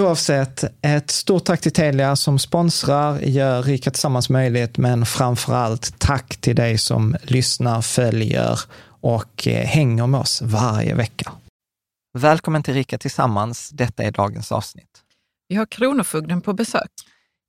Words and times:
Oavsett, 0.00 0.64
ett 0.82 1.10
stort 1.10 1.44
tack 1.44 1.60
till 1.60 1.72
Telia 1.72 2.16
som 2.16 2.38
sponsrar, 2.38 3.18
gör 3.18 3.62
Rika 3.62 3.90
Tillsammans 3.90 4.30
möjligt, 4.30 4.78
men 4.78 5.06
framför 5.06 5.54
allt 5.54 5.98
tack 5.98 6.36
till 6.36 6.56
dig 6.56 6.78
som 6.78 7.16
lyssnar, 7.22 7.82
följer 7.82 8.60
och 8.86 9.48
eh, 9.48 9.66
hänger 9.66 10.06
med 10.06 10.20
oss 10.20 10.42
varje 10.42 10.94
vecka. 10.94 11.32
Välkommen 12.18 12.62
till 12.62 12.74
Rika 12.74 12.98
Tillsammans. 12.98 13.70
Detta 13.70 14.02
är 14.02 14.10
dagens 14.10 14.52
avsnitt. 14.52 15.02
Vi 15.48 15.56
har 15.56 15.66
Kronofogden 15.66 16.40
på 16.40 16.52
besök. 16.52 16.90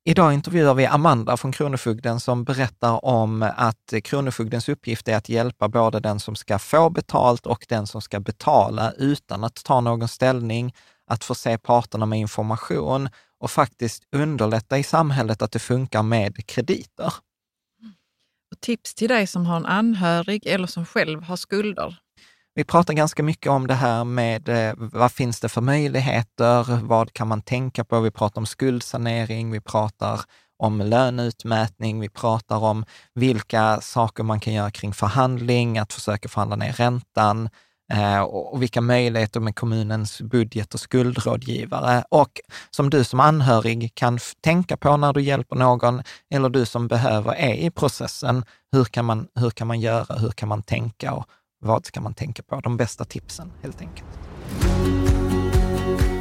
Idag 0.04 0.32
intervjuar 0.32 0.74
vi 0.74 0.86
Amanda 0.86 1.36
från 1.36 1.52
Kronofogden 1.52 2.20
som 2.20 2.44
berättar 2.44 3.04
om 3.04 3.42
att 3.56 3.94
Kronofogdens 4.04 4.68
uppgift 4.68 5.08
är 5.08 5.16
att 5.16 5.28
hjälpa 5.28 5.68
både 5.68 6.00
den 6.00 6.20
som 6.20 6.36
ska 6.36 6.58
få 6.58 6.90
betalt 6.90 7.46
och 7.46 7.66
den 7.68 7.86
som 7.86 8.02
ska 8.02 8.20
betala 8.20 8.92
utan 8.92 9.44
att 9.44 9.64
ta 9.64 9.80
någon 9.80 10.08
ställning, 10.08 10.74
att 11.06 11.24
förse 11.24 11.58
parterna 11.58 12.06
med 12.06 12.18
information 12.18 13.08
och 13.40 13.50
faktiskt 13.50 14.02
underlätta 14.12 14.78
i 14.78 14.82
samhället 14.82 15.42
att 15.42 15.52
det 15.52 15.58
funkar 15.58 16.02
med 16.02 16.46
krediter. 16.46 17.12
Och 18.52 18.60
tips 18.60 18.94
till 18.94 19.08
dig 19.08 19.26
som 19.26 19.46
har 19.46 19.56
en 19.56 19.66
anhörig 19.66 20.46
eller 20.46 20.66
som 20.66 20.86
själv 20.86 21.22
har 21.22 21.36
skulder. 21.36 21.98
Vi 22.54 22.64
pratar 22.64 22.94
ganska 22.94 23.22
mycket 23.22 23.50
om 23.50 23.66
det 23.66 23.74
här 23.74 24.04
med 24.04 24.48
eh, 24.48 24.74
vad 24.76 25.12
finns 25.12 25.40
det 25.40 25.48
för 25.48 25.60
möjligheter? 25.60 26.80
Vad 26.82 27.12
kan 27.12 27.28
man 27.28 27.42
tänka 27.42 27.84
på? 27.84 28.00
Vi 28.00 28.10
pratar 28.10 28.40
om 28.40 28.46
skuldsanering, 28.46 29.50
vi 29.50 29.60
pratar 29.60 30.20
om 30.58 30.80
löneutmätning, 30.80 32.00
vi 32.00 32.08
pratar 32.08 32.56
om 32.56 32.84
vilka 33.14 33.80
saker 33.80 34.22
man 34.22 34.40
kan 34.40 34.52
göra 34.52 34.70
kring 34.70 34.92
förhandling, 34.92 35.78
att 35.78 35.92
försöka 35.92 36.28
förhandla 36.28 36.56
ner 36.56 36.72
räntan, 36.72 37.48
Eh, 37.92 38.20
och 38.20 38.62
vilka 38.62 38.80
möjligheter 38.80 39.40
med 39.40 39.56
kommunens 39.56 40.22
budget 40.22 40.74
och 40.74 40.80
skuldrådgivare. 40.80 42.04
Och 42.08 42.40
som 42.70 42.90
du 42.90 43.04
som 43.04 43.20
anhörig 43.20 43.94
kan 43.94 44.18
tänka 44.40 44.76
på 44.76 44.96
när 44.96 45.12
du 45.12 45.22
hjälper 45.22 45.56
någon 45.56 46.02
eller 46.34 46.48
du 46.48 46.66
som 46.66 46.88
behöver 46.88 47.34
är 47.34 47.54
i 47.54 47.70
processen. 47.70 48.44
Hur 48.72 48.84
kan 48.84 49.04
man, 49.04 49.26
hur 49.34 49.50
kan 49.50 49.66
man 49.66 49.80
göra? 49.80 50.14
Hur 50.14 50.30
kan 50.30 50.48
man 50.48 50.62
tänka? 50.62 51.12
Och 51.12 51.24
vad 51.60 51.86
ska 51.86 52.00
man 52.00 52.14
tänka 52.14 52.42
på? 52.42 52.60
De 52.60 52.76
bästa 52.76 53.04
tipsen 53.04 53.52
helt 53.62 53.80
enkelt. 53.80 54.08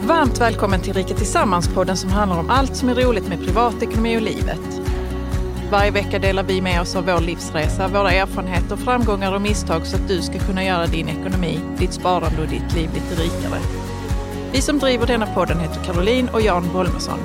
Varmt 0.08 0.42
välkommen 0.42 0.82
till 0.82 0.94
Rika 0.94 1.14
Tillsammans-podden 1.14 1.96
som 1.96 2.10
handlar 2.10 2.40
om 2.40 2.50
allt 2.50 2.76
som 2.76 2.90
är 2.90 2.96
roligt 2.96 3.28
med 3.28 3.40
privatekonomi 3.40 4.18
och 4.18 4.22
livet. 4.22 4.93
Varje 5.72 5.92
vecka 5.92 6.20
delar 6.20 6.44
vi 6.44 6.62
med 6.62 6.82
oss 6.82 6.96
av 6.96 7.06
vår 7.06 7.22
livsresa, 7.22 7.88
våra 7.88 8.12
erfarenheter, 8.12 8.76
framgångar 8.76 9.36
och 9.36 9.42
misstag 9.42 9.88
så 9.88 9.96
att 9.96 10.08
du 10.08 10.22
ska 10.22 10.40
kunna 10.40 10.64
göra 10.64 10.86
din 10.86 11.10
ekonomi, 11.10 11.60
ditt 11.78 11.94
sparande 11.94 12.42
och 12.42 12.48
ditt 12.48 12.76
liv 12.76 12.90
lite 12.94 13.22
rikare. 13.22 13.60
Vi 14.52 14.62
som 14.62 14.80
driver 14.80 15.08
denna 15.08 15.26
podden 15.26 15.60
heter 15.60 15.84
Caroline 15.84 16.30
och 16.30 16.42
Jan 16.42 16.70
Bolmesson. 16.74 17.20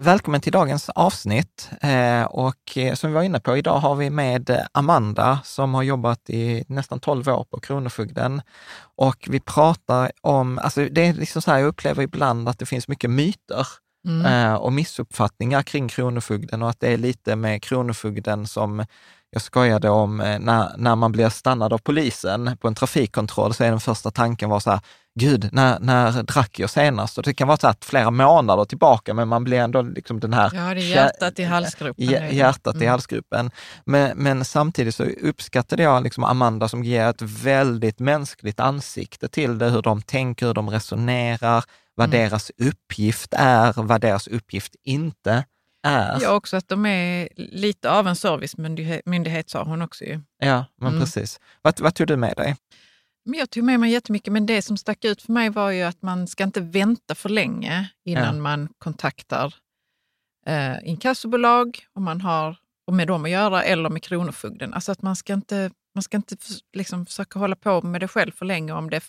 Välkommen 0.00 0.40
till 0.40 0.52
dagens 0.52 0.88
avsnitt. 0.88 1.70
Eh, 1.80 2.22
och 2.22 2.76
eh, 2.78 2.94
som 2.94 3.10
vi 3.10 3.14
var 3.14 3.22
inne 3.22 3.40
på, 3.40 3.56
idag 3.56 3.78
har 3.78 3.94
vi 3.94 4.10
med 4.10 4.66
Amanda 4.72 5.40
som 5.44 5.74
har 5.74 5.82
jobbat 5.82 6.30
i 6.30 6.64
nästan 6.68 7.00
12 7.00 7.28
år 7.28 7.44
på 7.44 7.60
Kronofogden. 7.60 8.42
Och 8.96 9.28
vi 9.30 9.40
pratar 9.40 10.12
om, 10.20 10.58
alltså 10.58 10.84
det 10.90 11.06
är 11.06 11.12
liksom 11.12 11.42
så 11.42 11.50
här, 11.50 11.58
jag 11.58 11.68
upplever 11.68 12.02
ibland 12.02 12.48
att 12.48 12.58
det 12.58 12.66
finns 12.66 12.88
mycket 12.88 13.10
myter 13.10 13.66
mm. 14.06 14.26
Eh, 14.26 14.54
och 14.54 14.72
missuppfattningar 14.72 15.62
kring 15.62 15.88
Kronofogden 15.88 16.62
och 16.62 16.70
att 16.70 16.80
det 16.80 16.88
är 16.88 16.98
lite 16.98 17.36
med 17.36 17.62
Kronofogden 17.62 18.46
som 18.46 18.84
jag 19.30 19.42
skojade 19.42 19.90
om 19.90 20.16
när, 20.16 20.76
när 20.76 20.96
man 20.96 21.12
blir 21.12 21.28
stannad 21.28 21.72
av 21.72 21.78
polisen 21.78 22.56
på 22.60 22.68
en 22.68 22.74
trafikkontroll 22.74 23.54
så 23.54 23.64
är 23.64 23.70
den 23.70 23.80
första 23.80 24.10
tanken 24.10 24.50
var 24.50 24.60
så 24.60 24.70
här, 24.70 24.80
gud, 25.20 25.48
när, 25.52 25.78
när 25.80 26.22
drack 26.22 26.58
jag 26.58 26.70
senast? 26.70 27.18
Och 27.18 27.24
det 27.24 27.34
kan 27.34 27.48
vara 27.48 27.58
så 27.58 27.66
att 27.66 27.84
flera 27.84 28.10
månader 28.10 28.64
tillbaka, 28.64 29.14
men 29.14 29.28
man 29.28 29.44
blir 29.44 29.58
ändå 29.58 29.82
liksom 29.82 30.20
den 30.20 30.32
här... 30.32 30.50
Ja, 30.54 30.74
det 30.74 30.80
är 30.80 30.94
hjärtat 30.94 31.38
i 31.38 31.44
halsgropen. 31.44 32.04
Hjärtat 32.36 32.74
mm. 32.74 32.84
i 32.84 32.86
halsgropen. 32.86 33.50
Men, 33.84 34.18
men 34.18 34.44
samtidigt 34.44 34.94
så 34.94 35.04
uppskattade 35.04 35.82
jag 35.82 36.02
liksom 36.02 36.24
Amanda 36.24 36.68
som 36.68 36.84
ger 36.84 37.06
ett 37.06 37.22
väldigt 37.22 37.98
mänskligt 37.98 38.60
ansikte 38.60 39.28
till 39.28 39.58
det, 39.58 39.70
hur 39.70 39.82
de 39.82 40.02
tänker, 40.02 40.46
hur 40.46 40.54
de 40.54 40.70
resonerar, 40.70 41.64
vad 41.94 42.14
mm. 42.14 42.20
deras 42.20 42.50
uppgift 42.58 43.34
är, 43.36 43.72
vad 43.76 44.00
deras 44.00 44.26
uppgift 44.26 44.74
inte 44.84 45.44
är. 45.88 46.18
Ja, 46.22 46.34
också 46.34 46.56
att 46.56 46.68
de 46.68 46.86
är 46.86 47.28
lite 47.36 47.90
av 47.90 48.08
en 48.08 48.16
servicemyndighet 48.16 49.50
sa 49.50 49.64
hon 49.64 49.82
också 49.82 50.04
ju. 50.04 50.20
Ja, 50.38 50.64
men 50.76 50.88
mm. 50.88 51.00
precis. 51.00 51.40
Vad, 51.62 51.80
vad 51.80 51.94
tog 51.94 52.06
du 52.06 52.16
med 52.16 52.36
dig? 52.36 52.56
Men 53.24 53.38
jag 53.38 53.50
tog 53.50 53.64
med 53.64 53.80
mig 53.80 53.92
jättemycket, 53.92 54.32
men 54.32 54.46
det 54.46 54.62
som 54.62 54.76
stack 54.76 55.04
ut 55.04 55.22
för 55.22 55.32
mig 55.32 55.50
var 55.50 55.70
ju 55.70 55.82
att 55.82 56.02
man 56.02 56.26
ska 56.26 56.44
inte 56.44 56.60
vänta 56.60 57.14
för 57.14 57.28
länge 57.28 57.88
innan 58.04 58.36
ja. 58.36 58.42
man 58.42 58.68
kontaktar 58.78 59.54
eh, 60.46 60.76
inkassobolag 60.82 61.78
om 61.92 62.04
man 62.04 62.20
har 62.20 62.56
och 62.86 62.94
med 62.94 63.06
dem 63.06 63.24
att 63.24 63.30
göra 63.30 63.62
eller 63.62 63.90
med 63.90 64.02
Kronofogden. 64.02 64.74
Alltså 64.74 64.92
att 64.92 65.02
man 65.02 65.16
ska 65.16 65.34
inte, 65.34 65.70
man 65.94 66.02
ska 66.02 66.16
inte 66.16 66.36
liksom 66.76 67.06
försöka 67.06 67.38
hålla 67.38 67.56
på 67.56 67.82
med 67.82 68.00
det 68.00 68.08
själv 68.08 68.32
för 68.32 68.46
länge 68.46 68.72
om 68.72 68.90
det 68.90 69.00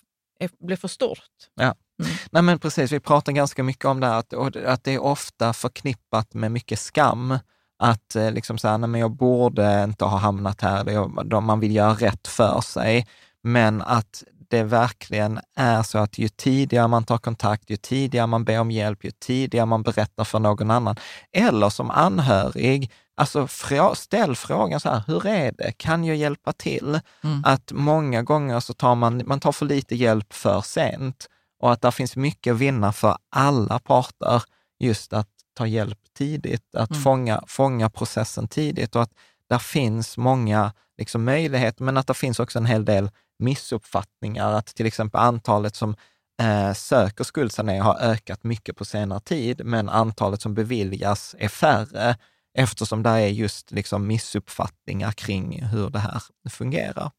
blir 0.59 0.77
för 0.77 0.87
stort. 0.87 1.19
Ja. 1.55 1.75
Mm. 2.03 2.11
Nej 2.31 2.41
men 2.43 2.59
precis, 2.59 2.91
vi 2.91 2.99
pratar 2.99 3.31
ganska 3.31 3.63
mycket 3.63 3.85
om 3.85 3.99
det 3.99 4.07
här, 4.07 4.19
att, 4.19 4.55
att 4.55 4.83
det 4.83 4.93
är 4.93 5.03
ofta 5.03 5.53
förknippat 5.53 6.33
med 6.33 6.51
mycket 6.51 6.79
skam. 6.79 7.39
Att 7.79 8.15
eh, 8.15 8.31
liksom 8.31 8.57
så 8.57 8.67
här, 8.67 8.77
nej, 8.77 8.89
men 8.89 9.01
jag 9.01 9.11
borde 9.11 9.83
inte 9.83 10.05
ha 10.05 10.17
hamnat 10.17 10.61
här, 10.61 10.83
det, 11.23 11.41
man 11.41 11.59
vill 11.59 11.75
göra 11.75 11.93
rätt 11.93 12.27
för 12.27 12.61
sig. 12.61 13.07
Men 13.43 13.81
att 13.81 14.23
det 14.49 14.63
verkligen 14.63 15.39
är 15.55 15.83
så 15.83 15.97
att 15.97 16.17
ju 16.17 16.29
tidigare 16.29 16.87
man 16.87 17.03
tar 17.03 17.17
kontakt, 17.17 17.69
ju 17.69 17.77
tidigare 17.77 18.27
man 18.27 18.43
ber 18.43 18.59
om 18.59 18.71
hjälp, 18.71 19.03
ju 19.05 19.11
tidigare 19.11 19.65
man 19.65 19.83
berättar 19.83 20.23
för 20.23 20.39
någon 20.39 20.71
annan, 20.71 20.95
eller 21.31 21.69
som 21.69 21.91
anhörig, 21.91 22.91
alltså 23.19 23.47
ställ 23.95 24.35
frågan 24.35 24.79
så 24.79 24.89
här, 24.89 25.03
hur 25.07 25.27
är 25.27 25.51
det? 25.51 25.71
Kan 25.77 26.03
jag 26.03 26.17
hjälpa 26.17 26.53
till? 26.53 26.99
Mm. 27.23 27.43
Att 27.45 27.71
många 27.71 28.23
gånger 28.23 28.59
så 28.59 28.73
tar 28.73 28.95
man, 28.95 29.23
man 29.25 29.39
tar 29.39 29.51
för 29.51 29.65
lite 29.65 29.95
hjälp 29.95 30.33
för 30.33 30.61
sent 30.61 31.27
och 31.59 31.71
att 31.71 31.81
det 31.81 31.91
finns 31.91 32.15
mycket 32.15 32.53
att 32.53 32.59
vinna 32.59 32.93
för 32.93 33.17
alla 33.29 33.79
parter, 33.79 34.43
just 34.79 35.13
att 35.13 35.27
ta 35.53 35.67
hjälp 35.67 35.99
tidigt, 36.17 36.75
att 36.75 36.91
mm. 36.91 37.03
fånga, 37.03 37.43
fånga 37.47 37.89
processen 37.89 38.47
tidigt 38.47 38.95
och 38.95 39.01
att 39.01 39.11
där 39.49 39.59
finns 39.59 40.17
många 40.17 40.73
liksom, 40.97 41.23
möjligheter, 41.23 41.83
men 41.83 41.97
att 41.97 42.07
det 42.07 42.13
finns 42.13 42.39
också 42.39 42.59
en 42.59 42.65
hel 42.65 42.85
del 42.85 43.09
missuppfattningar, 43.39 44.51
att 44.51 44.67
till 44.67 44.85
exempel 44.85 45.21
antalet 45.21 45.75
som 45.75 45.95
eh, 46.41 46.73
söker 46.73 47.23
skuldsanering 47.23 47.81
har 47.81 47.97
ökat 47.99 48.43
mycket 48.43 48.77
på 48.77 48.85
senare 48.85 49.19
tid, 49.19 49.61
men 49.65 49.89
antalet 49.89 50.41
som 50.41 50.53
beviljas 50.53 51.35
är 51.39 51.47
färre 51.47 52.15
eftersom 52.59 53.03
det 53.03 53.09
är 53.09 53.27
just 53.27 53.71
liksom 53.71 54.07
missuppfattningar 54.07 55.11
kring 55.11 55.63
hur 55.65 55.89
det 55.89 55.99
här 55.99 56.21
fungerar. 56.49 57.11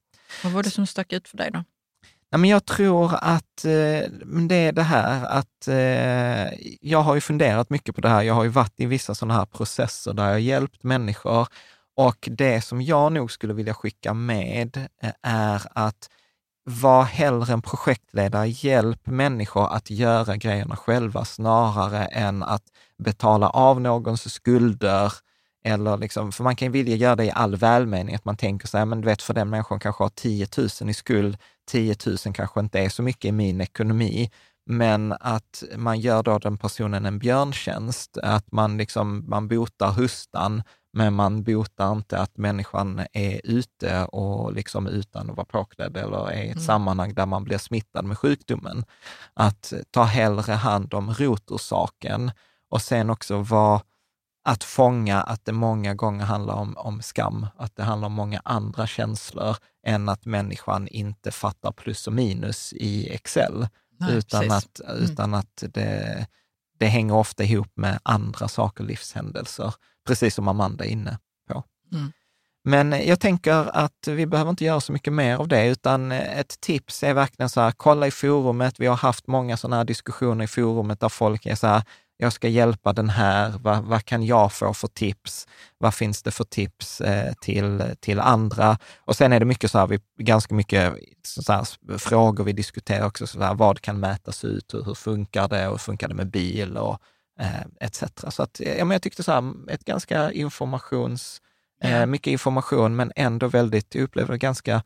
Vad 0.44 0.52
var 0.52 0.62
det 0.62 0.70
som 0.70 0.86
stack 0.86 1.12
ut 1.12 1.28
för 1.28 1.36
dig 1.36 1.50
då? 1.52 1.64
Ja, 2.30 2.38
men 2.38 2.50
jag 2.50 2.64
tror 2.64 3.14
att 3.14 3.64
eh, 3.64 4.10
det 4.48 4.54
är 4.54 4.72
det 4.72 4.82
här 4.82 5.24
att 5.24 5.68
eh, 5.68 6.58
jag 6.80 7.02
har 7.02 7.14
ju 7.14 7.20
funderat 7.20 7.70
mycket 7.70 7.94
på 7.94 8.00
det 8.00 8.08
här. 8.08 8.22
Jag 8.22 8.34
har 8.34 8.44
ju 8.44 8.50
varit 8.50 8.80
i 8.80 8.86
vissa 8.86 9.14
sådana 9.14 9.34
här 9.34 9.46
processer 9.46 10.12
där 10.12 10.24
jag 10.24 10.32
har 10.32 10.38
hjälpt 10.38 10.82
människor 10.82 11.48
och 11.96 12.28
det 12.30 12.60
som 12.62 12.82
jag 12.82 13.12
nog 13.12 13.32
skulle 13.32 13.54
vilja 13.54 13.74
skicka 13.74 14.14
med 14.14 14.76
eh, 15.02 15.10
är 15.22 15.62
att 15.72 16.08
var 16.64 17.02
hellre 17.02 17.52
en 17.52 17.62
projektledare, 17.62 18.48
hjälp 18.48 19.06
människor 19.06 19.72
att 19.72 19.90
göra 19.90 20.36
grejerna 20.36 20.76
själva 20.76 21.24
snarare 21.24 22.04
än 22.04 22.42
att 22.42 22.64
betala 22.98 23.48
av 23.48 23.80
någons 23.80 24.34
skulder. 24.34 25.12
Eller 25.64 25.96
liksom, 25.96 26.32
för 26.32 26.44
man 26.44 26.56
kan 26.56 26.66
ju 26.66 26.72
vilja 26.72 26.96
göra 26.96 27.16
det 27.16 27.24
i 27.24 27.30
all 27.30 27.56
välmening, 27.56 28.14
att 28.14 28.24
man 28.24 28.36
tänker 28.36 28.68
så 28.68 28.78
här, 28.78 28.84
men 28.84 29.00
du 29.00 29.06
vet, 29.06 29.22
för 29.22 29.34
den 29.34 29.50
människan 29.50 29.80
kanske 29.80 30.04
har 30.04 30.08
10 30.08 30.46
000 30.80 30.90
i 30.90 30.94
skuld, 30.94 31.38
10 31.70 31.96
000 32.06 32.16
kanske 32.34 32.60
inte 32.60 32.80
är 32.80 32.88
så 32.88 33.02
mycket 33.02 33.24
i 33.24 33.32
min 33.32 33.60
ekonomi, 33.60 34.30
men 34.66 35.12
att 35.20 35.62
man 35.76 36.00
gör 36.00 36.22
då 36.22 36.38
den 36.38 36.58
personen 36.58 37.06
en 37.06 37.18
björntjänst, 37.18 38.18
att 38.18 38.52
man, 38.52 38.76
liksom, 38.76 39.24
man 39.28 39.48
botar 39.48 39.92
hustan 39.92 40.62
men 40.92 41.14
man 41.14 41.42
botar 41.42 41.92
inte 41.92 42.18
att 42.18 42.36
människan 42.36 43.06
är 43.12 43.40
ute 43.44 44.04
och 44.04 44.52
liksom 44.52 44.86
utan 44.86 45.30
att 45.30 45.36
vara 45.36 45.46
påklädd 45.46 45.96
eller 45.96 46.30
är 46.30 46.42
i 46.42 46.48
ett 46.48 46.52
mm. 46.52 46.64
sammanhang 46.64 47.14
där 47.14 47.26
man 47.26 47.44
blir 47.44 47.58
smittad 47.58 48.04
med 48.04 48.18
sjukdomen. 48.18 48.84
Att 49.34 49.72
ta 49.90 50.02
hellre 50.02 50.52
hand 50.52 50.94
om 50.94 51.14
rotorsaken 51.14 52.30
och 52.70 52.82
sen 52.82 53.10
också 53.10 53.38
vara 53.38 53.80
att 54.44 54.64
fånga 54.64 55.20
att 55.20 55.44
det 55.44 55.52
många 55.52 55.94
gånger 55.94 56.24
handlar 56.24 56.54
om, 56.54 56.76
om 56.76 57.02
skam, 57.02 57.46
att 57.56 57.76
det 57.76 57.82
handlar 57.82 58.06
om 58.06 58.12
många 58.12 58.40
andra 58.44 58.86
känslor 58.86 59.56
än 59.86 60.08
att 60.08 60.24
människan 60.24 60.88
inte 60.88 61.30
fattar 61.30 61.72
plus 61.72 62.06
och 62.06 62.12
minus 62.12 62.72
i 62.72 63.14
Excel, 63.14 63.68
Nej, 63.98 64.16
utan, 64.16 64.50
att, 64.50 64.80
mm. 64.80 65.02
utan 65.02 65.34
att 65.34 65.64
det, 65.68 66.26
det 66.78 66.86
hänger 66.86 67.14
ofta 67.14 67.44
ihop 67.44 67.72
med 67.74 67.98
andra 68.02 68.48
saker, 68.48 68.84
livshändelser 68.84 69.74
precis 70.06 70.34
som 70.34 70.48
Amanda 70.48 70.84
är 70.84 70.88
inne 70.88 71.18
på. 71.48 71.64
Mm. 71.92 72.12
Men 72.64 73.06
jag 73.06 73.20
tänker 73.20 73.76
att 73.76 74.08
vi 74.08 74.26
behöver 74.26 74.50
inte 74.50 74.64
göra 74.64 74.80
så 74.80 74.92
mycket 74.92 75.12
mer 75.12 75.36
av 75.36 75.48
det, 75.48 75.66
utan 75.66 76.12
ett 76.12 76.60
tips 76.60 77.02
är 77.02 77.14
verkligen 77.14 77.48
så 77.48 77.60
här, 77.60 77.72
kolla 77.72 78.06
i 78.06 78.10
forumet. 78.10 78.80
Vi 78.80 78.86
har 78.86 78.96
haft 78.96 79.26
många 79.26 79.56
sådana 79.56 79.76
här 79.76 79.84
diskussioner 79.84 80.44
i 80.44 80.48
forumet 80.48 81.00
där 81.00 81.08
folk 81.08 81.46
är 81.46 81.54
så 81.54 81.66
här, 81.66 81.82
jag 82.22 82.32
ska 82.32 82.48
hjälpa 82.48 82.92
den 82.92 83.08
här, 83.08 83.54
vad, 83.62 83.84
vad 83.84 84.04
kan 84.04 84.26
jag 84.26 84.52
få 84.52 84.74
för 84.74 84.88
tips? 84.88 85.48
Vad 85.78 85.94
finns 85.94 86.22
det 86.22 86.30
för 86.30 86.44
tips 86.44 87.00
eh, 87.00 87.32
till, 87.40 87.82
till 88.00 88.20
andra? 88.20 88.78
Och 88.98 89.16
sen 89.16 89.32
är 89.32 89.40
det 89.40 89.46
mycket 89.46 89.70
så 89.70 89.78
här, 89.78 89.86
vi, 89.86 90.00
ganska 90.18 90.54
mycket 90.54 90.94
så 91.22 91.52
här, 91.52 91.98
frågor 91.98 92.44
vi 92.44 92.52
diskuterar 92.52 93.06
också, 93.06 93.26
så 93.26 93.42
här, 93.42 93.54
vad 93.54 93.80
kan 93.80 94.00
mätas 94.00 94.44
ut, 94.44 94.74
hur, 94.74 94.84
hur 94.84 94.94
funkar 94.94 95.48
det 95.48 95.66
och 95.66 95.72
hur 95.72 95.78
funkar 95.78 96.08
det 96.08 96.14
med 96.14 96.30
bil 96.30 96.76
och 96.76 96.98
eh, 97.40 97.86
etc. 97.86 98.04
Så 98.28 98.42
att, 98.42 98.60
ja, 98.60 98.84
men 98.84 98.90
jag 98.90 99.02
tyckte 99.02 99.22
så 99.22 99.32
här, 99.32 99.54
ett 99.70 99.84
ganska 99.84 100.32
informations, 100.32 101.40
eh, 101.82 102.06
mycket 102.06 102.30
information, 102.30 102.96
men 102.96 103.12
ändå 103.16 103.48
väldigt, 103.48 103.94
jag 103.94 104.04
upplevde 104.04 104.38
ganska 104.38 104.82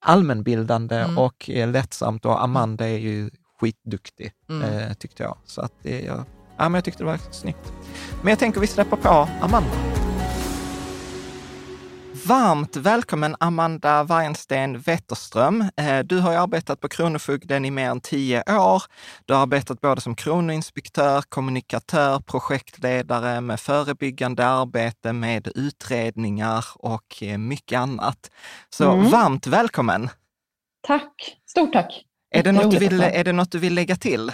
allmänbildande 0.00 0.96
mm. 0.96 1.18
och 1.18 1.50
eh, 1.50 1.68
lättsamt. 1.70 2.24
Och 2.24 2.42
Amanda 2.42 2.88
är 2.88 2.98
ju 2.98 3.30
skitduktig, 3.60 4.32
mm. 4.48 4.62
eh, 4.62 4.94
tyckte 4.94 5.22
jag. 5.22 5.36
Så 5.44 5.60
att 5.60 5.72
det, 5.82 6.00
jag, 6.00 6.24
ja, 6.58 6.68
men 6.68 6.74
jag 6.74 6.84
tyckte 6.84 7.02
det 7.02 7.06
var 7.06 7.18
snyggt. 7.30 7.72
Men 8.22 8.30
jag 8.30 8.38
tänker 8.38 8.60
vi 8.60 8.66
släpper 8.66 8.96
på 8.96 9.28
Amanda. 9.40 9.70
Varmt 12.26 12.76
välkommen 12.76 13.36
Amanda 13.40 14.04
Weinsten 14.04 14.78
Wetterström. 14.78 15.64
Eh, 15.76 15.98
du 15.98 16.18
har 16.18 16.34
arbetat 16.34 16.80
på 16.80 16.88
Kronofogden 16.88 17.64
i 17.64 17.70
mer 17.70 17.90
än 17.90 18.00
tio 18.00 18.42
år. 18.48 18.82
Du 19.26 19.34
har 19.34 19.42
arbetat 19.42 19.80
både 19.80 20.00
som 20.00 20.14
kronoinspektör, 20.14 21.22
kommunikatör, 21.28 22.20
projektledare 22.20 23.40
med 23.40 23.60
förebyggande 23.60 24.46
arbete, 24.46 25.12
med 25.12 25.48
utredningar 25.54 26.64
och 26.74 27.22
eh, 27.22 27.38
mycket 27.38 27.78
annat. 27.78 28.30
Så 28.70 28.92
mm. 28.92 29.10
varmt 29.10 29.46
välkommen! 29.46 30.10
Tack! 30.86 31.36
Stort 31.50 31.72
tack! 31.72 32.04
Är 32.30 32.42
det, 32.42 32.52
något 32.52 32.70
du 32.70 32.78
vill, 32.78 33.00
är 33.00 33.24
det 33.24 33.32
något 33.32 33.52
du 33.52 33.58
vill 33.58 33.74
lägga 33.74 33.96
till? 33.96 34.32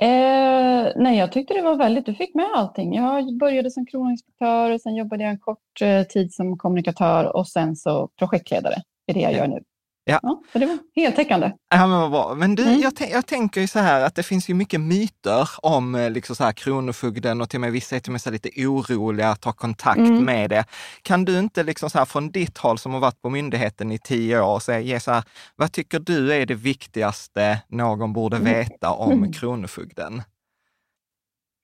Eh, 0.00 0.92
nej, 0.96 1.18
jag 1.18 1.32
tyckte 1.32 1.54
det 1.54 1.62
var 1.62 1.76
väldigt, 1.76 2.06
du 2.06 2.14
fick 2.14 2.34
med 2.34 2.46
allting. 2.54 2.94
Jag 2.94 3.38
började 3.38 3.70
som 3.70 3.86
kroninspektör, 3.86 4.78
sen 4.78 4.96
jobbade 4.96 5.22
jag 5.22 5.30
en 5.30 5.38
kort 5.38 5.82
eh, 5.82 6.02
tid 6.02 6.32
som 6.32 6.58
kommunikatör 6.58 7.36
och 7.36 7.48
sen 7.48 7.76
så 7.76 8.08
projektledare. 8.18 8.74
Det 9.06 9.12
är 9.12 9.14
det 9.14 9.20
jag 9.20 9.32
gör 9.32 9.46
nu. 9.46 9.62
Ja. 10.08 10.20
ja. 10.22 10.42
så 10.52 10.58
det 10.58 10.66
var 10.66 10.78
heltäckande. 10.94 11.52
Ja, 11.68 11.86
men 11.86 12.00
vad 12.00 12.10
bra. 12.10 12.34
Men 12.34 12.54
du, 12.54 12.62
mm. 12.62 12.80
jag, 12.80 12.92
jag, 13.10 13.26
tänker 13.26 13.60
ju 13.60 13.66
så 13.66 13.78
här 13.78 14.04
att 14.04 14.14
det 14.14 14.22
finns 14.22 14.50
ju 14.50 14.54
mycket 14.54 14.80
myter 14.80 15.48
om 15.62 15.94
eh, 15.94 16.10
liksom 16.10 16.36
så 16.36 16.44
här, 16.44 16.52
Kronofogden 16.52 17.40
och 17.40 17.50
till 17.50 17.56
och 17.56 17.60
med 17.60 17.72
vissa 17.72 17.96
är 17.96 18.00
till 18.00 18.10
och 18.10 18.12
med 18.12 18.20
så 18.20 18.30
lite 18.30 18.48
oroliga 18.56 19.28
att 19.28 19.40
ta 19.40 19.52
kontakt 19.52 19.98
mm. 19.98 20.24
med 20.24 20.50
det. 20.50 20.64
Kan 21.02 21.24
du 21.24 21.38
inte 21.38 21.62
liksom 21.62 21.90
så 21.90 21.98
här, 21.98 22.04
från 22.04 22.30
ditt 22.30 22.58
håll 22.58 22.78
som 22.78 22.92
har 22.92 23.00
varit 23.00 23.22
på 23.22 23.30
myndigheten 23.30 23.92
i 23.92 23.98
tio 23.98 24.40
år, 24.40 24.58
så 24.58 24.72
ge 24.72 25.00
så 25.00 25.10
här, 25.10 25.24
vad 25.56 25.72
tycker 25.72 25.98
du 25.98 26.34
är 26.34 26.46
det 26.46 26.54
viktigaste 26.54 27.58
någon 27.68 28.12
borde 28.12 28.36
mm. 28.36 28.52
veta 28.52 28.90
om 28.92 29.12
mm. 29.12 29.32
Kronofogden? 29.32 30.22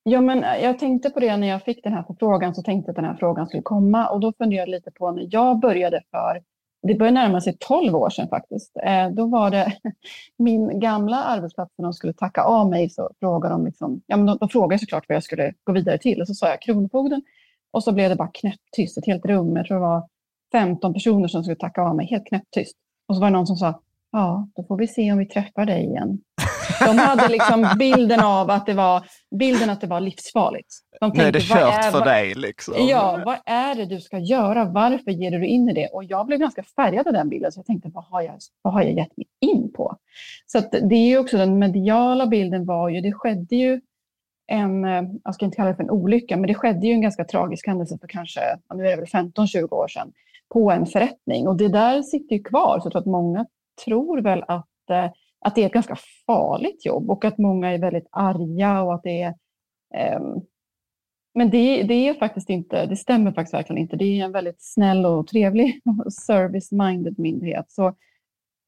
Ja, 0.02 0.20
men 0.20 0.44
eh, 0.44 0.64
jag 0.64 0.78
tänkte 0.78 1.10
på 1.10 1.20
det 1.20 1.36
när 1.36 1.48
jag 1.48 1.62
fick 1.62 1.82
den 1.82 1.92
här 1.92 2.02
förfrågan, 2.02 2.54
så 2.54 2.62
tänkte 2.62 2.88
jag 2.88 2.92
att 2.92 2.96
den 2.96 3.04
här 3.04 3.16
frågan 3.18 3.46
skulle 3.46 3.62
komma 3.62 4.08
och 4.08 4.20
då 4.20 4.32
funderade 4.38 4.70
jag 4.70 4.76
lite 4.76 4.90
på 4.90 5.10
när 5.10 5.28
jag 5.30 5.60
började 5.60 6.02
för 6.10 6.53
det 6.88 6.94
börjar 6.94 7.12
närma 7.12 7.40
sig 7.40 7.56
12 7.60 7.96
år 7.96 8.10
sedan 8.10 8.28
faktiskt. 8.28 8.76
Eh, 8.84 9.10
då 9.10 9.26
var 9.26 9.50
det 9.50 9.72
min 10.38 10.80
gamla 10.80 11.16
arbetsplats 11.24 11.74
när 11.78 11.82
de 11.82 11.92
skulle 11.92 12.12
tacka 12.12 12.42
av 12.42 12.70
mig 12.70 12.90
så 12.90 13.10
frågade 13.20 13.54
de, 13.54 13.66
liksom, 13.66 14.02
ja, 14.06 14.16
men 14.16 14.26
de, 14.26 14.38
de 14.38 14.48
frågade 14.48 14.80
såklart 14.80 15.04
vad 15.08 15.16
jag 15.16 15.22
skulle 15.22 15.52
gå 15.64 15.72
vidare 15.72 15.98
till 15.98 16.20
och 16.20 16.26
så 16.26 16.34
sa 16.34 16.48
jag 16.48 16.62
Kronofogden 16.62 17.22
och 17.70 17.84
så 17.84 17.92
blev 17.92 18.10
det 18.10 18.16
bara 18.16 18.30
knäpptyst, 18.34 18.98
ett 18.98 19.06
helt 19.06 19.26
rum. 19.26 19.56
Jag 19.56 19.66
tror 19.66 19.76
det 19.76 19.86
var 19.86 20.08
15 20.52 20.94
personer 20.94 21.28
som 21.28 21.44
skulle 21.44 21.56
tacka 21.56 21.82
av 21.82 21.96
mig, 21.96 22.06
helt 22.06 22.26
knäpptyst. 22.26 22.76
Och 23.08 23.14
så 23.14 23.20
var 23.20 23.30
det 23.30 23.36
någon 23.36 23.46
som 23.46 23.56
sa, 23.56 23.80
ja, 24.14 24.48
då 24.56 24.62
får 24.62 24.76
vi 24.76 24.86
se 24.86 25.12
om 25.12 25.18
vi 25.18 25.26
träffar 25.26 25.66
dig 25.66 25.84
igen. 25.84 26.18
De 26.86 26.98
hade 26.98 27.28
liksom 27.28 27.68
bilden 27.78 28.20
av 28.20 28.50
att 28.50 28.66
det 28.66 28.74
var, 28.74 29.04
bilden 29.38 29.70
att 29.70 29.80
det 29.80 29.86
var 29.86 30.00
livsfarligt. 30.00 30.68
De 31.00 31.12
tänkte, 31.12 31.22
Nu 31.22 31.28
är 31.28 31.32
det 31.32 31.40
kört 31.40 31.84
är, 31.84 31.90
för 31.90 32.04
dig. 32.04 32.34
Liksom. 32.34 32.74
Ja, 32.78 33.22
vad 33.24 33.38
är 33.46 33.74
det 33.74 33.86
du 33.86 34.00
ska 34.00 34.18
göra? 34.18 34.64
Varför 34.64 35.10
ger 35.10 35.30
du 35.30 35.38
dig 35.38 35.48
in 35.48 35.68
i 35.68 35.72
det? 35.72 35.86
Och 35.86 36.04
jag 36.04 36.26
blev 36.26 36.38
ganska 36.38 36.62
färgad 36.62 37.06
av 37.06 37.12
den 37.12 37.28
bilden, 37.28 37.52
så 37.52 37.58
jag 37.58 37.66
tänkte, 37.66 37.90
vad 37.94 38.04
har 38.04 38.22
jag, 38.22 38.34
vad 38.62 38.74
har 38.74 38.82
jag 38.82 38.92
gett 38.92 39.16
mig 39.16 39.26
in 39.40 39.72
på? 39.72 39.96
Så 40.46 40.60
det 40.60 40.94
är 40.94 41.08
ju 41.08 41.18
också 41.18 41.36
den 41.36 41.58
mediala 41.58 42.26
bilden 42.26 42.64
var 42.64 42.88
ju, 42.88 43.00
det 43.00 43.12
skedde 43.12 43.56
ju 43.56 43.80
en, 44.46 44.84
eh, 44.84 45.02
jag 45.24 45.34
ska 45.34 45.44
inte 45.44 45.56
kalla 45.56 45.70
det 45.70 45.76
för 45.76 45.82
en 45.82 45.90
olycka, 45.90 46.36
men 46.36 46.46
det 46.46 46.54
skedde 46.54 46.86
ju 46.86 46.92
en 46.92 47.02
ganska 47.02 47.24
tragisk 47.24 47.66
händelse 47.66 47.98
för 48.00 48.08
kanske, 48.08 48.40
nu 48.74 48.86
är 48.86 48.90
det 48.90 48.96
väl 48.96 49.32
15-20 49.32 49.72
år 49.72 49.88
sedan, 49.88 50.12
på 50.52 50.70
en 50.70 50.86
förrättning. 50.86 51.48
Och 51.48 51.56
det 51.56 51.68
där 51.68 52.02
sitter 52.02 52.36
ju 52.36 52.42
kvar, 52.42 52.80
så 52.80 52.86
jag 52.86 52.92
tror 52.92 53.00
att 53.00 53.06
många 53.06 53.46
tror 53.84 54.20
väl 54.20 54.44
att, 54.48 54.90
eh, 54.90 55.10
att 55.40 55.54
det 55.54 55.62
är 55.62 55.66
ett 55.66 55.72
ganska 55.72 55.96
farligt 56.26 56.86
jobb 56.86 57.10
och 57.10 57.24
att 57.24 57.38
många 57.38 57.72
är 57.72 57.78
väldigt 57.78 58.08
arga 58.10 58.82
och 58.82 58.94
att 58.94 59.02
det 59.02 59.22
är 59.90 60.16
um, 60.16 60.46
men 61.34 61.50
det, 61.50 61.82
det, 61.82 62.08
är 62.08 62.14
faktiskt 62.14 62.50
inte, 62.50 62.86
det 62.86 62.96
stämmer 62.96 63.32
faktiskt 63.32 63.54
verkligen 63.54 63.82
inte. 63.82 63.96
Det 63.96 64.04
är 64.04 64.24
en 64.24 64.32
väldigt 64.32 64.62
snäll 64.62 65.06
och 65.06 65.26
trevlig 65.26 65.80
service-minded 66.26 67.14
myndighet. 67.18 67.70
Så 67.70 67.86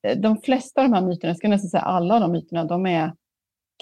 eh, 0.02 0.18
de 0.18 0.36
flesta 0.40 0.80
av 0.80 0.88
de 0.88 0.94
här 0.94 1.02
myterna, 1.02 1.30
jag 1.30 1.36
ska 1.36 1.48
nästan 1.48 1.70
säga 1.70 1.82
alla 1.82 2.18
de 2.18 2.32
myterna, 2.32 2.64
de 2.64 2.86
är 2.86 3.12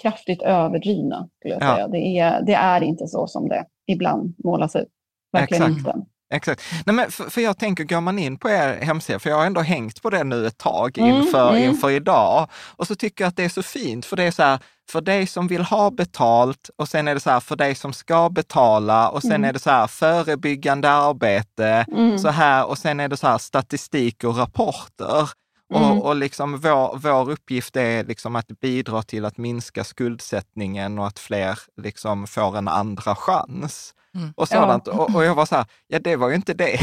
kraftigt 0.01 0.41
överdrivna. 0.41 1.29
Skulle 1.39 1.53
jag 1.53 1.63
säga. 1.63 1.87
Det, 1.87 2.19
är, 2.19 2.41
det 2.41 2.53
är 2.53 2.83
inte 2.83 3.07
så 3.07 3.27
som 3.27 3.49
det 3.49 3.65
ibland 3.85 4.35
målas 4.37 4.75
ut. 4.75 4.89
Verkligen 5.31 5.63
Exakt. 5.63 5.77
inte. 5.77 6.05
Exakt. 6.33 6.63
Nej, 6.85 6.95
men 6.95 7.11
för, 7.11 7.29
för, 7.29 7.41
jag 7.41 7.57
tänker, 7.57 7.83
går 7.83 8.01
man 8.01 8.19
in 8.19 8.37
på 8.37 8.49
er 8.49 8.79
hemsida, 8.81 9.19
för 9.19 9.29
jag 9.29 9.37
har 9.37 9.45
ändå 9.45 9.61
hängt 9.61 10.01
på 10.01 10.09
det 10.09 10.23
nu 10.23 10.47
ett 10.47 10.57
tag 10.57 10.97
mm, 10.97 11.15
inför, 11.15 11.49
mm. 11.49 11.63
inför 11.63 11.91
idag, 11.91 12.47
och 12.75 12.87
så 12.87 12.95
tycker 12.95 13.23
jag 13.23 13.29
att 13.29 13.35
det 13.35 13.43
är 13.43 13.49
så 13.49 13.63
fint, 13.63 14.05
för 14.05 14.15
det 14.15 14.23
är 14.23 14.31
så 14.31 14.43
här, 14.43 14.59
för 14.89 15.01
dig 15.01 15.27
som 15.27 15.47
vill 15.47 15.63
ha 15.63 15.91
betalt 15.91 16.69
och 16.75 16.89
sen 16.89 17.07
är 17.07 17.13
det 17.13 17.19
så 17.19 17.29
här 17.29 17.39
för 17.39 17.55
dig 17.55 17.75
som 17.75 17.93
ska 17.93 18.29
betala 18.29 19.09
och 19.09 19.21
sen 19.21 19.31
mm. 19.31 19.49
är 19.49 19.53
det 19.53 19.59
så 19.59 19.69
här 19.69 19.87
förebyggande 19.87 20.89
arbete, 20.89 21.85
mm. 21.91 22.19
så 22.19 22.29
här 22.29 22.65
och 22.65 22.77
sen 22.77 22.99
är 22.99 23.07
det 23.07 23.17
så 23.17 23.27
här 23.27 23.37
statistik 23.37 24.23
och 24.23 24.37
rapporter. 24.37 25.29
Mm. 25.73 25.91
Och, 25.91 26.05
och 26.05 26.15
liksom 26.15 26.57
vår, 26.57 26.97
vår 26.97 27.31
uppgift 27.31 27.75
är 27.75 28.03
liksom 28.03 28.35
att 28.35 28.47
bidra 28.47 29.03
till 29.03 29.25
att 29.25 29.37
minska 29.37 29.83
skuldsättningen 29.83 30.99
och 30.99 31.07
att 31.07 31.19
fler 31.19 31.59
liksom 31.81 32.27
får 32.27 32.57
en 32.57 32.67
andra 32.67 33.15
chans. 33.15 33.93
Mm. 34.15 34.33
Och 34.37 34.47
sådant. 34.47 34.87
Ja. 34.87 34.93
Och, 34.93 35.15
och, 35.15 35.25
jag 35.25 35.35
var 35.35 35.45
så 35.45 35.55
här, 35.55 35.65
ja 35.87 35.99
det 35.99 36.15
var 36.15 36.29
ju 36.29 36.35
inte 36.35 36.53
det, 36.53 36.79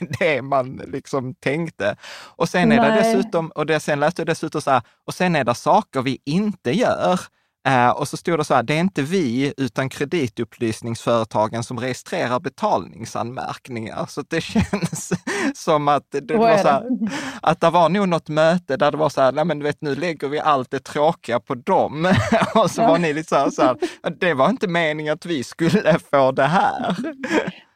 det 0.18 0.42
man 0.42 0.76
liksom 0.76 1.34
tänkte. 1.34 1.96
Och 2.36 2.48
sen 2.48 2.72
är 2.72 2.76
Nej. 2.76 2.90
det 2.90 2.96
dessutom, 2.96 3.48
och 3.48 3.66
det, 3.66 3.80
sen 3.80 4.00
läste 4.00 4.20
jag 4.20 4.26
dessutom 4.26 4.60
så 4.60 4.70
här, 4.70 4.82
och 5.06 5.14
sen 5.14 5.36
är 5.36 5.44
det 5.44 5.54
saker 5.54 6.02
vi 6.02 6.18
inte 6.24 6.72
gör. 6.72 7.20
Uh, 7.68 7.90
och 7.90 8.08
så 8.08 8.16
stod 8.16 8.38
det 8.38 8.44
så 8.44 8.54
här, 8.54 8.62
det 8.62 8.74
är 8.74 8.80
inte 8.80 9.02
vi 9.02 9.54
utan 9.56 9.88
kreditupplysningsföretagen 9.88 11.62
som 11.62 11.80
registrerar 11.80 12.40
betalningsanmärkningar. 12.40 14.06
Så 14.08 14.22
det 14.28 14.40
känns 14.42 15.12
som 15.54 15.88
att 15.88 16.06
det, 16.10 16.34
var 16.34 16.56
så 16.56 16.68
här, 16.68 16.84
att 17.42 17.60
det 17.60 17.70
var 17.70 17.88
nog 17.88 18.08
något 18.08 18.28
möte 18.28 18.76
där 18.76 18.90
det 18.90 18.96
var 18.96 19.08
så 19.08 19.20
här, 19.20 19.32
nej 19.32 19.44
men 19.44 19.58
du 19.58 19.64
vet 19.64 19.80
nu 19.80 19.94
lägger 19.94 20.28
vi 20.28 20.40
allt 20.40 20.70
det 20.70 20.78
tråkiga 20.78 21.40
på 21.40 21.54
dem. 21.54 22.14
och 22.54 22.70
så 22.70 22.82
var 22.82 22.98
ni 22.98 23.12
lite 23.12 23.28
så 23.28 23.36
här, 23.36 23.50
så 23.50 23.62
här, 23.62 23.76
det 24.18 24.34
var 24.34 24.48
inte 24.50 24.68
meningen 24.68 25.12
att 25.12 25.26
vi 25.26 25.44
skulle 25.44 25.98
få 26.10 26.32
det 26.32 26.42
här. 26.42 26.96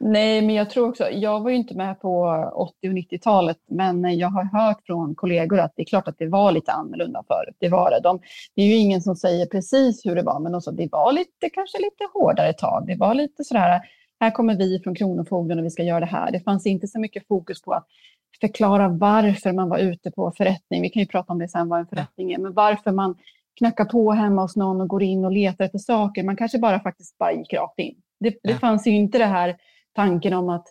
Nej, 0.05 0.41
men 0.41 0.55
jag 0.55 0.69
tror 0.69 0.89
också, 0.89 1.09
jag 1.09 1.39
var 1.39 1.49
ju 1.49 1.55
inte 1.55 1.75
med 1.75 2.01
på 2.01 2.23
80 2.55 2.89
och 2.89 2.93
90-talet, 2.93 3.57
men 3.69 4.17
jag 4.17 4.27
har 4.27 4.43
hört 4.43 4.81
från 4.85 5.15
kollegor 5.15 5.59
att 5.59 5.73
det 5.75 5.81
är 5.81 5.85
klart 5.85 6.07
att 6.07 6.17
det 6.17 6.27
var 6.27 6.51
lite 6.51 6.71
annorlunda 6.71 7.23
förut. 7.27 7.55
Det 7.59 7.69
var 7.69 7.91
det. 7.91 7.99
De, 7.99 8.19
det 8.55 8.61
är 8.61 8.65
ju 8.65 8.75
ingen 8.75 9.01
som 9.01 9.15
säger 9.15 9.45
precis 9.45 9.82
hur 10.05 10.15
det 10.15 10.23
var, 10.23 10.39
men 10.39 10.51
de 10.51 10.61
sa 10.61 10.71
det 10.71 10.89
var 10.91 11.11
lite, 11.13 11.49
kanske 11.53 11.77
lite 11.77 12.03
hårdare 12.13 12.53
tag. 12.53 12.87
Det 12.87 12.95
var 12.95 13.13
lite 13.13 13.43
sådär, 13.43 13.81
här 14.19 14.31
kommer 14.31 14.55
vi 14.55 14.79
från 14.83 14.95
Kronofogden 14.95 15.59
och 15.59 15.65
vi 15.65 15.69
ska 15.69 15.83
göra 15.83 15.99
det 15.99 16.05
här. 16.05 16.31
Det 16.31 16.39
fanns 16.39 16.65
inte 16.65 16.87
så 16.87 16.99
mycket 16.99 17.27
fokus 17.27 17.61
på 17.61 17.73
att 17.73 17.87
förklara 18.41 18.87
varför 18.87 19.51
man 19.51 19.69
var 19.69 19.77
ute 19.77 20.11
på 20.11 20.31
förrättning. 20.37 20.81
Vi 20.81 20.89
kan 20.89 20.99
ju 20.99 21.07
prata 21.07 21.33
om 21.33 21.39
det 21.39 21.47
sen, 21.47 21.69
vad 21.69 21.79
en 21.79 21.87
förrättning 21.87 22.31
är, 22.31 22.37
men 22.37 22.53
varför 22.53 22.91
man 22.91 23.15
knackar 23.57 23.85
på 23.85 24.11
hemma 24.11 24.41
hos 24.41 24.55
någon 24.55 24.81
och 24.81 24.87
går 24.87 25.03
in 25.03 25.25
och 25.25 25.31
letar 25.31 25.65
efter 25.65 25.79
saker. 25.79 26.23
Man 26.23 26.37
kanske 26.37 26.59
bara 26.59 26.79
faktiskt 26.79 27.17
bara 27.17 27.31
gick 27.31 27.53
rakt 27.53 27.79
in. 27.79 27.95
Det, 28.19 28.35
det 28.43 28.53
fanns 28.53 28.87
ju 28.87 28.91
inte 28.91 29.17
det 29.17 29.25
här 29.25 29.57
tanken 29.95 30.33
om 30.33 30.49
att, 30.49 30.67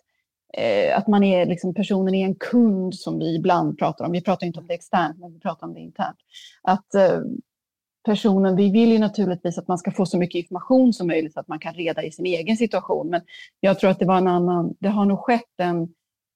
eh, 0.57 0.97
att 0.97 1.07
man 1.07 1.23
är, 1.23 1.45
liksom, 1.45 1.73
personen 1.73 2.15
är 2.15 2.25
en 2.25 2.35
kund 2.35 2.95
som 2.95 3.19
vi 3.19 3.35
ibland 3.35 3.77
pratar 3.77 4.05
om. 4.05 4.11
Vi 4.11 4.21
pratar 4.21 4.47
inte 4.47 4.59
om 4.59 4.67
det 4.67 4.73
externt, 4.73 5.19
men 5.19 5.33
vi 5.33 5.39
pratar 5.39 5.67
om 5.67 5.73
det 5.73 5.79
internt. 5.79 6.17
Att 6.61 6.95
eh, 6.95 7.19
personen, 8.05 8.55
vi 8.55 8.71
vill 8.71 8.91
ju 8.91 8.99
naturligtvis 8.99 9.57
att 9.57 9.67
man 9.67 9.77
ska 9.77 9.91
få 9.91 10.05
så 10.05 10.17
mycket 10.17 10.39
information 10.39 10.93
som 10.93 11.07
möjligt 11.07 11.33
så 11.33 11.39
att 11.39 11.47
man 11.47 11.59
kan 11.59 11.73
reda 11.73 12.03
i 12.03 12.11
sin 12.11 12.25
egen 12.25 12.57
situation. 12.57 13.09
Men 13.09 13.21
jag 13.59 13.79
tror 13.79 13.89
att 13.89 13.99
det 13.99 14.05
var 14.05 14.17
en 14.17 14.27
annan, 14.27 14.73
det 14.79 14.89
har 14.89 15.05
nog 15.05 15.19
skett 15.19 15.59
en, 15.61 15.87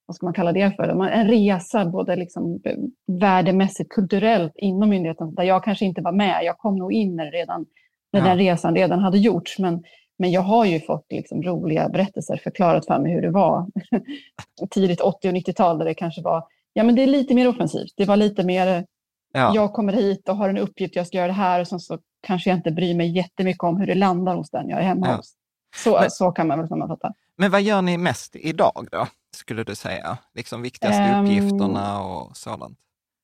vad 0.05 0.15
ska 0.15 0.25
man 0.25 0.33
kalla 0.33 0.51
det 0.51 0.75
för, 0.75 1.07
en 1.07 1.27
resa 1.27 1.85
både 1.85 2.15
liksom 2.15 2.61
värdemässigt, 3.07 3.89
kulturellt 3.89 4.53
inom 4.55 4.89
myndigheten 4.89 5.35
där 5.35 5.43
jag 5.43 5.63
kanske 5.63 5.85
inte 5.85 6.01
var 6.01 6.11
med. 6.11 6.39
Jag 6.43 6.57
kom 6.57 6.75
nog 6.75 6.93
in 6.93 7.15
när, 7.15 7.31
redan, 7.31 7.65
när 8.13 8.19
ja. 8.19 8.27
den 8.27 8.37
resan 8.37 8.75
redan 8.75 8.99
hade 8.99 9.17
gjorts. 9.17 9.59
Men 9.59 9.83
men 10.19 10.31
jag 10.31 10.41
har 10.41 10.65
ju 10.65 10.79
fått 10.79 11.05
liksom 11.09 11.43
roliga 11.43 11.89
berättelser 11.89 12.41
förklarat 12.43 12.85
för 12.85 12.99
mig 12.99 13.13
hur 13.13 13.21
det 13.21 13.31
var 13.31 13.67
tidigt 14.69 15.01
80 15.01 15.27
och 15.29 15.33
90-tal 15.33 15.77
där 15.77 15.85
det 15.85 15.93
kanske 15.93 16.21
var, 16.21 16.43
ja 16.73 16.83
men 16.83 16.95
det 16.95 17.03
är 17.03 17.07
lite 17.07 17.35
mer 17.35 17.47
offensivt. 17.47 17.93
Det 17.97 18.05
var 18.05 18.15
lite 18.15 18.43
mer, 18.43 18.85
ja. 19.33 19.51
jag 19.55 19.73
kommer 19.73 19.93
hit 19.93 20.29
och 20.29 20.37
har 20.37 20.49
en 20.49 20.57
uppgift, 20.57 20.95
jag 20.95 21.07
ska 21.07 21.17
göra 21.17 21.27
det 21.27 21.33
här 21.33 21.59
och 21.61 21.67
sen 21.67 21.79
så 21.79 21.99
kanske 22.21 22.49
jag 22.49 22.57
inte 22.57 22.71
bryr 22.71 22.95
mig 22.95 23.15
jättemycket 23.15 23.63
om 23.63 23.77
hur 23.77 23.87
det 23.87 23.95
landar 23.95 24.35
hos 24.35 24.49
den 24.49 24.69
jag 24.69 24.79
är 24.79 24.83
hemma 24.83 25.07
ja. 25.07 25.15
hos. 25.15 25.33
Så, 25.75 25.99
men, 25.99 26.11
så 26.11 26.31
kan 26.31 26.47
man 26.47 26.59
väl 26.59 26.67
sammanfatta. 26.67 27.13
Men 27.37 27.51
vad 27.51 27.61
gör 27.61 27.81
ni 27.81 27.97
mest 27.97 28.35
idag 28.35 28.87
då, 28.91 29.07
skulle 29.35 29.63
du 29.63 29.75
säga? 29.75 30.17
Liksom 30.33 30.61
viktigaste 30.61 31.13
um, 31.13 31.25
uppgifterna 31.25 32.03
och 32.03 32.37
sådant? 32.37 32.77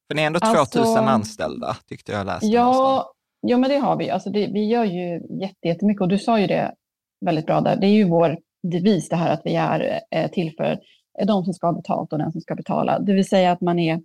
För 0.07 0.15
ni 0.15 0.21
är 0.21 0.27
ändå 0.27 0.39
alltså, 0.41 0.81
2000 0.81 1.07
anställda, 1.07 1.77
tyckte 1.87 2.11
jag 2.11 2.25
läste. 2.25 2.47
Ja, 2.47 3.11
ja, 3.41 3.57
men 3.57 3.69
det 3.69 3.77
har 3.77 3.97
vi. 3.97 4.09
Alltså 4.09 4.29
det, 4.29 4.47
vi 4.47 4.65
gör 4.65 4.83
ju 4.83 5.21
jättemycket 5.61 6.01
och 6.01 6.07
du 6.07 6.19
sa 6.19 6.39
ju 6.39 6.47
det 6.47 6.73
väldigt 7.25 7.45
bra 7.45 7.61
där. 7.61 7.75
Det 7.75 7.87
är 7.87 7.91
ju 7.93 8.03
vår 8.03 8.37
devis 8.63 9.09
det 9.09 9.15
här 9.15 9.33
att 9.33 9.41
vi 9.43 9.55
är 9.55 9.99
eh, 10.11 10.31
till 10.31 10.53
för 10.57 10.79
de 11.25 11.43
som 11.43 11.53
ska 11.53 11.67
ha 11.67 11.73
betalt 11.73 12.13
och 12.13 12.19
den 12.19 12.31
som 12.31 12.41
ska 12.41 12.55
betala. 12.55 12.99
Det 12.99 13.13
vill 13.13 13.27
säga 13.27 13.51
att 13.51 13.61
man 13.61 13.79
är 13.79 14.01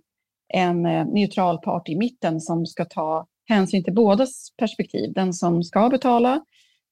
en 0.53 0.85
eh, 0.85 1.05
neutral 1.05 1.57
part 1.57 1.89
i 1.89 1.95
mitten 1.95 2.41
som 2.41 2.65
ska 2.65 2.85
ta 2.85 3.27
hänsyn 3.49 3.83
till 3.83 3.93
bådas 3.93 4.49
perspektiv. 4.57 5.13
Den 5.13 5.33
som 5.33 5.63
ska 5.63 5.89
betala 5.89 6.41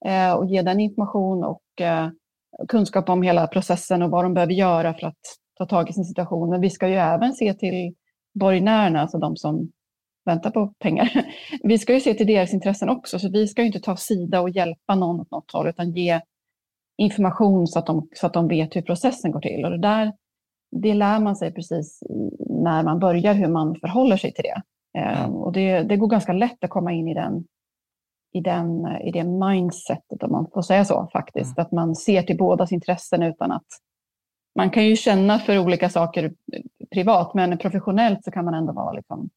eh, 0.06 0.34
och 0.34 0.46
ge 0.46 0.62
den 0.62 0.80
information 0.80 1.44
och 1.44 1.82
eh, 1.82 2.10
kunskap 2.68 3.10
om 3.10 3.22
hela 3.22 3.48
processen 3.48 4.02
och 4.02 4.12
vad 4.12 4.26
de 4.26 4.34
behöver 4.34 4.54
göra 4.54 4.94
för 4.94 5.08
att 5.08 5.20
ta 5.58 5.66
tag 5.66 5.90
i 5.90 5.94
sin 5.94 6.06
situation. 6.06 6.50
Men 6.50 6.62
vi 6.62 6.70
ska 6.70 6.88
ju 6.88 6.96
även 6.96 7.34
se 7.34 7.54
till 7.54 7.96
borgenärerna, 8.40 9.02
alltså 9.02 9.18
de 9.18 9.36
som 9.36 9.72
väntar 10.26 10.52
på 10.52 10.74
pengar. 10.80 11.10
Vi 11.64 11.78
ska 11.78 11.94
ju 11.94 12.00
se 12.00 12.14
till 12.14 12.28
deras 12.28 12.54
intressen 12.54 12.90
också, 12.90 13.20
så 13.20 13.30
vi 13.30 13.48
ska 13.48 13.62
inte 13.62 13.80
ta 13.80 13.98
sida 13.98 14.42
och 14.42 14.50
hjälpa 14.50 14.96
någon 14.96 15.20
åt 15.20 15.32
något 15.32 15.52
håll, 15.52 15.68
utan 15.68 15.92
ge 15.92 16.22
information 16.98 17.68
så 17.68 17.80
att 17.80 17.86
de, 17.86 18.10
så 18.14 18.28
att 18.28 18.34
de 18.34 18.48
vet 18.48 18.76
hur 18.76 18.82
processen 18.82 19.32
går 19.32 19.40
till. 19.40 19.66
Och 19.66 19.72
det 19.72 19.78
där 19.78 20.14
det 20.72 20.94
lär 20.94 21.20
man 21.20 21.36
sig 21.36 21.54
precis 21.54 22.04
när 22.50 22.84
man 22.84 23.00
börjar 23.00 23.34
hur 23.34 23.48
man 23.48 23.76
förhåller 23.76 24.18
sig 24.18 24.34
till 24.34 24.44
det. 24.44 24.62
Mm. 25.00 25.36
Och 25.36 25.52
det, 25.52 25.84
det, 25.84 25.98
går 25.98 26.08
ganska 26.08 26.34
lätt 26.34 26.64
att 26.64 26.70
komma 26.70 26.92
in 26.92 27.08
i, 27.08 27.14
den, 27.14 27.46
i, 28.34 28.42
den, 28.42 28.88
i 28.88 29.12
det 29.12 29.24
mindsetet, 29.24 30.24
om 30.24 30.32
man 30.32 30.48
får 30.54 30.62
säga 30.62 30.86
så 30.86 31.10
faktiskt. 31.14 31.58
Mm. 31.58 31.66
Att 31.66 31.72
man 31.72 31.96
ser 31.96 32.24
till 32.24 32.38
bådas 32.38 32.72
intressen 32.72 33.24
utan 33.24 33.52
att... 33.52 33.66
Man 34.56 34.70
kan 34.70 34.86
ju 34.86 34.96
känna 34.96 35.40
för 35.40 35.60
olika 35.60 35.90
saker 35.90 36.34
privat, 36.94 37.34
men 37.34 37.58
professionellt 37.58 38.24
så 38.24 38.32
kan 38.32 38.46
man 38.46 38.54
ändå 38.54 38.74
vara 38.74 38.94
liksom, 38.94 39.30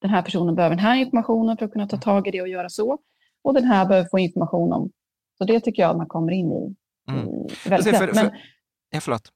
den 0.00 0.10
här 0.10 0.22
personen 0.22 0.54
behöver 0.54 0.76
den 0.76 0.84
här 0.84 0.96
informationen 0.96 1.56
för 1.56 1.64
att 1.64 1.72
kunna 1.72 1.86
ta 1.86 1.96
tag 1.96 2.28
i 2.28 2.30
det 2.30 2.42
och 2.42 2.48
göra 2.48 2.68
så. 2.68 2.98
Och 3.44 3.54
den 3.54 3.64
här 3.64 3.86
behöver 3.86 4.08
få 4.08 4.18
information 4.18 4.72
om. 4.72 4.90
Så 5.38 5.44
det 5.44 5.60
tycker 5.60 5.82
jag 5.82 5.90
att 5.90 5.96
man 5.96 6.06
kommer 6.06 6.32
in 6.32 6.52
i, 6.52 6.74
mm. 7.10 7.28
i 7.28 7.68
väldigt 7.68 7.96
för, 7.96 8.06
lätt. 8.06 8.14
Men, 8.14 8.30
ja, 8.90 9.00
förlåt. 9.00 9.32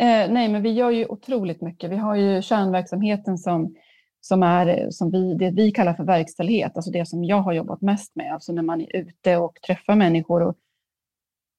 Eh, 0.00 0.30
nej, 0.30 0.48
men 0.48 0.62
vi 0.62 0.72
gör 0.72 0.90
ju 0.90 1.06
otroligt 1.06 1.60
mycket. 1.60 1.90
Vi 1.90 1.96
har 1.96 2.14
ju 2.14 2.42
kärnverksamheten 2.42 3.38
som, 3.38 3.74
som 4.20 4.42
är 4.42 4.90
som 4.90 5.10
vi, 5.10 5.34
det 5.34 5.50
vi 5.50 5.70
kallar 5.70 5.94
för 5.94 6.04
verkställighet, 6.04 6.76
alltså 6.76 6.90
det 6.90 7.08
som 7.08 7.24
jag 7.24 7.42
har 7.42 7.52
jobbat 7.52 7.80
mest 7.80 8.16
med. 8.16 8.32
Alltså 8.32 8.52
när 8.52 8.62
man 8.62 8.80
är 8.80 8.96
ute 8.96 9.36
och 9.36 9.58
träffar 9.66 9.94
människor 9.94 10.42
och 10.42 10.56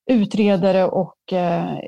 utreder 0.09 0.93
och 0.93 1.33
eh, 1.33 1.79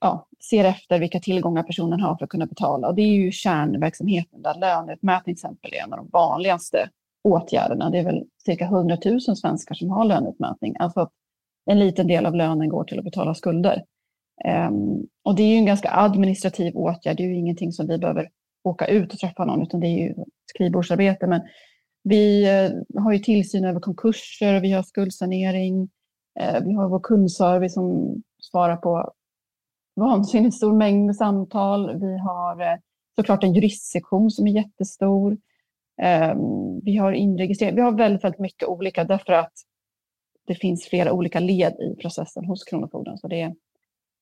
ja, 0.00 0.26
ser 0.50 0.64
efter 0.64 0.98
vilka 0.98 1.20
tillgångar 1.20 1.62
personen 1.62 2.00
har 2.00 2.16
för 2.16 2.24
att 2.24 2.30
kunna 2.30 2.46
betala. 2.46 2.88
Och 2.88 2.94
det 2.94 3.02
är 3.02 3.12
ju 3.12 3.32
kärnverksamheten 3.32 4.42
där 4.42 4.54
löneutmätning 4.54 5.34
till 5.36 5.46
exempel 5.46 5.74
är 5.74 5.84
en 5.84 5.92
av 5.92 5.98
de 5.98 6.08
vanligaste 6.12 6.88
åtgärderna. 7.24 7.90
Det 7.90 7.98
är 7.98 8.04
väl 8.04 8.24
cirka 8.44 8.64
100 8.64 8.98
000 9.04 9.20
svenskar 9.20 9.74
som 9.74 9.90
har 9.90 10.04
löneutmätning. 10.04 10.76
Alltså 10.78 11.00
att 11.00 11.12
en 11.66 11.78
liten 11.78 12.06
del 12.06 12.26
av 12.26 12.34
lönen 12.34 12.68
går 12.68 12.84
till 12.84 12.98
att 12.98 13.04
betala 13.04 13.34
skulder. 13.34 13.84
Ehm, 14.44 15.06
och 15.22 15.36
det 15.36 15.42
är 15.42 15.48
ju 15.48 15.56
en 15.56 15.66
ganska 15.66 15.90
administrativ 15.92 16.76
åtgärd. 16.76 17.16
Det 17.16 17.22
är 17.22 17.28
ju 17.28 17.36
ingenting 17.36 17.72
som 17.72 17.86
vi 17.86 17.98
behöver 17.98 18.28
åka 18.64 18.86
ut 18.86 19.12
och 19.12 19.18
träffa 19.18 19.44
någon, 19.44 19.62
utan 19.62 19.80
det 19.80 19.86
är 19.86 19.98
ju 19.98 20.14
skrivbordsarbete. 20.46 21.26
Men 21.26 21.40
vi 22.02 22.44
eh, 22.44 23.02
har 23.02 23.12
ju 23.12 23.18
tillsyn 23.18 23.64
över 23.64 23.80
konkurser, 23.80 24.60
vi 24.60 24.72
har 24.72 24.82
skuldsanering, 24.82 25.88
ehm, 26.40 26.64
vi 26.64 26.74
har 26.74 26.88
vår 26.88 27.00
kundservice 27.00 27.74
som 27.74 28.14
svarar 28.42 28.76
på 28.76 29.12
vansinnigt 29.96 30.56
stor 30.56 30.72
mängd 30.72 31.06
med 31.06 31.16
samtal. 31.16 32.00
Vi 32.00 32.18
har 32.18 32.60
eh, 32.60 32.78
såklart 33.16 33.44
en 33.44 33.54
juristsektion 33.54 34.30
som 34.30 34.46
är 34.46 34.52
jättestor. 34.52 35.36
Ehm, 36.02 36.80
vi 36.82 36.96
har 36.96 37.12
inregistrering. 37.12 37.74
Vi 37.74 37.80
har 37.80 37.92
väldigt, 37.92 38.24
väldigt 38.24 38.40
mycket 38.40 38.68
olika 38.68 39.04
därför 39.04 39.32
att 39.32 39.52
det 40.46 40.54
finns 40.54 40.84
flera 40.84 41.12
olika 41.12 41.40
led 41.40 41.72
i 41.72 41.96
processen 42.00 42.44
hos 42.44 42.64
Kronofogden. 42.64 43.18
Så 43.18 43.28
det 43.28 43.40
är, 43.40 43.54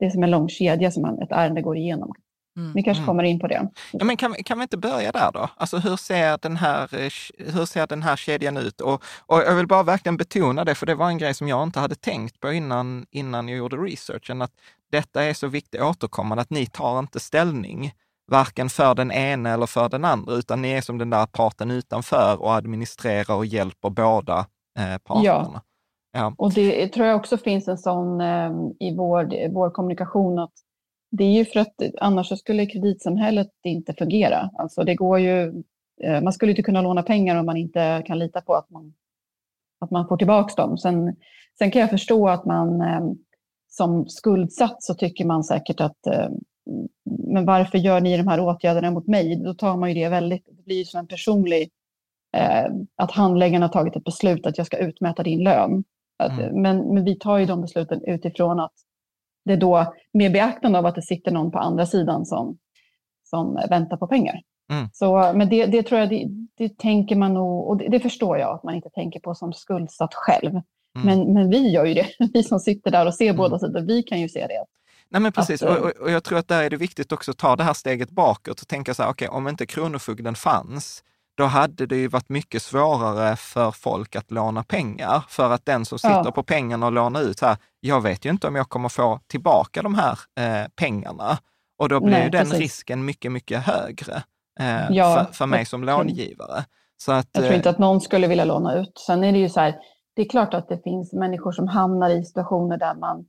det 0.02 0.06
är 0.06 0.10
som 0.10 0.22
en 0.22 0.30
lång 0.30 0.48
kedja 0.48 0.90
som 0.90 1.02
man, 1.02 1.22
ett 1.22 1.32
ärende 1.32 1.62
går 1.62 1.76
igenom. 1.76 2.12
Mm. 2.56 2.72
Vi 2.74 2.82
kanske 2.82 3.00
mm. 3.00 3.06
kommer 3.06 3.22
in 3.22 3.38
på 3.38 3.46
det. 3.46 3.68
Ja, 3.92 4.04
men 4.04 4.16
kan, 4.16 4.34
kan 4.34 4.58
vi 4.58 4.62
inte 4.62 4.76
börja 4.76 5.12
där 5.12 5.32
då? 5.32 5.48
Alltså 5.56 5.78
hur 5.78 5.96
ser 5.96 6.38
den 6.42 6.56
här, 6.56 6.88
hur 7.52 7.66
ser 7.66 7.86
den 7.86 8.02
här 8.02 8.16
kedjan 8.16 8.56
ut? 8.56 8.80
Och, 8.80 9.04
och 9.26 9.38
jag 9.38 9.54
vill 9.54 9.66
bara 9.66 9.82
verkligen 9.82 10.16
betona 10.16 10.64
det, 10.64 10.74
för 10.74 10.86
det 10.86 10.94
var 10.94 11.08
en 11.08 11.18
grej 11.18 11.34
som 11.34 11.48
jag 11.48 11.62
inte 11.62 11.80
hade 11.80 11.94
tänkt 11.94 12.40
på 12.40 12.52
innan, 12.52 13.06
innan 13.10 13.48
jag 13.48 13.58
gjorde 13.58 13.76
researchen, 13.76 14.42
att 14.42 14.52
detta 14.92 15.22
är 15.22 15.34
så 15.34 15.46
viktigt 15.46 15.80
återkommande, 15.80 16.42
att 16.42 16.50
ni 16.50 16.66
tar 16.66 16.98
inte 16.98 17.20
ställning 17.20 17.92
varken 18.30 18.70
för 18.70 18.94
den 18.94 19.12
ena 19.12 19.50
eller 19.50 19.66
för 19.66 19.88
den 19.88 20.04
andra, 20.04 20.34
utan 20.34 20.62
ni 20.62 20.70
är 20.70 20.80
som 20.80 20.98
den 20.98 21.10
där 21.10 21.26
parten 21.26 21.70
utanför 21.70 22.42
och 22.42 22.54
administrerar 22.54 23.34
och 23.34 23.46
hjälper 23.46 23.90
båda 23.90 24.46
eh, 24.78 24.98
parterna. 24.98 25.24
Ja 25.24 25.60
ja. 26.12 26.34
och 26.38 26.52
det 26.52 26.88
tror 26.88 27.06
jag 27.06 27.16
också 27.16 27.36
finns 27.36 27.68
en 27.68 27.78
sån 27.78 28.20
eh, 28.20 28.50
i 28.80 28.96
vår, 28.96 29.48
vår 29.48 29.70
kommunikation, 29.70 30.38
att 30.38 30.52
det 31.10 31.24
är 31.24 31.32
ju 31.32 31.44
för 31.44 31.60
att 31.60 31.74
annars 32.00 32.38
skulle 32.38 32.66
kreditsamhället 32.66 33.50
inte 33.64 33.94
fungera. 33.94 34.50
Alltså 34.58 34.84
det 34.84 34.94
går 34.94 35.18
ju, 35.18 35.62
eh, 36.02 36.20
man 36.22 36.32
skulle 36.32 36.52
inte 36.52 36.62
kunna 36.62 36.82
låna 36.82 37.02
pengar 37.02 37.36
om 37.36 37.46
man 37.46 37.56
inte 37.56 38.02
kan 38.06 38.18
lita 38.18 38.40
på 38.40 38.54
att 38.54 38.70
man, 38.70 38.94
att 39.80 39.90
man 39.90 40.08
får 40.08 40.16
tillbaka 40.16 40.62
dem. 40.62 40.78
Sen, 40.78 41.16
sen 41.58 41.70
kan 41.70 41.80
jag 41.80 41.90
förstå 41.90 42.28
att 42.28 42.44
man 42.44 42.80
eh, 42.80 43.00
som 43.68 44.08
skuldsatt 44.08 44.82
så 44.82 44.94
tycker 44.94 45.24
man 45.24 45.44
säkert 45.44 45.80
att 45.80 46.06
eh, 46.06 46.28
men 47.04 47.44
varför 47.44 47.78
gör 47.78 48.00
ni 48.00 48.16
de 48.16 48.28
här 48.28 48.40
åtgärderna 48.40 48.90
mot 48.90 49.06
mig? 49.06 49.36
Då 49.36 49.54
tar 49.54 49.76
man 49.76 49.88
ju 49.88 49.94
det 49.94 50.08
väldigt, 50.08 50.46
det 50.46 50.64
blir 50.64 50.76
ju 50.76 50.84
som 50.84 51.00
en 51.00 51.06
personlig, 51.06 51.70
eh, 52.36 52.66
att 52.96 53.10
handläggaren 53.10 53.62
har 53.62 53.68
tagit 53.68 53.96
ett 53.96 54.04
beslut 54.04 54.46
att 54.46 54.58
jag 54.58 54.66
ska 54.66 54.76
utmäta 54.76 55.22
din 55.22 55.44
lön 55.44 55.84
mm. 56.30 56.62
men, 56.62 56.94
men 56.94 57.04
vi 57.04 57.18
tar 57.18 57.38
ju 57.38 57.46
de 57.46 57.60
besluten 57.60 58.00
utifrån 58.06 58.60
att 58.60 58.72
det 59.44 59.52
är 59.52 59.56
då 59.56 59.94
med 60.12 60.32
beaktande 60.32 60.78
av 60.78 60.86
att 60.86 60.94
det 60.94 61.02
sitter 61.02 61.30
någon 61.30 61.50
på 61.50 61.58
andra 61.58 61.86
sidan 61.86 62.26
som, 62.26 62.58
som 63.24 63.54
väntar 63.70 63.96
på 63.96 64.06
pengar. 64.06 64.42
Mm. 64.72 64.88
Så, 64.92 65.32
men 65.34 65.48
det, 65.48 65.66
det 65.66 65.82
tror 65.82 66.00
jag, 66.00 66.08
det, 66.08 66.28
det, 66.56 66.78
tänker 66.78 67.16
man 67.16 67.34
nog, 67.34 67.68
och 67.68 67.76
det, 67.76 67.88
det, 67.88 68.00
förstår 68.00 68.38
jag 68.38 68.54
att 68.54 68.62
man 68.62 68.74
inte 68.74 68.90
tänker 68.90 69.20
på 69.20 69.34
som 69.34 69.52
skuldsatt 69.52 70.14
själv. 70.14 70.50
Mm. 70.50 70.62
Men, 71.04 71.32
men 71.32 71.50
vi 71.50 71.70
gör 71.70 71.84
ju 71.84 71.94
det, 71.94 72.06
vi 72.34 72.42
som 72.42 72.60
sitter 72.60 72.90
där 72.90 73.06
och 73.06 73.14
ser 73.14 73.24
mm. 73.24 73.36
båda 73.36 73.58
sidor, 73.58 73.80
vi 73.80 74.02
kan 74.02 74.20
ju 74.20 74.28
se 74.28 74.46
det. 74.46 74.64
Nej 75.08 75.20
men 75.20 75.32
precis, 75.32 75.62
att, 75.62 75.78
och, 75.78 75.90
och, 75.90 76.10
jag 76.10 76.24
tror 76.24 76.38
att 76.38 76.48
där 76.48 76.62
är 76.62 76.70
det 76.70 76.76
viktigt 76.76 77.12
också 77.12 77.30
att 77.30 77.38
ta 77.38 77.56
det 77.56 77.64
här 77.64 77.72
steget 77.72 78.10
bakåt 78.10 78.60
och 78.60 78.68
tänka 78.68 78.94
så 78.94 79.02
här, 79.02 79.10
okej, 79.10 79.28
okay, 79.28 79.38
om 79.38 79.48
inte 79.48 79.66
Kronofogden 79.66 80.34
fanns, 80.34 81.04
då 81.42 81.46
hade 81.46 81.86
det 81.86 81.96
ju 81.96 82.08
varit 82.08 82.28
mycket 82.28 82.62
svårare 82.62 83.36
för 83.36 83.70
folk 83.70 84.16
att 84.16 84.30
låna 84.30 84.62
pengar. 84.62 85.24
För 85.28 85.50
att 85.50 85.64
den 85.64 85.84
som 85.84 85.98
sitter 85.98 86.22
ja. 86.24 86.30
på 86.30 86.42
pengarna 86.42 86.86
och 86.86 86.92
lånar 86.92 87.22
ut 87.22 87.40
här, 87.40 87.56
jag 87.80 88.00
vet 88.00 88.24
ju 88.24 88.30
inte 88.30 88.46
om 88.46 88.56
jag 88.56 88.68
kommer 88.68 88.88
få 88.88 89.20
tillbaka 89.26 89.82
de 89.82 89.94
här 89.94 90.18
eh, 90.40 90.68
pengarna. 90.76 91.38
Och 91.78 91.88
då 91.88 92.00
blir 92.00 92.10
Nej, 92.10 92.24
ju 92.24 92.30
den 92.30 92.44
precis. 92.44 92.58
risken 92.58 93.04
mycket, 93.04 93.32
mycket 93.32 93.62
högre 93.62 94.22
eh, 94.60 94.90
ja, 94.90 95.14
för, 95.14 95.32
för 95.32 95.46
mig 95.46 95.64
som 95.64 95.84
långivare. 95.84 96.64
Så 96.96 97.12
att, 97.12 97.28
jag 97.32 97.44
tror 97.44 97.54
inte 97.54 97.68
eh, 97.68 97.74
att 97.74 97.78
någon 97.78 98.00
skulle 98.00 98.26
vilja 98.26 98.44
låna 98.44 98.74
ut. 98.74 98.98
Sen 99.06 99.24
är 99.24 99.32
det 99.32 99.38
ju 99.38 99.48
så 99.48 99.60
här, 99.60 99.74
det 100.16 100.22
är 100.22 100.28
klart 100.28 100.54
att 100.54 100.68
det 100.68 100.82
finns 100.84 101.12
människor 101.12 101.52
som 101.52 101.68
hamnar 101.68 102.10
i 102.10 102.24
situationer 102.24 102.78
där 102.78 102.94
man 102.94 103.24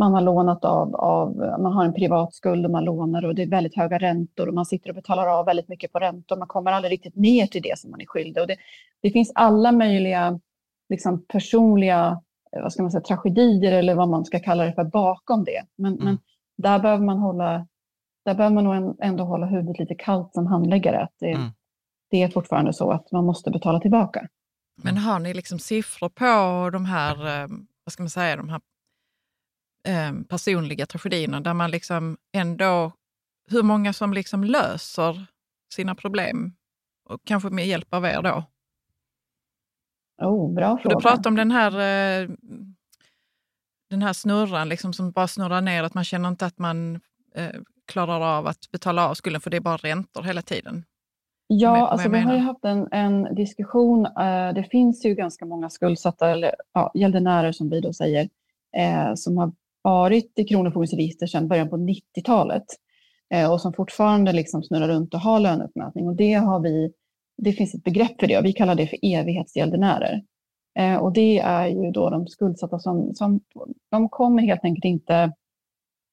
man 0.00 0.14
har 0.14 0.20
lånat 0.20 0.64
av, 0.64 0.96
av, 0.96 1.36
man 1.36 1.72
har 1.72 1.84
en 1.84 1.94
privat 1.94 2.34
skuld 2.34 2.64
och 2.64 2.70
man 2.70 2.84
lånar 2.84 3.24
och 3.24 3.34
det 3.34 3.42
är 3.42 3.46
väldigt 3.46 3.76
höga 3.76 3.98
räntor 3.98 4.48
och 4.48 4.54
man 4.54 4.66
sitter 4.66 4.90
och 4.90 4.94
betalar 4.94 5.26
av 5.26 5.46
väldigt 5.46 5.68
mycket 5.68 5.92
på 5.92 5.98
räntor. 5.98 6.36
Man 6.36 6.48
kommer 6.48 6.72
aldrig 6.72 6.92
riktigt 6.92 7.16
ner 7.16 7.46
till 7.46 7.62
det 7.62 7.78
som 7.78 7.90
man 7.90 8.00
är 8.00 8.06
skyldig. 8.06 8.40
Och 8.40 8.46
det, 8.46 8.56
det 9.02 9.10
finns 9.10 9.32
alla 9.34 9.72
möjliga 9.72 10.40
liksom, 10.88 11.24
personliga 11.26 12.20
vad 12.52 12.72
ska 12.72 12.82
man 12.82 12.90
säga, 12.90 13.02
tragedier 13.02 13.72
eller 13.72 13.94
vad 13.94 14.08
man 14.08 14.24
ska 14.24 14.40
kalla 14.40 14.64
det 14.64 14.72
för 14.72 14.84
bakom 14.84 15.44
det. 15.44 15.62
Men, 15.76 15.92
mm. 15.92 16.04
men 16.04 16.18
där 16.56 16.78
behöver 16.78 17.04
man 17.04 17.18
hålla 17.18 17.66
där 18.24 18.34
behöver 18.34 18.54
man 18.54 18.64
nog 18.64 18.96
ändå 19.00 19.24
hålla 19.24 19.46
huvudet 19.46 19.78
lite 19.78 19.94
kallt 19.94 20.34
som 20.34 20.46
handläggare. 20.46 21.02
Att 21.02 21.14
det, 21.18 21.32
mm. 21.32 21.50
det 22.10 22.22
är 22.22 22.28
fortfarande 22.28 22.72
så 22.72 22.90
att 22.90 23.12
man 23.12 23.24
måste 23.24 23.50
betala 23.50 23.80
tillbaka. 23.80 24.28
Men 24.82 24.96
har 24.96 25.18
ni 25.18 25.34
liksom 25.34 25.58
siffror 25.58 26.08
på 26.08 26.70
de 26.70 26.84
här, 26.84 27.42
eh, 27.42 27.48
vad 27.84 27.92
ska 27.92 28.02
man 28.02 28.10
säga, 28.10 28.36
de 28.36 28.48
här 28.48 28.60
eh, 29.88 30.12
personliga 30.28 30.86
tragedierna 30.86 31.40
där 31.40 31.54
man 31.54 31.70
liksom 31.70 32.16
ändå, 32.32 32.92
hur 33.50 33.62
många 33.62 33.92
som 33.92 34.12
liksom 34.12 34.44
löser 34.44 35.26
sina 35.74 35.94
problem, 35.94 36.52
och 37.08 37.20
kanske 37.24 37.50
med 37.50 37.66
hjälp 37.66 37.94
av 37.94 38.04
er 38.04 38.22
då? 38.22 38.44
Oh, 40.22 40.54
bra 40.54 40.78
fråga. 40.78 40.96
Du 40.96 41.02
pratar 41.02 41.30
om 41.30 41.36
den 41.36 41.50
här, 41.50 41.72
eh, 41.72 42.28
den 43.90 44.02
här 44.02 44.12
snurran 44.12 44.68
liksom, 44.68 44.92
som 44.92 45.10
bara 45.10 45.28
snurrar 45.28 45.60
ner, 45.60 45.82
att 45.82 45.94
man 45.94 46.04
känner 46.04 46.28
inte 46.28 46.46
att 46.46 46.58
man 46.58 47.00
eh, 47.34 47.60
klarar 47.86 48.38
av 48.38 48.46
att 48.46 48.70
betala 48.70 49.08
av 49.08 49.14
skulden 49.14 49.40
för 49.40 49.50
det 49.50 49.56
är 49.56 49.60
bara 49.60 49.76
räntor 49.76 50.22
hela 50.22 50.42
tiden. 50.42 50.84
Ja, 51.46 51.72
med, 51.72 51.82
alltså 51.82 52.08
vi 52.08 52.20
har 52.20 52.34
ju 52.34 52.38
haft 52.38 52.64
en, 52.64 52.88
en 52.90 53.34
diskussion. 53.34 54.06
Eh, 54.06 54.54
det 54.54 54.68
finns 54.70 55.04
ju 55.04 55.14
ganska 55.14 55.44
många 55.44 55.70
skuldsatta, 55.70 56.30
eller 56.30 56.54
ja, 56.72 56.92
gäldenärer 56.94 57.52
som 57.52 57.70
vi 57.70 57.80
då 57.80 57.92
säger, 57.92 58.28
eh, 58.76 59.14
som 59.14 59.38
har 59.38 59.52
varit 59.82 60.38
i 60.38 60.44
Kronofogdens 60.44 60.92
register 60.92 61.26
sedan 61.26 61.48
början 61.48 61.70
på 61.70 61.76
90-talet 61.76 62.64
eh, 63.34 63.52
och 63.52 63.60
som 63.60 63.72
fortfarande 63.72 64.32
liksom 64.32 64.62
snurrar 64.62 64.88
runt 64.88 65.14
och 65.14 65.20
har 65.20 65.40
löneuppmätning. 65.40 66.08
Och 66.08 66.16
det, 66.16 66.34
har 66.34 66.60
vi, 66.60 66.92
det 67.36 67.52
finns 67.52 67.74
ett 67.74 67.84
begrepp 67.84 68.20
för 68.20 68.26
det 68.26 68.38
och 68.38 68.44
vi 68.44 68.52
kallar 68.52 68.74
det 68.74 68.86
för 68.86 68.98
evighetsgäldenärer. 69.02 70.22
Eh, 70.78 70.96
och 70.96 71.12
det 71.12 71.38
är 71.38 71.66
ju 71.66 71.90
då 71.90 72.10
de 72.10 72.26
skuldsatta 72.26 72.78
som, 72.78 73.14
som 73.14 73.40
de 73.90 74.08
kommer 74.08 74.42
helt 74.42 74.64
enkelt 74.64 74.84
inte 74.84 75.32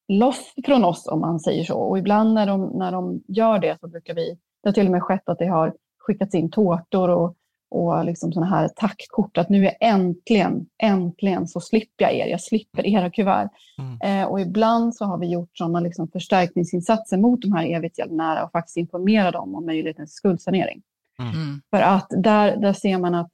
loss 0.08 0.54
från 0.64 0.84
oss 0.84 1.06
om 1.06 1.20
man 1.20 1.40
säger 1.40 1.64
så. 1.64 1.78
Och 1.78 1.98
ibland 1.98 2.34
när 2.34 2.46
de, 2.46 2.70
när 2.74 2.92
de 2.92 3.22
gör 3.28 3.58
det 3.58 3.78
så 3.80 3.88
brukar 3.88 4.14
vi, 4.14 4.38
det 4.62 4.68
har 4.68 4.72
till 4.72 4.86
och 4.86 4.92
med 4.92 5.02
skett 5.02 5.28
att 5.28 5.38
det 5.38 5.46
har 5.46 5.74
skickats 5.98 6.34
in 6.34 6.50
tårtor 6.50 7.08
och 7.08 7.36
och 7.70 8.04
liksom 8.04 8.32
sådana 8.32 8.50
här 8.56 8.68
tackkort 8.68 9.38
att 9.38 9.48
nu 9.48 9.66
är 9.66 9.76
äntligen, 9.80 10.66
äntligen 10.82 11.48
så 11.48 11.60
slipper 11.60 12.04
jag 12.04 12.14
er, 12.14 12.26
jag 12.26 12.40
slipper 12.40 12.86
era 12.86 13.10
kuvert. 13.10 13.50
Mm. 13.78 14.22
Eh, 14.22 14.28
och 14.28 14.40
ibland 14.40 14.94
så 14.94 15.04
har 15.04 15.18
vi 15.18 15.26
gjort 15.26 15.50
sådana 15.52 15.80
liksom 15.80 16.08
förstärkningsinsatser 16.08 17.16
mot 17.16 17.42
de 17.42 17.52
här 17.52 17.66
evighetsgäldenära 17.66 18.44
och 18.44 18.52
faktiskt 18.52 18.76
informerat 18.76 19.32
dem 19.32 19.54
om 19.54 19.66
möjligheten 19.66 20.06
till 20.06 20.14
skuldsanering. 20.14 20.82
Mm. 21.18 21.34
mm. 21.34 21.60
För 21.70 21.80
att 21.80 22.06
där, 22.10 22.56
där 22.56 22.72
ser 22.72 22.98
man 22.98 23.14
att 23.14 23.32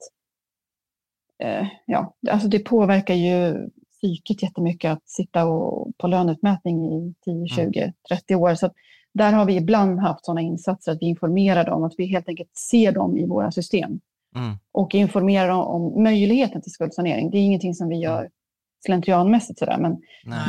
eh, 1.43 1.67
ja, 1.85 2.13
alltså 2.31 2.47
det 2.47 2.59
påverkar 2.59 3.13
ju 3.13 3.69
psyket 3.91 4.43
jättemycket 4.43 4.91
att 4.91 5.09
sitta 5.09 5.45
och, 5.45 5.97
på 5.97 6.07
löneutmätning 6.07 6.85
i 6.85 7.13
10, 7.25 7.47
20, 7.47 7.79
mm. 7.79 7.93
30 8.09 8.35
år. 8.35 8.55
Så 8.55 8.69
där 9.13 9.33
har 9.33 9.45
vi 9.45 9.55
ibland 9.55 9.99
haft 9.99 10.25
sådana 10.25 10.41
insatser 10.41 10.91
att 10.91 11.01
vi 11.01 11.05
informerar 11.05 11.65
dem, 11.65 11.83
att 11.83 11.93
vi 11.97 12.05
helt 12.05 12.29
enkelt 12.29 12.57
ser 12.57 12.91
dem 12.91 13.17
i 13.17 13.25
våra 13.25 13.51
system. 13.51 13.99
Mm. 14.35 14.57
Och 14.71 14.95
informera 14.95 15.55
om 15.55 16.03
möjligheten 16.03 16.61
till 16.61 16.71
skuldsanering. 16.71 17.31
Det 17.31 17.37
är 17.37 17.41
ingenting 17.41 17.73
som 17.73 17.89
vi 17.89 17.95
gör 17.95 18.29
slentrianmässigt 18.85 19.59
sådär, 19.59 19.77
men, 19.77 20.01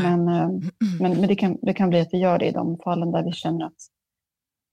men, 0.03 0.29
äh, 0.29 0.49
men, 1.01 1.21
men, 1.21 1.29
det, 1.29 1.37
kan, 1.37 1.59
det 1.63 1.75
kan 1.75 1.89
bli 1.89 2.01
att 2.01 2.09
vi 2.13 2.19
gör 2.19 2.39
det 2.39 2.47
i 2.47 2.53
de 2.53 2.79
fallen 2.85 3.13
där 3.13 3.25
vi 3.25 3.33
känner 3.33 3.67
att 3.67 3.73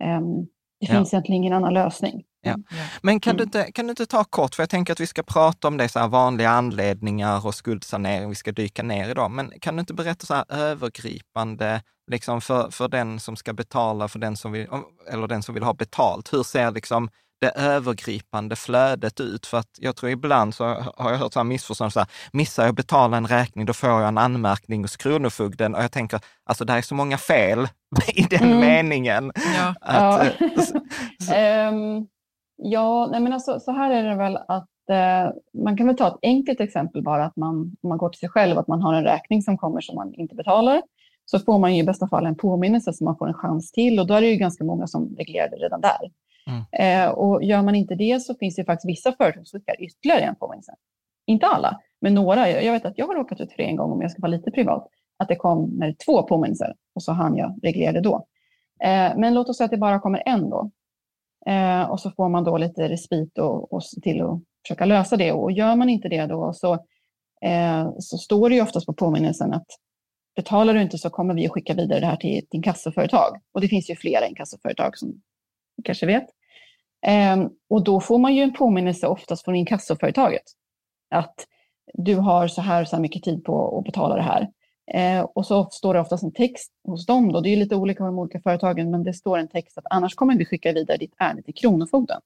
ähm, 0.04 0.48
det 0.80 0.88
ja. 0.88 0.94
finns 0.94 1.14
egentligen 1.14 1.44
ingen 1.44 1.54
annan 1.54 1.74
lösning. 1.74 2.24
Ja. 2.42 2.58
Men 3.02 3.20
kan, 3.20 3.32
mm. 3.32 3.38
du 3.38 3.44
inte, 3.44 3.72
kan 3.72 3.86
du 3.86 3.90
inte 3.90 4.06
ta 4.06 4.24
kort, 4.24 4.56
för 4.56 4.64
jag 4.64 4.70
tänker 4.70 4.94
att 4.94 5.00
vi 5.00 5.08
ska 5.08 5.24
prata 5.24 5.68
om 5.68 5.78
det, 5.78 5.90
så 5.90 6.00
här 6.00 6.08
vanliga 6.08 6.50
anledningar 6.50 7.48
och 7.48 7.56
skuldsanering, 7.56 8.30
vi 8.30 8.36
ska 8.36 8.52
dyka 8.52 8.84
ner 8.84 9.10
i 9.10 9.14
dem. 9.14 9.36
Men 9.36 9.52
kan 9.60 9.76
du 9.76 9.80
inte 9.80 9.94
berätta 9.94 10.26
så 10.26 10.34
här 10.34 10.46
övergripande, 10.50 11.82
liksom 12.12 12.42
för, 12.42 12.72
för 12.72 12.88
den 12.88 13.20
som 13.20 13.36
ska 13.36 13.54
betala, 13.54 14.08
för 14.08 14.20
den 14.20 14.38
som 14.38 14.52
vill, 14.52 14.68
eller 15.12 15.28
den 15.28 15.44
som 15.44 15.54
vill 15.54 15.64
ha 15.64 15.74
betalt, 15.74 16.34
hur 16.34 16.44
ser 16.44 16.72
liksom 16.72 17.10
det 17.44 17.50
övergripande 17.50 18.56
flödet 18.56 19.20
ut. 19.20 19.46
För 19.46 19.58
att 19.58 19.70
jag 19.80 19.96
tror 19.96 20.12
ibland 20.12 20.56
så 20.56 20.66
har 20.98 21.12
jag 21.12 21.18
hört 21.18 21.34
så 21.34 21.40
här 21.40 21.44
missförstånd, 21.44 21.94
så 21.94 22.00
här, 22.00 22.10
missar 22.34 22.64
jag 22.64 22.70
att 22.70 22.76
betala 22.76 23.18
en 23.18 23.28
räkning, 23.28 23.66
då 23.66 23.74
får 23.74 23.90
jag 23.90 24.08
en 24.08 24.18
anmärkning 24.18 24.82
hos 24.82 24.98
Kronofogden. 24.98 25.76
Och 25.76 25.84
jag 25.84 25.92
tänker, 25.92 26.20
alltså 26.46 26.66
det 26.66 26.74
är 26.74 26.82
så 26.82 26.96
många 26.96 27.18
fel 27.18 27.68
i 28.16 28.22
den 28.22 28.44
mm. 28.44 28.60
meningen. 28.60 29.32
Ja, 29.58 29.76
att, 29.82 30.34
ja. 31.20 31.70
um, 31.70 32.08
ja 32.56 33.08
nej 33.12 33.20
men 33.20 33.34
alltså, 33.34 33.60
så 33.60 33.72
här 33.72 33.92
är 33.92 34.04
det 34.04 34.16
väl 34.16 34.38
att 34.38 34.70
uh, 34.92 35.62
man 35.64 35.78
kan 35.78 35.88
väl 35.88 35.98
ta 35.98 36.08
ett 36.08 36.20
enkelt 36.22 36.60
exempel 36.60 37.04
bara, 37.04 37.26
att 37.26 37.36
man, 37.36 37.56
om 37.56 37.90
man 37.90 37.98
går 37.98 38.10
till 38.10 38.20
sig 38.20 38.30
själv, 38.30 38.58
att 38.58 38.68
man 38.68 38.82
har 38.82 38.94
en 38.94 39.04
räkning 39.04 39.42
som 39.42 39.58
kommer 39.58 39.82
som 39.82 39.96
man 39.96 40.14
inte 40.14 40.36
betalar 40.36 40.82
så 41.26 41.40
får 41.40 41.60
man 41.60 41.76
ju 41.76 41.82
i 41.82 41.86
bästa 41.86 42.08
fall 42.08 42.26
en 42.26 42.36
påminnelse 42.36 42.94
som 42.94 43.06
man 43.06 43.18
får 43.18 43.28
en 43.28 43.34
chans 43.34 43.72
till 43.72 44.00
och 44.00 44.08
då 44.08 44.14
är 44.14 44.22
det 44.22 44.28
ju 44.28 44.36
ganska 44.36 44.64
många 44.64 44.88
som 44.88 45.16
reglerar 45.18 45.50
det 45.50 45.56
redan 45.56 45.82
där. 45.82 46.12
Mm. 46.48 46.64
Eh, 46.72 47.12
och 47.12 47.44
gör 47.44 47.62
man 47.62 47.76
inte 47.76 47.96
det 47.96 48.22
så 48.22 48.36
finns 48.36 48.56
det 48.56 48.66
faktiskt 48.66 48.90
vissa 48.90 49.12
företag 49.12 49.48
som 49.48 49.60
skickar 49.60 49.84
ytterligare 49.84 50.22
en 50.22 50.36
påminnelse. 50.36 50.76
Inte 51.26 51.46
alla, 51.46 51.80
men 52.02 52.14
några. 52.14 52.50
Jag 52.50 52.74
vet 52.74 52.86
att 52.86 52.98
jag 52.98 53.08
har 53.08 53.16
råkat 53.16 53.42
ut 53.42 53.52
för 53.52 53.58
det 53.58 53.64
en 53.64 53.76
gång, 53.76 53.92
om 53.92 54.02
jag 54.02 54.12
ska 54.12 54.22
vara 54.22 54.32
lite 54.32 54.52
privat, 54.52 54.88
att 55.18 55.28
det 55.28 55.36
kommer 55.36 55.96
två 56.06 56.24
påminnelser 56.24 56.76
och 56.96 57.04
så 57.04 57.12
hann 57.12 57.38
jag 57.38 57.60
reglera 57.64 57.92
det 57.92 58.02
då. 58.02 58.16
Eh, 58.84 59.18
men 59.18 59.34
låt 59.34 59.50
oss 59.50 59.58
säga 59.58 59.66
att 59.66 59.72
det 59.72 59.78
bara 59.78 60.00
kommer 60.00 60.24
en 60.26 60.50
då. 60.50 60.72
Eh, 61.46 61.92
och 61.92 62.00
så 62.00 62.12
får 62.12 62.30
man 62.30 62.44
då 62.44 62.58
lite 62.58 62.90
respit 62.90 63.38
och, 63.38 63.74
och 63.74 63.82
till 64.02 64.22
att 64.22 64.40
försöka 64.68 64.86
lösa 64.86 65.18
det. 65.18 65.32
Och 65.32 65.52
gör 65.52 65.76
man 65.76 65.90
inte 65.90 66.10
det 66.10 66.26
då 66.26 66.54
så 66.54 66.74
eh, 67.42 67.92
så 68.00 68.18
står 68.18 68.50
det 68.50 68.56
ju 68.56 68.62
oftast 68.62 68.86
på 68.86 68.94
påminnelsen 68.94 69.54
att 69.54 69.68
betalar 70.36 70.74
du 70.74 70.82
inte 70.82 70.98
så 70.98 71.10
kommer 71.10 71.34
vi 71.34 71.46
att 71.46 71.52
skicka 71.52 71.74
vidare 71.74 72.00
det 72.00 72.06
här 72.06 72.16
till 72.16 72.38
ett 72.38 72.54
inkassoföretag. 72.54 73.42
Och 73.52 73.62
det 73.62 73.68
finns 73.68 73.90
ju 73.90 73.96
flera 73.96 74.28
inkassoföretag 74.28 74.98
som 74.98 75.22
kanske 75.84 76.06
vet. 76.06 76.26
Ehm, 77.06 77.50
och 77.70 77.84
då 77.84 78.00
får 78.00 78.18
man 78.18 78.36
ju 78.36 78.44
en 78.44 78.54
påminnelse 78.54 79.08
oftast 79.08 79.46
från 79.46 79.56
inkassoföretaget. 79.56 80.44
Att 81.10 81.48
du 81.94 82.16
har 82.16 82.48
så 82.48 82.62
här 82.62 82.86
så 82.86 82.96
här 82.96 83.02
mycket 83.02 83.24
tid 83.24 83.44
på 83.44 83.78
att 83.78 83.86
betala 83.86 84.16
det 84.16 84.22
här. 84.22 84.50
Eh, 84.92 85.22
och 85.36 85.46
så 85.46 85.68
står 85.72 85.94
det 85.94 86.00
oftast 86.00 86.24
en 86.24 86.34
text 86.34 86.72
hos 86.88 87.06
dem. 87.06 87.32
Då. 87.32 87.42
Det 87.42 87.50
är 87.50 87.58
lite 87.58 87.76
olika 87.76 88.04
med 88.04 88.14
de 88.14 88.20
olika 88.20 88.40
företagen, 88.40 88.92
men 88.92 89.04
det 89.04 89.14
står 89.14 89.38
en 89.38 89.48
text 89.48 89.78
att 89.78 89.86
annars 89.90 90.16
kommer 90.16 90.38
vi 90.38 90.46
skicka 90.46 90.74
vidare 90.74 90.98
ditt 90.98 91.16
ärende 91.18 91.42
till 91.42 91.54
Kronofogden. 91.54 92.22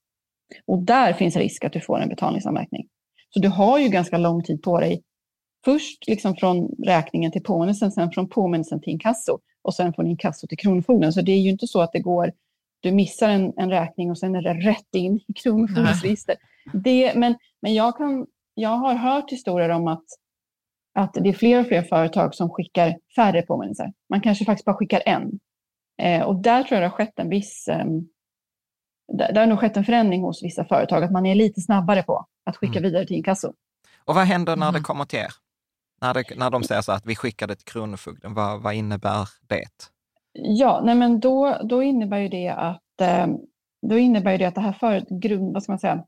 Och 0.65 0.79
där 0.79 1.13
finns 1.13 1.35
risk 1.35 1.65
att 1.65 1.73
du 1.73 1.81
får 1.81 1.99
en 1.99 2.09
betalningsanmärkning. 2.09 2.87
Så 3.29 3.39
du 3.39 3.47
har 3.47 3.79
ju 3.79 3.89
ganska 3.89 4.17
lång 4.17 4.43
tid 4.43 4.61
på 4.61 4.79
dig. 4.79 5.03
Först 5.65 6.07
liksom 6.07 6.35
från 6.35 6.67
räkningen 6.85 7.31
till 7.31 7.43
påminnelsen, 7.43 7.91
sen 7.91 8.11
från 8.11 8.29
påminnelsen 8.29 8.81
till 8.81 8.93
inkasso 8.93 9.39
och 9.61 9.73
sen 9.73 9.93
från 9.93 10.07
inkasso 10.07 10.47
till 10.47 10.57
Kronofogden. 10.57 11.13
Så 11.13 11.21
det 11.21 11.31
är 11.31 11.39
ju 11.39 11.49
inte 11.49 11.67
så 11.67 11.81
att 11.81 11.91
det 11.91 11.99
går, 11.99 12.31
du 12.79 12.91
missar 12.91 13.29
en, 13.29 13.53
en 13.57 13.69
räkning 13.69 14.11
och 14.11 14.17
sen 14.17 14.35
är 14.35 14.41
det 14.41 14.53
rätt 14.53 14.95
in 14.95 15.19
i 15.27 15.33
Kronofogdens 15.33 16.03
register. 16.03 16.35
Det, 16.73 17.13
men 17.15 17.35
men 17.61 17.73
jag, 17.73 17.97
kan, 17.97 18.27
jag 18.53 18.69
har 18.69 18.95
hört 18.95 19.31
historier 19.31 19.69
om 19.69 19.87
att 19.87 20.05
att 20.97 21.13
det 21.13 21.29
är 21.29 21.33
fler 21.33 21.59
och 21.59 21.67
fler 21.67 21.81
företag 21.81 22.35
som 22.35 22.49
skickar 22.49 22.99
färre 23.15 23.41
påminnelser. 23.41 23.93
Man 24.09 24.21
kanske 24.21 24.45
faktiskt 24.45 24.65
bara 24.65 24.75
skickar 24.75 25.03
en. 25.05 25.39
Eh, 26.01 26.21
och 26.21 26.35
där 26.35 26.63
tror 26.63 26.75
jag 26.75 26.81
det 26.81 26.87
har 26.87 26.97
skett 26.97 27.19
en 27.19 27.29
viss... 27.29 27.67
Eh, 27.67 27.85
där, 29.13 29.33
där 29.33 29.39
har 29.39 29.47
nog 29.47 29.59
skett 29.59 29.77
en 29.77 29.85
förändring 29.85 30.21
hos 30.21 30.43
vissa 30.43 30.65
företag, 30.65 31.03
att 31.03 31.11
man 31.11 31.25
är 31.25 31.35
lite 31.35 31.61
snabbare 31.61 32.03
på 32.03 32.25
att 32.45 32.57
skicka 32.57 32.79
mm. 32.79 32.83
vidare 32.83 33.05
till 33.05 33.15
inkasso. 33.15 33.53
Och 34.05 34.15
vad 34.15 34.25
händer 34.25 34.55
när 34.55 34.69
mm. 34.69 34.81
det 34.81 34.85
kommer 34.85 35.05
till 35.05 35.19
er? 35.19 35.33
När, 36.01 36.13
det, 36.13 36.23
när 36.37 36.49
de 36.49 36.63
säger 36.63 36.81
så 36.81 36.91
att 36.91 37.05
vi 37.05 37.15
skickar 37.15 37.47
det 37.47 37.55
till 37.55 37.65
Kronofogden, 37.65 38.33
vad, 38.33 38.61
vad 38.61 38.73
innebär 38.73 39.29
det? 39.47 39.91
Ja, 40.37 40.81
nej 40.83 40.95
men 40.95 41.19
då, 41.19 41.57
då 41.63 41.83
innebär 41.83 42.17
ju 42.17 42.27
det 42.27 42.49
att 42.49 43.01
eh, 43.01 43.27
då 43.81 43.97
innebär 43.97 44.37
det 44.37 44.45
att 44.45 44.55
det 44.55 44.61
här 44.61 44.73
för, 44.73 45.19
grund, 45.19 45.53
vad 45.53 45.63
ska 45.63 45.71
man 45.71 45.79
säga, 45.79 46.05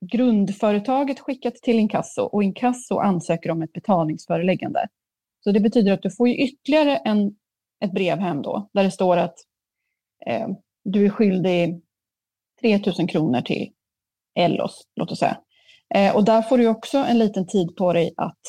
grundföretaget 0.00 1.20
skickat 1.20 1.54
till 1.54 1.78
inkasso 1.78 2.22
och 2.22 2.42
inkasso 2.42 2.98
ansöker 2.98 3.50
om 3.50 3.62
ett 3.62 3.72
betalningsföreläggande. 3.72 4.88
Så 5.44 5.52
det 5.52 5.60
betyder 5.60 5.92
att 5.92 6.02
du 6.02 6.10
får 6.10 6.28
ytterligare 6.28 6.96
en, 6.96 7.36
ett 7.84 7.92
brev 7.92 8.18
hem 8.18 8.42
då, 8.42 8.68
där 8.72 8.84
det 8.84 8.90
står 8.90 9.16
att 9.16 9.34
eh, 10.26 10.48
du 10.84 11.04
är 11.04 11.10
skyldig 11.10 11.82
3 12.60 12.80
000 12.98 13.08
kronor 13.08 13.40
till 13.40 13.72
Ellos, 14.34 14.82
låt 14.96 15.12
oss 15.12 15.18
säga. 15.18 15.40
Eh, 15.94 16.16
och 16.16 16.24
där 16.24 16.42
får 16.42 16.58
du 16.58 16.68
också 16.68 16.98
en 16.98 17.18
liten 17.18 17.46
tid 17.46 17.76
på 17.76 17.92
dig 17.92 18.14
att 18.16 18.40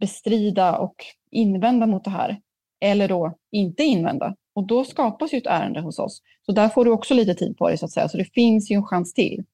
bestrida 0.00 0.78
och 0.78 0.94
invända 1.30 1.86
mot 1.86 2.04
det 2.04 2.10
här. 2.10 2.40
Eller 2.84 3.08
då 3.08 3.38
inte 3.50 3.82
invända. 3.82 4.36
Och 4.54 4.66
då 4.66 4.84
skapas 4.84 5.34
ju 5.34 5.38
ett 5.38 5.46
ärende 5.46 5.80
hos 5.80 5.98
oss. 5.98 6.22
Så 6.46 6.52
där 6.52 6.68
får 6.68 6.84
du 6.84 6.90
också 6.90 7.14
lite 7.14 7.34
tid 7.34 7.56
på 7.56 7.68
dig 7.68 7.78
så 7.78 7.84
att 7.84 7.92
säga. 7.92 8.08
Så 8.08 8.16
det 8.16 8.24
finns 8.34 8.70
ju 8.70 8.74
en 8.74 8.86
chans 8.86 9.14
till 9.14 9.44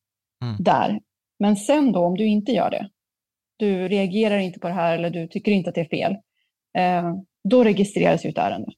mm. 0.43 0.57
där. 0.59 1.01
Men 1.39 1.57
sen 1.57 1.93
då, 1.93 2.01
om 2.01 2.17
du 2.17 2.27
inte 2.27 2.53
gör 2.53 2.71
det, 2.71 2.91
du 3.57 3.89
reagerar 3.89 4.39
inte 4.39 4.59
på 4.59 4.69
det 4.69 4.75
här 4.75 4.95
eller 4.95 5.11
du 5.11 5.29
tycker 5.29 5.53
inte 5.53 5.69
att 5.69 5.75
det 5.75 5.81
är 5.81 5.89
fel, 5.89 6.17
eh, 6.79 7.15
då 7.49 7.65
registreras 7.65 8.25
ju 8.25 8.31
ett 8.31 8.39
ärende. 8.39 8.73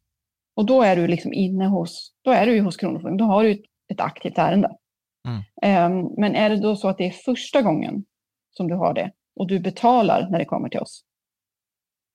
Och 0.57 0.67
då 0.67 0.83
är 0.83 0.97
du 0.97 1.07
liksom 1.07 1.33
inne 1.33 1.67
hos, 1.67 2.12
då 2.23 2.31
är 2.31 2.47
du 2.47 2.55
ju 2.55 2.61
hos 2.61 2.77
Kronofogden, 2.77 3.17
då 3.17 3.25
har 3.25 3.45
du 3.45 3.51
ett, 3.51 3.62
ett 3.93 4.01
aktivt 4.01 4.38
ärende. 4.38 4.77
Mm. 5.29 5.41
Eh, 5.62 6.11
men 6.19 6.35
är 6.35 6.51
det 6.51 6.57
då 6.57 6.77
så 6.77 6.88
att 6.88 6.99
det 6.99 7.07
är 7.07 7.11
första 7.11 7.62
gången 7.62 8.05
som 8.51 8.69
du 8.69 8.75
har 8.75 8.95
det 8.95 9.12
och 9.37 9.47
du 9.47 9.61
betalar 9.61 10.29
när 10.31 10.38
det 10.38 10.45
kommer 10.45 10.69
till 10.69 10.81
oss, 10.81 11.05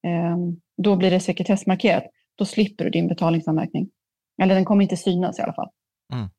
eh, 0.07 0.37
då 0.77 0.95
blir 0.95 1.11
det 1.11 1.19
sekretessmarkerat. 1.19 2.03
Då 2.37 2.45
slipper 2.45 2.83
du 2.83 2.89
din 2.89 3.07
betalningsanmärkning. 3.07 3.89
Eller 4.41 4.55
den 4.55 4.65
kommer 4.65 4.83
inte 4.83 4.97
synas 4.97 5.39
i 5.39 5.41
alla 5.41 5.53
fall. 5.53 5.69
Mm. 6.13 6.29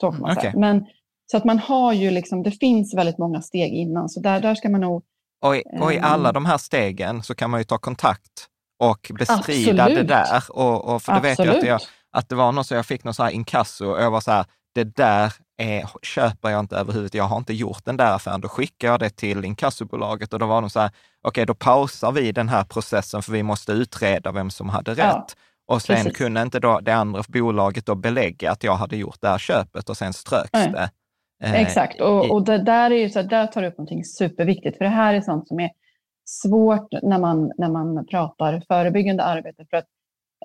Så 0.00 0.10
kan 0.10 0.20
man 0.20 0.30
okay. 0.30 0.42
säga. 0.42 0.54
Men 0.56 0.86
så 1.30 1.36
att 1.36 1.44
man 1.44 1.58
har 1.58 1.92
ju 1.92 2.10
liksom, 2.10 2.42
det 2.42 2.50
finns 2.50 2.94
väldigt 2.94 3.18
många 3.18 3.42
steg 3.42 3.72
innan, 3.72 4.08
så 4.08 4.20
där, 4.20 4.40
där 4.40 4.54
ska 4.54 4.68
man 4.68 4.80
nog... 4.80 5.02
Och 5.44 5.56
i, 5.56 5.62
och 5.80 5.92
i 5.92 5.96
ehm, 5.96 6.04
alla 6.04 6.32
de 6.32 6.46
här 6.46 6.58
stegen 6.58 7.22
så 7.22 7.34
kan 7.34 7.50
man 7.50 7.60
ju 7.60 7.64
ta 7.64 7.78
kontakt 7.78 8.48
och 8.78 9.10
bestrida 9.18 9.82
Absolut. 9.82 10.08
det 10.08 10.14
där. 10.14 10.42
Och, 10.50 10.94
och 10.94 11.02
för 11.02 11.12
det 11.14 11.20
vet 11.20 11.38
jag 11.38 11.48
att, 11.48 11.64
jag 11.64 11.80
att 12.10 12.28
det 12.28 12.34
var 12.34 12.52
något 12.52 12.66
så 12.66 12.74
jag 12.74 12.86
fick 12.86 13.04
någon 13.04 13.14
så 13.14 13.22
här 13.22 13.30
inkasso 13.30 13.86
och 13.86 14.02
jag 14.02 14.10
var 14.10 14.20
så 14.20 14.30
här, 14.30 14.46
det 14.74 14.84
där 14.84 15.32
är, 15.56 15.90
köper 16.02 16.50
jag 16.50 16.60
inte 16.60 16.76
överhuvudtaget. 16.76 17.14
Jag 17.14 17.24
har 17.24 17.36
inte 17.36 17.54
gjort 17.54 17.84
den 17.84 17.96
där 17.96 18.14
affären. 18.14 18.40
Då 18.40 18.48
skickar 18.48 18.88
jag 18.88 19.00
det 19.00 19.10
till 19.10 19.44
inkassobolaget 19.44 20.32
och 20.32 20.38
då 20.38 20.46
var 20.46 20.60
de 20.60 20.70
så 20.70 20.80
här, 20.80 20.88
okej, 20.88 21.28
okay, 21.28 21.44
då 21.44 21.54
pausar 21.54 22.12
vi 22.12 22.32
den 22.32 22.48
här 22.48 22.64
processen 22.64 23.22
för 23.22 23.32
vi 23.32 23.42
måste 23.42 23.72
utreda 23.72 24.32
vem 24.32 24.50
som 24.50 24.68
hade 24.68 24.90
rätt. 24.90 24.98
Ja, 24.98 25.26
och 25.68 25.82
sen 25.82 25.96
precis. 25.96 26.16
kunde 26.18 26.42
inte 26.42 26.60
då 26.60 26.80
det 26.80 26.92
andra 26.92 27.22
bolaget 27.28 27.86
då 27.86 27.94
belägga 27.94 28.50
att 28.50 28.64
jag 28.64 28.74
hade 28.74 28.96
gjort 28.96 29.20
det 29.20 29.28
här 29.28 29.38
köpet 29.38 29.88
och 29.88 29.96
sen 29.96 30.12
ströks 30.12 30.50
Nej. 30.52 30.72
det. 30.72 30.90
Eh, 31.42 31.54
Exakt, 31.54 32.00
och, 32.00 32.30
och 32.30 32.44
det 32.44 32.58
där, 32.58 32.90
är 32.90 32.98
ju 32.98 33.10
så, 33.10 33.22
där 33.22 33.46
tar 33.46 33.62
du 33.62 33.68
upp 33.68 33.78
något 33.78 34.06
superviktigt, 34.06 34.78
för 34.78 34.84
det 34.84 34.90
här 34.90 35.14
är 35.14 35.20
sånt 35.20 35.48
som 35.48 35.60
är 35.60 35.70
svårt 36.24 36.88
när 37.02 37.18
man, 37.18 37.52
när 37.58 37.68
man 37.70 38.06
pratar 38.06 38.62
förebyggande 38.68 39.22
arbete. 39.22 39.66
För 39.70 39.76
att, 39.76 39.86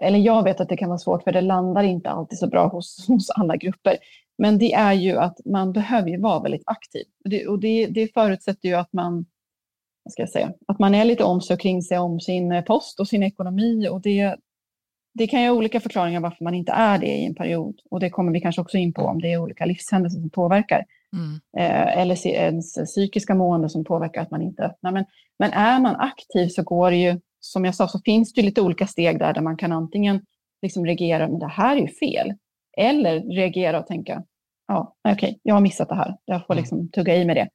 eller 0.02 0.20
jag 0.20 0.44
vet 0.44 0.62
att 0.62 0.70
det 0.70 0.78
kan 0.78 0.90
vara 0.90 1.00
svårt, 1.00 1.24
för 1.24 1.32
det 1.32 1.42
landar 1.42 1.84
inte 1.84 2.10
alltid 2.10 2.40
så 2.40 2.48
bra 2.48 2.68
hos, 2.68 3.06
hos 3.08 3.30
alla 3.30 3.56
grupper. 3.56 3.98
Men 4.38 4.58
det 4.58 4.74
är 4.74 4.94
ju 4.94 5.18
att 5.18 5.40
man 5.46 5.74
behöver 5.74 6.10
ju 6.10 6.20
vara 6.20 6.40
väldigt 6.40 6.64
aktiv. 6.66 7.04
Det, 7.24 7.48
och 7.48 7.60
det, 7.60 7.88
det 7.88 8.14
förutsätter 8.14 8.70
ju 8.70 8.76
att 8.76 8.94
man, 8.94 9.26
vad 10.04 10.12
ska 10.12 10.22
jag 10.22 10.30
säga, 10.30 10.54
att 10.68 10.80
man 10.80 10.96
är 10.96 11.06
lite 11.06 11.24
omsorg 11.24 11.60
kring 11.60 11.82
sig 11.82 11.98
om 11.98 12.20
sin 12.20 12.64
post 12.68 13.00
och 13.00 13.08
sin 13.08 13.24
ekonomi. 13.24 13.88
Och 13.90 14.02
det, 14.02 14.36
det 15.14 15.28
kan 15.28 15.42
ju 15.42 15.50
ha 15.50 15.56
olika 15.56 15.80
förklaringar 15.80 16.20
varför 16.20 16.44
man 16.44 16.54
inte 16.54 16.72
är 16.72 16.98
det 16.98 17.08
i 17.08 17.26
en 17.26 17.36
period. 17.36 17.80
Och 17.90 18.00
det 18.00 18.10
kommer 18.10 18.32
vi 18.32 18.42
kanske 18.42 18.62
också 18.62 18.78
in 18.78 18.94
på 18.94 19.02
om 19.02 19.22
det 19.22 19.34
är 19.34 19.38
olika 19.38 19.66
livshändelser 19.66 20.20
som 20.20 20.30
påverkar. 20.30 20.86
Mm. 21.14 21.40
Eh, 21.58 21.98
eller 21.98 22.28
ens 22.28 22.74
psykiska 22.74 23.36
mående 23.36 23.70
som 23.70 23.84
påverkar 23.84 24.22
att 24.22 24.32
man 24.32 24.42
inte 24.42 24.64
öppnar. 24.64 24.92
Men, 24.92 25.06
men 25.40 25.52
är 25.52 25.80
man 25.80 25.96
aktiv 25.96 26.48
så 26.48 26.64
går 26.64 26.92
det 26.92 26.98
ju, 26.98 27.20
som 27.46 27.66
jag 27.66 27.76
sa, 27.76 27.88
så 27.88 28.00
finns 28.00 28.34
det 28.34 28.42
lite 28.42 28.62
olika 28.62 28.88
steg 28.88 29.20
där, 29.20 29.34
där 29.34 29.42
man 29.42 29.58
kan 29.58 29.72
antingen 29.72 30.22
liksom 30.62 30.86
reagera, 30.86 31.28
men 31.28 31.40
det 31.40 31.48
här 31.48 31.76
är 31.76 31.82
ju 31.82 31.88
fel. 31.88 32.34
Eller 32.78 33.20
reagera 33.20 33.80
och 33.80 33.88
tänka, 33.88 34.24
ja, 34.68 34.96
okej, 35.04 35.14
okay, 35.14 35.40
jag 35.44 35.56
har 35.56 35.62
missat 35.62 35.90
det 35.90 35.96
här. 35.96 36.18
Jag 36.26 36.48
får 36.48 36.54
mm. 36.54 36.62
liksom 36.62 36.90
tugga 36.90 37.16
i 37.16 37.26
med 37.26 37.36
det. 37.36 37.50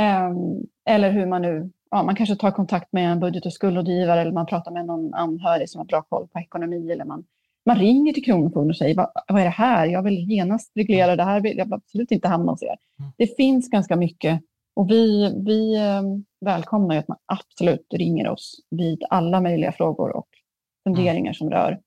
Um, 0.00 0.66
eller 0.84 1.10
hur 1.10 1.26
man 1.26 1.42
nu 1.42 1.70
ja, 1.90 2.02
man 2.02 2.16
kanske 2.16 2.36
tar 2.36 2.50
kontakt 2.50 2.92
med 2.92 3.12
en 3.12 3.20
budget 3.20 3.46
och 3.46 3.52
skuldrådgivare 3.52 4.20
eller 4.20 4.32
man 4.32 4.46
pratar 4.46 4.70
med 4.70 4.86
någon 4.86 5.14
anhörig 5.14 5.70
som 5.70 5.78
har 5.78 5.86
bra 5.86 6.02
koll 6.02 6.28
på 6.28 6.38
ekonomi 6.38 6.90
eller 6.90 7.04
man, 7.04 7.24
man 7.66 7.76
ringer 7.76 8.12
till 8.12 8.24
Kronofogden 8.24 8.70
och 8.70 8.76
säger 8.76 8.94
vad, 8.94 9.10
vad 9.28 9.40
är 9.40 9.44
det 9.44 9.50
här? 9.50 9.86
Jag 9.86 10.02
vill 10.02 10.30
genast 10.30 10.72
reglera 10.74 11.16
det 11.16 11.24
här. 11.24 11.34
Jag 11.34 11.42
vill 11.42 11.72
absolut 11.72 12.10
inte 12.10 12.28
hamna 12.28 12.52
hos 12.52 12.62
er. 12.62 12.76
Mm. 12.98 13.12
Det 13.16 13.36
finns 13.36 13.70
ganska 13.70 13.96
mycket 13.96 14.42
och 14.78 14.90
vi, 14.90 15.34
vi 15.46 15.76
eh, 15.76 16.02
välkomnar 16.44 16.94
ju 16.94 16.98
att 16.98 17.08
man 17.08 17.18
absolut 17.26 17.86
ringer 17.94 18.28
oss 18.28 18.60
vid 18.70 19.04
alla 19.10 19.40
möjliga 19.40 19.72
frågor 19.72 20.16
och 20.16 20.28
funderingar 20.84 21.30
mm. 21.30 21.34
som 21.34 21.50
rör 21.50 21.78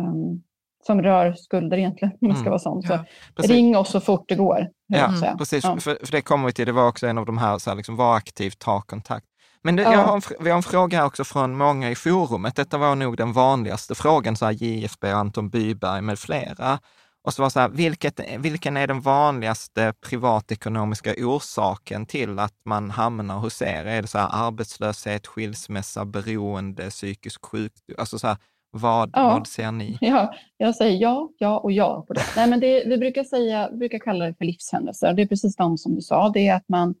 um, 0.00 0.42
som 0.86 1.02
rör 1.02 1.32
skulder 1.32 1.76
egentligen, 1.76 2.12
om 2.20 2.28
det 2.28 2.34
ska 2.34 2.40
mm. 2.40 2.50
vara 2.50 2.58
sånt. 2.58 2.86
Så 2.86 2.92
ja, 2.92 3.04
ring 3.36 3.76
oss 3.76 3.90
så 3.90 4.00
fort 4.00 4.24
det 4.28 4.34
går. 4.34 4.68
Ja, 4.86 5.34
precis. 5.38 5.64
Ja. 5.64 5.76
För, 5.76 6.06
för, 6.06 6.12
det 6.12 6.22
kommer 6.22 6.46
vi 6.46 6.52
till, 6.52 6.66
det 6.66 6.72
var 6.72 6.88
också 6.88 7.06
en 7.06 7.18
av 7.18 7.26
de 7.26 7.38
här, 7.38 7.58
så 7.58 7.70
här 7.70 7.76
liksom, 7.76 7.96
var 7.96 8.16
aktiv, 8.16 8.50
ta 8.58 8.80
kontakt. 8.80 9.26
Men 9.62 9.76
det, 9.76 9.82
ja. 9.82 9.92
jag 9.92 10.04
har 10.04 10.14
en, 10.14 10.22
vi 10.40 10.50
har 10.50 10.56
en 10.56 10.62
fråga 10.62 10.98
här 10.98 11.06
också 11.06 11.24
från 11.24 11.56
många 11.56 11.90
i 11.90 11.94
forumet. 11.94 12.56
Detta 12.56 12.78
var 12.78 12.94
nog 12.94 13.16
den 13.16 13.32
vanligaste 13.32 13.94
frågan, 13.94 14.36
så 14.36 14.44
här 14.44 14.52
JFB, 14.52 15.04
Anton 15.04 15.50
Byberg 15.50 16.02
med 16.02 16.18
flera. 16.18 16.78
Och 17.22 17.34
så 17.34 17.42
var 17.42 17.50
så 17.50 17.60
här, 17.60 17.68
vilket, 17.68 18.20
vilken 18.38 18.76
är 18.76 18.86
den 18.86 19.00
vanligaste 19.00 19.94
privatekonomiska 20.00 21.14
orsaken 21.18 22.06
till 22.06 22.38
att 22.38 22.54
man 22.64 22.90
hamnar 22.90 23.38
hos 23.38 23.62
er? 23.62 23.84
Är 23.84 24.02
det 24.02 24.08
så 24.08 24.18
här 24.18 24.46
arbetslöshet, 24.46 25.26
skilsmässa, 25.26 26.04
beroende, 26.04 26.90
psykisk 26.90 27.44
sjukdom? 27.44 27.96
Alltså 27.98 28.18
så 28.18 28.26
här, 28.26 28.36
vad, 28.70 29.10
ja. 29.12 29.28
vad 29.28 29.46
ser 29.46 29.72
ni? 29.72 29.98
Ja, 30.00 30.34
jag 30.56 30.74
säger 30.74 30.98
ja, 31.02 31.30
ja 31.38 31.58
och 31.58 31.72
ja 31.72 32.04
på 32.08 32.12
det. 32.12 32.22
Nej, 32.36 32.48
men 32.50 32.60
det, 32.60 32.84
vi, 32.86 32.98
brukar 32.98 33.24
säga, 33.24 33.68
vi 33.72 33.76
brukar 33.76 33.98
kalla 33.98 34.26
det 34.26 34.34
för 34.34 34.44
livshändelser. 34.44 35.12
Det 35.12 35.22
är 35.22 35.26
precis 35.26 35.56
de 35.56 35.78
som 35.78 35.94
du 35.94 36.00
sa. 36.00 36.28
Det 36.28 36.48
är 36.48 36.54
att 36.54 36.68
man 36.68 36.94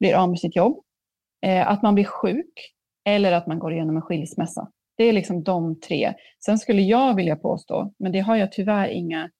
blir 0.00 0.14
av 0.14 0.28
med 0.28 0.38
sitt 0.38 0.56
jobb, 0.56 0.78
eh, 1.46 1.68
att 1.68 1.82
man 1.82 1.94
blir 1.94 2.04
sjuk 2.04 2.72
eller 3.04 3.32
att 3.32 3.46
man 3.46 3.58
går 3.58 3.72
igenom 3.72 3.96
en 3.96 4.02
skilsmässa. 4.02 4.68
Det 4.96 5.04
är 5.04 5.12
liksom 5.12 5.42
de 5.42 5.80
tre. 5.80 6.14
Sen 6.44 6.58
skulle 6.58 6.82
jag 6.82 7.14
vilja 7.14 7.36
påstå, 7.36 7.92
men 7.98 8.12
det 8.12 8.20
har 8.20 8.36
jag 8.36 8.52
tyvärr 8.52 8.88
inga 8.88 9.30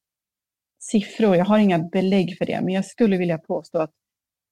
siffror, 0.90 1.36
jag 1.36 1.44
har 1.44 1.58
inga 1.58 1.78
belägg 1.78 2.38
för 2.38 2.46
det, 2.46 2.60
men 2.60 2.74
jag 2.74 2.84
skulle 2.84 3.16
vilja 3.16 3.38
påstå 3.38 3.78
att 3.78 3.90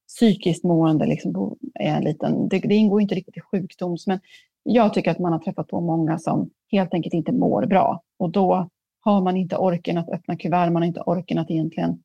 psykiskt 0.08 0.64
mående 0.64 1.06
liksom 1.06 1.56
är 1.74 1.96
en 1.96 2.04
liten, 2.04 2.48
det, 2.48 2.58
det 2.58 2.74
ingår 2.74 3.00
inte 3.00 3.14
riktigt 3.14 3.36
i 3.36 3.40
sjukdoms, 3.40 4.06
men 4.06 4.20
jag 4.62 4.94
tycker 4.94 5.10
att 5.10 5.18
man 5.18 5.32
har 5.32 5.38
träffat 5.38 5.68
på 5.68 5.80
många 5.80 6.18
som 6.18 6.50
helt 6.72 6.94
enkelt 6.94 7.14
inte 7.14 7.32
mår 7.32 7.66
bra. 7.66 8.02
Och 8.18 8.30
då 8.30 8.68
har 9.00 9.22
man 9.22 9.36
inte 9.36 9.56
orken 9.56 9.98
att 9.98 10.08
öppna 10.08 10.36
kuvert, 10.36 10.70
man 10.70 10.82
har 10.82 10.86
inte 10.86 11.00
orken 11.00 11.38
att 11.38 11.50
egentligen 11.50 12.02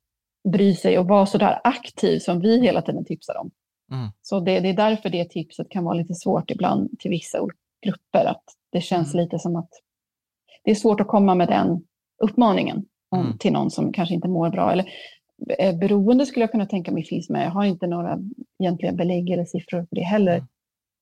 bry 0.52 0.76
sig 0.76 1.00
och 1.00 1.08
vara 1.08 1.26
så 1.26 1.38
där 1.38 1.60
aktiv 1.64 2.20
som 2.20 2.40
vi 2.40 2.62
hela 2.62 2.82
tiden 2.82 3.06
tipsar 3.06 3.38
om. 3.38 3.52
Mm. 3.92 4.10
Så 4.22 4.40
det, 4.40 4.60
det, 4.60 4.70
är 4.70 4.74
därför 4.74 5.10
det 5.10 5.30
tipset 5.30 5.70
kan 5.70 5.84
vara 5.84 5.94
lite 5.94 6.14
svårt 6.14 6.52
ibland 6.52 7.00
till 7.00 7.12
vissa 7.12 7.40
grupper. 7.86 8.26
Att 8.26 8.44
det 8.72 8.82
känns 8.82 9.14
mm. 9.14 9.24
lite 9.24 9.40
som 9.40 9.56
att 9.56 9.70
det 10.64 10.72
är 10.72 10.76
svårt 10.76 11.02
att 11.02 11.08
komma 11.08 11.36
med 11.36 11.48
den 11.48 11.86
uppmaningen 12.24 12.86
mm. 13.16 13.38
till 13.38 13.54
någon 13.54 13.72
som 13.72 13.94
kanske 13.94 14.16
inte 14.16 14.28
mår 14.28 14.50
bra. 14.50 14.72
Eller, 14.72 14.86
eh, 15.60 15.76
beroende 15.76 16.26
skulle 16.26 16.44
jag 16.44 16.52
kunna 16.52 16.66
tänka 16.66 16.92
mig 16.92 17.04
finns 17.04 17.30
med. 17.30 17.46
Jag 17.46 17.52
har 17.52 17.66
inte 17.66 17.88
några 17.88 18.20
egentliga 18.60 18.92
belägg 18.92 19.30
eller 19.30 19.46
siffror 19.46 19.82
på 19.82 19.96
det 19.96 20.02
heller. 20.02 20.36
Mm 20.36 20.48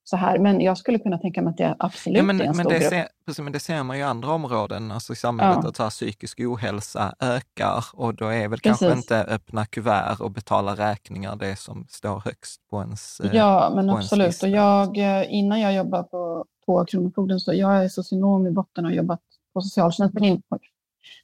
så 0.10 0.18
här. 0.18 0.39
Men 0.39 0.62
jag 0.62 0.78
skulle 0.78 1.00
kunna 1.00 1.18
tänka 1.18 1.41
mig 1.41 1.52
att 1.52 1.58
det 1.58 1.76
absolut 1.80 2.18
ja, 2.18 2.24
men, 2.24 2.41
är 2.41 2.46
en 2.46 2.54
stor 2.54 2.70
det 2.70 2.80
grupp. 2.80 2.89
Ser, 2.89 3.08
precis, 3.26 3.44
men 3.44 3.54
det 3.54 3.60
ser 3.60 3.84
man 3.84 3.98
ju 3.98 4.02
i 4.02 4.06
andra 4.06 4.32
områden 4.32 4.91
alltså 4.91 5.13
i 5.13 5.15
samhället, 5.15 5.60
ja. 5.63 5.70
att 5.70 5.76
så 5.76 5.84
här, 5.84 5.89
psykisk 5.89 6.39
ohälsa 6.39 7.15
ökar 7.20 7.86
och 7.94 8.15
då 8.15 8.26
är 8.26 8.48
väl 8.48 8.60
precis. 8.60 8.80
kanske 8.80 8.98
inte 8.98 9.24
öppna 9.24 9.65
kuvert 9.65 10.20
och 10.20 10.32
betala 10.32 10.76
räkningar 10.76 11.36
det 11.36 11.56
som 11.56 11.86
står 11.89 12.20
högst 12.20 12.68
på 12.70 12.82
ens 12.82 13.20
eh, 13.20 13.36
Ja, 13.36 13.72
men 13.76 13.89
absolut. 13.89 14.44
Och 14.44 14.50
jag, 14.50 14.98
eh, 14.98 15.34
innan 15.34 15.62
jag 15.62 15.74
jobbade 15.74 16.04
på, 16.04 16.46
på 16.65 16.86
Kronofogden, 16.86 17.39
så 17.39 17.54
jag 17.54 17.84
är 17.84 17.89
socionom 17.89 18.48
i 18.48 18.52
botten 18.52 18.86
och 18.86 18.91
har 18.91 18.96
jobbat 18.96 19.22
på 19.54 19.62
socialtjänsten, 19.62 20.41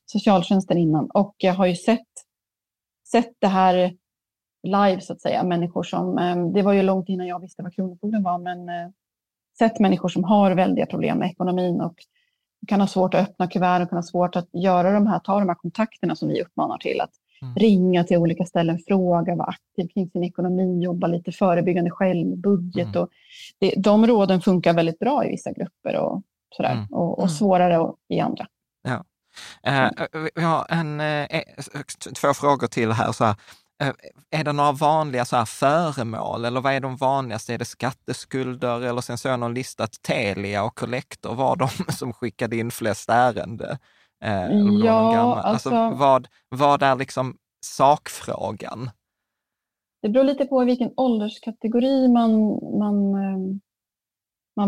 socialtjänsten 0.05 0.77
innan 0.77 1.09
och 1.09 1.35
jag 1.37 1.53
har 1.53 1.65
ju 1.65 1.75
sett, 1.75 2.07
sett 3.11 3.33
det 3.39 3.47
här 3.47 3.95
live 4.63 5.01
så 5.01 5.13
att 5.13 5.21
säga. 5.21 5.43
Människor 5.43 5.83
som, 5.83 6.17
eh, 6.17 6.47
det 6.53 6.61
var 6.61 6.73
ju 6.73 6.81
långt 6.81 7.09
innan 7.09 7.27
jag 7.27 7.39
visste 7.39 7.63
vad 7.63 7.75
Kronofogden 7.75 8.23
var, 8.23 8.37
men 8.37 8.69
eh, 8.69 8.89
sett 9.57 9.79
människor 9.79 10.09
som 10.09 10.23
har 10.23 10.51
väldiga 10.51 10.85
problem 10.85 11.17
med 11.17 11.31
ekonomin 11.31 11.81
och 11.81 11.95
kan 12.67 12.81
ha 12.81 12.87
svårt 12.87 13.13
att 13.13 13.29
öppna 13.29 13.47
kuvert 13.47 13.81
och 13.81 13.89
kan 13.89 13.97
ha 13.97 14.03
svårt 14.03 14.35
att 14.35 14.49
göra 14.53 14.91
de 14.91 15.07
här, 15.07 15.19
ta 15.19 15.39
de 15.39 15.49
här 15.49 15.55
kontakterna 15.55 16.15
som 16.15 16.29
vi 16.29 16.41
uppmanar 16.41 16.77
till. 16.77 17.01
Att 17.01 17.11
mm. 17.41 17.55
ringa 17.55 18.03
till 18.03 18.17
olika 18.17 18.45
ställen, 18.45 18.79
fråga, 18.87 19.35
vara 19.35 19.47
aktiv 19.47 19.87
kring 19.87 20.09
sin 20.09 20.23
ekonomi, 20.23 20.83
jobba 20.83 21.07
lite 21.07 21.31
förebyggande 21.31 21.91
själv, 21.91 22.37
budget. 22.37 22.87
Mm. 22.87 23.01
Och 23.01 23.09
det, 23.59 23.73
de 23.77 24.07
råden 24.07 24.41
funkar 24.41 24.73
väldigt 24.73 24.99
bra 24.99 25.25
i 25.25 25.29
vissa 25.29 25.51
grupper 25.51 25.95
och, 25.95 26.21
sådär, 26.49 26.71
mm. 26.71 26.85
och, 26.91 27.11
och 27.11 27.23
mm. 27.23 27.29
svårare 27.29 27.91
i 28.07 28.19
andra. 28.19 28.47
Ja. 29.61 29.91
Uh, 30.15 30.27
vi 30.35 30.41
har 30.41 30.65
en, 30.69 31.01
uh, 31.01 31.27
två 32.21 32.33
frågor 32.33 32.67
till 32.67 32.91
här. 32.91 33.11
Så 33.11 33.25
här. 33.25 33.35
Eh, 33.81 33.93
är 34.39 34.43
det 34.43 34.53
några 34.53 34.71
vanliga 34.71 35.25
så 35.25 35.35
här 35.35 35.45
föremål 35.45 36.45
eller 36.45 36.61
vad 36.61 36.73
är 36.73 36.79
de 36.79 36.95
vanligaste? 36.95 37.53
Är 37.53 37.57
det 37.57 37.65
skatteskulder 37.65 38.81
eller 38.81 39.01
sen 39.01 39.17
såg 39.17 39.31
jag 39.31 39.39
någon 39.39 39.53
lista 39.53 39.83
att 39.83 40.01
Telia 40.01 40.63
och 40.63 40.75
Collector 40.75 41.35
var 41.35 41.55
de 41.55 41.67
som 41.93 42.13
skickade 42.13 42.57
in 42.57 42.71
flest 42.71 43.09
ärende? 43.09 43.77
Eh, 44.23 44.51
ja, 44.85 45.41
alltså, 45.41 45.69
alltså 45.69 45.97
vad, 45.97 46.27
vad 46.49 46.83
är 46.83 46.95
liksom 46.95 47.37
sakfrågan? 47.65 48.89
Det 50.01 50.09
beror 50.09 50.23
lite 50.23 50.45
på 50.45 50.63
vilken 50.63 50.93
ålderskategori 50.97 52.07
man, 52.07 52.31
man, 52.79 53.15
eh, 53.15 53.57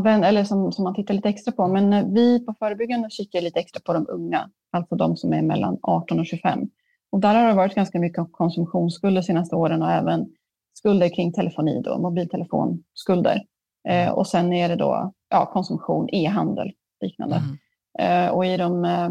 man 0.02 0.24
eller 0.24 0.44
som, 0.44 0.72
som 0.72 0.84
man 0.84 0.96
tittar 0.96 1.14
lite 1.14 1.30
extra 1.30 1.52
på. 1.52 1.68
Men 1.68 2.14
vi 2.14 2.46
på 2.46 2.54
förebyggande 2.60 3.10
kikar 3.10 3.42
lite 3.42 3.60
extra 3.60 3.82
på 3.86 3.94
de 3.94 4.06
unga, 4.10 4.50
alltså 4.72 4.96
de 4.96 5.18
som 5.18 5.34
är 5.34 5.42
mellan 5.42 5.80
18 5.82 6.20
och 6.20 6.26
25. 6.26 6.70
Och 7.12 7.20
där 7.20 7.36
har 7.36 7.48
det 7.48 7.54
varit 7.54 7.76
ganska 7.76 8.00
mycket 8.00 8.32
konsumtionsskulder 8.32 9.22
de 9.22 9.26
senaste 9.26 9.56
åren 9.56 9.82
och 9.82 9.92
även 9.92 10.26
skulder 10.74 11.16
kring 11.16 11.34
telefoni, 11.34 11.82
då, 11.82 11.98
mobiltelefonskulder. 11.98 13.42
Eh, 13.90 14.10
och 14.10 14.28
sen 14.28 14.54
är 14.54 14.70
det 14.70 14.76
då 14.76 15.14
ja, 15.30 15.46
konsumtion, 15.46 16.10
e-handel, 16.12 16.72
liknande. 17.02 17.36
Mm. 17.36 18.28
Eh, 18.28 18.32
och 18.32 18.46
i 18.46 18.58
de 18.58 18.86
eh, 18.86 19.10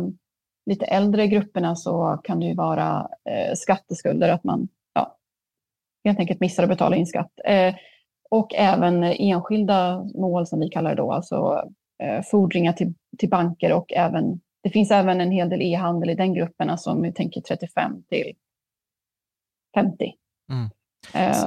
lite 0.67 0.85
äldre 0.85 1.27
grupperna 1.27 1.77
så 1.77 2.21
kan 2.25 2.41
det 2.41 2.47
ju 2.47 2.55
vara 2.55 3.09
eh, 3.31 3.55
skatteskulder, 3.55 4.29
att 4.29 4.45
man 4.45 4.69
ja, 4.95 5.17
helt 6.05 6.19
enkelt 6.19 6.41
missar 6.41 6.63
att 6.63 6.69
betala 6.69 6.97
in 6.97 7.07
skatt. 7.07 7.33
Och 8.33 8.55
även 8.55 9.05
enskilda 9.05 10.05
mål 10.15 10.47
som 10.47 10.61
vi 10.61 10.69
kallar 10.69 10.91
det 10.91 11.03
då, 11.03 11.13
alltså 11.13 11.63
eh, 12.03 12.23
fordringar 12.23 12.73
till, 12.73 12.95
till 13.19 13.29
banker 13.29 13.73
och 13.73 13.93
även 13.93 14.41
det 14.63 14.71
finns 14.71 14.91
även 14.91 15.21
en 15.21 15.31
hel 15.31 15.49
del 15.49 15.63
e-handel 15.63 16.11
i 16.11 16.15
den 16.15 16.35
gruppen, 16.35 16.71
alltså 16.71 16.91
om 16.91 17.03
vi 17.03 17.13
tänker 17.13 17.41
35 17.41 18.03
till 18.09 18.33
50. 19.75 20.15
Mm. 20.51 20.65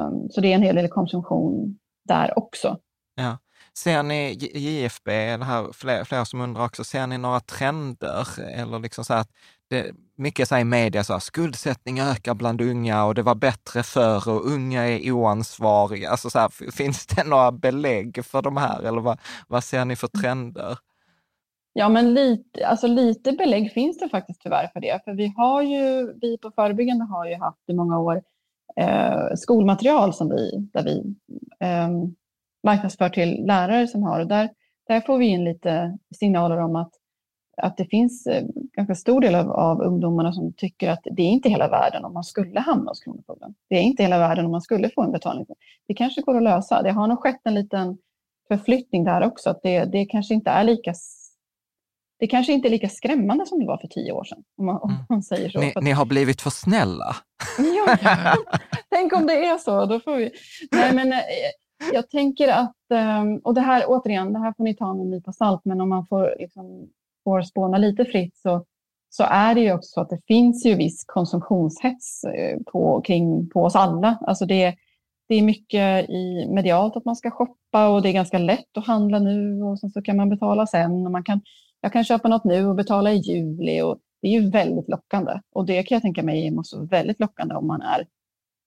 Um, 0.08 0.30
så 0.30 0.42
det 0.42 0.52
är 0.52 0.56
en 0.56 0.62
hel 0.62 0.76
del 0.76 0.88
konsumtion 0.88 1.80
där 2.08 2.40
också. 2.40 2.80
Ja. 3.16 3.38
Ser 3.78 4.04
ni 4.04 4.34
JFB, 4.54 5.38
det 5.38 5.46
här, 5.46 5.74
flera, 5.74 6.06
fler 6.06 6.24
som 6.24 6.42
undrar 6.42 6.66
också, 6.66 6.84
ser 6.84 7.08
ni 7.08 7.18
några 7.18 7.40
trender? 7.40 8.28
Eller 8.40 8.80
liksom 8.80 9.06
så 9.06 9.14
att 9.14 9.30
det, 9.70 9.92
mycket 10.16 10.48
så 10.48 10.58
i 10.58 10.64
media, 10.64 11.04
så 11.04 11.14
här, 11.14 11.20
skuldsättning 11.20 12.00
ökar 12.00 12.34
bland 12.34 12.62
unga 12.62 13.06
och 13.06 13.16
det 13.16 13.22
var 13.22 13.36
bättre 13.36 13.84
förr 13.84 14.30
och 14.30 14.46
unga 14.46 14.84
är 14.88 15.12
oansvariga. 15.12 16.10
Alltså 16.10 16.30
så 16.30 16.40
här, 16.40 16.72
finns 16.72 17.06
det 17.06 17.24
några 17.24 17.52
belägg 17.52 18.26
för 18.26 18.42
de 18.42 18.58
här 18.58 18.84
eller 18.84 19.02
vad, 19.02 19.20
vad 19.48 19.64
ser 19.64 19.86
ni 19.86 19.96
för 19.96 20.08
trender? 20.08 20.78
Ja, 21.74 21.90
men 21.90 22.14
lite, 22.14 22.68
alltså 22.68 22.88
lite 22.88 23.32
belägg 23.32 23.72
finns 23.72 23.98
det 23.98 24.10
faktiskt 24.10 24.42
tyvärr 24.42 24.68
för 24.74 24.80
det. 24.80 25.02
För 25.06 25.14
vi 25.14 25.34
har 25.38 25.62
ju, 25.62 26.14
vi 26.22 26.38
på 26.38 26.52
förebyggande 26.52 27.06
har 27.06 27.26
ju 27.26 27.36
haft 27.36 27.70
i 27.70 27.74
många 27.74 28.00
år 28.00 28.22
eh, 28.76 29.36
skolmaterial 29.36 30.14
som 30.14 30.30
vi, 30.30 30.70
där 30.74 30.84
vi 30.84 31.16
eh, 31.60 31.90
marknadsför 32.66 33.10
till 33.10 33.46
lärare 33.46 33.88
som 33.88 34.04
har. 34.04 34.20
Och 34.20 34.28
där, 34.28 34.50
där 34.88 35.02
får 35.02 35.18
vi 35.18 35.26
in 35.26 35.44
lite 35.44 35.98
signaler 36.16 36.58
om 36.58 36.76
att, 36.76 36.92
att 37.58 37.78
det 37.78 37.86
finns 37.86 38.28
eh, 38.28 38.44
ganska 38.74 38.96
stor 38.96 39.22
del 39.22 39.36
av, 39.36 39.52
av 39.52 39.82
ungdomarna 39.82 40.34
som 40.34 40.54
tycker 40.54 40.90
att 40.90 41.08
det 41.12 41.22
är 41.22 41.30
inte 41.30 41.50
hela 41.50 41.68
världen 41.68 42.06
om 42.06 42.14
man 42.14 42.24
skulle 42.24 42.60
hamna 42.60 42.92
hos 42.92 43.00
Kronofogden. 43.00 43.56
Det 43.70 43.76
är 43.76 43.82
inte 43.82 44.04
hela 44.04 44.18
världen 44.18 44.46
om 44.46 44.52
man 44.52 44.62
skulle 44.62 44.90
få 44.90 45.04
en 45.04 45.12
betalning. 45.12 45.46
Det 45.88 45.94
kanske 45.94 46.22
går 46.22 46.38
att 46.38 46.44
lösa. 46.44 46.82
Det 46.82 46.92
har 46.92 47.08
nog 47.08 47.20
skett 47.20 47.42
en 47.44 47.54
liten 47.54 47.98
förflyttning 48.48 49.04
där 49.04 49.24
också. 49.24 49.50
Att 49.50 49.60
det, 49.64 49.86
det 49.86 50.06
kanske 50.06 50.34
inte 50.34 50.50
är 50.50 50.64
lika 50.64 50.94
det 52.20 52.28
kanske 52.28 52.54
inte 52.54 52.68
är 52.68 52.70
lika 52.70 52.90
skrämmande 52.90 53.46
som 53.46 53.60
det 53.60 53.66
var 53.66 53.78
för 53.78 53.88
tio 53.88 54.12
år 54.12 54.24
sedan. 54.24 54.44
Om 54.58 54.66
man, 54.66 54.82
om 54.82 54.90
mm. 54.90 55.06
man 55.10 55.24
säger 55.24 55.50
så. 55.50 55.60
Ni, 55.60 55.74
ni, 55.82 55.92
har 55.92 56.06
blivit 56.06 56.42
för 56.42 56.50
snälla. 56.50 57.16
ja, 57.58 57.98
tänk 58.90 59.14
om 59.14 59.28
det 59.28 59.46
är 59.46 59.58
så. 59.58 59.86
Då 59.86 60.00
får 60.00 60.16
vi... 60.16 60.32
Nej, 60.72 60.94
men, 60.94 61.12
eh, 61.12 61.20
jag 61.94 62.10
tänker 62.10 62.48
att, 62.48 62.92
ehm, 62.94 63.38
och 63.38 63.54
det 63.54 63.62
här 63.62 63.84
återigen, 63.88 64.34
det 64.34 64.40
här 64.40 64.54
får 64.58 64.64
ni 64.64 64.76
ta 64.76 64.94
med 64.94 65.04
en 65.04 65.10
nypa 65.10 65.32
salt, 65.32 65.62
men 65.66 65.82
om 65.82 65.90
man 65.90 66.06
får, 66.08 66.36
liksom, 66.40 66.90
får 67.24 67.42
spåna 67.42 67.78
lite 67.78 68.06
fritt 68.06 68.38
så, 68.38 68.66
så 69.10 69.24
är 69.24 69.56
det 69.56 69.62
ju 69.62 69.74
också 69.74 69.90
så 69.90 70.02
att 70.02 70.10
det 70.10 70.22
finns 70.28 70.66
ju 70.66 70.76
viss 70.76 71.04
konsumtionshets 71.08 72.24
eh, 72.24 72.58
på, 72.72 73.02
kring, 73.02 73.50
på 73.50 73.64
oss 73.64 73.76
alla. 73.76 74.18
Alltså 74.22 74.46
det, 74.46 74.76
det 75.28 75.36
är 75.36 75.42
mycket 75.42 76.10
i 76.10 76.48
medialt 76.50 76.98
att 76.98 77.06
man 77.06 77.16
ska 77.16 77.32
shoppa 77.32 77.88
och 77.90 78.02
det 78.02 78.10
är 78.10 78.14
ganska 78.14 78.38
lätt 78.38 78.78
att 78.78 78.88
handla 78.88 79.20
nu 79.20 79.64
och 79.64 79.80
sen 79.80 79.90
så 79.90 80.02
kan 80.02 80.18
man 80.18 80.30
betala 80.30 80.68
sen. 80.68 81.06
Och 81.06 81.12
man 81.12 81.24
kan 81.24 81.42
jag 81.82 81.94
kan 81.94 82.04
köpa 82.04 82.28
något 82.28 82.44
nu 82.44 82.68
och 82.68 82.76
betala 82.76 83.12
i 83.12 83.18
juli 83.18 83.82
och 83.82 84.00
det 84.22 84.28
är 84.28 84.32
ju 84.32 84.50
väldigt 84.50 84.90
lockande. 84.90 85.40
Och 85.52 85.66
det 85.66 85.84
kan 85.84 85.96
jag 85.96 86.02
tänka 86.02 86.24
mig 86.24 86.52
måste 86.52 86.76
vara 86.76 86.86
väldigt 86.86 87.20
lockande 87.20 87.56
om 87.56 87.68
man 87.68 87.82
är 87.82 88.08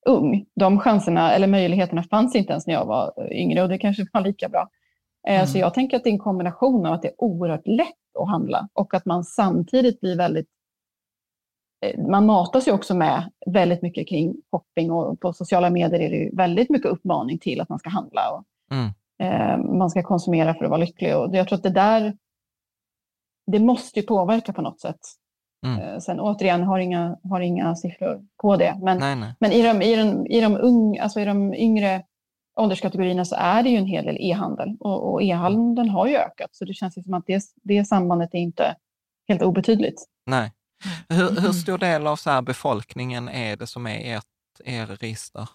ung. 0.08 0.46
De 0.54 0.78
chanserna 0.78 1.32
eller 1.32 1.46
möjligheterna 1.46 2.02
fanns 2.02 2.36
inte 2.36 2.52
ens 2.52 2.66
när 2.66 2.74
jag 2.74 2.86
var 2.86 3.32
yngre 3.32 3.62
och 3.62 3.68
det 3.68 3.78
kanske 3.78 4.06
var 4.12 4.20
lika 4.20 4.48
bra. 4.48 4.68
Eh, 5.28 5.34
mm. 5.34 5.46
Så 5.46 5.58
jag 5.58 5.74
tänker 5.74 5.96
att 5.96 6.04
det 6.04 6.10
är 6.10 6.12
en 6.12 6.18
kombination 6.18 6.86
av 6.86 6.92
att 6.92 7.02
det 7.02 7.08
är 7.08 7.14
oerhört 7.18 7.66
lätt 7.66 8.16
att 8.20 8.28
handla 8.28 8.68
och 8.72 8.94
att 8.94 9.04
man 9.06 9.24
samtidigt 9.24 10.00
blir 10.00 10.16
väldigt 10.16 10.48
eh, 11.84 12.00
man 12.00 12.26
matas 12.26 12.68
ju 12.68 12.72
också 12.72 12.94
med 12.94 13.30
väldigt 13.46 13.82
mycket 13.82 14.08
kring 14.08 14.34
shopping 14.50 14.90
och 14.90 15.20
på 15.20 15.32
sociala 15.32 15.70
medier 15.70 16.00
är 16.00 16.10
det 16.10 16.30
väldigt 16.32 16.70
mycket 16.70 16.90
uppmaning 16.90 17.38
till 17.38 17.60
att 17.60 17.68
man 17.68 17.78
ska 17.78 17.90
handla 17.90 18.30
och 18.30 18.44
mm. 18.74 18.90
Eh, 19.20 19.58
man 19.58 19.90
ska 19.90 20.02
konsumera 20.02 20.54
för 20.54 20.64
att 20.64 20.70
vara 20.70 20.80
lycklig. 20.80 21.16
Och 21.16 21.34
jag 21.34 21.48
tror 21.48 21.56
att 21.56 21.62
det 21.62 21.70
där 21.70 22.16
det 23.46 23.58
måste 23.58 24.00
ju 24.00 24.06
påverka 24.06 24.52
på 24.52 24.62
något 24.62 24.80
sätt. 24.80 25.00
Mm. 25.66 25.78
Eh, 25.78 25.98
sen 25.98 26.20
återigen, 26.20 26.62
har 26.62 26.78
inga, 26.78 27.16
har 27.30 27.40
inga 27.40 27.76
siffror 27.76 28.22
på 28.42 28.56
det. 28.56 28.78
Men, 28.82 28.98
nej, 28.98 29.16
nej. 29.16 29.34
men 29.40 29.52
i, 29.52 29.62
de, 29.62 29.82
i, 29.82 29.96
de, 29.96 30.26
i, 30.26 30.40
de 30.40 30.56
ung, 30.56 30.98
alltså 30.98 31.20
i 31.20 31.24
de 31.24 31.54
yngre 31.54 32.04
ålderskategorierna 32.60 33.24
så 33.24 33.36
är 33.38 33.62
det 33.62 33.70
ju 33.70 33.76
en 33.76 33.86
hel 33.86 34.04
del 34.04 34.16
e-handel. 34.20 34.76
Och, 34.80 35.12
och 35.12 35.22
e-handeln 35.22 35.88
har 35.88 36.06
ju 36.06 36.16
ökat, 36.16 36.48
så 36.52 36.64
det 36.64 36.74
känns 36.74 36.94
som 36.94 37.14
att 37.14 37.26
det, 37.26 37.42
det 37.62 37.84
sambandet 37.84 38.34
är 38.34 38.38
inte 38.38 38.76
helt 39.28 39.42
obetydligt. 39.42 40.04
Nej. 40.26 40.52
Hur, 41.08 41.40
hur 41.40 41.52
stor 41.52 41.78
del 41.78 42.06
av 42.06 42.16
så 42.16 42.42
befolkningen 42.42 43.28
är 43.28 43.56
det 43.56 43.66
som 43.66 43.86
är 43.86 44.16
ert, 44.16 44.24
er 44.64 44.86
register? 44.86 45.48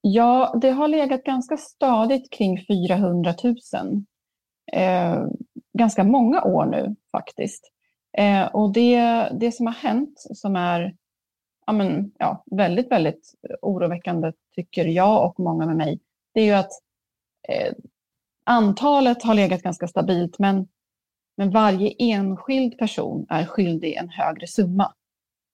Ja, 0.00 0.58
det 0.62 0.70
har 0.70 0.88
legat 0.88 1.24
ganska 1.24 1.56
stadigt 1.56 2.32
kring 2.32 2.64
400 2.66 3.34
000. 3.44 3.56
Eh, 4.72 5.24
ganska 5.78 6.04
många 6.04 6.42
år 6.42 6.66
nu 6.66 6.96
faktiskt. 7.12 7.72
Eh, 8.18 8.46
och 8.46 8.72
det, 8.72 9.28
det 9.40 9.52
som 9.52 9.66
har 9.66 9.74
hänt 9.74 10.14
som 10.34 10.56
är 10.56 10.96
ja, 11.66 11.72
men, 11.72 12.12
ja, 12.18 12.44
väldigt, 12.50 12.90
väldigt 12.90 13.34
oroväckande 13.62 14.32
tycker 14.54 14.84
jag 14.84 15.26
och 15.26 15.40
många 15.40 15.66
med 15.66 15.76
mig, 15.76 16.00
det 16.34 16.40
är 16.40 16.44
ju 16.44 16.52
att 16.52 16.72
eh, 17.48 17.72
antalet 18.44 19.22
har 19.22 19.34
legat 19.34 19.62
ganska 19.62 19.88
stabilt 19.88 20.38
men, 20.38 20.68
men 21.36 21.50
varje 21.50 21.94
enskild 21.98 22.78
person 22.78 23.26
är 23.28 23.46
skyldig 23.46 23.94
en 23.94 24.08
högre 24.08 24.46
summa. 24.46 24.92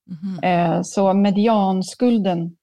Mm. 0.09 0.43
Eh, 0.43 0.81
så 0.81 1.13
medianskulden 1.13 2.57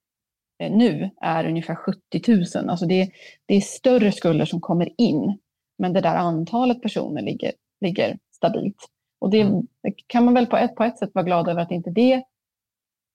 eh, 0.58 0.72
nu 0.72 1.10
är 1.20 1.48
ungefär 1.48 1.74
70 1.74 2.56
000. 2.58 2.70
Alltså 2.70 2.86
det, 2.86 3.10
det 3.46 3.54
är 3.54 3.60
större 3.60 4.12
skulder 4.12 4.44
som 4.44 4.60
kommer 4.60 5.00
in, 5.00 5.38
men 5.78 5.92
det 5.92 6.00
där 6.00 6.16
antalet 6.16 6.82
personer 6.82 7.22
ligger, 7.22 7.52
ligger 7.80 8.18
stabilt. 8.32 8.88
Och 9.20 9.30
det, 9.30 9.40
mm. 9.40 9.66
kan 10.06 10.24
man 10.24 10.34
väl 10.34 10.46
på 10.46 10.56
ett, 10.56 10.74
på 10.74 10.84
ett 10.84 10.98
sätt 10.98 11.10
vara 11.14 11.24
glad 11.24 11.48
över 11.48 11.62
att 11.62 11.70
inte 11.70 11.90
det 11.90 12.22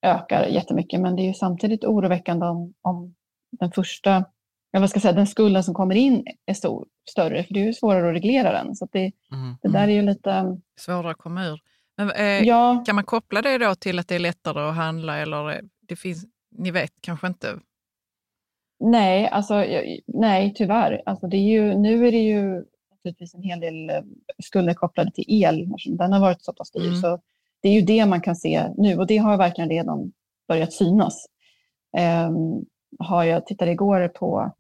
ökar 0.01 0.45
jättemycket, 0.47 1.01
men 1.01 1.15
det 1.15 1.21
är 1.21 1.27
ju 1.27 1.33
samtidigt 1.33 1.83
oroväckande 1.83 2.45
om, 2.45 2.73
om 2.81 3.15
den 3.51 3.71
första, 3.71 4.25
vad 4.71 4.89
ska 4.89 4.97
jag 4.97 5.01
säga, 5.01 5.13
den 5.13 5.27
skulden 5.27 5.63
som 5.63 5.73
kommer 5.73 5.95
in 5.95 6.25
är 6.45 6.53
stor, 6.53 6.87
större, 7.09 7.43
för 7.43 7.53
det 7.53 7.59
är 7.59 7.65
ju 7.65 7.73
svårare 7.73 8.07
att 8.09 8.15
reglera 8.15 8.51
den. 8.51 8.75
Så 8.75 8.87
det, 8.91 9.11
mm. 9.31 9.55
det 9.61 9.67
där 9.69 9.87
är 9.87 9.93
ju 9.93 10.01
lite... 10.01 10.61
Svårare 10.79 11.11
att 11.11 11.17
komma 11.17 11.45
ur. 11.45 11.59
Men, 11.97 12.11
eh, 12.11 12.47
ja. 12.47 12.83
Kan 12.85 12.95
man 12.95 13.03
koppla 13.03 13.41
det 13.41 13.57
då 13.57 13.75
till 13.75 13.99
att 13.99 14.07
det 14.07 14.15
är 14.15 14.19
lättare 14.19 14.69
att 14.69 14.75
handla 14.75 15.17
eller 15.17 15.61
det 15.81 15.95
finns, 15.95 16.25
ni 16.51 16.71
vet 16.71 16.91
kanske 17.01 17.27
inte? 17.27 17.59
Nej, 18.79 19.27
alltså, 19.27 19.65
nej 20.07 20.53
tyvärr. 20.55 21.01
Alltså, 21.05 21.27
det 21.27 21.37
är 21.37 21.51
ju, 21.51 21.77
nu 21.77 22.07
är 22.07 22.11
det 22.11 22.17
ju 22.17 22.63
naturligtvis 23.05 23.35
en 23.35 23.43
hel 23.43 23.59
del 23.59 23.89
eh, 23.89 24.01
skulder 24.43 24.73
kopplade 24.73 25.11
till 25.11 25.25
el. 25.27 25.69
Den 25.85 26.13
har 26.13 26.19
varit 26.19 26.43
så 26.43 26.53
pass 26.53 26.71
dyr. 26.71 26.87
Mm. 26.87 27.01
Så 27.01 27.19
det 27.61 27.69
är 27.69 27.73
ju 27.73 27.81
det 27.81 28.05
man 28.05 28.21
kan 28.21 28.35
se 28.35 28.69
nu 28.77 28.97
och 28.97 29.07
det 29.07 29.17
har 29.17 29.37
verkligen 29.37 29.69
redan 29.69 30.11
börjat 30.47 30.73
synas. 30.73 31.25
Um, 32.27 32.65
har 32.99 33.23
jag 33.23 33.45
tittade 33.45 33.71
igår 33.71 34.07
på 34.07 34.51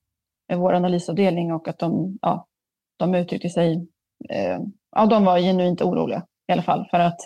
vår 0.53 0.73
analysavdelning 0.73 1.53
och 1.53 1.67
att 1.67 1.79
de, 1.79 2.19
ja, 2.21 2.47
de 2.97 3.15
uttryckte 3.15 3.49
sig, 3.49 3.75
uh, 3.75 4.65
ja, 4.91 5.05
de 5.05 5.25
var 5.25 5.39
genuint 5.39 5.81
oroliga 5.81 6.25
i 6.47 6.51
alla 6.51 6.61
fall 6.61 6.87
för 6.91 6.99
att 6.99 7.19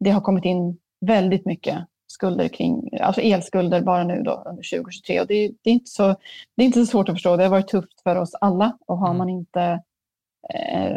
det 0.00 0.10
har 0.10 0.20
kommit 0.20 0.44
in 0.44 0.78
väldigt 1.00 1.46
mycket 1.46 1.78
skulder 2.06 2.48
kring, 2.48 2.88
alltså 3.00 3.20
elskulder 3.20 3.80
bara 3.80 4.04
nu 4.04 4.22
då 4.22 4.42
under 4.46 4.78
2023. 4.78 5.20
Och 5.20 5.26
det, 5.26 5.52
det, 5.62 5.70
är 5.70 5.74
inte 5.74 5.90
så, 5.90 6.16
det 6.56 6.62
är 6.62 6.66
inte 6.66 6.80
så 6.80 6.86
svårt 6.86 7.08
att 7.08 7.14
förstå. 7.14 7.36
Det 7.36 7.42
har 7.42 7.50
varit 7.50 7.68
tufft 7.68 8.00
för 8.02 8.16
oss 8.16 8.34
alla 8.34 8.78
och 8.86 8.98
har 8.98 9.06
mm. 9.06 9.18
man 9.18 9.28
inte, 9.28 9.62
eh, 9.62 9.78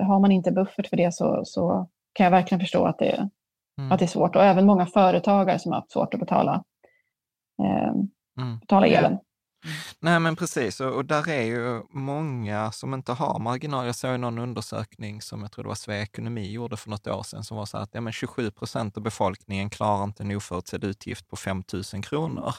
har 0.07 0.19
man 0.19 0.31
inte 0.31 0.51
buffert 0.51 0.87
för 0.87 0.97
det 0.97 1.13
så, 1.13 1.41
så 1.45 1.89
kan 2.13 2.23
jag 2.23 2.31
verkligen 2.31 2.59
förstå 2.59 2.85
att 2.85 2.99
det, 2.99 3.29
mm. 3.79 3.91
att 3.91 3.99
det 3.99 4.05
är 4.05 4.07
svårt. 4.07 4.35
Och 4.35 4.43
även 4.43 4.65
många 4.65 4.85
företagare 4.85 5.59
som 5.59 5.71
har 5.71 5.79
haft 5.79 5.91
svårt 5.91 6.13
att 6.13 6.19
betala, 6.19 6.63
eh, 7.63 7.93
mm. 8.43 8.59
betala 8.59 8.87
elen. 8.87 9.17
Nej 9.99 10.19
men 10.19 10.35
precis, 10.35 10.79
och, 10.79 10.95
och, 10.95 11.05
där 11.05 11.29
är 11.29 11.41
ju 11.41 11.81
många 11.89 12.71
som 12.71 12.93
inte 12.93 13.11
har 13.11 13.39
marginal. 13.39 13.85
Jag 13.85 13.95
såg 13.95 14.19
någon 14.19 14.37
undersökning 14.37 15.21
som 15.21 15.41
jag 15.41 15.51
tror 15.51 15.63
det 15.63 15.67
var 15.67 15.75
Svea 15.75 16.01
Ekonomi 16.01 16.51
gjorde 16.51 16.77
för 16.77 16.89
något 16.89 17.07
år 17.07 17.23
sedan 17.23 17.43
som 17.43 17.57
var 17.57 17.65
så 17.65 17.77
att 17.77 17.89
ja, 17.93 18.01
men 18.01 18.13
27 18.13 18.51
procent 18.51 18.97
av 18.97 19.03
befolkningen 19.03 19.69
klarar 19.69 20.03
inte 20.03 20.23
en 20.23 20.35
oförutsedd 20.35 20.83
utgift 20.83 21.27
på 21.27 21.35
5 21.35 21.63
000 21.93 22.03
kronor. 22.03 22.53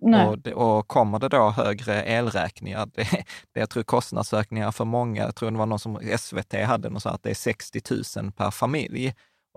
Och, 0.00 0.78
och, 0.78 0.88
kommer 0.88 1.18
det 1.18 1.28
då 1.28 1.50
högre 1.50 2.02
elräkningar, 2.02 2.86
det, 2.94 3.08
det 3.52 3.60
jag 3.60 3.70
tror 3.70 3.82
kostnadsökningar 3.82 4.70
för 4.72 4.84
många, 4.84 5.22
jag 5.22 5.34
tror 5.34 5.50
det 5.50 5.58
var 5.58 5.66
någon 5.66 5.78
som 5.78 6.00
SVT 6.18 6.54
hade, 6.64 6.90
något 6.90 7.02
så 7.02 7.08
att 7.08 7.22
det 7.22 7.30
är 7.30 7.34
60 7.34 7.80
000 8.20 8.32
per 8.32 8.50
familj 8.50 9.06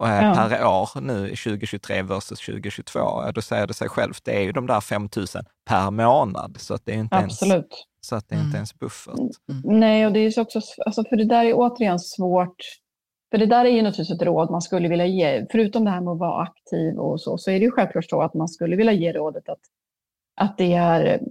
eh, 0.01 0.23
ja. 0.23 0.33
per 0.49 0.65
år 0.65 1.01
nu 1.01 1.27
2023 1.27 2.01
versus 2.01 2.39
2022, 2.39 3.31
då 3.35 3.41
säger 3.41 3.67
det 3.67 3.73
sig 3.73 3.89
självt, 3.89 4.25
det 4.25 4.37
är 4.37 4.41
ju 4.41 4.51
de 4.51 4.67
där 4.67 4.81
5 4.81 5.09
000 5.15 5.25
per 5.69 5.91
månad. 5.91 6.57
Så 6.59 6.73
att 6.73 6.85
det 6.85 6.91
är 6.91 6.97
inte 6.97 7.15
Absolut. 7.15 7.53
Ens, 7.53 7.67
så 8.01 8.15
att 8.15 8.29
det 8.29 8.35
är 8.35 8.39
inte 8.39 8.45
mm. 8.45 8.55
ens 8.55 8.79
buffert. 8.79 9.15
Mm. 9.15 9.79
Nej, 9.79 10.05
och 10.05 10.13
det 10.13 10.19
är 10.19 10.39
också, 10.39 10.61
alltså 10.85 11.03
för 11.09 11.15
det 11.15 11.25
där 11.25 11.45
är 11.45 11.53
återigen 11.53 11.99
svårt. 11.99 12.57
För 13.31 13.37
det 13.37 13.45
där 13.45 13.65
är 13.65 13.69
ju 13.69 13.81
naturligtvis 13.81 14.21
ett 14.21 14.27
råd 14.27 14.51
man 14.51 14.61
skulle 14.61 14.87
vilja 14.87 15.05
ge. 15.05 15.45
Förutom 15.51 15.85
det 15.85 15.91
här 15.91 16.01
med 16.01 16.11
att 16.11 16.19
vara 16.19 16.43
aktiv 16.43 16.97
och 16.97 17.21
så, 17.21 17.37
så 17.37 17.51
är 17.51 17.59
det 17.59 17.65
ju 17.65 17.71
självklart 17.71 18.09
så 18.09 18.21
att 18.21 18.33
man 18.33 18.47
skulle 18.47 18.75
vilja 18.75 18.93
ge 18.93 19.13
rådet 19.13 19.49
att, 19.49 19.59
att 20.39 20.57
det, 20.57 20.73
är, 20.73 21.21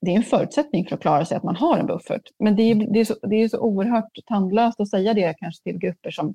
det 0.00 0.10
är 0.10 0.16
en 0.16 0.22
förutsättning 0.22 0.86
för 0.86 0.94
att 0.94 1.02
klara 1.02 1.24
sig 1.24 1.36
att 1.36 1.42
man 1.42 1.56
har 1.56 1.78
en 1.78 1.86
buffert. 1.86 2.22
Men 2.38 2.56
det 2.56 2.62
är, 2.62 2.74
det 2.92 3.00
är, 3.00 3.04
så, 3.04 3.14
det 3.22 3.36
är 3.36 3.48
så 3.48 3.60
oerhört 3.60 4.18
tandlöst 4.26 4.80
att 4.80 4.88
säga 4.88 5.14
det 5.14 5.34
kanske 5.38 5.62
till 5.62 5.78
grupper 5.78 6.10
som 6.10 6.34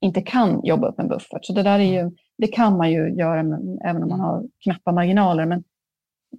inte 0.00 0.22
kan 0.22 0.64
jobba 0.64 0.88
upp 0.88 0.98
en 0.98 1.08
buffert. 1.08 1.44
Så 1.44 1.52
det 1.52 1.62
där 1.62 1.78
är 1.78 2.02
ju, 2.02 2.10
det 2.38 2.46
kan 2.46 2.76
man 2.76 2.90
ju 2.90 3.14
göra 3.14 3.40
även 3.84 4.02
om 4.02 4.08
man 4.08 4.20
har 4.20 4.44
knappa 4.64 4.92
marginaler. 4.92 5.46
Men, 5.46 5.64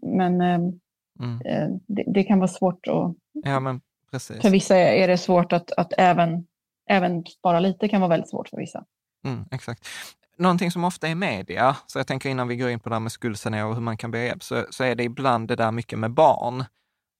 men 0.02 0.42
eh, 0.42 0.72
mm. 1.20 1.42
Eh, 1.46 1.70
det, 1.88 2.04
det, 2.08 2.24
kan 2.24 2.40
vara 2.40 2.48
svårt 2.48 2.88
att... 2.88 3.16
Ja, 3.34 3.60
men 3.60 3.82
precis. 4.12 4.42
För 4.42 4.50
vissa 4.50 4.78
är 4.78 5.08
det 5.08 5.18
svårt 5.18 5.54
att, 5.54 5.72
att 5.72 5.94
även, 5.98 6.48
även 6.90 7.26
spara 7.26 7.60
lite 7.60 7.88
kan 7.88 8.02
vara 8.02 8.10
väldigt 8.10 8.30
svårt 8.30 8.50
för 8.50 8.58
vissa. 8.58 8.86
Mm, 9.26 9.46
exakt. 9.52 9.88
Någonting 10.38 10.72
som 10.72 10.84
ofta 10.84 11.08
är 11.08 11.16
media, 11.16 11.76
så 11.88 12.00
jag 12.00 12.08
tänker 12.08 12.30
innan 12.30 12.48
vi 12.48 12.56
går 12.56 12.70
in 12.70 12.80
på 12.80 12.90
det 12.90 12.96
här 12.96 13.00
med 13.00 13.12
skuldsanering 13.12 13.66
och 13.66 13.74
hur 13.74 13.82
man 13.82 13.98
kan 13.98 14.12
be 14.12 14.20
hjälp, 14.20 14.44
så, 14.44 14.66
så 14.70 14.84
är 14.84 14.96
det 14.96 15.04
ibland 15.04 15.48
det 15.48 15.56
där 15.56 15.72
mycket 15.72 16.00
med 16.00 16.12
barn. 16.12 16.64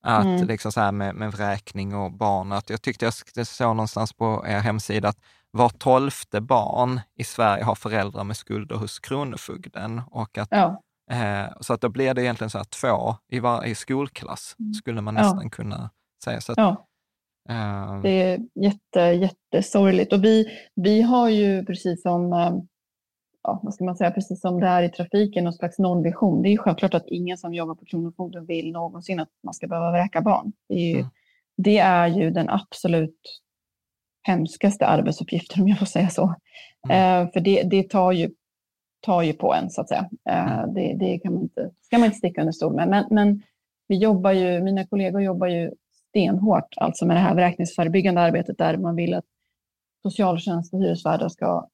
Att 0.02 0.24
mm. 0.24 0.46
liksom 0.46 0.72
så 0.72 0.80
här 0.80 0.92
med, 0.92 1.14
med 1.14 1.32
vräkning 1.32 1.94
och 1.94 2.12
barn. 2.12 2.52
Att 2.52 2.70
jag 2.70 2.82
tyckte 2.82 3.04
jag 3.34 3.46
såg 3.46 3.76
någonstans 3.76 4.12
på 4.12 4.44
er 4.48 4.58
hemsida 4.58 5.08
att 5.08 5.18
var 5.50 5.68
tolfte 5.68 6.40
barn 6.40 7.00
i 7.18 7.24
Sverige 7.24 7.64
har 7.64 7.74
föräldrar 7.74 8.24
med 8.24 8.36
skulder 8.36 8.76
hos 8.76 8.98
Kronofogden. 8.98 10.02
Och 10.10 10.38
att, 10.38 10.48
ja. 10.50 10.82
eh, 11.10 11.52
så 11.60 11.74
att 11.74 11.80
då 11.80 11.88
blir 11.88 12.14
det 12.14 12.22
egentligen 12.22 12.50
så 12.50 12.58
här 12.58 12.64
två 12.64 13.16
i 13.28 13.40
varje 13.40 13.74
skolklass, 13.74 14.56
mm. 14.58 14.74
skulle 14.74 15.00
man 15.00 15.14
nästan 15.14 15.42
ja. 15.42 15.48
kunna 15.48 15.90
säga. 16.24 16.40
Så 16.40 16.52
att, 16.52 16.58
ja. 16.58 16.86
eh, 17.48 18.00
det 18.02 18.22
är 18.22 18.38
jätte, 18.54 19.00
jättesorgligt. 19.00 20.12
Och 20.12 20.24
vi, 20.24 20.46
vi 20.74 21.02
har 21.02 21.28
ju 21.28 21.64
precis 21.64 22.02
som 22.02 22.32
eh, 22.32 22.52
ja, 23.46 23.60
vad 23.62 23.74
ska 23.74 23.84
man 23.84 23.96
säga, 23.96 24.10
precis 24.10 24.40
som 24.40 24.60
det 24.60 24.66
är 24.66 24.82
i 24.82 24.88
trafiken, 24.88 25.44
någon 25.44 25.52
slags 25.52 25.78
nollvision. 25.78 26.42
Det 26.42 26.48
är 26.48 26.50
ju 26.50 26.58
självklart 26.58 26.94
att 26.94 27.06
ingen 27.06 27.38
som 27.38 27.54
jobbar 27.54 27.74
på 27.74 27.84
Kronofogden 27.84 28.46
vill 28.46 28.72
någonsin 28.72 29.20
att 29.20 29.28
man 29.44 29.54
ska 29.54 29.66
behöva 29.66 29.90
vräka 29.90 30.20
barn. 30.20 30.52
Det 30.68 30.74
är 30.74 30.88
ju, 30.88 30.98
mm. 30.98 31.10
det 31.56 31.78
är 31.78 32.06
ju 32.06 32.30
den 32.30 32.50
absolut 32.50 33.20
hemskaste 34.22 34.86
arbetsuppgifter 34.86 35.60
om 35.60 35.68
jag 35.68 35.78
får 35.78 35.86
säga 35.86 36.08
så. 36.08 36.34
Mm. 36.88 37.22
Eh, 37.26 37.32
för 37.32 37.40
det, 37.40 37.62
det 37.62 37.90
tar, 37.90 38.12
ju, 38.12 38.30
tar 39.00 39.22
ju 39.22 39.32
på 39.32 39.54
en 39.54 39.70
så 39.70 39.80
att 39.80 39.88
säga. 39.88 40.10
Eh, 40.28 40.52
mm. 40.52 40.74
det, 40.74 40.96
det 41.00 41.18
kan 41.18 41.32
man 41.32 41.42
inte, 41.42 41.70
ska 41.82 41.98
man 41.98 42.06
inte 42.06 42.18
sticka 42.18 42.40
under 42.40 42.52
stol 42.52 42.74
med. 42.74 42.88
Men, 42.88 43.04
men 43.10 43.42
vi 43.88 43.96
jobbar 43.96 44.32
ju, 44.32 44.62
mina 44.62 44.86
kollegor 44.86 45.22
jobbar 45.22 45.46
ju 45.46 45.70
stenhårt 46.08 46.74
alltså 46.76 47.06
med 47.06 47.16
det 47.16 47.20
här 47.20 47.34
vräkningsförebyggande 47.34 48.20
arbetet 48.20 48.58
där 48.58 48.76
man 48.76 48.96
vill 48.96 49.14
att 49.14 49.24
socialtjänst 50.02 50.74
och 50.74 50.80
hyresvärdar 50.80 51.28
ska, 51.28 51.68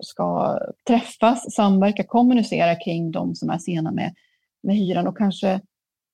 ska 0.00 0.58
träffas, 0.86 1.54
samverka, 1.54 2.04
kommunicera 2.04 2.74
kring 2.74 3.10
de 3.10 3.34
som 3.34 3.50
är 3.50 3.58
sena 3.58 3.90
med, 3.90 4.14
med 4.62 4.76
hyran 4.76 5.06
och 5.06 5.18
kanske 5.18 5.60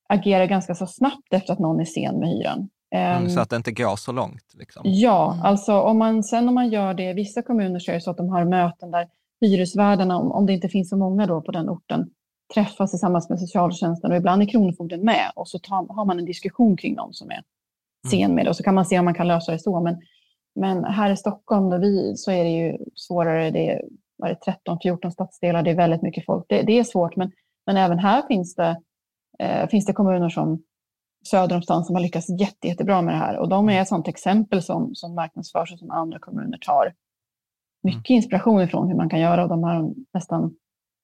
agera 0.09 0.47
ganska 0.47 0.75
så 0.75 0.87
snabbt 0.87 1.33
efter 1.33 1.53
att 1.53 1.59
någon 1.59 1.81
är 1.81 1.85
sen 1.85 2.19
med 2.19 2.29
hyran. 2.29 2.69
Mm, 2.91 3.31
så 3.31 3.41
att 3.41 3.51
det 3.51 3.57
inte 3.57 3.73
går 3.73 3.97
så 3.97 4.13
långt? 4.13 4.55
Liksom. 4.55 4.83
Ja, 4.85 5.33
mm. 5.33 5.45
alltså 5.45 5.81
om 5.81 5.99
man, 5.99 6.25
sen 6.25 6.49
om 6.49 6.55
man 6.55 6.69
gör 6.69 6.95
det, 6.95 7.13
vissa 7.13 7.43
kommuner 7.43 7.79
så 7.79 7.91
är 7.91 7.95
det 7.95 8.01
så 8.01 8.11
att 8.11 8.17
de 8.17 8.29
har 8.29 8.45
möten 8.45 8.91
där 8.91 9.09
hyresvärdarna, 9.41 10.19
om, 10.19 10.33
om 10.33 10.47
det 10.47 10.53
inte 10.53 10.69
finns 10.69 10.89
så 10.89 10.97
många 10.97 11.27
då 11.27 11.41
på 11.41 11.53
den 11.53 11.69
orten, 11.69 12.11
träffas 12.55 12.91
tillsammans 12.91 13.31
med 13.31 13.41
socialtjänsten 13.41 14.11
och 14.11 14.17
ibland 14.17 14.43
är 14.43 14.47
Kronofogden 14.47 15.01
med 15.01 15.33
och 15.35 15.49
så 15.49 15.59
tar, 15.59 15.95
har 15.95 16.05
man 16.05 16.19
en 16.19 16.25
diskussion 16.25 16.77
kring 16.77 16.95
någon 16.95 17.15
som 17.15 17.31
är 17.31 17.43
sen 18.11 18.21
mm. 18.23 18.35
med 18.35 18.47
det 18.47 18.51
och 18.51 18.57
så 18.57 18.63
kan 18.63 18.75
man 18.75 18.85
se 18.87 18.99
om 18.99 19.05
man 19.05 19.15
kan 19.15 19.29
lösa 19.29 19.53
det 19.53 19.59
så. 19.59 19.81
Men, 19.81 19.97
men 20.57 20.85
här 20.85 21.11
i 21.11 21.17
Stockholm 21.17 21.71
där 21.71 21.79
vi, 21.79 22.17
så 22.17 22.31
är 22.31 22.45
det 22.45 22.51
ju 22.51 22.79
svårare. 22.95 23.51
Det 23.51 23.71
är, 23.71 23.83
är 24.25 24.35
13-14 24.67 25.11
stadsdelar, 25.11 25.63
det 25.63 25.71
är 25.71 25.75
väldigt 25.75 26.03
mycket 26.03 26.25
folk. 26.27 26.47
Det, 26.49 26.63
det, 26.63 26.79
är 26.79 26.85
svårt, 26.85 27.17
men, 27.17 27.33
men 27.67 27.77
även 27.77 27.99
här 27.99 28.23
finns 28.29 28.55
det, 28.55 28.81
eh, 29.39 29.69
finns 29.69 29.87
det 29.87 29.93
kommuner 29.93 30.29
som 30.29 30.63
söder 31.29 31.57
om 31.57 31.63
stan 31.63 31.85
som 31.85 31.95
har 31.95 32.03
lyckats 32.03 32.29
jätte, 32.41 32.69
jättebra 32.69 33.03
med 33.03 33.15
det 33.15 33.19
här. 33.19 33.37
Och 33.37 33.49
de 33.49 33.69
är 33.69 33.83
ett 33.83 33.89
sådant 33.89 34.09
exempel 34.09 34.63
som, 34.63 34.95
som 34.95 35.15
marknadsförs 35.15 35.73
och 35.73 35.79
som 35.79 35.91
andra 35.91 36.19
kommuner 36.19 36.59
tar 36.59 36.95
mycket 37.83 38.11
mm. 38.11 38.17
inspiration 38.17 38.63
ifrån 38.63 38.89
hur 38.89 38.97
man 38.97 39.11
kan 39.11 39.21
göra. 39.21 39.43
Och 39.43 39.49
de 39.49 39.63
har 39.63 39.95
nästan 40.15 40.55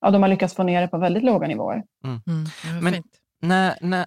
ja, 0.00 0.10
de 0.10 0.22
har 0.22 0.28
lyckats 0.28 0.54
få 0.54 0.62
ner 0.62 0.80
det 0.80 0.88
på 0.88 0.98
väldigt 0.98 1.22
låga 1.22 1.48
nivåer. 1.48 1.84
Mm. 2.04 2.20
Mm, 2.26 2.84
men 2.84 3.02
när, 3.40 3.76
när, 3.80 4.06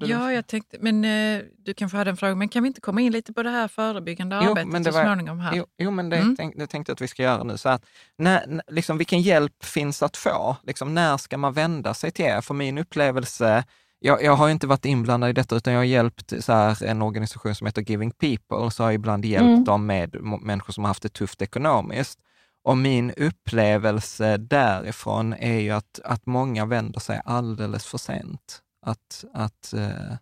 ja, 0.00 0.32
jag 0.32 0.46
tänkte, 0.46 0.76
men 0.80 1.04
eh, 1.04 1.42
du 1.58 1.74
kanske 1.74 1.98
hade 1.98 2.10
en 2.10 2.16
fråga, 2.16 2.34
men 2.34 2.48
kan 2.48 2.62
vi 2.62 2.66
inte 2.66 2.80
komma 2.80 3.00
in 3.00 3.12
lite 3.12 3.32
på 3.32 3.42
det 3.42 3.50
här 3.50 3.68
förebyggande 3.68 4.40
jo, 4.42 4.50
arbetet 4.50 4.68
men 4.68 4.82
det 4.82 4.92
så 4.92 4.98
var, 4.98 5.04
småningom? 5.04 5.40
Här? 5.40 5.54
Jo, 5.56 5.66
jo 5.78 5.90
men 5.90 6.10
det, 6.10 6.16
mm. 6.16 6.36
tänk, 6.36 6.56
det 6.56 6.66
tänkte 6.66 6.90
jag 6.90 6.94
att 6.94 7.00
vi 7.00 7.08
ska 7.08 7.22
göra 7.22 7.44
nu. 7.44 7.58
Så 7.58 7.68
att, 7.68 7.86
när, 8.18 8.62
liksom, 8.68 8.98
vilken 8.98 9.20
hjälp 9.20 9.64
finns 9.64 10.02
att 10.02 10.16
få? 10.16 10.56
Liksom, 10.62 10.94
när 10.94 11.16
ska 11.16 11.38
man 11.38 11.52
vända 11.52 11.94
sig 11.94 12.10
till 12.10 12.24
er? 12.24 12.40
För 12.40 12.54
min 12.54 12.78
upplevelse 12.78 13.64
jag, 14.06 14.22
jag 14.22 14.36
har 14.36 14.48
inte 14.48 14.66
varit 14.66 14.84
inblandad 14.84 15.30
i 15.30 15.32
detta, 15.32 15.56
utan 15.56 15.72
jag 15.72 15.80
har 15.80 15.84
hjälpt 15.84 16.44
så 16.44 16.52
här, 16.52 16.84
en 16.84 17.02
organisation 17.02 17.54
som 17.54 17.66
heter 17.66 17.82
Giving 17.82 18.10
People, 18.10 18.70
så 18.70 18.82
har 18.82 18.90
jag 18.90 18.94
ibland 18.94 19.24
hjälpt 19.24 19.44
mm. 19.44 19.64
dem 19.64 19.86
med 19.86 20.16
människor 20.22 20.72
som 20.72 20.84
har 20.84 20.88
haft 20.88 21.02
det 21.02 21.08
tufft 21.08 21.42
ekonomiskt. 21.42 22.18
Och 22.64 22.76
min 22.76 23.10
upplevelse 23.10 24.36
därifrån 24.36 25.32
är 25.32 25.58
ju 25.58 25.70
att, 25.70 26.00
att 26.04 26.26
många 26.26 26.66
vänder 26.66 27.00
sig 27.00 27.20
alldeles 27.24 27.86
för 27.86 27.98
sent. 27.98 28.62
Att, 28.84 29.24
att 29.32 29.72
eh, 29.72 30.16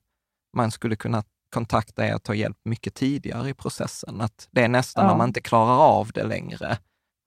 man 0.56 0.70
skulle 0.70 0.96
kunna 0.96 1.22
kontakta 1.54 2.06
er 2.06 2.14
och 2.14 2.22
ta 2.22 2.34
hjälp 2.34 2.58
mycket 2.64 2.94
tidigare 2.94 3.48
i 3.48 3.54
processen. 3.54 4.20
Att 4.20 4.48
det 4.50 4.62
är 4.62 4.68
nästan 4.68 5.04
ja. 5.04 5.10
när 5.10 5.18
man 5.18 5.28
inte 5.28 5.40
klarar 5.40 5.78
av 5.78 6.10
det 6.14 6.24
längre 6.24 6.78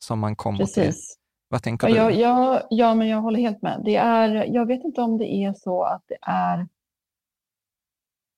som 0.05 0.19
man 0.19 0.35
kommer 0.35 0.57
Precis. 0.57 0.75
till 0.75 0.93
vad 1.49 1.63
tänker 1.63 1.87
du? 1.87 1.93
Ja, 1.93 2.61
ja, 2.69 2.95
men 2.95 3.07
jag 3.07 3.21
håller 3.21 3.39
helt 3.39 3.61
med. 3.61 3.81
Det 3.85 3.95
är, 3.95 4.45
jag 4.45 4.65
vet 4.65 4.83
inte 4.83 5.01
om 5.01 5.17
det 5.17 5.33
är 5.33 5.53
så 5.53 5.83
att 5.83 6.03
det 6.07 6.17
är 6.21 6.67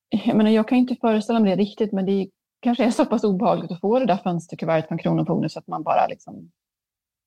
jag, 0.09 0.37
menar, 0.37 0.51
jag 0.51 0.67
kan 0.67 0.77
inte 0.77 0.95
föreställa 0.95 1.39
mig 1.39 1.55
det 1.55 1.61
riktigt, 1.61 1.91
men 1.91 2.05
det 2.05 2.29
kanske 2.59 2.85
är 2.85 2.91
så 2.91 3.05
pass 3.05 3.23
obehagligt 3.23 3.71
att 3.71 3.81
få 3.81 3.99
det 3.99 4.05
där 4.05 4.17
fönsterkuvertet 4.17 4.87
från 4.87 4.97
Kronofogden 4.97 5.49
så 5.49 5.59
att 5.59 5.67
man 5.67 5.83
bara 5.83 6.07
liksom 6.07 6.51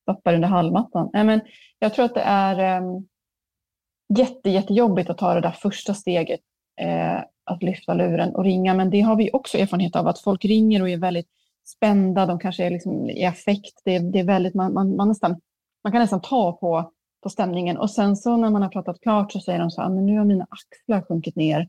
stoppar 0.02 0.34
under 0.34 0.48
halmmattan. 0.48 1.10
Nej, 1.12 1.24
men 1.24 1.40
jag 1.78 1.94
tror 1.94 2.04
att 2.04 2.14
det 2.14 2.20
är 2.20 2.80
um, 2.82 3.08
jätte, 4.18 4.50
jättejobbigt 4.50 5.11
att 5.11 5.18
ta 5.18 5.34
det 5.34 5.40
där 5.40 5.50
första 5.50 5.94
steget, 5.94 6.40
eh, 6.80 7.18
att 7.44 7.62
lyfta 7.62 7.94
luren 7.94 8.34
och 8.34 8.44
ringa. 8.44 8.74
Men 8.74 8.90
det 8.90 9.00
har 9.00 9.16
vi 9.16 9.30
också 9.32 9.58
erfarenhet 9.58 9.96
av, 9.96 10.08
att 10.08 10.18
folk 10.18 10.44
ringer 10.44 10.82
och 10.82 10.88
är 10.88 10.96
väldigt 10.96 11.28
spända, 11.66 12.26
de 12.26 12.38
kanske 12.38 12.64
är 12.64 12.70
liksom 12.70 13.11
i 13.11 13.24
affekt. 13.24 13.82
Det, 13.84 13.98
det 13.98 14.18
är 14.18 14.24
väldigt, 14.24 14.54
man, 14.54 14.72
man, 14.72 14.96
man, 14.96 15.08
nästan, 15.08 15.40
man 15.84 15.92
kan 15.92 16.00
nästan 16.00 16.20
ta 16.20 16.52
på, 16.52 16.92
på 17.22 17.28
stämningen. 17.28 17.76
Och 17.76 17.90
sen 17.90 18.16
så 18.16 18.36
när 18.36 18.50
man 18.50 18.62
har 18.62 18.68
pratat 18.68 19.00
klart 19.00 19.32
så 19.32 19.40
säger 19.40 19.58
de 19.58 19.70
så 19.70 19.80
här, 19.80 19.88
ah, 19.88 19.92
men 19.92 20.06
nu 20.06 20.18
har 20.18 20.24
mina 20.24 20.46
axlar 20.50 21.02
sjunkit 21.08 21.36
ner. 21.36 21.61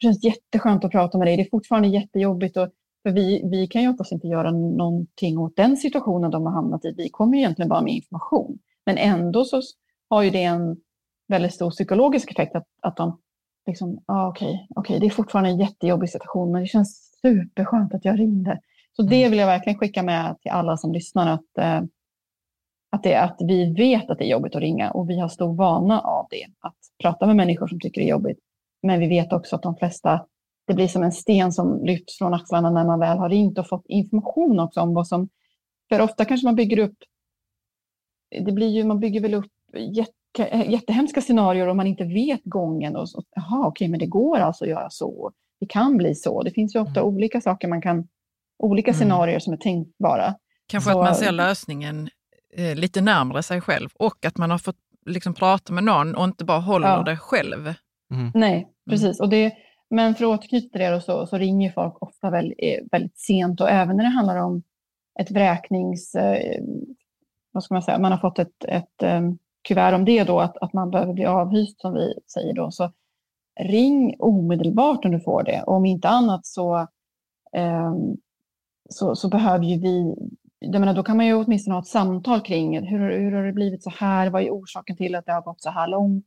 Det 0.00 0.06
känns 0.06 0.24
jätteskönt 0.24 0.84
att 0.84 0.90
prata 0.90 1.18
med 1.18 1.26
dig. 1.26 1.36
Det 1.36 1.42
är 1.42 1.50
fortfarande 1.50 1.88
jättejobbigt. 1.88 2.56
Och, 2.56 2.68
för 3.02 3.10
vi, 3.10 3.42
vi 3.50 3.66
kan 3.66 3.82
ju 3.82 3.88
oftast 3.88 4.12
inte 4.12 4.26
göra 4.26 4.50
någonting 4.50 5.38
åt 5.38 5.56
den 5.56 5.76
situationen 5.76 6.30
de 6.30 6.46
har 6.46 6.52
hamnat 6.52 6.84
i. 6.84 6.94
Vi 6.96 7.08
kommer 7.08 7.34
ju 7.34 7.38
egentligen 7.38 7.68
bara 7.68 7.82
med 7.82 7.94
information. 7.94 8.58
Men 8.86 8.98
ändå 8.98 9.44
så 9.44 9.60
har 10.10 10.22
ju 10.22 10.30
det 10.30 10.42
en 10.42 10.76
väldigt 11.28 11.54
stor 11.54 11.70
psykologisk 11.70 12.30
effekt 12.30 12.56
att, 12.56 12.66
att 12.82 12.96
de 12.96 13.18
liksom, 13.66 14.04
ah, 14.06 14.28
okej, 14.28 14.66
okay, 14.70 14.80
okay, 14.80 14.98
det 14.98 15.06
är 15.06 15.10
fortfarande 15.10 15.50
en 15.50 15.58
jättejobbig 15.58 16.10
situation, 16.10 16.52
men 16.52 16.62
det 16.62 16.68
känns 16.68 17.18
superskönt 17.22 17.94
att 17.94 18.04
jag 18.04 18.18
ringde. 18.18 18.60
Så 18.96 19.02
det 19.02 19.16
mm. 19.16 19.30
vill 19.30 19.38
jag 19.40 19.46
verkligen 19.46 19.78
skicka 19.78 20.02
med 20.02 20.36
till 20.40 20.50
alla 20.50 20.76
som 20.76 20.92
lyssnar, 20.92 21.34
att, 21.34 21.58
eh, 21.58 21.82
att, 22.90 23.02
det, 23.02 23.14
att 23.14 23.36
vi 23.38 23.74
vet 23.74 24.10
att 24.10 24.18
det 24.18 24.24
är 24.24 24.30
jobbigt 24.30 24.54
att 24.54 24.60
ringa 24.60 24.90
och 24.90 25.10
vi 25.10 25.18
har 25.20 25.28
stor 25.28 25.54
vana 25.54 26.00
av 26.00 26.26
det, 26.30 26.46
att 26.60 26.76
prata 27.02 27.26
med 27.26 27.36
människor 27.36 27.66
som 27.66 27.80
tycker 27.80 28.00
det 28.00 28.06
är 28.06 28.10
jobbigt. 28.10 28.38
Men 28.82 29.00
vi 29.00 29.08
vet 29.08 29.32
också 29.32 29.56
att 29.56 29.62
de 29.62 29.76
flesta, 29.76 30.26
det 30.66 30.74
blir 30.74 30.88
som 30.88 31.02
en 31.02 31.12
sten 31.12 31.52
som 31.52 31.84
lyfts 31.84 32.18
från 32.18 32.34
axlarna 32.34 32.70
när 32.70 32.84
man 32.84 33.00
väl 33.00 33.18
har 33.18 33.28
ringt 33.28 33.58
och 33.58 33.68
fått 33.68 33.86
information 33.86 34.60
också 34.60 34.80
om 34.80 34.94
vad 34.94 35.08
som, 35.08 35.28
för 35.88 36.00
ofta 36.00 36.24
kanske 36.24 36.46
man 36.46 36.54
bygger 36.54 36.78
upp, 36.78 36.96
det 38.44 38.52
blir 38.52 38.68
ju, 38.68 38.84
man 38.84 39.00
bygger 39.00 39.20
väl 39.20 39.34
upp 39.34 39.52
jätte 39.94 40.17
jättehemska 40.66 41.20
scenarier 41.20 41.66
om 41.66 41.76
man 41.76 41.86
inte 41.86 42.04
vet 42.04 42.44
gången. 42.44 42.96
Och 42.96 43.08
så, 43.08 43.22
Jaha, 43.34 43.66
okej, 43.66 43.88
men 43.88 43.98
det 43.98 44.06
går 44.06 44.38
alltså 44.38 44.64
att 44.64 44.70
göra 44.70 44.90
så. 44.90 45.32
Det 45.60 45.66
kan 45.66 45.96
bli 45.96 46.14
så. 46.14 46.42
Det 46.42 46.50
finns 46.50 46.74
ju 46.74 46.80
ofta 46.80 47.00
mm. 47.00 47.14
olika 47.14 47.40
saker 47.40 47.68
man 47.68 47.82
kan, 47.82 48.08
olika 48.58 48.90
mm. 48.90 48.98
scenarier 48.98 49.38
som 49.38 49.52
är 49.52 49.56
tänkbara. 49.56 50.34
Kanske 50.66 50.92
så, 50.92 50.98
att 50.98 51.04
man 51.04 51.14
ser 51.14 51.32
lösningen 51.32 52.08
eh, 52.54 52.74
lite 52.74 53.00
närmare 53.00 53.42
sig 53.42 53.60
själv 53.60 53.88
och 53.94 54.26
att 54.26 54.38
man 54.38 54.50
har 54.50 54.58
fått 54.58 54.76
liksom 55.06 55.34
prata 55.34 55.72
med 55.72 55.84
någon 55.84 56.14
och 56.14 56.24
inte 56.24 56.44
bara 56.44 56.58
håller 56.58 56.88
ja. 56.88 57.02
det 57.02 57.16
själv. 57.16 57.74
Mm. 58.14 58.30
Nej, 58.34 58.54
mm. 58.56 58.68
precis. 58.90 59.20
Och 59.20 59.28
det, 59.28 59.52
men 59.90 60.14
för 60.14 60.24
att 60.24 60.38
återknyta 60.38 60.68
till 60.68 60.80
det 60.80 61.00
så, 61.00 61.26
så 61.26 61.38
ringer 61.38 61.72
folk 61.72 62.02
ofta 62.02 62.30
väldigt, 62.30 62.58
eh, 62.58 62.84
väldigt 62.92 63.18
sent 63.18 63.60
och 63.60 63.70
även 63.70 63.96
när 63.96 64.04
det 64.04 64.10
handlar 64.10 64.36
om 64.36 64.62
ett 65.20 65.30
vräknings... 65.30 66.14
Eh, 66.14 66.62
vad 67.52 67.64
ska 67.64 67.74
man 67.74 67.82
säga? 67.82 67.98
Man 67.98 68.12
har 68.12 68.18
fått 68.18 68.38
ett, 68.38 68.64
ett 68.64 69.02
um, 69.02 69.38
kuvert 69.62 69.94
om 69.94 70.04
det 70.04 70.24
då, 70.24 70.40
att, 70.40 70.56
att 70.56 70.72
man 70.72 70.90
behöver 70.90 71.12
bli 71.12 71.26
avhyst 71.26 71.80
som 71.80 71.94
vi 71.94 72.14
säger 72.34 72.54
då, 72.54 72.70
så 72.70 72.92
ring 73.60 74.16
omedelbart 74.18 75.04
om 75.04 75.10
du 75.10 75.20
får 75.20 75.42
det. 75.42 75.62
Och 75.62 75.74
om 75.74 75.86
inte 75.86 76.08
annat 76.08 76.46
så, 76.46 76.76
eh, 77.52 77.94
så, 78.90 79.16
så, 79.16 79.28
behöver 79.28 79.64
ju 79.64 79.80
vi, 79.80 80.14
jag 80.58 80.80
menar, 80.80 80.94
då 80.94 81.02
kan 81.02 81.16
man 81.16 81.26
ju 81.26 81.34
åtminstone 81.34 81.74
ha 81.74 81.80
ett 81.80 81.86
samtal 81.86 82.40
kring 82.40 82.86
hur, 82.86 83.18
hur 83.18 83.32
har 83.32 83.42
det 83.42 83.52
blivit 83.52 83.82
så 83.82 83.90
här, 83.90 84.30
vad 84.30 84.42
är 84.42 84.50
orsaken 84.50 84.96
till 84.96 85.14
att 85.14 85.26
det 85.26 85.32
har 85.32 85.42
gått 85.42 85.62
så 85.62 85.70
här 85.70 85.88
långt? 85.88 86.26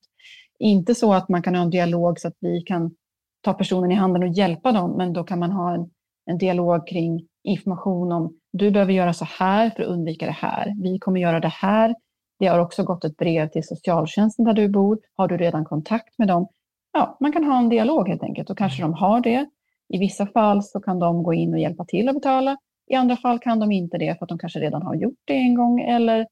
Inte 0.59 0.95
så 0.95 1.13
att 1.13 1.29
man 1.29 1.41
kan 1.41 1.55
ha 1.55 1.61
en 1.61 1.69
dialog 1.69 2.19
så 2.19 2.27
att 2.27 2.37
vi 2.39 2.61
kan 2.61 2.95
ta 3.41 3.53
personen 3.53 3.91
i 3.91 3.95
handen 3.95 4.23
och 4.23 4.29
hjälpa 4.29 4.71
dem, 4.71 4.91
men 4.91 5.13
då 5.13 5.23
kan 5.23 5.39
man 5.39 5.51
ha 5.51 5.73
en, 5.73 5.89
en 6.25 6.37
dialog 6.37 6.87
kring 6.87 7.27
information 7.43 8.11
om 8.11 8.37
du 8.53 8.71
behöver 8.71 8.93
göra 8.93 9.13
så 9.13 9.25
här 9.25 9.69
för 9.69 9.83
att 9.83 9.89
undvika 9.89 10.25
det 10.25 10.31
här. 10.31 10.75
Vi 10.81 10.99
kommer 10.99 11.19
göra 11.19 11.39
det 11.39 11.47
här 11.47 11.95
det 12.41 12.47
har 12.47 12.59
också 12.59 12.83
gått 12.83 13.05
ett 13.05 13.17
brev 13.17 13.47
till 13.47 13.67
socialtjänsten 13.67 14.45
där 14.45 14.53
du 14.53 14.69
bor. 14.69 14.99
Har 15.15 15.27
du 15.27 15.37
redan 15.37 15.65
kontakt 15.65 16.17
med 16.17 16.27
dem? 16.27 16.47
Ja, 16.93 17.17
man 17.19 17.31
kan 17.31 17.43
ha 17.43 17.57
en 17.57 17.69
dialog 17.69 18.09
helt 18.09 18.23
enkelt 18.23 18.49
och 18.49 18.57
kanske 18.57 18.81
de 18.81 18.93
har 18.93 19.21
det. 19.21 19.49
I 19.89 19.97
vissa 19.97 20.27
fall 20.27 20.63
så 20.63 20.79
kan 20.79 20.99
de 20.99 21.23
gå 21.23 21.33
in 21.33 21.53
och 21.53 21.59
hjälpa 21.59 21.85
till 21.85 22.09
att 22.09 22.15
betala. 22.15 22.57
I 22.87 22.95
andra 22.95 23.15
fall 23.15 23.39
kan 23.39 23.59
de 23.59 23.71
inte 23.71 23.97
det 23.97 24.17
för 24.17 24.25
att 24.25 24.29
de 24.29 24.39
kanske 24.39 24.59
redan 24.59 24.81
har 24.81 24.95
gjort 24.95 25.19
det 25.25 25.33
en 25.33 25.55
gång. 25.55 25.79
Eller, 25.79 26.27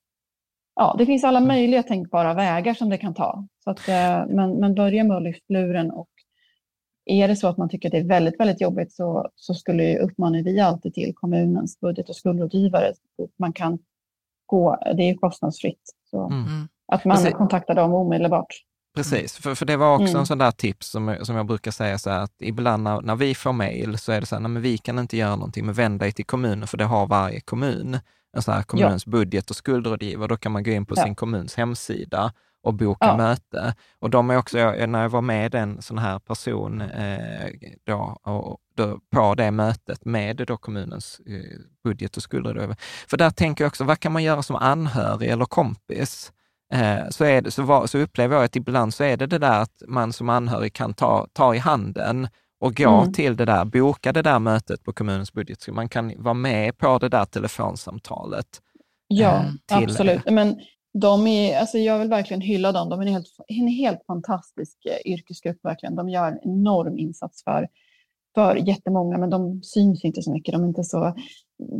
ja, 0.75 0.95
det 0.97 1.05
finns 1.05 1.23
alla 1.23 1.37
mm. 1.37 1.47
möjliga 1.47 1.83
tänkbara 1.83 2.33
vägar 2.33 2.73
som 2.73 2.89
det 2.89 2.97
kan 2.97 3.13
ta. 3.13 3.47
Så 3.63 3.71
att, 3.71 3.87
eh, 3.87 4.35
men, 4.35 4.51
men 4.51 4.75
börja 4.75 5.03
med 5.03 5.17
att 5.17 5.23
lyfta 5.23 5.53
luren 5.53 5.91
och 5.91 6.09
är 7.05 7.27
det 7.27 7.35
så 7.35 7.47
att 7.47 7.57
man 7.57 7.69
tycker 7.69 7.89
att 7.89 7.91
det 7.91 7.97
är 7.97 8.07
väldigt, 8.07 8.39
väldigt 8.39 8.61
jobbigt 8.61 8.93
så, 8.93 9.29
så 9.35 9.53
skulle 9.53 9.99
uppmanar 9.99 10.43
vi 10.43 10.59
alltid 10.59 10.93
till 10.93 11.13
kommunens 11.15 11.79
budget 11.79 12.09
och 12.09 12.15
skuldrådgivare. 12.15 12.93
Man 13.37 13.53
kan 13.53 13.79
gå, 14.45 14.77
det 14.95 15.03
är 15.03 15.15
kostnadsfritt. 15.15 15.95
Så 16.11 16.25
mm. 16.29 16.67
Att 16.91 17.05
man 17.05 17.17
Precis. 17.17 17.33
kontaktar 17.33 17.75
dem 17.75 17.93
omedelbart. 17.93 18.63
Precis, 18.95 19.37
för, 19.37 19.55
för 19.55 19.65
det 19.65 19.77
var 19.77 19.93
också 19.95 20.07
mm. 20.07 20.19
en 20.19 20.25
sån 20.25 20.37
där 20.37 20.51
tips 20.51 20.87
som, 20.87 21.15
som 21.21 21.35
jag 21.35 21.45
brukar 21.45 21.71
säga 21.71 21.97
så 21.97 22.09
här, 22.09 22.19
att 22.19 22.33
ibland 22.39 22.83
när, 22.83 23.01
när 23.01 23.15
vi 23.15 23.35
får 23.35 23.53
mejl 23.53 23.97
så 23.97 24.11
är 24.11 24.19
det 24.19 24.25
så 24.25 24.35
här, 24.35 24.41
nej, 24.41 24.51
men 24.51 24.61
vi 24.61 24.77
kan 24.77 24.99
inte 24.99 25.17
göra 25.17 25.35
någonting, 25.35 25.65
men 25.65 25.75
vänd 25.75 25.99
dig 25.99 26.11
till 26.11 26.25
kommunen, 26.25 26.67
för 26.67 26.77
det 26.77 26.85
har 26.85 27.07
varje 27.07 27.39
kommun. 27.39 27.99
En 28.37 28.41
sån 28.41 28.53
här 28.53 28.63
kommunens 28.63 29.05
ja. 29.05 29.11
budget 29.11 29.49
och 29.49 29.55
skuldrådgivare, 29.55 30.27
då 30.27 30.37
kan 30.37 30.51
man 30.51 30.63
gå 30.63 30.71
in 30.71 30.85
på 30.85 30.95
ja. 30.97 31.03
sin 31.03 31.15
kommuns 31.15 31.55
hemsida 31.55 32.33
och 32.63 32.73
boka 32.73 33.05
ja. 33.05 33.17
möte. 33.17 33.75
Och 33.99 34.09
de 34.09 34.29
är 34.29 34.37
också, 34.37 34.57
när 34.57 35.01
jag 35.01 35.09
var 35.09 35.21
med 35.21 35.55
en 35.55 35.81
sån 35.81 35.97
här 35.97 36.19
person 36.19 36.81
eh, 36.81 37.49
då, 37.83 38.17
och, 38.23 38.59
då, 38.79 38.99
på 39.11 39.35
det 39.35 39.51
mötet 39.51 40.05
med 40.05 40.37
då 40.47 40.57
kommunens 40.57 41.21
eh, 41.27 41.59
budget 41.83 42.17
och 42.17 42.23
skulder. 42.23 42.75
För 43.07 43.17
där 43.17 43.29
tänker 43.29 43.63
jag 43.63 43.69
också, 43.69 43.83
vad 43.83 43.99
kan 43.99 44.11
man 44.11 44.23
göra 44.23 44.43
som 44.43 44.55
anhörig 44.55 45.29
eller 45.29 45.45
kompis? 45.45 46.31
Eh, 46.73 47.09
så, 47.09 47.23
är 47.23 47.41
det, 47.41 47.51
så, 47.51 47.63
var, 47.63 47.87
så 47.87 47.97
upplever 47.97 48.35
jag 48.35 48.45
att 48.45 48.55
ibland 48.55 48.93
så 48.93 49.03
är 49.03 49.17
det 49.17 49.27
det 49.27 49.37
där 49.37 49.61
att 49.61 49.83
man 49.87 50.13
som 50.13 50.29
anhörig 50.29 50.73
kan 50.73 50.93
ta, 50.93 51.27
ta 51.33 51.55
i 51.55 51.57
handen 51.57 52.27
och 52.59 52.75
gå 52.75 53.01
mm. 53.01 53.13
till 53.13 53.35
det 53.35 53.45
där, 53.45 53.65
boka 53.65 54.13
det 54.13 54.21
där 54.21 54.39
mötet 54.39 54.83
på 54.83 54.93
kommunens 54.93 55.33
budget. 55.33 55.61
Så 55.61 55.73
man 55.73 55.89
kan 55.89 56.13
vara 56.17 56.33
med 56.33 56.77
på 56.77 56.97
det 56.97 57.09
där 57.09 57.25
telefonsamtalet. 57.25 58.47
Ja, 59.07 59.45
eh, 59.71 59.77
absolut. 59.77 60.25
Men 60.25 60.59
de 60.93 61.27
är, 61.27 61.59
alltså 61.59 61.77
jag 61.77 61.99
vill 61.99 62.09
verkligen 62.09 62.41
hylla 62.41 62.71
dem. 62.71 62.89
De 62.89 63.01
är 63.01 63.05
en 63.05 63.13
helt, 63.13 63.27
en 63.47 63.67
helt 63.67 64.05
fantastisk 64.07 64.77
eh, 64.85 65.11
yrkesgrupp. 65.11 65.57
Verkligen. 65.63 65.95
De 65.95 66.09
gör 66.09 66.27
en 66.27 66.39
enorm 66.43 66.97
insats 66.97 67.43
för, 67.43 67.67
för 68.35 68.55
jättemånga, 68.55 69.17
men 69.17 69.29
de 69.29 69.63
syns 69.63 70.05
inte 70.05 70.21
så 70.21 70.31
mycket. 70.31 70.53
De 70.53 70.63
är 70.63 70.67
inte 70.67 70.83
så, 70.83 71.15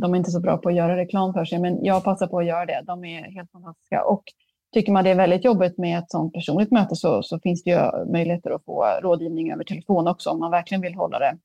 de 0.00 0.14
är 0.14 0.18
inte 0.18 0.30
så 0.30 0.40
bra 0.40 0.56
på 0.56 0.68
att 0.68 0.74
göra 0.74 0.96
reklam 0.96 1.32
för 1.32 1.44
sig, 1.44 1.58
men 1.58 1.84
jag 1.84 2.04
passar 2.04 2.26
på 2.26 2.38
att 2.38 2.46
göra 2.46 2.66
det. 2.66 2.82
De 2.86 3.04
är 3.04 3.22
helt 3.22 3.50
fantastiska. 3.50 4.04
Och 4.04 4.24
tycker 4.72 4.92
man 4.92 5.04
det 5.04 5.10
är 5.10 5.14
väldigt 5.14 5.44
jobbigt 5.44 5.78
med 5.78 5.98
ett 5.98 6.10
sådant 6.10 6.32
personligt 6.32 6.70
möte 6.70 6.96
så, 6.96 7.22
så 7.22 7.40
finns 7.40 7.62
det 7.62 7.70
ju 7.70 8.12
möjligheter 8.12 8.50
att 8.50 8.64
få 8.64 8.84
rådgivning 9.02 9.52
över 9.52 9.64
telefon 9.64 10.08
också 10.08 10.30
om 10.30 10.38
man 10.38 10.50
verkligen 10.50 10.82
vill 10.82 10.94
hålla 10.94 11.18
det. 11.18 11.38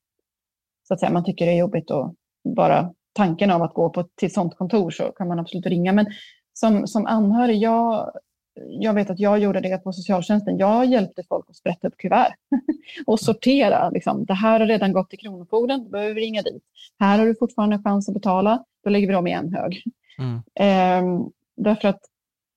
Så 0.87 0.93
att 0.93 0.99
säga, 0.99 1.11
man 1.11 1.23
tycker 1.23 1.45
det 1.45 1.51
är 1.51 1.57
jobbigt 1.57 1.91
att 1.91 2.13
bara 2.55 2.93
tanken 3.13 3.51
av 3.51 3.61
att 3.61 3.73
gå 3.73 3.89
på, 3.89 4.03
till 4.03 4.27
ett 4.27 4.33
sådant 4.33 4.57
kontor 4.57 4.91
så 4.91 5.03
kan 5.03 5.27
man 5.27 5.39
absolut 5.39 5.65
ringa. 5.65 5.93
Men 5.93 6.05
som, 6.53 6.87
som 6.87 7.05
anhörig, 7.05 7.57
jag, 7.57 8.11
jag 8.67 8.93
vet 8.93 9.09
att 9.09 9.19
jag 9.19 9.39
gjorde 9.39 9.59
det 9.59 9.77
på 9.77 9.93
socialtjänsten. 9.93 10.57
Jag 10.57 10.85
hjälpte 10.85 11.23
folk 11.29 11.49
att 11.49 11.55
sprätta 11.55 11.87
upp 11.87 11.97
kuvert 11.97 12.33
och 13.05 13.19
sortera. 13.19 13.89
Liksom. 13.89 14.25
Det 14.25 14.33
här 14.33 14.59
har 14.59 14.67
redan 14.67 14.93
gått 14.93 15.09
till 15.09 15.19
Kronofogden, 15.19 15.83
då 15.83 15.89
behöver 15.89 16.13
vi 16.13 16.21
ringa 16.21 16.41
dit. 16.41 16.63
Här 16.99 17.19
har 17.19 17.25
du 17.25 17.35
fortfarande 17.35 17.79
chans 17.83 18.09
att 18.09 18.13
betala, 18.13 18.63
då 18.83 18.89
lägger 18.89 19.07
vi 19.07 19.13
dem 19.13 19.27
i 19.27 19.31
en 19.31 19.53
hög. 19.53 19.83
Mm. 20.17 20.41
Ehm, 20.55 21.29
därför 21.55 21.87
att 21.87 22.01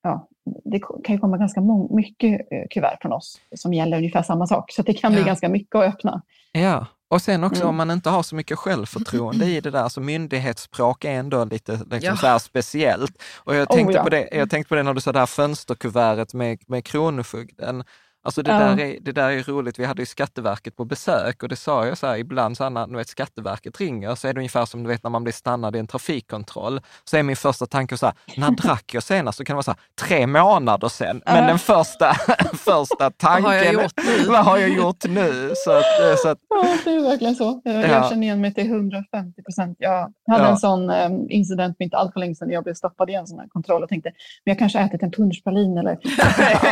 ja, 0.03 0.29
det 0.65 0.79
kan 0.79 1.15
ju 1.15 1.19
komma 1.19 1.37
ganska 1.37 1.61
mycket 1.91 2.53
eh, 2.53 2.65
kuvert 2.71 2.99
från 3.03 3.13
oss 3.13 3.41
som 3.55 3.75
gäller 3.75 3.97
ungefär 3.97 4.23
samma 4.23 4.47
sak, 4.47 4.73
så 4.73 4.83
det 4.83 4.95
kan 4.95 5.13
bli 5.13 5.21
ja. 5.21 5.27
ganska 5.27 5.49
mycket 5.49 5.75
att 5.75 5.95
öppna. 5.95 6.23
Ja, 6.53 6.87
och 7.09 7.23
sen 7.23 7.45
också 7.45 7.61
mm. 7.61 7.69
om 7.69 7.77
man 7.77 7.91
inte 7.91 8.11
har 8.11 8.23
så 8.23 8.35
mycket 8.35 8.59
självförtroende 8.59 9.47
i 9.47 9.61
det 9.61 9.71
där, 9.71 9.89
så 9.89 10.01
myndighetsspråk 10.01 11.05
är 11.05 11.11
ändå 11.11 11.45
lite 11.45 11.73
liksom 11.73 11.99
ja. 12.01 12.17
så 12.17 12.27
här 12.27 12.39
speciellt. 12.39 13.23
Och 13.37 13.55
jag 13.55 13.69
tänkte, 13.69 13.93
oh, 13.93 13.97
ja. 13.97 14.03
på 14.03 14.11
det, 14.11 14.29
jag 14.33 14.51
tänkte 14.51 14.69
på 14.69 14.75
det 14.75 14.83
när 14.83 14.95
du 14.95 15.01
sa 15.01 15.13
det 15.13 15.19
här 15.19 15.27
fönsterkuvertet 15.27 16.35
med, 16.35 16.59
med 16.67 16.85
Kronofogden. 16.85 17.85
Alltså 18.29 18.43
det, 18.43 18.51
ja. 18.51 18.59
där 18.59 18.81
är, 18.81 18.99
det 19.01 19.13
där 19.13 19.31
är 19.31 19.43
roligt. 19.43 19.79
Vi 19.79 19.85
hade 19.85 20.03
ju 20.03 20.07
Skatteverket 20.07 20.77
på 20.77 20.85
besök 20.85 21.43
och 21.43 21.49
det 21.49 21.57
sa 21.57 21.87
jag 21.87 21.99
så 21.99 22.07
här, 22.07 22.17
ibland 22.17 22.57
så 22.57 22.65
här, 22.65 22.71
när 22.71 22.87
vet, 22.87 23.09
Skatteverket 23.09 23.81
ringer 23.81 24.15
så 24.15 24.29
är 24.29 24.35
det 24.35 24.41
ungefär 24.41 24.65
som 24.65 24.83
du 24.83 24.89
vet 24.89 25.03
när 25.03 25.11
man 25.11 25.25
blir 25.25 25.33
stannad 25.33 25.77
i 25.77 25.79
en 25.79 25.87
trafikkontroll. 25.87 26.81
Så 27.05 27.17
är 27.17 27.23
min 27.23 27.37
första 27.37 27.67
tanke 27.67 27.97
så 27.97 28.07
här, 28.07 28.15
när 28.37 28.51
drack 28.51 28.95
jag 28.95 29.03
senast? 29.03 29.39
Så 29.39 29.45
kan 29.45 29.55
det 29.55 29.57
vara 29.57 29.63
så 29.63 29.71
här, 29.71 29.81
tre 30.09 30.27
månader 30.27 30.89
sedan. 30.89 31.23
Men 31.27 31.47
den 31.47 31.59
första, 31.59 32.15
första 32.53 33.11
tanken, 33.11 33.45
vad 33.45 33.55
har 33.55 33.65
jag 33.65 33.73
gjort 33.73 33.93
nu? 33.97 34.25
Vad 34.29 34.45
har 34.45 34.59
jag 34.59 34.69
gjort 34.69 35.05
nu? 35.09 35.53
Så 35.57 35.71
att, 35.71 36.01
eh, 36.01 36.17
så 36.17 36.29
att, 36.29 36.39
ja, 36.49 36.77
det 36.85 36.91
är 36.91 37.03
verkligen 37.03 37.35
så. 37.35 37.61
Jag, 37.65 37.85
ja. 37.85 38.09
känner 38.09 38.23
igen 38.23 38.41
mig 38.41 38.55
till 38.55 38.67
150 38.67 39.43
procent. 39.43 39.77
Jag 39.81 40.13
hade 40.31 40.45
ja. 40.45 40.51
en 40.51 40.57
sån 40.57 40.91
um, 40.91 41.31
incident 41.31 41.77
för 41.77 41.85
inte 41.85 41.97
allt 41.97 42.13
för 42.13 42.21
länge 42.21 42.35
sedan. 42.35 42.51
Jag 42.51 42.65
blev 42.65 42.75
stoppad 42.75 43.11
i 43.11 43.15
en 43.15 43.27
sån 43.27 43.39
här 43.39 43.49
kontroll 43.49 43.83
och 43.83 43.89
tänkte, 43.89 44.13
men 44.45 44.51
jag 44.53 44.59
kanske 44.59 44.79
ätit 44.79 45.03
en 45.03 45.11
punschpralin 45.11 45.79
eller 45.79 45.99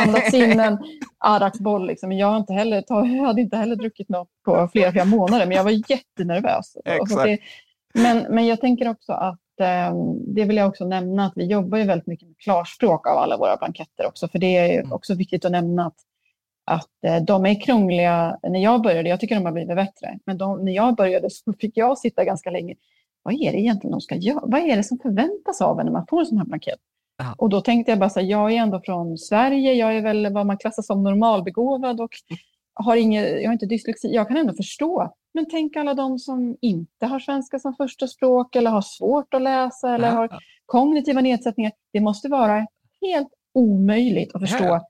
andats 0.03 0.33
in 0.33 0.59
en 0.59 0.77
kallstartsboll. 1.47 1.87
Liksom. 1.87 2.11
Jag, 2.11 2.27
har 2.27 2.37
inte 2.37 2.53
heller, 2.53 2.83
jag 2.89 3.25
hade 3.25 3.41
inte 3.41 3.57
heller 3.57 3.75
druckit 3.75 4.09
något 4.09 4.29
på 4.45 4.69
flera, 4.71 4.91
flera 4.91 5.05
månader, 5.05 5.45
men 5.45 5.57
jag 5.57 5.63
var 5.63 5.91
jättenervös. 5.91 6.77
Det, 7.23 7.39
men, 7.93 8.25
men 8.29 8.47
jag 8.47 8.61
tänker 8.61 8.89
också 8.89 9.11
att 9.11 9.59
eh, 9.59 9.95
det 10.27 10.45
vill 10.45 10.57
jag 10.57 10.67
också 10.67 10.85
nämna 10.85 11.25
att 11.25 11.33
vi 11.35 11.45
jobbar 11.45 11.77
ju 11.77 11.83
väldigt 11.83 12.07
mycket 12.07 12.27
med 12.27 12.37
klarspråk 12.37 13.07
av 13.07 13.17
alla 13.17 13.37
våra 13.37 13.57
blanketter 13.57 14.07
också, 14.07 14.27
för 14.27 14.39
det 14.39 14.57
är 14.57 14.79
mm. 14.79 14.91
också 14.91 15.15
viktigt 15.15 15.45
att 15.45 15.51
nämna 15.51 15.85
att, 15.85 15.99
att 16.65 17.03
eh, 17.03 17.23
de 17.23 17.45
är 17.45 17.61
krångliga 17.61 18.39
när 18.43 18.59
jag 18.59 18.81
började. 18.81 19.09
Jag 19.09 19.19
tycker 19.19 19.35
de 19.35 19.45
har 19.45 19.51
blivit 19.51 19.75
bättre, 19.75 20.19
men 20.25 20.37
de, 20.37 20.65
när 20.65 20.71
jag 20.71 20.95
började 20.95 21.29
så 21.29 21.53
fick 21.53 21.77
jag 21.77 21.97
sitta 21.97 22.23
ganska 22.23 22.51
länge. 22.51 22.75
Vad 23.23 23.33
är 23.33 23.51
det 23.51 23.59
egentligen 23.59 23.91
de 23.91 24.01
ska 24.01 24.15
göra? 24.15 24.41
Vad 24.43 24.61
är 24.61 24.77
det 24.77 24.83
som 24.83 24.99
förväntas 24.99 25.61
av 25.61 25.79
en 25.79 25.85
när 25.85 25.93
man 25.93 26.07
får 26.09 26.19
en 26.19 26.25
sån 26.25 26.37
här 26.37 26.45
blankett? 26.45 26.79
Aha. 27.21 27.35
Och 27.37 27.49
då 27.49 27.61
tänkte 27.61 27.91
jag 27.91 27.99
bara 27.99 28.09
så 28.09 28.19
här, 28.19 28.27
jag 28.27 28.51
är 28.51 28.57
ändå 28.57 28.81
från 28.85 29.17
Sverige, 29.17 29.73
jag 29.73 29.97
är 29.97 30.01
väl 30.01 30.33
vad 30.33 30.45
man 30.45 30.57
klassar 30.57 30.83
som 30.83 31.03
normalbegåvad 31.03 32.01
och 32.01 32.11
har 32.73 32.95
inget, 32.95 33.41
jag 33.41 33.49
har 33.49 33.53
inte 33.53 33.65
dyslexi, 33.65 34.13
jag 34.13 34.27
kan 34.27 34.37
ändå 34.37 34.53
förstå. 34.53 35.13
Men 35.33 35.45
tänk 35.49 35.75
alla 35.75 35.93
de 35.93 36.19
som 36.19 36.57
inte 36.61 37.05
har 37.05 37.19
svenska 37.19 37.59
som 37.59 37.75
första 37.75 38.07
språk 38.07 38.55
eller 38.55 38.71
har 38.71 38.81
svårt 38.81 39.33
att 39.33 39.41
läsa 39.41 39.95
eller 39.95 40.07
ja. 40.07 40.13
har 40.13 40.39
kognitiva 40.65 41.21
nedsättningar. 41.21 41.71
Det 41.93 41.99
måste 41.99 42.29
vara 42.29 42.67
helt 43.01 43.29
omöjligt 43.53 44.35
att 44.35 44.41
förstå 44.41 44.65
ja. 44.65 44.87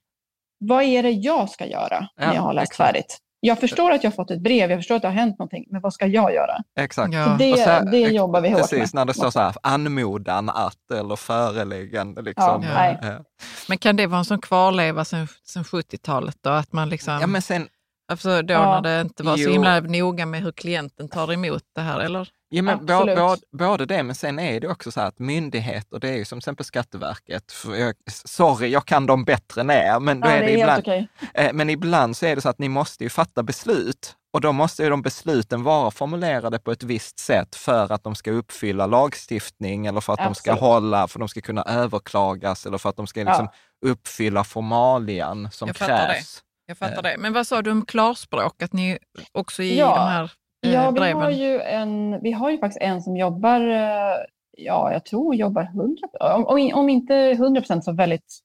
vad 0.57 0.83
är 0.83 1.03
det 1.03 1.11
jag 1.11 1.49
ska 1.49 1.65
göra 1.65 2.07
när 2.17 2.33
jag 2.33 2.41
har 2.41 2.53
läst 2.53 2.75
färdigt. 2.75 3.17
Jag 3.47 3.59
förstår 3.59 3.91
att 3.91 4.03
jag 4.03 4.11
har 4.11 4.15
fått 4.15 4.31
ett 4.31 4.41
brev, 4.41 4.71
jag 4.71 4.79
förstår 4.79 4.95
att 4.95 5.01
det 5.01 5.07
har 5.07 5.15
hänt 5.15 5.39
någonting, 5.39 5.65
men 5.69 5.81
vad 5.81 5.93
ska 5.93 6.07
jag 6.07 6.33
göra? 6.33 6.57
Exakt. 6.79 7.13
Ja. 7.13 7.35
Det, 7.39 7.57
sen, 7.57 7.91
det 7.91 7.99
jobbar 7.99 8.41
vi 8.41 8.49
hårt 8.49 8.57
precis, 8.57 8.71
med. 8.71 8.79
Precis, 8.79 8.93
när 8.93 9.05
det 9.05 9.13
står 9.13 9.31
så 9.31 9.39
här, 9.39 9.55
anmodan 9.63 10.49
att 10.49 10.91
eller 10.91 11.15
föreläggande. 11.15 12.21
Liksom. 12.21 12.63
Ja, 12.63 12.97
ja. 13.01 13.19
Men 13.67 13.77
kan 13.77 13.95
det 13.95 14.07
vara 14.07 14.19
en 14.19 14.25
sån 14.25 14.41
kvarleva 14.41 15.05
sedan 15.05 15.27
70-talet 15.47 16.37
då? 16.41 16.49
Att 16.49 16.73
man 16.73 16.89
liksom... 16.89 17.17
Ja, 17.21 17.27
men 17.27 17.41
sen, 17.41 17.67
Alltså 18.11 18.41
då 18.41 18.53
ja. 18.53 18.81
när 18.81 18.81
det 18.81 19.01
inte 19.01 19.23
var 19.23 19.37
så 19.37 19.49
himla 19.49 19.79
noga 19.79 20.25
med 20.25 20.41
hur 20.41 20.51
klienten 20.51 21.09
tar 21.09 21.33
emot 21.33 21.63
det 21.75 21.81
här, 21.81 21.99
eller? 21.99 22.29
Ja, 22.49 22.61
men 22.61 22.85
både, 22.85 23.15
både, 23.15 23.41
både 23.51 23.85
det, 23.85 24.03
men 24.03 24.15
sen 24.15 24.39
är 24.39 24.59
det 24.59 24.67
också 24.67 24.91
så 24.91 24.99
här 24.99 25.07
att 25.07 25.19
myndigheter, 25.19 25.99
det 25.99 26.09
är 26.09 26.15
ju 26.15 26.25
som 26.25 26.35
till 26.35 26.41
exempel 26.41 26.65
Skatteverket, 26.65 27.53
jag, 27.65 27.95
sorry, 28.07 28.67
jag 28.67 28.85
kan 28.85 29.05
dem 29.05 29.23
bättre 29.23 29.61
än 29.61 29.69
er, 29.69 29.99
men, 29.99 30.19
då 30.19 30.27
ja, 30.27 30.31
är 30.31 30.39
det, 30.39 30.45
det 30.45 30.51
är 30.51 30.57
ibland, 30.57 30.79
okay. 30.79 31.07
eh, 31.33 31.53
men 31.53 31.69
ibland 31.69 32.17
så 32.17 32.25
är 32.25 32.35
det 32.35 32.41
så 32.41 32.49
att 32.49 32.59
ni 32.59 32.69
måste 32.69 33.03
ju 33.03 33.09
fatta 33.09 33.43
beslut 33.43 34.15
och 34.33 34.41
då 34.41 34.51
måste 34.51 34.83
ju 34.83 34.89
de 34.89 35.01
besluten 35.01 35.63
vara 35.63 35.91
formulerade 35.91 36.59
på 36.59 36.71
ett 36.71 36.83
visst 36.83 37.19
sätt 37.19 37.55
för 37.55 37.91
att 37.91 38.03
de 38.03 38.15
ska 38.15 38.31
uppfylla 38.31 38.87
lagstiftning 38.87 39.85
eller 39.85 40.01
för 40.01 40.13
att 40.13 40.19
Absolut. 40.19 40.35
de 40.35 40.41
ska 40.41 40.53
hålla, 40.53 41.07
för 41.07 41.19
att 41.19 41.21
de 41.21 41.29
ska 41.29 41.41
kunna 41.41 41.63
överklagas 41.63 42.65
eller 42.65 42.77
för 42.77 42.89
att 42.89 42.95
de 42.95 43.07
ska 43.07 43.23
liksom 43.23 43.47
ja. 43.81 43.89
uppfylla 43.89 44.43
formalian 44.43 45.51
som 45.51 45.73
krävs. 45.73 46.43
Jag 46.65 46.77
fattar 46.77 47.01
det. 47.01 47.15
Men 47.17 47.33
vad 47.33 47.47
sa 47.47 47.61
du 47.61 47.71
om 47.71 47.85
klarspråk, 47.85 48.61
att 48.61 48.73
ni 48.73 48.97
också 49.31 49.63
i 49.63 49.79
ja. 49.79 49.95
de 49.95 50.01
här 50.01 50.23
eh, 50.23 50.29
ja, 50.73 50.91
vi? 50.91 51.11
Har 51.11 51.29
ju 51.29 51.61
en, 51.61 52.21
vi 52.21 52.31
har 52.31 52.51
ju 52.51 52.57
faktiskt 52.57 52.81
en 52.81 53.01
som 53.01 53.17
jobbar, 53.17 53.61
eh, 53.61 54.15
ja, 54.57 54.91
jag 54.91 55.05
tror 55.05 55.35
jobbar 55.35 55.63
100 55.63 56.07
om, 56.47 56.71
om 56.73 56.89
inte 56.89 57.15
100 57.15 57.61
procent 57.61 57.83
så 57.83 57.91
väldigt 57.91 58.39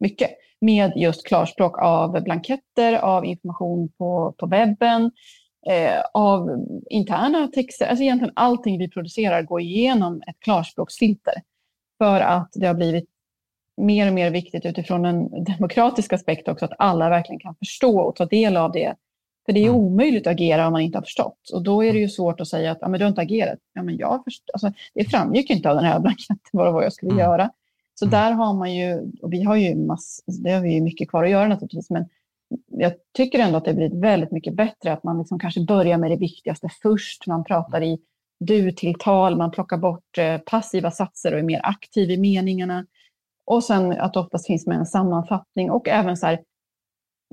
mycket 0.00 0.30
med 0.60 0.92
just 0.96 1.26
klarspråk 1.26 1.78
av 1.78 2.22
blanketter, 2.22 2.92
av 2.94 3.24
information 3.24 3.88
på, 3.98 4.34
på 4.38 4.46
webben, 4.46 5.10
eh, 5.66 6.00
av 6.14 6.66
interna 6.90 7.48
texter. 7.48 7.86
Alltså 7.86 8.02
egentligen 8.02 8.32
allting 8.36 8.78
vi 8.78 8.88
producerar 8.88 9.42
går 9.42 9.60
igenom 9.60 10.22
ett 10.26 10.40
klarspråksfilter 10.40 11.34
för 11.98 12.20
att 12.20 12.48
det 12.54 12.66
har 12.66 12.74
blivit 12.74 13.08
mer 13.76 14.08
och 14.08 14.14
mer 14.14 14.30
viktigt 14.30 14.66
utifrån 14.66 15.04
en 15.04 15.44
demokratisk 15.44 16.12
aspekt 16.12 16.48
också, 16.48 16.64
att 16.64 16.72
alla 16.78 17.08
verkligen 17.08 17.40
kan 17.40 17.54
förstå 17.54 18.00
och 18.00 18.16
ta 18.16 18.26
del 18.26 18.56
av 18.56 18.72
det. 18.72 18.94
För 19.46 19.52
det 19.52 19.60
är 19.60 19.68
mm. 19.68 19.76
omöjligt 19.76 20.26
att 20.26 20.32
agera 20.32 20.66
om 20.66 20.72
man 20.72 20.82
inte 20.82 20.98
har 20.98 21.02
förstått. 21.02 21.50
Och 21.52 21.62
då 21.62 21.84
är 21.84 21.92
det 21.92 21.98
ju 21.98 22.08
svårt 22.08 22.40
att 22.40 22.48
säga 22.48 22.70
att 22.70 22.78
ja, 22.80 22.88
men 22.88 22.98
du 22.98 23.04
har 23.04 23.08
inte 23.08 23.20
agerat. 23.20 23.58
Ja, 23.72 23.82
men 23.82 23.96
jag 23.96 24.24
alltså, 24.52 24.72
det 24.94 25.04
framgick 25.04 25.50
inte 25.50 25.70
av 25.70 25.76
den 25.76 25.84
här 25.84 26.00
blanketten 26.00 26.50
vad 26.52 26.72
var 26.72 26.82
jag 26.82 26.92
skulle 26.92 27.12
mm. 27.12 27.24
göra. 27.24 27.50
Så 27.94 28.04
mm. 28.04 28.10
där 28.10 28.32
har 28.32 28.54
man 28.54 28.74
ju, 28.74 29.12
och 29.22 29.32
vi 29.32 29.42
har 29.42 29.56
ju 29.56 29.74
mass, 29.74 30.20
det 30.26 30.50
har 30.50 30.60
vi 30.60 30.74
ju 30.74 30.80
mycket 30.80 31.10
kvar 31.10 31.24
att 31.24 31.30
göra 31.30 31.48
naturligtvis, 31.48 31.90
men 31.90 32.08
jag 32.70 32.92
tycker 33.16 33.38
ändå 33.38 33.56
att 33.56 33.64
det 33.64 33.74
blivit 33.74 34.00
väldigt 34.00 34.30
mycket 34.30 34.54
bättre 34.54 34.92
att 34.92 35.04
man 35.04 35.18
liksom 35.18 35.38
kanske 35.38 35.60
börjar 35.60 35.98
med 35.98 36.10
det 36.10 36.16
viktigaste 36.16 36.68
först. 36.82 37.26
Man 37.26 37.44
pratar 37.44 37.82
i 37.82 37.98
du-tilltal, 38.40 39.36
man 39.36 39.50
plockar 39.50 39.76
bort 39.76 40.18
eh, 40.18 40.38
passiva 40.38 40.90
satser 40.90 41.32
och 41.32 41.38
är 41.38 41.42
mer 41.42 41.60
aktiv 41.62 42.10
i 42.10 42.16
meningarna. 42.16 42.86
Och 43.46 43.64
sen 43.64 43.92
att 43.92 44.12
det 44.12 44.20
oftast 44.20 44.46
finns 44.46 44.66
med 44.66 44.78
en 44.78 44.86
sammanfattning 44.86 45.70
och 45.70 45.88
även 45.88 46.16
så 46.16 46.26
här, 46.26 46.40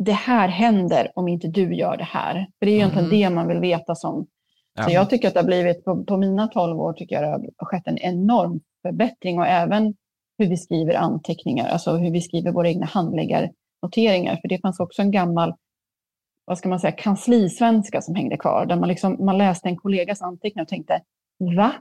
det 0.06 0.12
här 0.12 0.48
händer 0.48 1.12
om 1.16 1.28
inte 1.28 1.48
du 1.48 1.76
gör 1.76 1.98
det 1.98 2.04
här. 2.04 2.48
För 2.60 2.66
det 2.66 2.72
är 2.72 2.76
egentligen 2.76 3.06
mm. 3.06 3.20
det 3.20 3.30
man 3.30 3.48
vill 3.48 3.60
veta 3.60 3.96
som... 3.96 4.28
Ja. 4.74 4.84
Så 4.84 4.92
jag 4.92 5.10
tycker 5.10 5.28
att 5.28 5.34
det 5.34 5.40
har 5.40 5.48
blivit, 5.48 5.86
på, 5.86 6.04
på 6.04 6.18
mina 6.18 6.48
12 6.48 6.80
år 6.80 6.94
tycker 6.94 7.16
jag 7.16 7.42
det 7.42 7.50
har 7.58 7.66
skett 7.66 7.88
en 7.88 7.98
enorm 7.98 8.60
förbättring 8.82 9.40
och 9.40 9.48
även 9.48 9.94
hur 10.38 10.50
vi 10.50 10.58
skriver 10.58 10.94
anteckningar, 10.94 11.70
alltså 11.70 11.92
hur 11.92 12.12
vi 12.12 12.22
skriver 12.22 12.52
våra 12.52 12.70
egna 12.70 12.86
handläggarnoteringar. 12.86 14.38
För 14.42 14.48
det 14.48 14.62
fanns 14.62 14.80
också 14.80 15.02
en 15.02 15.12
gammal, 15.12 15.54
vad 16.46 16.58
ska 16.58 16.70
man 16.70 16.80
säga, 16.80 16.92
kanslisvenska 16.92 18.02
som 18.02 18.16
hängde 18.16 18.38
kvar, 18.38 18.66
där 18.66 18.76
man, 18.76 18.90
liksom, 18.90 19.26
man 19.26 19.38
läste 19.38 19.70
en 19.70 19.78
kollegas 19.78 20.22
anteckningar 20.22 20.64
och 20.64 20.70
tänkte, 20.70 21.02
va? 21.58 21.72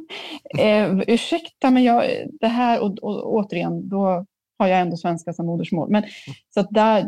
eh, 0.58 0.98
ursäkta, 1.06 1.70
men 1.70 1.84
jag, 1.84 2.04
det 2.40 2.48
här, 2.48 2.82
och, 2.82 2.98
och, 2.98 3.34
återigen, 3.34 3.88
då 3.88 4.26
har 4.60 4.68
jag 4.68 4.80
ändå 4.80 4.96
svenska 4.96 5.32
som 5.32 5.46
modersmål. 5.46 5.90
Men, 5.90 6.04
så 6.54 6.60
att 6.60 6.70
där, 6.70 7.06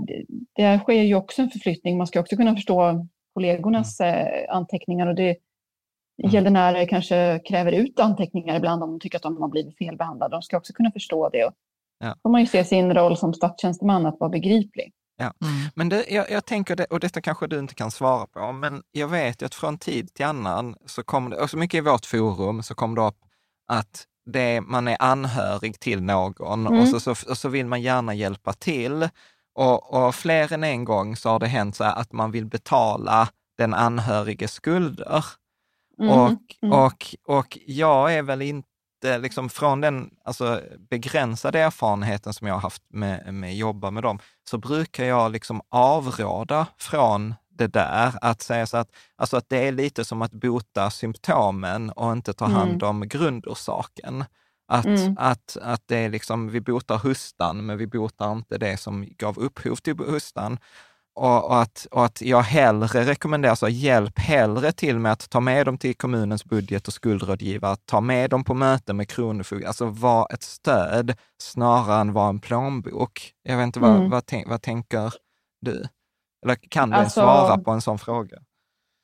det 0.56 0.78
sker 0.78 1.02
ju 1.02 1.14
också 1.14 1.42
en 1.42 1.50
förflyttning. 1.50 1.98
Man 1.98 2.06
ska 2.06 2.20
också 2.20 2.36
kunna 2.36 2.54
förstå 2.54 3.06
kollegornas 3.34 4.00
mm. 4.00 4.14
eh, 4.14 4.56
anteckningar 4.56 5.06
och 5.06 5.14
det 5.14 5.36
mm. 6.22 6.34
gäldenärer 6.34 6.86
kanske 6.86 7.40
kräver 7.44 7.72
ut 7.72 8.00
anteckningar 8.00 8.56
ibland 8.56 8.82
om 8.82 8.90
de 8.90 9.00
tycker 9.00 9.18
att 9.18 9.22
de 9.22 9.42
har 9.42 9.48
blivit 9.48 9.78
felbehandlade. 9.78 10.36
De 10.36 10.42
ska 10.42 10.56
också 10.56 10.72
kunna 10.72 10.90
förstå 10.90 11.28
det. 11.28 11.44
Och 11.44 11.52
ja. 11.98 12.14
får 12.22 12.30
man 12.30 12.40
ju 12.40 12.46
se 12.46 12.64
sin 12.64 12.94
roll 12.94 13.16
som 13.16 13.34
statstjänsteman 13.34 14.06
att 14.06 14.20
vara 14.20 14.30
begriplig. 14.30 14.92
Ja. 15.16 15.24
Mm. 15.24 15.70
Men 15.74 15.88
det, 15.88 16.04
jag, 16.08 16.30
jag, 16.30 16.44
tänker, 16.44 16.76
det, 16.76 16.84
och 16.84 17.00
detta 17.00 17.20
kanske 17.20 17.46
du 17.46 17.58
inte 17.58 17.74
kan 17.74 17.90
svara 17.90 18.26
på, 18.26 18.52
men 18.52 18.82
jag 18.92 19.08
vet 19.08 19.42
ju 19.42 19.46
att 19.46 19.54
från 19.54 19.78
tid 19.78 20.14
till 20.14 20.26
annan 20.26 20.76
så 20.86 21.02
kommer 21.02 21.30
det, 21.30 21.36
och 21.36 21.50
så 21.50 21.56
mycket 21.56 21.78
i 21.78 21.80
vårt 21.80 22.06
forum, 22.06 22.62
så 22.62 22.74
kommer 22.74 22.96
det 22.96 23.08
upp 23.08 23.18
att 23.68 24.06
det, 24.26 24.60
man 24.60 24.88
är 24.88 24.96
anhörig 25.00 25.80
till 25.80 26.02
någon 26.02 26.66
mm. 26.66 26.80
och, 26.80 26.88
så, 26.88 27.00
så, 27.00 27.30
och 27.30 27.38
så 27.38 27.48
vill 27.48 27.66
man 27.66 27.82
gärna 27.82 28.14
hjälpa 28.14 28.52
till. 28.52 29.08
Och, 29.54 30.06
och 30.06 30.14
fler 30.14 30.52
än 30.52 30.64
en 30.64 30.84
gång 30.84 31.16
så 31.16 31.28
har 31.28 31.38
det 31.38 31.46
hänt 31.46 31.76
så 31.76 31.84
att 31.84 32.12
man 32.12 32.30
vill 32.30 32.46
betala 32.46 33.28
den 33.58 33.74
anhöriges 33.74 34.52
skulder. 34.52 35.24
Mm. 35.98 36.10
Och, 36.10 36.56
och, 36.72 37.14
och 37.26 37.58
jag 37.66 38.14
är 38.14 38.22
väl 38.22 38.42
inte 38.42 39.18
liksom 39.18 39.48
från 39.48 39.80
den 39.80 40.10
alltså, 40.24 40.60
begränsade 40.90 41.60
erfarenheten 41.60 42.32
som 42.32 42.46
jag 42.46 42.54
har 42.54 42.60
haft 42.60 42.82
med, 42.88 43.34
med 43.34 43.50
att 43.50 43.56
jobba 43.56 43.90
med 43.90 44.02
dem, 44.02 44.18
så 44.50 44.58
brukar 44.58 45.04
jag 45.04 45.32
liksom 45.32 45.60
avråda 45.68 46.66
från 46.78 47.34
det 47.54 47.66
där, 47.66 48.12
att 48.20 48.42
säga 48.42 48.66
så 48.66 48.76
att, 48.76 48.88
alltså 49.16 49.36
att 49.36 49.48
det 49.48 49.68
är 49.68 49.72
lite 49.72 50.04
som 50.04 50.22
att 50.22 50.32
bota 50.32 50.90
symptomen 50.90 51.90
och 51.90 52.12
inte 52.12 52.32
ta 52.32 52.44
hand 52.44 52.82
mm. 52.82 52.88
om 52.88 52.96
mm. 52.96 53.08
grundorsaken. 53.08 54.24
Att, 54.68 54.84
mm. 54.84 55.16
att, 55.18 55.56
att 55.62 55.82
det 55.86 55.96
är 55.96 56.08
liksom, 56.08 56.48
vi 56.48 56.60
botar 56.60 56.98
hustan, 56.98 57.66
men 57.66 57.78
vi 57.78 57.86
botar 57.86 58.32
inte 58.32 58.58
det 58.58 58.76
som 58.76 59.06
gav 59.18 59.38
upphov 59.38 59.76
till 59.76 59.96
hustan. 59.98 60.58
Och, 61.14 61.44
och, 61.44 61.62
att, 61.62 61.86
och 61.90 62.04
att 62.04 62.22
jag 62.22 62.42
hellre 62.42 63.06
rekommenderar, 63.06 63.54
så 63.54 63.68
hjälp 63.68 64.18
hellre 64.18 64.72
till 64.72 64.98
med 64.98 65.12
att 65.12 65.30
ta 65.30 65.40
med 65.40 65.66
dem 65.66 65.78
till 65.78 65.94
kommunens 65.94 66.44
budget 66.44 66.88
och 66.88 66.94
skuldrådgivare, 66.94 67.76
ta 67.84 68.00
med 68.00 68.30
dem 68.30 68.44
på 68.44 68.54
möte 68.54 68.92
med 68.92 69.08
Kronofogden, 69.08 69.66
alltså 69.66 69.86
var 69.86 70.26
ett 70.34 70.42
stöd 70.42 71.14
snarare 71.42 72.00
än 72.00 72.12
vara 72.12 72.28
en 72.28 72.40
plånbok. 72.40 73.32
Jag 73.42 73.56
vet 73.56 73.66
inte, 73.66 73.80
vad, 73.80 73.90
mm. 73.90 74.10
vad, 74.10 74.24
vad, 74.30 74.44
vad 74.46 74.62
tänker 74.62 75.14
du? 75.60 75.86
Eller 76.42 76.54
kan 76.54 76.90
du 76.90 76.96
alltså, 76.96 77.20
svara 77.20 77.58
på 77.58 77.70
en 77.70 77.80
sån 77.80 77.98
fråga? 77.98 78.38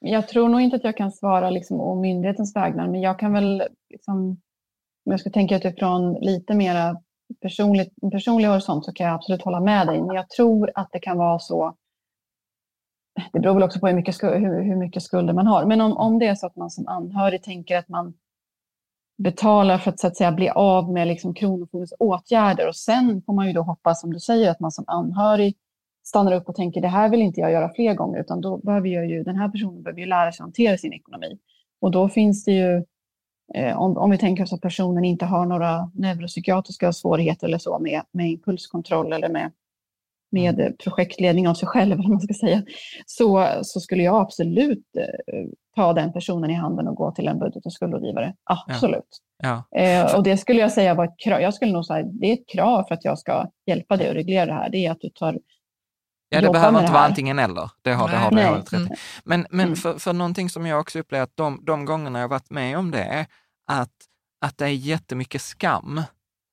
Jag 0.00 0.28
tror 0.28 0.48
nog 0.48 0.60
inte 0.60 0.76
att 0.76 0.84
jag 0.84 0.96
kan 0.96 1.12
svara 1.12 1.50
liksom, 1.50 1.80
å 1.80 2.00
myndighetens 2.00 2.56
vägnar, 2.56 2.88
men 2.88 3.00
jag 3.00 3.18
kan 3.18 3.32
väl, 3.32 3.62
liksom, 3.90 4.16
om 5.04 5.12
jag 5.12 5.20
ska 5.20 5.30
tänka 5.30 5.56
utifrån 5.56 6.14
lite 6.14 6.54
mera 6.54 6.96
personligt, 7.42 7.94
personlig 8.12 8.48
horisont 8.48 8.84
så 8.84 8.92
kan 8.92 9.06
jag 9.06 9.14
absolut 9.14 9.42
hålla 9.42 9.60
med 9.60 9.86
dig. 9.86 10.02
Men 10.02 10.16
jag 10.16 10.30
tror 10.30 10.72
att 10.74 10.88
det 10.92 10.98
kan 10.98 11.18
vara 11.18 11.38
så 11.38 11.74
det 13.32 13.40
beror 13.40 13.54
väl 13.54 13.62
också 13.62 13.80
på 13.80 13.86
hur 13.86 13.94
mycket, 13.94 14.22
hur, 14.22 14.62
hur 14.62 14.76
mycket 14.76 15.02
skulder 15.02 15.34
man 15.34 15.46
har. 15.46 15.64
Men 15.64 15.80
om, 15.80 15.96
om 15.96 16.18
det 16.18 16.26
är 16.26 16.34
så 16.34 16.46
att 16.46 16.56
man 16.56 16.70
som 16.70 16.88
anhörig 16.88 17.42
tänker 17.42 17.76
att 17.76 17.88
man 17.88 18.14
betalar 19.22 19.78
för 19.78 19.90
att, 19.90 20.00
så 20.00 20.06
att 20.06 20.16
säga, 20.16 20.32
bli 20.32 20.48
av 20.48 20.92
med 20.92 21.08
liksom 21.08 21.34
Kronofogdens 21.34 21.94
åtgärder 21.98 22.68
och 22.68 22.76
sen 22.76 23.22
får 23.26 23.32
man 23.32 23.46
ju 23.46 23.52
då 23.52 23.62
hoppas, 23.62 24.00
som 24.00 24.12
du 24.12 24.20
säger, 24.20 24.50
att 24.50 24.60
man 24.60 24.72
som 24.72 24.84
anhörig 24.86 25.56
stannar 26.08 26.32
upp 26.32 26.48
och 26.48 26.54
tänker 26.54 26.80
det 26.80 26.88
här 26.88 27.08
vill 27.08 27.22
inte 27.22 27.40
jag 27.40 27.52
göra 27.52 27.72
fler 27.74 27.94
gånger, 27.94 28.20
utan 28.20 28.40
då 28.40 28.56
behöver 28.56 28.88
jag 28.88 29.06
ju, 29.06 29.22
den 29.22 29.36
här 29.36 29.48
personen 29.48 29.82
behöver 29.82 30.00
ju 30.00 30.06
lära 30.06 30.32
sig 30.32 30.42
hantera 30.42 30.78
sin 30.78 30.92
ekonomi. 30.92 31.38
Och 31.80 31.90
då 31.90 32.08
finns 32.08 32.44
det 32.44 32.52
ju, 32.52 32.84
eh, 33.54 33.78
om, 33.78 33.96
om 33.96 34.10
vi 34.10 34.18
tänker 34.18 34.42
oss 34.42 34.52
att 34.52 34.60
personen 34.60 35.04
inte 35.04 35.24
har 35.24 35.46
några 35.46 35.90
neuropsykiatriska 35.94 36.92
svårigheter 36.92 37.46
eller 37.46 37.58
så 37.58 37.78
med, 37.78 38.02
med 38.12 38.30
impulskontroll 38.30 39.12
eller 39.12 39.28
med 39.28 39.50
med 40.30 40.60
mm. 40.60 40.72
projektledning 40.84 41.48
av 41.48 41.54
sig 41.54 41.68
själv, 41.68 41.92
eller 41.98 42.08
man 42.08 42.20
ska 42.20 42.34
säga, 42.34 42.62
så, 43.06 43.48
så 43.62 43.80
skulle 43.80 44.02
jag 44.02 44.20
absolut 44.20 44.86
eh, 44.98 45.44
ta 45.76 45.92
den 45.92 46.12
personen 46.12 46.50
i 46.50 46.54
handen 46.54 46.88
och 46.88 46.96
gå 46.96 47.12
till 47.12 47.28
en 47.28 47.38
budget 47.38 47.66
och 47.66 47.72
skuldrådgivare. 47.72 48.34
Absolut. 48.44 49.18
Ja. 49.42 49.64
Ja. 49.70 49.80
Eh, 49.80 50.16
och 50.16 50.22
det 50.22 50.36
skulle 50.36 50.60
jag 50.60 50.72
säga 50.72 50.94
var 50.94 51.04
ett 51.04 51.18
krav. 51.24 51.40
Jag 51.40 51.54
skulle 51.54 51.72
nog 51.72 51.86
säga 51.86 52.02
det 52.02 52.26
är 52.26 52.32
ett 52.32 52.48
krav 52.48 52.84
för 52.88 52.94
att 52.94 53.04
jag 53.04 53.18
ska 53.18 53.50
hjälpa 53.66 53.96
dig 53.96 54.08
att 54.08 54.16
reglera 54.16 54.46
det 54.46 54.52
här. 54.52 54.70
Det 54.70 54.86
är 54.86 54.90
att 54.90 55.00
du 55.00 55.08
tar 55.08 55.38
Ja, 56.28 56.40
det 56.40 56.50
behöver 56.50 56.80
inte 56.80 56.92
vara 56.92 57.04
antingen 57.04 57.38
eller. 57.38 57.70
Det 57.82 57.92
har, 57.92 58.08
det 58.08 58.16
har 58.16 58.30
du 58.30 58.36
helt 58.36 58.72
rätt 58.72 58.80
mm. 58.80 58.96
Men, 59.24 59.46
men 59.50 59.66
mm. 59.66 59.76
för, 59.76 59.98
för 59.98 60.12
någonting 60.12 60.50
som 60.50 60.66
jag 60.66 60.80
också 60.80 60.98
upplever 60.98 61.24
att 61.24 61.36
de, 61.36 61.64
de 61.64 61.84
gångerna 61.84 62.20
jag 62.20 62.28
varit 62.28 62.50
med 62.50 62.78
om 62.78 62.90
det, 62.90 63.26
att, 63.66 63.92
att 64.40 64.58
det 64.58 64.64
är 64.64 64.68
jättemycket 64.68 65.42
skam 65.42 66.02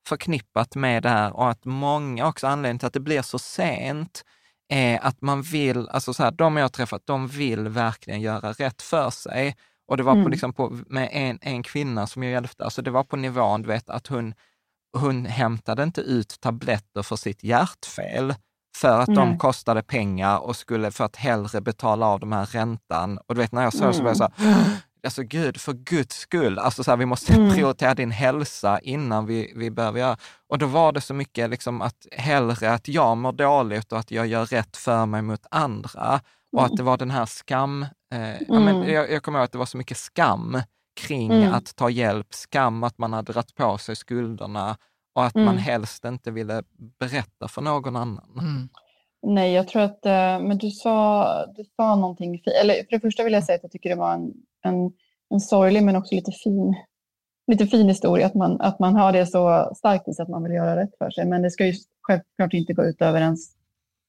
förknippat 0.07 0.76
med 0.76 1.03
det 1.03 1.09
här 1.09 1.36
och 1.36 1.49
att 1.49 1.65
många, 1.65 2.28
också 2.28 2.47
anledningen 2.47 2.80
till 2.80 2.88
att 2.88 2.93
det 2.93 2.99
blir 2.99 3.21
så 3.21 3.39
sent, 3.39 4.23
är 4.69 4.99
att 5.05 5.21
man 5.21 5.41
vill, 5.41 5.89
alltså 5.89 6.13
så 6.13 6.23
här, 6.23 6.32
de 6.32 6.57
jag 6.57 6.63
har 6.63 6.69
träffat, 6.69 7.01
de 7.05 7.28
vill 7.28 7.67
verkligen 7.67 8.21
göra 8.21 8.51
rätt 8.51 8.82
för 8.82 9.09
sig. 9.09 9.55
Och 9.88 9.97
det 9.97 10.03
var 10.03 10.13
på, 10.13 10.19
mm. 10.19 10.32
liksom 10.32 10.53
på, 10.53 10.80
med 10.88 11.09
en, 11.11 11.39
en 11.41 11.63
kvinna 11.63 12.07
som 12.07 12.23
jag 12.23 12.32
hjälpte, 12.32 12.63
alltså 12.63 12.82
det 12.82 12.91
var 12.91 13.03
på 13.03 13.15
nivån, 13.15 13.61
du 13.61 13.67
vet, 13.67 13.89
att 13.89 14.07
hon, 14.07 14.34
hon 14.97 15.26
hämtade 15.26 15.84
inte 15.84 16.01
ut 16.01 16.39
tabletter 16.39 17.03
för 17.03 17.15
sitt 17.15 17.43
hjärtfel, 17.43 18.36
för 18.76 18.99
att 18.99 19.07
mm. 19.07 19.19
de 19.19 19.38
kostade 19.38 19.82
pengar 19.82 20.39
och 20.39 20.55
skulle 20.55 20.91
för 20.91 21.03
att 21.03 21.15
hellre 21.15 21.61
betala 21.61 22.05
av 22.05 22.19
de 22.19 22.32
här 22.32 22.45
räntan. 22.45 23.19
Och 23.28 23.36
du 23.36 23.41
vet 23.41 23.51
när 23.51 23.63
jag 23.63 23.73
sa 23.73 23.88
det 23.88 23.93
så 23.93 24.03
var 24.03 24.09
jag 24.09 24.17
så 24.17 24.30
här, 24.38 24.63
alltså 25.03 25.23
gud, 25.23 25.61
för 25.61 25.73
guds 25.73 26.17
skull, 26.17 26.59
alltså 26.59 26.84
så 26.84 26.91
här, 26.91 26.97
vi 26.97 27.05
måste 27.05 27.34
mm. 27.34 27.53
prioritera 27.53 27.93
din 27.93 28.11
hälsa 28.11 28.80
innan 28.80 29.26
vi, 29.26 29.53
vi 29.55 29.71
behöver 29.71 29.99
göra. 29.99 30.17
Och 30.49 30.57
då 30.57 30.65
var 30.65 30.91
det 30.91 31.01
så 31.01 31.13
mycket 31.13 31.49
liksom 31.49 31.82
att 31.82 32.07
hellre 32.11 32.71
att 32.71 32.88
jag 32.88 33.17
mår 33.17 33.32
dåligt 33.32 33.91
och 33.91 33.99
att 33.99 34.11
jag 34.11 34.28
gör 34.28 34.45
rätt 34.45 34.78
för 34.78 35.05
mig 35.05 35.21
mot 35.21 35.45
andra. 35.51 36.21
Och 36.51 36.63
att 36.63 36.69
mm. 36.69 36.78
det 36.78 36.84
var 36.84 36.97
den 36.97 37.11
här 37.11 37.26
skam, 37.26 37.84
eh, 38.13 38.19
mm. 38.19 38.45
ja, 38.47 38.59
men 38.59 38.76
mm. 38.76 38.93
jag, 38.93 39.11
jag 39.11 39.23
kommer 39.23 39.39
ihåg 39.39 39.45
att 39.45 39.51
det 39.51 39.57
var 39.57 39.65
så 39.65 39.78
mycket 39.78 39.97
skam 39.97 40.61
kring 40.95 41.32
mm. 41.32 41.53
att 41.53 41.76
ta 41.76 41.89
hjälp, 41.89 42.34
skam 42.34 42.84
att 42.84 42.97
man 42.97 43.13
hade 43.13 43.34
dragit 43.34 43.55
på 43.55 43.78
sig 43.78 43.95
skulderna 43.95 44.78
och 45.16 45.26
att 45.26 45.36
man 45.36 45.47
mm. 45.47 45.57
helst 45.57 46.05
inte 46.05 46.32
ville 46.32 46.63
berätta 46.99 47.47
för 47.47 47.61
någon 47.61 47.95
annan. 47.95 48.70
Nej, 49.28 49.53
jag 49.53 49.68
tror 49.68 49.82
att, 49.82 50.05
eh, 50.05 50.39
men 50.39 50.57
du 50.57 50.72
sa, 50.72 51.45
du 51.45 51.63
sa 51.76 51.95
någonting 51.95 52.32
fint. 52.32 52.55
Eller 52.61 52.74
för 52.74 52.89
det 52.89 52.99
första 52.99 53.24
vill 53.24 53.34
jag 53.34 53.43
säga 53.43 53.55
att 53.55 53.63
jag 53.63 53.72
tycker 53.72 53.89
det 53.89 53.95
var 53.95 54.13
en, 54.13 54.34
en, 54.61 54.91
en 55.30 55.39
sorglig 55.39 55.84
men 55.84 55.95
också 55.95 56.16
lite 56.16 56.32
fin, 56.32 56.76
lite 57.47 57.68
fin 57.68 57.89
historia. 57.89 58.26
Att 58.26 58.34
man, 58.34 58.61
att 58.61 58.80
man 58.80 58.95
har 58.95 59.11
det 59.11 59.26
så 59.26 59.72
starkt 59.76 60.07
i 60.07 60.13
sig 60.13 60.24
att 60.24 60.30
man 60.30 60.43
vill 60.43 60.53
göra 60.53 60.82
rätt 60.82 60.97
för 60.97 61.09
sig. 61.09 61.26
Men 61.26 61.41
det 61.41 61.51
ska 61.51 61.66
ju 61.66 61.74
självklart 62.01 62.53
inte 62.53 62.74
gå 62.74 62.84
ut 62.84 63.01
över 63.01 63.22
ens 63.22 63.55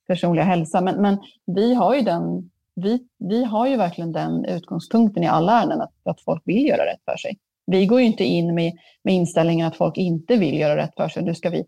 personliga 0.07 0.45
hälsa. 0.45 0.81
Men, 0.81 1.03
men 1.03 1.19
vi 1.47 1.75
har 1.75 1.95
ju 1.95 2.03
den, 2.03 2.51
vi, 2.75 3.09
vi 3.19 3.45
har 3.45 3.67
ju 3.67 3.77
verkligen 3.77 4.13
den 4.13 4.45
utgångspunkten 4.45 5.23
i 5.23 5.27
alla 5.27 5.53
ärenden 5.53 5.81
att, 5.81 5.95
att 6.05 6.21
folk 6.21 6.43
vill 6.45 6.67
göra 6.67 6.87
rätt 6.87 7.05
för 7.05 7.17
sig. 7.17 7.39
Vi 7.67 7.87
går 7.87 8.01
ju 8.01 8.07
inte 8.07 8.25
in 8.25 8.55
med, 8.55 8.73
med 9.05 9.15
inställningen 9.15 9.67
att 9.67 9.77
folk 9.77 9.97
inte 9.97 10.37
vill 10.37 10.59
göra 10.59 10.77
rätt 10.77 10.95
för 10.97 11.09
sig. 11.09 11.23
Nu 11.23 11.35
ska 11.35 11.51
vi 11.51 11.65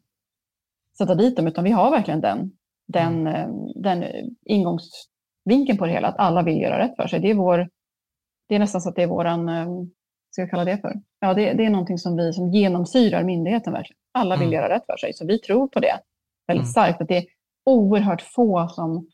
sätta 0.99 1.15
dit 1.15 1.37
dem, 1.37 1.47
utan 1.47 1.65
vi 1.65 1.71
har 1.71 1.91
verkligen 1.91 2.21
den 2.21 2.51
den, 2.89 3.27
mm. 3.27 3.35
eh, 3.35 3.49
den 3.75 4.05
ingångsvinkeln 4.45 5.79
på 5.79 5.87
det 5.87 5.93
hela, 5.93 6.09
att 6.09 6.19
alla 6.19 6.43
vill 6.43 6.61
göra 6.61 6.79
rätt 6.79 6.97
för 6.97 7.07
sig. 7.07 7.21
Det 7.21 7.31
är, 7.31 7.35
vår, 7.35 7.69
det 8.49 8.55
är 8.55 8.59
nästan 8.59 8.81
så 8.81 8.89
att 8.89 8.97
det 8.97 9.03
är 9.03 9.07
våran, 9.07 9.49
eh, 9.49 9.67
ska 10.31 10.43
jag 10.43 10.51
kalla 10.51 10.65
det 10.65 10.79
för? 10.79 10.95
Ja, 11.21 11.35
det, 11.35 11.53
det 11.53 11.65
är 11.65 11.71
någonting 11.71 11.99
som 11.99 12.17
vi 12.17 12.33
som 12.33 12.51
genomsyrar 12.51 13.25
myndigheten 13.25 13.73
verkligen. 13.73 13.99
Alla 14.13 14.37
vill 14.37 14.49
mm. 14.49 14.55
göra 14.55 14.75
rätt 14.75 14.87
för 14.87 14.97
sig, 14.97 15.13
så 15.13 15.27
vi 15.27 15.39
tror 15.39 15.69
på 15.69 15.81
det 15.81 16.01
väldigt 16.47 16.65
mm. 16.65 16.71
starkt. 16.71 17.01
Att 17.01 17.09
det 17.09 17.17
är 17.17 17.25
oerhört 17.67 18.23
få 18.23 18.69
som 18.69 19.07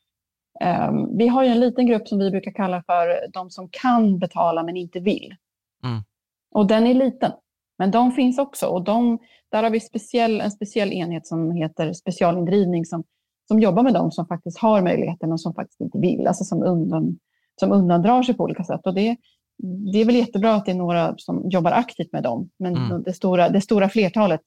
um, 0.89 1.17
vi 1.19 1.29
har 1.29 1.45
ju 1.45 1.51
en 1.51 1.61
liten 1.61 1.87
grupp 1.87 2.09
som 2.09 2.19
vi 2.19 2.31
brukar 2.31 2.51
kalla 2.51 2.83
för 2.87 3.33
de 3.33 3.51
som 3.51 3.69
kan 3.69 4.19
betala 4.19 4.63
men 4.63 4.77
inte 4.77 5.01
vill. 5.01 5.35
Mm. 5.85 6.03
Och 6.55 6.67
den 6.67 6.87
är 6.87 6.95
liten. 6.95 7.33
Men 7.79 7.91
de 7.91 8.13
finns 8.13 8.39
också. 8.39 8.67
Och 8.67 8.85
de, 8.85 9.19
där 9.51 9.63
har 9.63 9.71
vi 9.71 9.81
speciell, 9.81 10.41
en 10.41 10.51
speciell 10.51 10.93
enhet 10.93 11.27
som 11.27 11.51
heter 11.51 11.93
specialindrivning 11.93 12.85
som 12.85 13.05
som 13.49 13.61
jobbar 13.61 13.83
med 13.83 13.95
dem 13.95 14.11
som 14.11 14.27
faktiskt 14.27 14.59
har 14.59 14.83
möjligheten 14.83 15.33
och 15.33 15.41
som 15.41 15.55
faktiskt 15.55 15.81
inte 15.81 15.99
vill, 15.99 16.27
alltså 16.27 16.45
som, 16.45 16.63
undan, 16.63 17.19
som 17.61 17.73
undandrar 17.73 18.23
sig 18.23 18.35
på 18.35 18.45
olika 18.45 18.65
sätt. 18.65 18.81
Och 18.85 18.95
det, 18.95 19.17
det 19.93 19.99
är 19.99 20.05
väl 20.05 20.15
jättebra 20.15 20.55
att 20.55 20.65
det 20.65 20.71
är 20.71 20.77
några 20.77 21.15
som 21.17 21.51
jobbar 21.51 21.73
aktivt 21.73 22.13
med 22.13 22.23
dem, 22.23 22.51
men 22.59 22.77
mm. 22.77 23.03
det, 23.03 23.13
stora, 23.13 23.49
det 23.49 23.61
stora 23.61 23.89
flertalet 23.89 24.41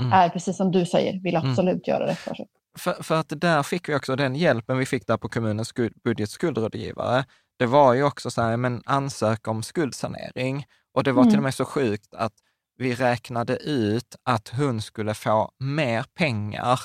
mm. 0.00 0.12
är, 0.12 0.28
precis 0.28 0.56
som 0.56 0.70
du 0.70 0.86
säger, 0.86 1.22
vill 1.22 1.34
mm. 1.34 1.50
absolut 1.50 1.88
mm. 1.88 1.96
göra 1.98 2.06
rätt 2.06 2.18
för 2.18 2.34
sig. 2.34 2.46
För, 2.78 2.92
för, 3.02 3.20
att 3.20 3.40
där 3.40 3.62
fick 3.62 3.88
vi 3.88 3.94
också 3.94 4.16
den 4.16 4.36
hjälpen 4.36 4.78
vi 4.78 4.86
fick 4.86 5.06
där 5.06 5.16
på 5.16 5.28
kommunens 5.28 5.74
budgetskuldrådgivare. 6.04 7.24
Det 7.58 7.66
var 7.66 7.94
ju 7.94 8.04
också 8.04 8.30
så 8.30 8.42
här, 8.42 8.56
men 8.56 8.82
ansöka 8.86 9.50
om 9.50 9.62
skuldsanering. 9.62 10.64
Och 10.94 11.04
det 11.04 11.12
var 11.12 11.22
till 11.22 11.32
mm. 11.32 11.38
och 11.38 11.44
med 11.44 11.54
så 11.54 11.64
sjukt 11.64 12.14
att 12.14 12.34
vi 12.76 12.94
räknade 12.94 13.56
ut 13.56 14.16
att 14.22 14.48
hon 14.48 14.82
skulle 14.82 15.14
få 15.14 15.50
mer 15.58 16.04
pengar 16.14 16.80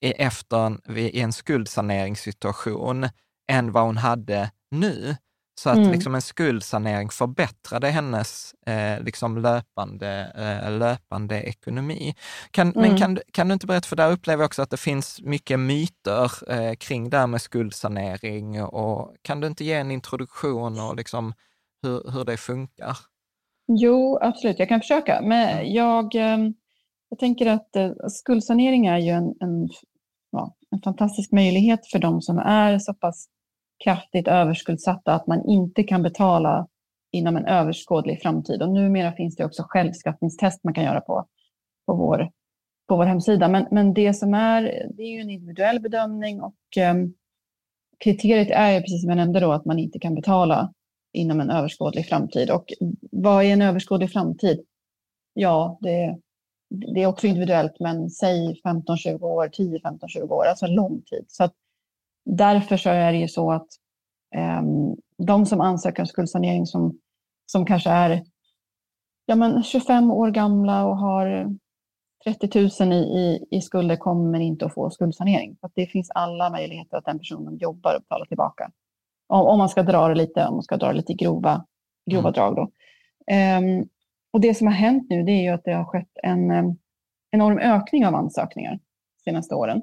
efter 0.00 0.66
en, 0.66 0.80
i 0.96 1.20
en 1.20 1.32
skuldsaneringssituation 1.32 3.08
än 3.50 3.72
vad 3.72 3.84
hon 3.84 3.96
hade 3.96 4.50
nu. 4.70 5.16
Så 5.60 5.70
att 5.70 5.76
mm. 5.76 5.92
liksom 5.92 6.14
en 6.14 6.22
skuldsanering 6.22 7.10
förbättrade 7.10 7.88
hennes 7.88 8.54
eh, 8.66 9.00
liksom 9.00 9.38
löpande, 9.38 10.32
eh, 10.36 10.78
löpande 10.78 11.42
ekonomi. 11.42 12.14
Kan, 12.50 12.72
mm. 12.72 12.80
Men 12.80 12.98
kan, 12.98 13.18
kan 13.32 13.48
du 13.48 13.54
inte 13.54 13.66
berätta, 13.66 13.88
för 13.88 13.96
där 13.96 14.12
upplever 14.12 14.42
jag 14.42 14.46
också 14.46 14.62
att 14.62 14.70
det 14.70 14.76
finns 14.76 15.20
mycket 15.22 15.60
myter 15.60 16.52
eh, 16.52 16.74
kring 16.74 17.10
det 17.10 17.18
här 17.18 17.26
med 17.26 17.42
skuldsanering. 17.42 18.62
Och, 18.62 19.14
kan 19.22 19.40
du 19.40 19.46
inte 19.46 19.64
ge 19.64 19.74
en 19.74 19.90
introduktion 19.90 20.80
och 20.80 20.96
liksom 20.96 21.34
hur, 21.82 22.10
hur 22.10 22.24
det 22.24 22.36
funkar? 22.36 22.98
Jo, 23.68 24.18
absolut, 24.20 24.58
jag 24.58 24.68
kan 24.68 24.80
försöka. 24.80 25.20
Men 25.22 25.72
jag, 25.72 26.14
ehm, 26.14 26.54
jag 27.08 27.18
tänker 27.18 27.46
att 27.46 27.76
eh, 27.76 27.92
skuldsanering 28.08 28.86
är 28.86 28.98
ju 28.98 29.10
en, 29.10 29.34
en, 29.40 29.68
ja, 30.30 30.54
en 30.70 30.80
fantastisk 30.80 31.32
möjlighet 31.32 31.86
för 31.86 31.98
de 31.98 32.22
som 32.22 32.38
är 32.38 32.78
så 32.78 32.94
pass 32.94 33.28
kraftigt 33.84 34.28
överskuldsatta 34.28 35.14
att 35.14 35.26
man 35.26 35.48
inte 35.48 35.82
kan 35.82 36.02
betala 36.02 36.68
inom 37.12 37.36
en 37.36 37.46
överskådlig 37.46 38.22
framtid. 38.22 38.62
Och 38.62 38.72
numera 38.72 39.12
finns 39.12 39.36
det 39.36 39.44
också 39.44 39.62
självskattningstest 39.66 40.64
man 40.64 40.74
kan 40.74 40.84
göra 40.84 41.00
på, 41.00 41.26
på, 41.86 41.94
vår, 41.94 42.30
på 42.88 42.96
vår 42.96 43.04
hemsida. 43.04 43.48
Men, 43.48 43.66
men 43.70 43.94
det 43.94 44.14
som 44.14 44.34
är, 44.34 44.62
det 44.96 45.02
är 45.02 45.10
ju 45.10 45.20
en 45.20 45.30
individuell 45.30 45.80
bedömning 45.80 46.40
och 46.42 46.54
um, 46.92 47.14
kriteriet 47.98 48.50
är 48.50 48.80
precis 48.80 49.02
som 49.02 49.08
jag 49.08 49.16
nämnde 49.16 49.40
då 49.40 49.52
att 49.52 49.64
man 49.64 49.78
inte 49.78 49.98
kan 49.98 50.14
betala 50.14 50.72
inom 51.12 51.40
en 51.40 51.50
överskådlig 51.50 52.06
framtid. 52.06 52.50
Och 52.50 52.64
vad 53.10 53.44
är 53.44 53.52
en 53.52 53.62
överskådlig 53.62 54.12
framtid? 54.12 54.60
Ja, 55.34 55.78
det, 55.80 56.18
det 56.70 57.02
är 57.02 57.06
också 57.06 57.26
individuellt, 57.26 57.80
men 57.80 58.10
säg 58.10 58.60
15-20 58.64 59.22
år, 59.22 59.48
10-15-20 59.48 60.30
år, 60.30 60.44
alltså 60.44 60.66
en 60.66 60.74
lång 60.74 61.02
tid. 61.02 61.24
Så 61.28 61.44
att 61.44 61.54
därför 62.24 62.76
så 62.76 62.90
är 62.90 63.12
det 63.12 63.18
ju 63.18 63.28
så 63.28 63.52
att 63.52 63.68
um, 64.60 64.96
de 65.18 65.46
som 65.46 65.60
ansöker 65.60 66.02
om 66.02 66.06
skuldsanering 66.06 66.66
som, 66.66 66.98
som 67.46 67.66
kanske 67.66 67.90
är 67.90 68.24
ja, 69.26 69.34
men 69.34 69.62
25 69.62 70.10
år 70.10 70.30
gamla 70.30 70.86
och 70.86 70.96
har 70.96 71.56
30 72.24 72.84
000 72.84 72.92
i, 72.92 72.96
i, 72.96 73.46
i 73.50 73.60
skulder 73.60 73.96
kommer 73.96 74.40
inte 74.40 74.66
att 74.66 74.74
få 74.74 74.90
skuldsanering. 74.90 75.56
För 75.60 75.70
det 75.74 75.86
finns 75.86 76.10
alla 76.10 76.50
möjligheter 76.50 76.96
att 76.96 77.04
den 77.04 77.18
personen 77.18 77.56
jobbar 77.56 77.94
och 77.94 78.02
betalar 78.02 78.26
tillbaka. 78.26 78.70
Om, 79.28 79.46
om 79.46 79.58
man 79.58 79.68
ska 79.68 79.82
dra 79.82 80.08
det 80.08 80.14
lite, 80.14 80.46
om 80.46 80.54
man 80.54 80.62
ska 80.62 80.76
dra 80.76 80.92
lite 80.92 81.14
grova, 81.14 81.64
grova 82.10 82.28
mm. 82.28 82.32
drag. 82.32 82.56
Då. 82.56 82.62
Um, 83.34 83.88
och 84.32 84.40
det 84.40 84.54
som 84.54 84.66
har 84.66 84.74
hänt 84.74 85.06
nu 85.10 85.22
det 85.22 85.32
är 85.32 85.42
ju 85.42 85.48
att 85.48 85.64
det 85.64 85.72
har 85.72 85.84
skett 85.84 86.10
en 86.22 86.50
um, 86.50 86.78
enorm 87.30 87.58
ökning 87.58 88.06
av 88.06 88.14
ansökningar 88.14 88.72
de 88.72 89.30
senaste 89.30 89.54
åren. 89.54 89.82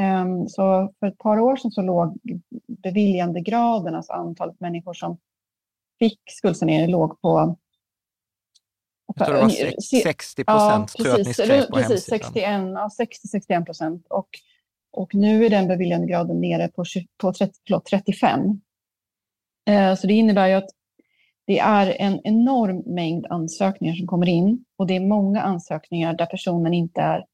Um, 0.00 0.48
så 0.48 0.92
för 1.00 1.06
ett 1.06 1.18
par 1.18 1.40
år 1.40 1.56
sedan 1.56 1.70
så 1.70 1.82
låg 1.82 2.18
beviljandegraden, 2.66 3.94
alltså 3.94 4.12
antalet 4.12 4.60
människor 4.60 4.94
som 4.94 5.18
fick 5.98 6.20
skuldsanering, 6.26 6.90
låg 6.90 7.20
på 7.20 7.56
jag 9.16 9.26
tror 9.26 9.36
det 9.36 9.42
var 9.42 10.02
60 10.02 10.44
procent, 10.44 10.94
ja, 10.98 11.04
tror 11.04 11.08
jag 11.08 11.20
att 11.20 11.26
ni 11.26 11.34
skrev 11.34 11.66
på 11.66 11.76
precis, 11.76 12.04
61, 12.04 12.44
ja, 12.44 12.90
60-61 13.34 13.64
procent. 13.64 14.06
Och, 14.10 14.28
och 14.92 15.14
nu 15.14 15.44
är 15.44 15.50
den 15.50 15.68
beviljandegraden 15.68 16.40
nere 16.40 16.68
på, 16.68 16.84
20, 16.84 17.06
på 17.16 17.32
30, 17.32 17.52
förlåt, 17.66 17.86
35. 17.86 18.60
Eh, 19.68 19.94
så 19.94 20.06
det 20.06 20.14
innebär 20.14 20.48
ju 20.48 20.54
att 20.54 20.70
det 21.46 21.58
är 21.58 21.96
en 21.98 22.20
enorm 22.24 22.82
mängd 22.94 23.26
ansökningar 23.30 23.94
som 23.94 24.06
kommer 24.06 24.28
in 24.28 24.64
och 24.76 24.86
det 24.86 24.96
är 24.96 25.00
många 25.00 25.42
ansökningar 25.42 26.14
där 26.14 26.26
personen 26.26 26.74
inte 26.74 27.00
är 27.00 27.24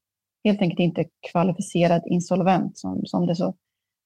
helt 0.44 0.62
enkelt 0.62 0.80
inte 0.80 1.04
kvalificerad 1.30 2.02
insolvent 2.06 2.78
som, 2.78 3.06
som 3.06 3.26
det 3.26 3.36
så 3.36 3.54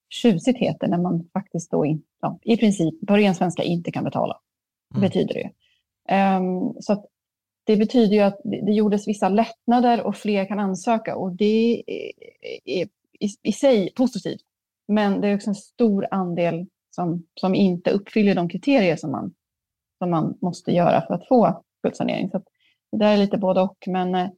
tjusigt 0.08 0.58
heter 0.58 0.88
när 0.88 0.98
man 0.98 1.28
faktiskt 1.32 1.70
då 1.70 1.86
in, 1.86 2.02
ja, 2.20 2.38
i 2.42 2.56
princip 2.56 3.06
på 3.06 3.16
ren 3.16 3.34
svenska 3.34 3.62
inte 3.62 3.92
kan 3.92 4.04
betala. 4.04 4.40
Det 4.90 4.98
mm. 4.98 5.08
betyder 5.08 5.34
det. 5.34 5.50
Um, 6.36 6.74
så 6.80 7.04
det 7.64 7.76
betyder 7.76 8.16
ju 8.16 8.20
att 8.20 8.40
det, 8.44 8.72
gjordes 8.72 9.08
vissa 9.08 9.28
lättnader 9.28 10.02
och 10.06 10.16
fler 10.16 10.44
kan 10.44 10.58
ansöka 10.58 11.16
och 11.16 11.32
det 11.32 11.82
är 12.64 12.88
i, 13.20 13.48
i 13.48 13.52
sig 13.52 13.92
positivt 13.96 14.40
Men 14.88 15.20
det 15.20 15.28
är 15.28 15.34
också 15.34 15.50
en 15.50 15.54
stor 15.54 16.06
andel 16.10 16.66
som, 16.90 17.26
som 17.40 17.54
inte 17.54 17.90
uppfyller 17.90 18.34
de 18.34 18.48
kriterier 18.48 18.96
som 18.96 19.10
man, 19.10 19.34
som 19.98 20.10
man 20.10 20.38
måste 20.40 20.72
göra 20.72 21.06
för 21.06 21.14
att 21.14 21.28
få 21.28 21.62
skuldsanering. 21.78 22.30
Så 22.30 22.42
det 22.92 22.98
där 22.98 23.12
är 23.12 23.16
lite 23.16 23.38
både 23.38 23.60
och. 23.60 23.84
Men, 23.86 24.14
eh, 24.14 24.28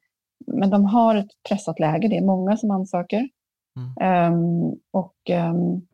men 0.46 0.70
de 0.70 0.84
har 0.84 1.14
ett 1.14 1.30
pressat 1.48 1.80
läge. 1.80 2.08
Det 2.08 2.16
är 2.16 2.26
många 2.26 2.56
som 2.56 2.70
ansöker. 2.70 3.28
Mm. 3.76 4.34
Um, 4.34 4.80
och 4.90 5.16
um, 5.30 5.86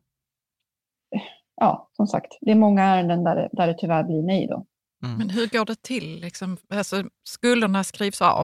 ja, 1.55 1.89
som 1.93 2.07
sagt, 2.07 2.37
det 2.41 2.51
är 2.51 2.55
många 2.55 2.83
ärenden 2.83 3.23
där 3.23 3.35
det, 3.35 3.49
där 3.51 3.67
det 3.67 3.77
tyvärr 3.77 4.03
blir 4.03 4.21
nej. 4.21 4.47
Då. 4.47 4.65
Mm. 5.05 5.17
Men 5.17 5.29
hur 5.29 5.47
går 5.47 5.65
det 5.65 5.81
till? 5.81 6.21
Liksom, 6.21 6.57
alltså, 6.69 7.03
skulderna 7.23 7.83
skrivs 7.83 8.21
av. 8.21 8.43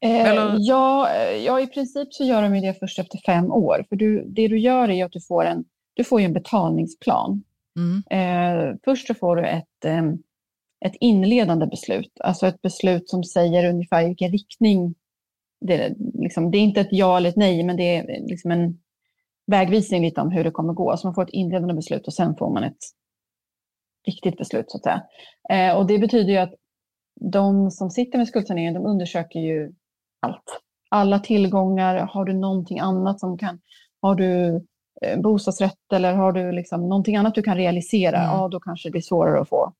Eh, 0.00 0.30
eller? 0.30 0.56
Ja, 0.58 1.10
ja, 1.34 1.60
i 1.60 1.66
princip 1.66 2.14
så 2.14 2.24
gör 2.24 2.42
de 2.42 2.60
det 2.60 2.78
först 2.78 2.98
efter 2.98 3.18
fem 3.26 3.52
år. 3.52 3.86
För 3.88 3.96
du, 3.96 4.24
det 4.24 4.48
du 4.48 4.58
gör 4.58 4.90
är 4.90 5.04
att 5.04 5.12
du 5.12 5.20
får 5.20 5.44
en, 5.44 5.64
du 5.94 6.04
får 6.04 6.20
en 6.20 6.32
betalningsplan. 6.32 7.44
Mm. 7.76 8.02
Eh, 8.10 8.76
först 8.84 9.06
så 9.06 9.14
får 9.14 9.36
du 9.36 9.46
ett, 9.46 9.84
eh, 9.84 10.02
ett 10.84 10.96
inledande 11.00 11.66
beslut, 11.66 12.12
alltså 12.20 12.46
ett 12.46 12.62
beslut 12.62 13.08
som 13.08 13.24
säger 13.24 13.70
ungefär 13.70 14.02
i 14.02 14.06
vilken 14.06 14.32
riktning. 14.32 14.94
Det, 15.60 15.94
liksom, 16.14 16.50
det 16.50 16.58
är 16.58 16.62
inte 16.62 16.80
ett 16.80 16.88
ja 16.90 17.16
eller 17.16 17.28
ett 17.28 17.36
nej, 17.36 17.62
men 17.62 17.76
det 17.76 17.96
är 17.96 18.26
liksom 18.28 18.50
en 18.50 18.78
vägvisning 19.46 20.02
lite 20.02 20.20
om 20.20 20.30
hur 20.30 20.44
det 20.44 20.50
kommer 20.50 20.72
gå. 20.72 20.96
Så 20.96 21.06
man 21.06 21.14
får 21.14 21.22
ett 21.22 21.30
inledande 21.30 21.74
beslut 21.74 22.06
och 22.06 22.14
sen 22.14 22.36
får 22.36 22.50
man 22.50 22.64
ett 22.64 22.78
riktigt 24.06 24.36
beslut 24.36 24.70
så 24.70 24.76
att 24.76 24.82
säga. 24.82 25.02
Eh, 25.50 25.76
och 25.76 25.86
det 25.86 25.98
betyder 25.98 26.32
ju 26.32 26.38
att 26.38 26.54
de 27.20 27.70
som 27.70 27.90
sitter 27.90 28.18
med 28.18 28.28
skuldsanering, 28.28 28.74
de 28.74 28.86
undersöker 28.86 29.40
ju 29.40 29.72
allt. 30.20 30.60
Alla 30.90 31.18
tillgångar, 31.18 31.96
har 31.96 32.24
du 32.24 32.32
någonting 32.32 32.78
annat 32.78 33.20
som 33.20 33.38
kan, 33.38 33.60
har 34.02 34.14
du 34.14 34.60
eh, 35.02 35.20
bostadsrätt 35.20 35.92
eller 35.92 36.14
har 36.14 36.32
du 36.32 36.52
liksom 36.52 36.88
någonting 36.88 37.16
annat 37.16 37.34
du 37.34 37.42
kan 37.42 37.56
realisera, 37.56 38.16
mm. 38.16 38.30
ja 38.30 38.48
då 38.48 38.60
kanske 38.60 38.88
det 38.88 38.92
blir 38.92 39.02
svårare 39.02 39.40
att 39.40 39.48
få 39.48 39.64
mm. 39.64 39.74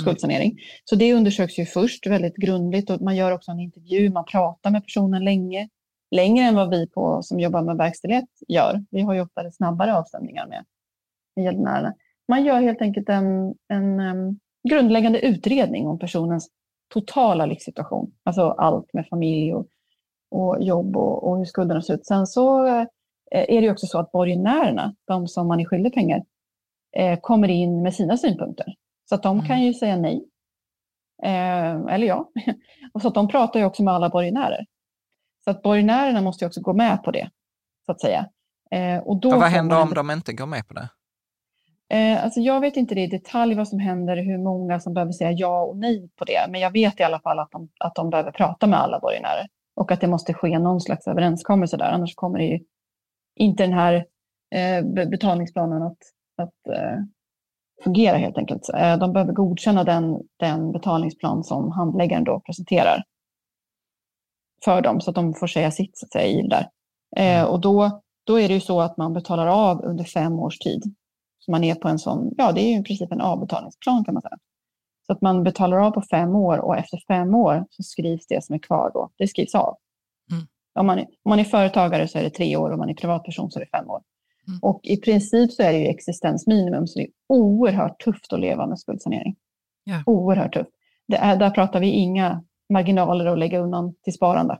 skuldsanering. 0.00 0.50
Mm. 0.50 0.62
Så 0.84 0.96
det 0.96 1.14
undersöks 1.14 1.58
ju 1.58 1.66
först 1.66 2.06
väldigt 2.06 2.36
grundligt 2.36 2.90
och 2.90 3.00
man 3.00 3.16
gör 3.16 3.32
också 3.32 3.50
en 3.50 3.60
intervju, 3.60 4.10
man 4.10 4.24
pratar 4.24 4.70
med 4.70 4.82
personen 4.84 5.24
länge, 5.24 5.68
längre 6.10 6.44
än 6.44 6.54
vad 6.54 6.70
vi 6.70 6.86
på, 6.86 7.22
som 7.22 7.40
jobbar 7.40 7.62
med 7.62 7.76
verkställighet 7.76 8.28
gör. 8.48 8.84
Vi 8.90 9.00
har 9.00 9.14
ju 9.14 9.20
oftare 9.20 9.52
snabbare 9.52 9.96
avstämningar 9.96 10.46
med, 10.46 10.64
med 11.36 11.44
gäldenärerna. 11.44 11.94
Man 12.28 12.44
gör 12.44 12.60
helt 12.60 12.82
enkelt 12.82 13.08
en, 13.08 13.54
en 13.68 14.00
um, 14.00 14.38
grundläggande 14.68 15.20
utredning 15.20 15.86
om 15.86 15.98
personens 15.98 16.50
totala 16.88 17.46
livssituation. 17.46 18.12
Alltså 18.24 18.50
allt 18.50 18.92
med 18.92 19.08
familj 19.08 19.54
och, 19.54 19.66
och 20.30 20.62
jobb 20.62 20.96
och, 20.96 21.28
och 21.28 21.38
hur 21.38 21.44
skulderna 21.44 21.82
ser 21.82 21.94
ut. 21.94 22.06
Sen 22.06 22.26
så 22.26 22.66
eh, 22.66 22.86
är 23.30 23.60
det 23.60 23.70
också 23.70 23.86
så 23.86 23.98
att 23.98 24.12
borgenärerna, 24.12 24.94
de 25.06 25.28
som 25.28 25.48
man 25.48 25.60
är 25.60 25.64
skyldig 25.64 25.94
pengar, 25.94 26.22
eh, 26.96 27.18
kommer 27.20 27.48
in 27.48 27.82
med 27.82 27.94
sina 27.94 28.16
synpunkter. 28.16 28.74
Så 29.08 29.14
att 29.14 29.22
de 29.22 29.36
mm. 29.36 29.48
kan 29.48 29.62
ju 29.62 29.74
säga 29.74 29.96
nej. 29.96 30.28
Eh, 31.22 31.94
eller 31.94 32.06
ja. 32.06 32.30
och 32.92 33.02
så 33.02 33.08
att 33.08 33.14
de 33.14 33.28
pratar 33.28 33.60
ju 33.60 33.66
också 33.66 33.82
med 33.82 33.94
alla 33.94 34.08
borgenärer. 34.08 34.66
Så 35.44 35.50
att 35.50 35.62
borgenärerna 35.62 36.20
måste 36.20 36.44
ju 36.44 36.46
också 36.46 36.60
gå 36.60 36.72
med 36.72 37.02
på 37.02 37.10
det, 37.10 37.30
så 37.86 37.92
att 37.92 38.00
säga. 38.00 38.28
och 39.04 39.20
då 39.20 39.30
vad 39.30 39.42
händer 39.42 39.82
om 39.82 39.94
de 39.94 40.10
inte 40.10 40.32
går 40.32 40.46
med 40.46 40.68
på 40.68 40.74
det? 40.74 40.88
Eh, 41.88 42.24
alltså 42.24 42.40
jag 42.40 42.60
vet 42.60 42.76
inte 42.76 42.94
det 42.94 43.00
i 43.00 43.06
detalj 43.06 43.54
vad 43.54 43.68
som 43.68 43.78
händer, 43.78 44.16
hur 44.16 44.38
många 44.38 44.80
som 44.80 44.94
behöver 44.94 45.12
säga 45.12 45.32
ja 45.32 45.62
och 45.62 45.76
nej 45.76 46.08
på 46.16 46.24
det. 46.24 46.46
Men 46.50 46.60
jag 46.60 46.70
vet 46.70 47.00
i 47.00 47.02
alla 47.02 47.20
fall 47.20 47.38
att 47.38 47.50
de, 47.50 47.68
att 47.80 47.94
de 47.94 48.10
behöver 48.10 48.30
prata 48.30 48.66
med 48.66 48.80
alla 48.80 49.00
borgenärer. 49.00 49.46
Och 49.76 49.92
att 49.92 50.00
det 50.00 50.08
måste 50.08 50.34
ske 50.34 50.58
någon 50.58 50.80
slags 50.80 51.06
överenskommelse 51.06 51.76
där, 51.76 51.90
annars 51.90 52.14
kommer 52.14 52.38
det 52.38 52.60
inte 53.36 53.62
den 53.62 53.72
här 53.72 54.06
eh, 54.54 55.08
betalningsplanen 55.10 55.82
att, 55.82 55.98
att 56.36 56.74
eh, 56.76 56.98
fungera 57.84 58.16
helt 58.16 58.38
enkelt. 58.38 58.68
Eh, 58.74 58.98
de 58.98 59.12
behöver 59.12 59.32
godkänna 59.32 59.84
den, 59.84 60.20
den 60.36 60.72
betalningsplan 60.72 61.44
som 61.44 61.70
handläggaren 61.70 62.24
då 62.24 62.40
presenterar 62.40 63.02
för 64.64 64.82
dem, 64.82 65.00
så 65.00 65.10
att 65.10 65.14
de 65.14 65.34
får 65.34 65.46
säga 65.46 65.70
sitt 65.70 65.98
så 65.98 66.06
att 66.06 66.12
säga, 66.12 66.26
i 66.26 66.42
det 66.42 66.48
där. 66.48 66.68
Eh, 67.16 67.38
mm. 67.38 67.50
och 67.52 67.60
då, 67.60 68.00
då 68.24 68.40
är 68.40 68.48
det 68.48 68.54
ju 68.54 68.60
så 68.60 68.80
att 68.80 68.96
man 68.96 69.12
betalar 69.12 69.46
av 69.46 69.84
under 69.84 70.04
fem 70.04 70.32
års 70.32 70.58
tid. 70.58 70.82
Så 71.46 71.52
man 71.52 71.64
är 71.64 71.74
på 71.74 71.88
en 71.88 71.98
sån, 71.98 72.34
ja 72.36 72.52
det 72.52 72.60
är 72.60 72.68
ju 72.68 72.80
i 72.80 72.82
princip 72.82 73.12
en 73.12 73.20
avbetalningsplan 73.20 74.04
kan 74.04 74.14
man 74.14 74.22
säga. 74.22 74.38
Så 75.06 75.12
att 75.12 75.20
man 75.20 75.42
betalar 75.42 75.76
av 75.76 75.90
på 75.90 76.02
fem 76.10 76.36
år 76.36 76.58
och 76.58 76.76
efter 76.76 76.98
fem 77.08 77.34
år 77.34 77.66
så 77.70 77.82
skrivs 77.82 78.26
det 78.26 78.44
som 78.44 78.54
är 78.54 78.58
kvar 78.58 78.90
då, 78.94 79.10
det 79.16 79.28
skrivs 79.28 79.54
av. 79.54 79.76
Mm. 80.32 80.46
Om, 80.74 80.86
man 80.86 80.98
är, 80.98 81.02
om 81.02 81.28
man 81.28 81.38
är 81.38 81.44
företagare 81.44 82.08
så 82.08 82.18
är 82.18 82.22
det 82.22 82.30
tre 82.30 82.56
år 82.56 82.68
och 82.68 82.74
om 82.74 82.78
man 82.78 82.90
är 82.90 82.94
privatperson 82.94 83.50
så 83.50 83.58
är 83.58 83.64
det 83.64 83.78
fem 83.78 83.90
år. 83.90 84.02
Mm. 84.48 84.58
Och 84.62 84.80
i 84.82 84.96
princip 84.96 85.52
så 85.52 85.62
är 85.62 85.72
det 85.72 85.78
ju 85.78 85.86
existensminimum, 85.86 86.86
så 86.86 86.98
det 86.98 87.04
är 87.04 87.10
oerhört 87.28 88.00
tufft 88.00 88.32
att 88.32 88.40
leva 88.40 88.66
med 88.66 88.78
skuldsanering. 88.78 89.36
Yeah. 89.90 90.02
Oerhört 90.06 90.54
tufft. 90.54 90.70
Det 91.08 91.16
är, 91.16 91.36
där 91.36 91.50
pratar 91.50 91.80
vi 91.80 91.90
inga 91.90 92.44
marginaler 92.72 93.26
att 93.26 93.38
lägga 93.38 93.58
undan 93.58 93.94
till 93.94 94.12
sparande. 94.12 94.58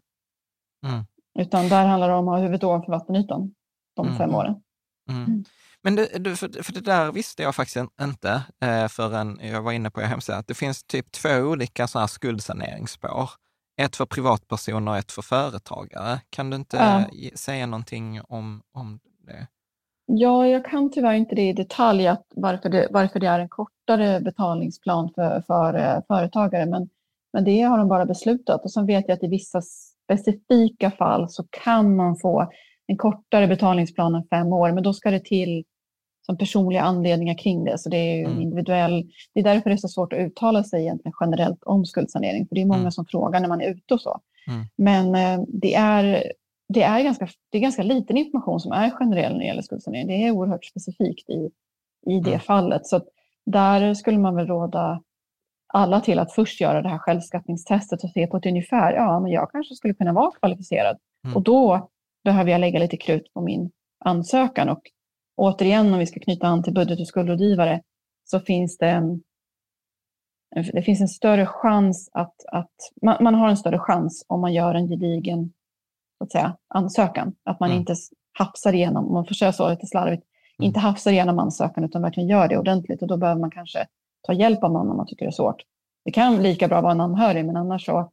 Mm. 0.86 1.04
Utan 1.38 1.68
där 1.68 1.86
handlar 1.86 2.08
det 2.08 2.14
om 2.14 2.28
att 2.28 2.34
ha 2.34 2.42
huvudet 2.42 2.64
ovanför 2.64 2.92
vattenytan 2.92 3.54
de 3.94 4.06
mm. 4.06 4.18
fem 4.18 4.34
åren. 4.34 4.62
Mm. 5.08 5.44
Men 5.86 5.96
det, 5.96 6.36
för, 6.36 6.62
för 6.62 6.72
det 6.72 6.80
där 6.80 7.12
visste 7.12 7.42
jag 7.42 7.54
faktiskt 7.54 7.76
inte 8.02 8.42
eh, 8.62 8.88
förrän 8.88 9.38
jag 9.42 9.62
var 9.62 9.72
inne 9.72 9.90
på 9.90 10.00
er 10.00 10.04
hemsida, 10.04 10.38
att 10.38 10.46
det 10.46 10.54
finns 10.54 10.84
typ 10.84 11.12
två 11.12 11.28
olika 11.28 11.86
sådana 11.86 12.02
här 12.02 12.08
skuldsaneringsspår. 12.08 13.30
Ett 13.82 13.96
för 13.96 14.06
privatpersoner 14.06 14.92
och 14.92 14.98
ett 14.98 15.12
för 15.12 15.22
företagare. 15.22 16.20
Kan 16.30 16.50
du 16.50 16.56
inte 16.56 16.76
ja. 16.76 17.04
säga 17.34 17.66
någonting 17.66 18.20
om, 18.28 18.62
om 18.72 19.00
det? 19.26 19.46
Ja, 20.06 20.46
jag 20.46 20.64
kan 20.64 20.90
tyvärr 20.90 21.14
inte 21.14 21.34
det 21.34 21.48
i 21.48 21.52
detalj, 21.52 22.06
att 22.06 22.26
varför, 22.36 22.68
det, 22.68 22.88
varför 22.90 23.20
det 23.20 23.26
är 23.26 23.38
en 23.38 23.48
kortare 23.48 24.20
betalningsplan 24.20 25.10
för, 25.14 25.42
för 25.46 25.76
uh, 25.76 26.02
företagare, 26.08 26.66
men, 26.66 26.88
men 27.32 27.44
det 27.44 27.62
har 27.62 27.78
de 27.78 27.88
bara 27.88 28.06
beslutat. 28.06 28.64
Och 28.64 28.72
sen 28.72 28.86
vet 28.86 29.04
jag 29.08 29.16
att 29.16 29.24
i 29.24 29.28
vissa 29.28 29.62
specifika 30.04 30.90
fall 30.90 31.30
så 31.30 31.44
kan 31.50 31.96
man 31.96 32.16
få 32.16 32.52
en 32.86 32.96
kortare 32.96 33.46
betalningsplan 33.46 34.14
än 34.14 34.24
fem 34.30 34.46
år, 34.46 34.72
men 34.72 34.82
då 34.82 34.92
ska 34.92 35.10
det 35.10 35.24
till 35.24 35.64
som 36.26 36.38
personliga 36.38 36.82
anledningar 36.82 37.34
kring 37.38 37.64
det. 37.64 37.78
Så 37.78 37.88
det 37.88 37.96
är 37.96 38.24
mm. 38.24 38.40
individuell. 38.40 39.06
Det 39.34 39.40
är 39.40 39.44
därför 39.44 39.70
det 39.70 39.76
är 39.76 39.76
så 39.76 39.88
svårt 39.88 40.12
att 40.12 40.18
uttala 40.18 40.64
sig 40.64 40.82
egentligen 40.82 41.14
generellt 41.20 41.62
om 41.62 41.84
skuldsanering, 41.84 42.48
för 42.48 42.54
det 42.54 42.60
är 42.60 42.66
många 42.66 42.80
mm. 42.80 42.92
som 42.92 43.06
frågar 43.06 43.40
när 43.40 43.48
man 43.48 43.60
är 43.60 43.70
ute 43.70 43.94
och 43.94 44.00
så. 44.00 44.20
Mm. 44.48 44.64
Men 44.76 45.14
eh, 45.14 45.44
det, 45.48 45.74
är, 45.74 46.32
det, 46.68 46.82
är 46.82 47.02
ganska, 47.02 47.28
det 47.50 47.58
är 47.58 47.62
ganska 47.62 47.82
liten 47.82 48.16
information 48.16 48.60
som 48.60 48.72
är 48.72 48.90
generell 48.90 49.32
när 49.32 49.38
det 49.38 49.46
gäller 49.46 49.62
skuldsanering. 49.62 50.06
Det 50.06 50.26
är 50.26 50.30
oerhört 50.30 50.64
specifikt 50.64 51.30
i, 51.30 51.50
i 52.06 52.20
det 52.20 52.30
mm. 52.30 52.40
fallet. 52.40 52.86
Så 52.86 53.00
där 53.46 53.94
skulle 53.94 54.18
man 54.18 54.34
väl 54.34 54.46
råda 54.46 55.02
alla 55.74 56.00
till 56.00 56.18
att 56.18 56.32
först 56.32 56.60
göra 56.60 56.82
det 56.82 56.88
här 56.88 56.98
självskattningstestet 56.98 58.04
och 58.04 58.10
se 58.10 58.26
på 58.26 58.36
ett 58.36 58.46
ungefär, 58.46 58.92
ja, 58.92 59.20
men 59.20 59.32
jag 59.32 59.50
kanske 59.50 59.74
skulle 59.74 59.94
kunna 59.94 60.12
vara 60.12 60.30
kvalificerad. 60.30 60.96
Mm. 61.24 61.36
Och 61.36 61.42
då 61.42 61.88
behöver 62.24 62.50
jag 62.50 62.60
lägga 62.60 62.78
lite 62.78 62.96
krut 62.96 63.32
på 63.34 63.40
min 63.40 63.70
ansökan 64.04 64.68
och 64.68 64.82
återigen, 65.36 65.92
om 65.92 65.98
vi 65.98 66.06
ska 66.06 66.20
knyta 66.20 66.46
an 66.46 66.62
till 66.62 66.74
budget 66.74 67.00
och 67.00 67.06
skuldrådgivare, 67.06 67.82
så 68.24 68.40
finns 68.40 68.78
det 68.78 68.88
en, 68.88 69.22
det 70.72 70.82
finns 70.82 71.00
en 71.00 71.08
större 71.08 71.46
chans 71.46 72.10
att, 72.12 72.44
att 72.52 72.74
man, 73.02 73.24
man, 73.24 73.34
har 73.34 73.48
en 73.48 73.56
större 73.56 73.78
chans 73.78 74.24
om 74.28 74.40
man 74.40 74.54
gör 74.54 74.74
en 74.74 74.88
gedigen 74.88 75.52
att 76.20 76.32
säga, 76.32 76.56
ansökan. 76.68 77.34
Att 77.44 77.60
man 77.60 77.70
mm. 77.70 77.80
inte 77.80 77.94
hafsar 78.32 78.72
igenom, 78.72 79.06
om 79.06 79.12
man 79.12 79.26
får 79.26 79.52
så 79.52 79.70
lite 79.70 79.86
slarvigt, 79.86 80.22
mm. 80.58 80.66
inte 80.66 80.80
hafsar 80.80 81.10
igenom 81.10 81.38
ansökan 81.38 81.84
utan 81.84 82.02
verkligen 82.02 82.28
gör 82.28 82.48
det 82.48 82.58
ordentligt. 82.58 83.02
Och 83.02 83.08
då 83.08 83.16
behöver 83.16 83.40
man 83.40 83.50
kanske 83.50 83.86
ta 84.22 84.32
hjälp 84.32 84.64
av 84.64 84.72
någon 84.72 84.90
om 84.90 84.96
man 84.96 85.06
tycker 85.06 85.24
det 85.24 85.30
är 85.30 85.32
svårt. 85.32 85.62
Det 86.04 86.10
kan 86.10 86.42
lika 86.42 86.68
bra 86.68 86.80
vara 86.80 86.92
en 86.92 87.00
anhörig, 87.00 87.44
men 87.44 87.56
annars 87.56 87.86
så 87.86 88.10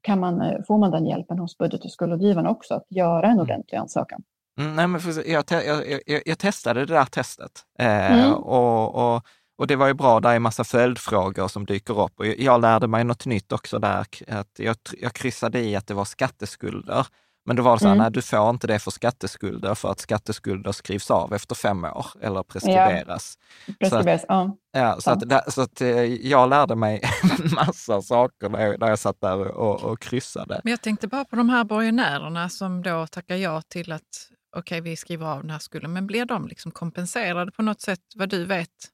kan 0.00 0.20
man, 0.20 0.40
eh, 0.40 0.62
får 0.66 0.78
man 0.78 0.90
den 0.90 1.06
hjälpen 1.06 1.38
hos 1.38 1.58
budget 1.58 1.84
och 1.84 1.90
skuldrådgivaren 1.90 2.46
också, 2.46 2.74
att 2.74 2.86
göra 2.88 3.26
en 3.26 3.32
mm. 3.32 3.42
ordentlig 3.42 3.78
ansökan. 3.78 4.22
Mm, 4.58 4.76
nej, 4.76 4.86
men 4.86 5.00
för, 5.00 5.28
jag, 5.28 5.44
jag, 5.48 6.00
jag, 6.06 6.22
jag, 6.26 6.38
testade 6.38 6.80
det 6.80 6.94
där 6.94 7.04
testet 7.04 7.64
eh, 7.78 8.12
mm. 8.12 8.34
och, 8.34 8.94
och, 8.94 9.22
och 9.58 9.66
det 9.66 9.76
var 9.76 9.86
ju 9.86 9.94
bra, 9.94 10.20
där 10.20 10.34
är 10.34 10.38
massa 10.38 10.64
följdfrågor 10.64 11.48
som 11.48 11.66
dyker 11.66 12.00
upp. 12.00 12.12
Och 12.18 12.26
jag 12.26 12.60
lärde 12.60 12.86
mig 12.86 13.04
något 13.04 13.26
nytt 13.26 13.52
också 13.52 13.78
där, 13.78 14.06
att 14.28 14.50
jag, 14.58 14.76
jag 15.00 15.12
kryssade 15.12 15.60
i 15.60 15.76
att 15.76 15.86
det 15.86 15.94
var 15.94 16.04
skatteskulder. 16.04 17.06
Men 17.46 17.56
då 17.56 17.62
var 17.62 17.72
det 17.72 17.78
så 17.78 17.86
här, 17.86 17.94
mm. 17.94 18.02
nej 18.02 18.12
du 18.12 18.22
får 18.22 18.50
inte 18.50 18.66
det 18.66 18.78
för 18.78 18.90
skatteskulder 18.90 19.74
för 19.74 19.90
att 19.90 20.00
skatteskulder 20.00 20.72
skrivs 20.72 21.10
av 21.10 21.34
efter 21.34 21.54
fem 21.54 21.84
år 21.84 22.06
eller 22.20 22.42
preskriberas. 22.42 23.38
Ja, 23.66 23.74
preskriberas, 23.80 24.20
så 24.20 24.32
att, 24.32 24.56
ja. 24.72 24.80
ja. 24.80 25.00
så, 25.00 25.10
att, 25.10 25.52
så 25.54 25.62
att 25.62 25.80
eh, 25.80 26.04
jag 26.04 26.48
lärde 26.48 26.76
mig 26.76 27.02
massa 27.54 28.02
saker 28.02 28.48
när 28.48 28.66
jag, 28.66 28.80
när 28.80 28.88
jag 28.88 28.98
satt 28.98 29.20
där 29.20 29.48
och, 29.48 29.82
och 29.82 30.00
kryssade. 30.00 30.60
Men 30.64 30.70
jag 30.70 30.82
tänkte 30.82 31.08
bara 31.08 31.24
på 31.24 31.36
de 31.36 31.48
här 31.48 31.64
borgenärerna 31.64 32.48
som 32.48 32.82
då 32.82 33.06
tackar 33.06 33.36
ja 33.36 33.62
till 33.62 33.92
att 33.92 34.30
okej, 34.58 34.80
okay, 34.80 34.90
vi 34.90 34.96
skriver 34.96 35.26
av 35.26 35.40
den 35.40 35.50
här 35.50 35.58
skulden. 35.58 35.92
Men 35.92 36.06
blir 36.06 36.24
de 36.24 36.48
liksom 36.48 36.72
kompenserade 36.72 37.52
på 37.52 37.62
något 37.62 37.80
sätt, 37.80 38.00
vad 38.14 38.28
du 38.28 38.44
vet? 38.44 38.90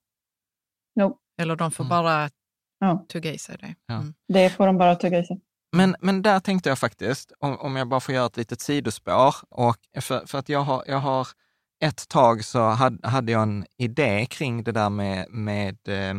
No. 0.97 1.19
Eller 1.39 1.57
de 1.57 1.71
får 1.71 1.85
mm. 1.85 1.89
bara 1.89 2.31
ja. 2.79 3.07
tugga 3.09 3.33
i 3.33 3.39
sig 3.39 3.57
det? 3.61 3.95
Mm. 3.95 4.15
Det 4.29 4.51
får 4.51 4.67
de 4.67 4.79
bara 4.79 4.97
tugga 4.97 5.19
i 5.19 5.25
sig. 5.25 5.41
Men, 5.73 5.97
men 6.01 6.23
där 6.23 6.41
tänkte 6.41 6.69
jag 6.69 6.79
faktiskt, 6.79 7.33
om, 7.39 7.59
om 7.59 7.77
jag 7.77 7.89
bara 7.89 8.01
får 8.01 8.15
göra 8.15 8.27
ett 8.27 8.37
litet 8.37 8.61
sidospår, 8.61 9.35
och 9.51 9.77
för, 10.01 10.27
för 10.27 10.39
att 10.39 10.49
jag 10.49 10.61
har, 10.61 10.85
jag 10.87 10.99
har 10.99 11.29
ett 11.85 12.09
tag 12.09 12.45
så 12.45 12.63
hade, 12.63 13.09
hade 13.09 13.33
jag 13.33 13.43
en 13.43 13.67
idé 13.77 14.27
kring 14.27 14.65
det 14.65 14.73
där 14.73 14.91
med, 14.91 15.31
med, 15.31 15.89
eh, 15.89 16.15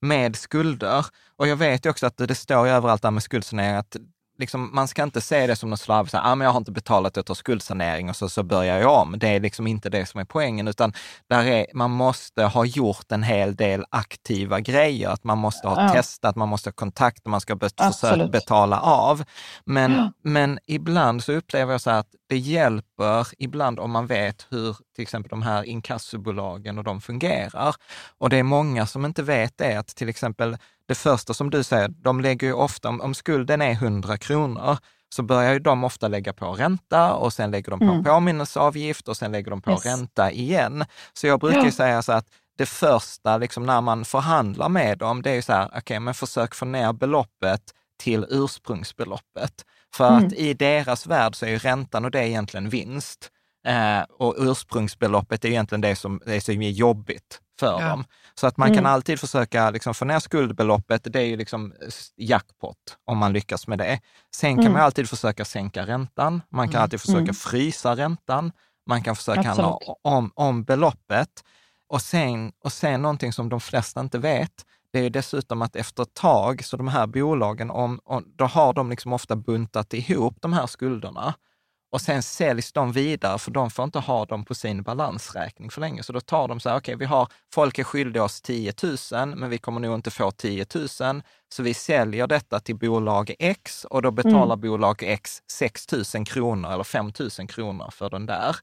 med 0.00 0.36
skulder. 0.36 1.06
Och 1.36 1.48
jag 1.48 1.56
vet 1.56 1.86
ju 1.86 1.90
också 1.90 2.06
att 2.06 2.16
det, 2.16 2.26
det 2.26 2.34
står 2.34 2.66
ju 2.66 2.72
överallt 2.72 3.02
där 3.02 3.10
med 3.10 3.22
skuldsanering 3.22 3.76
att 3.76 3.96
liksom, 4.38 4.70
man 4.72 4.88
ska 4.88 5.02
inte 5.02 5.20
se 5.20 5.46
det 5.46 5.56
som 5.56 5.70
något 5.70 5.80
slarv, 5.80 6.06
så 6.06 6.16
här, 6.16 6.32
ah, 6.32 6.34
men 6.34 6.44
jag 6.44 6.52
har 6.52 6.58
inte 6.58 6.72
betalat, 6.72 7.16
jag 7.16 7.26
tar 7.26 7.34
skuldsanering 7.34 8.10
och 8.10 8.16
så, 8.16 8.28
så 8.28 8.42
börjar 8.42 8.80
jag 8.80 9.00
om. 9.00 9.18
Det 9.18 9.28
är 9.28 9.40
liksom 9.40 9.66
inte 9.66 9.90
det 9.90 10.06
som 10.06 10.20
är 10.20 10.24
poängen, 10.24 10.68
utan 10.68 10.92
där 11.28 11.44
är, 11.44 11.66
man 11.74 11.90
måste 11.90 12.44
ha 12.44 12.64
gjort 12.64 13.12
en 13.12 13.22
hel 13.22 13.56
del 13.56 13.84
aktiva 13.90 14.60
grejer. 14.60 15.08
Att 15.08 15.24
man 15.24 15.38
måste 15.38 15.68
ha 15.68 15.82
ja. 15.82 15.92
testat, 15.92 16.36
man 16.36 16.48
måste 16.48 16.68
ha 16.68 16.72
kontakt, 16.72 17.26
man 17.26 17.40
ska 17.40 17.58
försöka 17.58 18.26
betala 18.26 18.80
av. 18.80 19.24
Men, 19.64 19.92
ja. 19.92 20.12
men 20.22 20.58
ibland 20.66 21.24
så 21.24 21.32
upplever 21.32 21.72
jag 21.72 21.80
så 21.80 21.90
att 21.90 22.06
det 22.32 22.38
hjälper 22.38 23.26
ibland 23.38 23.80
om 23.80 23.90
man 23.90 24.06
vet 24.06 24.46
hur 24.50 24.76
till 24.94 25.02
exempel 25.02 25.30
de 25.30 25.42
här 25.42 25.64
inkassobolagen 25.64 26.78
och 26.78 26.84
de 26.84 27.00
fungerar. 27.00 27.74
Och 28.18 28.30
det 28.30 28.36
är 28.36 28.42
många 28.42 28.86
som 28.86 29.04
inte 29.04 29.22
vet 29.22 29.58
det, 29.58 29.76
att 29.76 29.86
till 29.86 30.08
exempel 30.08 30.56
det 30.88 30.94
första 30.94 31.34
som 31.34 31.50
du 31.50 31.62
säger, 31.62 31.88
de 31.88 32.20
lägger 32.20 32.46
ju 32.46 32.52
ofta, 32.52 32.88
om, 32.88 33.00
om 33.00 33.14
skulden 33.14 33.62
är 33.62 33.72
100 33.72 34.18
kronor, 34.18 34.78
så 35.14 35.22
börjar 35.22 35.52
ju 35.52 35.58
de 35.58 35.84
ofta 35.84 36.08
lägga 36.08 36.32
på 36.32 36.52
ränta 36.52 37.14
och 37.14 37.32
sen 37.32 37.50
lägger 37.50 37.70
de 37.70 37.78
på 37.78 37.84
mm. 37.84 38.04
påminnelseavgift 38.04 39.08
och 39.08 39.16
sen 39.16 39.32
lägger 39.32 39.50
de 39.50 39.62
på 39.62 39.70
yes. 39.70 39.86
ränta 39.86 40.30
igen. 40.30 40.84
Så 41.12 41.26
jag 41.26 41.40
brukar 41.40 41.64
ja. 41.64 41.70
säga 41.70 42.02
så 42.02 42.12
att 42.12 42.26
det 42.58 42.66
första, 42.66 43.38
liksom 43.38 43.66
när 43.66 43.80
man 43.80 44.04
förhandlar 44.04 44.68
med 44.68 44.98
dem, 44.98 45.22
det 45.22 45.30
är 45.30 45.34
ju 45.34 45.42
så 45.42 45.52
här, 45.52 45.66
okej, 45.66 45.78
okay, 45.78 45.98
men 45.98 46.14
försök 46.14 46.54
få 46.54 46.64
ner 46.64 46.92
beloppet 46.92 47.62
till 47.98 48.26
ursprungsbeloppet. 48.28 49.64
För 49.94 50.08
mm. 50.08 50.26
att 50.26 50.32
i 50.32 50.54
deras 50.54 51.06
värld 51.06 51.36
så 51.36 51.46
är 51.46 51.50
ju 51.50 51.58
räntan 51.58 52.04
och 52.04 52.10
det 52.10 52.18
är 52.18 52.24
egentligen 52.24 52.68
vinst. 52.68 53.30
Eh, 53.66 54.02
och 54.18 54.34
ursprungsbeloppet 54.38 55.44
är 55.44 55.48
egentligen 55.48 55.80
det 55.80 55.96
som, 55.96 56.20
det 56.26 56.40
som 56.40 56.62
är 56.62 56.70
jobbigt 56.70 57.40
för 57.60 57.80
ja. 57.80 57.88
dem. 57.88 58.04
Så 58.34 58.46
att 58.46 58.56
man 58.56 58.68
mm. 58.68 58.76
kan 58.76 58.86
alltid 58.86 59.20
försöka 59.20 59.70
liksom 59.70 59.94
få 59.94 60.04
ner 60.04 60.18
skuldbeloppet. 60.18 61.12
Det 61.12 61.20
är 61.20 61.24
ju 61.24 61.36
liksom 61.36 61.72
jackpot 62.16 62.76
om 63.04 63.18
man 63.18 63.32
lyckas 63.32 63.66
med 63.66 63.78
det. 63.78 64.00
Sen 64.34 64.54
kan 64.54 64.60
mm. 64.60 64.72
man 64.72 64.82
alltid 64.82 65.08
försöka 65.08 65.44
sänka 65.44 65.86
räntan. 65.86 66.42
Man 66.48 66.68
kan 66.68 66.74
mm. 66.74 66.82
alltid 66.82 67.00
försöka 67.00 67.18
mm. 67.18 67.34
frysa 67.34 67.96
räntan. 67.96 68.52
Man 68.86 69.02
kan 69.02 69.16
försöka 69.16 69.42
handla 69.42 69.78
om, 70.02 70.30
om 70.34 70.64
beloppet. 70.64 71.44
Och 71.88 72.02
sen, 72.02 72.52
och 72.64 72.72
sen 72.72 73.02
någonting 73.02 73.32
som 73.32 73.48
de 73.48 73.60
flesta 73.60 74.00
inte 74.00 74.18
vet, 74.18 74.66
det 74.92 74.98
är 74.98 75.10
dessutom 75.10 75.62
att 75.62 75.76
efter 75.76 76.02
ett 76.02 76.14
tag, 76.14 76.64
så 76.64 76.76
de 76.76 76.88
här 76.88 77.06
bolagen, 77.06 77.70
om, 77.70 78.00
om, 78.04 78.24
då 78.36 78.44
har 78.44 78.72
de 78.72 78.90
liksom 78.90 79.12
ofta 79.12 79.36
buntat 79.36 79.94
ihop 79.94 80.36
de 80.40 80.52
här 80.52 80.66
skulderna 80.66 81.34
och 81.92 82.00
sen 82.00 82.22
säljs 82.22 82.72
de 82.72 82.92
vidare, 82.92 83.38
för 83.38 83.50
de 83.50 83.70
får 83.70 83.84
inte 83.84 83.98
ha 83.98 84.24
dem 84.24 84.44
på 84.44 84.54
sin 84.54 84.82
balansräkning 84.82 85.70
för 85.70 85.80
länge. 85.80 86.02
Så 86.02 86.12
då 86.12 86.20
tar 86.20 86.48
de 86.48 86.60
så 86.60 86.68
här, 86.68 86.76
okej, 86.76 86.94
okay, 86.94 86.98
vi 86.98 87.04
har, 87.04 87.28
folk 87.54 87.78
är 87.78 87.84
skyldiga 87.84 88.24
oss 88.24 88.40
10 88.40 88.72
000, 89.12 89.36
men 89.36 89.50
vi 89.50 89.58
kommer 89.58 89.80
nog 89.80 89.94
inte 89.94 90.10
få 90.10 90.30
10 90.30 90.66
000. 90.74 90.88
Så 91.48 91.62
vi 91.62 91.74
säljer 91.74 92.26
detta 92.26 92.60
till 92.60 92.76
bolag 92.76 93.34
X 93.38 93.84
och 93.84 94.02
då 94.02 94.10
betalar 94.10 94.54
mm. 94.54 94.60
bolag 94.60 95.02
X 95.02 95.42
6 95.52 95.86
000 96.14 96.26
kronor 96.26 96.72
eller 96.72 96.84
5 96.84 97.12
000 97.38 97.48
kronor 97.48 97.90
för 97.90 98.10
den 98.10 98.26
där. 98.26 98.56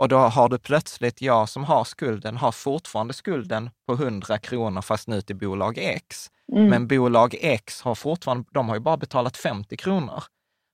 Och 0.00 0.08
då 0.08 0.18
har 0.18 0.48
du 0.48 0.58
plötsligt, 0.58 1.22
jag 1.22 1.48
som 1.48 1.64
har 1.64 1.84
skulden, 1.84 2.36
har 2.36 2.52
fortfarande 2.52 3.14
skulden 3.14 3.70
på 3.86 3.92
100 3.92 4.38
kronor 4.38 4.82
fast 4.82 5.08
nu 5.08 5.20
till 5.20 5.36
bolag 5.36 5.78
X. 5.78 6.30
Mm. 6.52 6.68
Men 6.68 6.86
bolag 6.86 7.34
X 7.40 7.82
har 7.82 7.94
fortfarande, 7.94 8.44
de 8.52 8.68
har 8.68 8.76
ju 8.76 8.80
bara 8.80 8.96
betalat 8.96 9.36
50 9.36 9.76
kronor. 9.76 10.22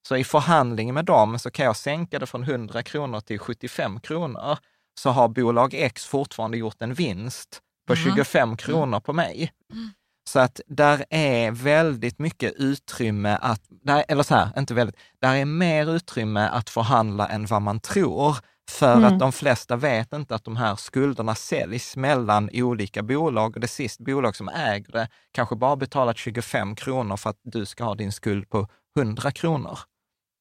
Så 0.08 0.16
i 0.16 0.24
förhandling 0.24 0.94
med 0.94 1.04
dem 1.04 1.38
så 1.38 1.50
kan 1.50 1.66
jag 1.66 1.76
sänka 1.76 2.18
det 2.18 2.26
från 2.26 2.42
100 2.42 2.82
kronor 2.82 3.20
till 3.20 3.38
75 3.38 4.00
kronor. 4.00 4.58
Så 5.00 5.10
har 5.10 5.28
bolag 5.28 5.74
X 5.74 6.04
fortfarande 6.04 6.58
gjort 6.58 6.82
en 6.82 6.94
vinst 6.94 7.60
på 7.86 7.94
mm. 7.94 8.04
25 8.04 8.56
kronor 8.56 9.00
på 9.00 9.12
mig. 9.12 9.52
Mm. 9.72 9.90
Så 10.28 10.38
att 10.38 10.60
där 10.66 11.04
är 11.10 11.50
väldigt 11.50 12.18
mycket 12.18 12.52
utrymme 12.52 13.38
att, 13.40 13.62
eller 14.08 14.22
så 14.22 14.34
här, 14.34 14.48
inte 14.58 14.74
väldigt, 14.74 14.96
där 15.20 15.34
är 15.34 15.44
mer 15.44 15.94
utrymme 15.96 16.48
att 16.48 16.70
förhandla 16.70 17.28
än 17.28 17.46
vad 17.46 17.62
man 17.62 17.80
tror. 17.80 18.36
För 18.70 18.96
mm. 18.96 19.04
att 19.04 19.18
de 19.18 19.32
flesta 19.32 19.76
vet 19.76 20.12
inte 20.12 20.34
att 20.34 20.44
de 20.44 20.56
här 20.56 20.76
skulderna 20.76 21.34
säljs 21.34 21.96
mellan 21.96 22.50
olika 22.52 23.02
bolag 23.02 23.54
och 23.54 23.60
det 23.60 23.68
sista 23.68 24.04
bolag 24.04 24.36
som 24.36 24.48
äger 24.48 24.92
det 24.92 25.08
kanske 25.32 25.56
bara 25.56 25.76
betalat 25.76 26.18
25 26.18 26.74
kronor 26.74 27.16
för 27.16 27.30
att 27.30 27.40
du 27.42 27.66
ska 27.66 27.84
ha 27.84 27.94
din 27.94 28.12
skuld 28.12 28.48
på 28.48 28.66
100 28.98 29.30
kronor. 29.30 29.78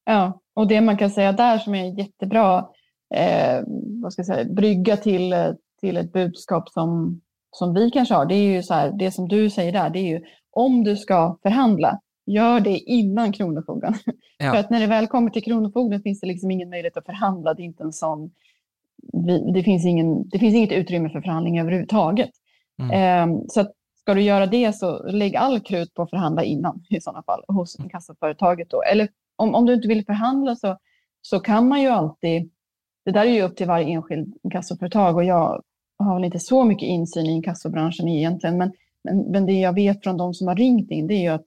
Ja, 0.04 0.40
och 0.54 0.68
det 0.68 0.80
man 0.80 0.96
kan 0.96 1.10
säga 1.10 1.32
där 1.32 1.58
som 1.58 1.74
är 1.74 1.98
jättebra 1.98 2.58
eh, 3.14 3.62
vad 4.02 4.12
ska 4.12 4.20
jag 4.20 4.26
säga, 4.26 4.44
brygga 4.44 4.96
till, 4.96 5.34
till 5.80 5.96
ett 5.96 6.12
budskap 6.12 6.68
som, 6.68 7.20
som 7.50 7.74
vi 7.74 7.90
kanske 7.90 8.14
har, 8.14 8.26
det 8.26 8.34
är 8.34 8.52
ju 8.52 8.62
så 8.62 8.74
här, 8.74 8.92
det 8.98 9.10
som 9.10 9.28
du 9.28 9.50
säger 9.50 9.72
där, 9.72 9.90
det 9.90 9.98
är 9.98 10.08
ju 10.08 10.20
om 10.50 10.84
du 10.84 10.96
ska 10.96 11.38
förhandla, 11.42 12.00
gör 12.26 12.60
det 12.60 12.78
innan 12.78 13.32
Kronofogden. 13.32 13.94
Ja. 14.38 14.50
För 14.50 14.58
att 14.58 14.70
när 14.70 14.80
det 14.80 14.86
väl 14.86 15.06
kommer 15.06 15.30
till 15.30 15.42
Kronofogden 15.42 16.02
finns 16.02 16.20
det 16.20 16.26
liksom 16.26 16.50
ingen 16.50 16.70
möjlighet 16.70 16.96
att 16.96 17.06
förhandla. 17.06 17.54
Det, 17.54 17.62
inte 17.62 17.84
en 17.84 17.92
sån, 17.92 18.30
det, 19.54 19.62
finns, 19.62 19.86
ingen, 19.86 20.28
det 20.28 20.38
finns 20.38 20.54
inget 20.54 20.72
utrymme 20.72 21.10
för 21.10 21.20
förhandling 21.20 21.60
överhuvudtaget. 21.60 22.30
Mm. 22.78 23.30
Um, 23.30 23.44
så 23.48 23.60
att 23.60 23.72
ska 24.00 24.14
du 24.14 24.22
göra 24.22 24.46
det 24.46 24.72
så 24.72 25.02
lägg 25.10 25.36
all 25.36 25.60
krut 25.60 25.94
på 25.94 26.02
att 26.02 26.10
förhandla 26.10 26.44
innan 26.44 26.84
i 26.90 27.00
sådana 27.00 27.22
fall 27.22 27.44
hos 27.48 27.78
mm. 27.78 27.90
kassaföretaget. 27.90 28.70
Då. 28.70 28.82
Eller 28.82 29.08
om, 29.36 29.54
om 29.54 29.66
du 29.66 29.74
inte 29.74 29.88
vill 29.88 30.04
förhandla 30.04 30.56
så, 30.56 30.78
så 31.22 31.40
kan 31.40 31.68
man 31.68 31.82
ju 31.82 31.88
alltid, 31.88 32.50
det 33.04 33.10
där 33.10 33.24
är 33.24 33.30
ju 33.30 33.42
upp 33.42 33.56
till 33.56 33.66
varje 33.66 33.86
enskild 33.86 34.34
inkassoföretag 34.44 35.16
och 35.16 35.24
jag 35.24 35.62
har 35.98 36.14
väl 36.14 36.24
inte 36.24 36.38
så 36.38 36.64
mycket 36.64 36.86
insyn 36.86 37.26
i 37.26 37.30
inkassobranschen 37.30 38.08
egentligen, 38.08 38.58
men, 38.58 38.72
men, 39.04 39.18
men 39.18 39.46
det 39.46 39.52
jag 39.52 39.72
vet 39.72 40.02
från 40.02 40.16
de 40.16 40.34
som 40.34 40.48
har 40.48 40.54
ringt 40.54 40.90
in 40.90 41.06
det 41.06 41.14
är 41.14 41.22
ju 41.22 41.28
att 41.28 41.46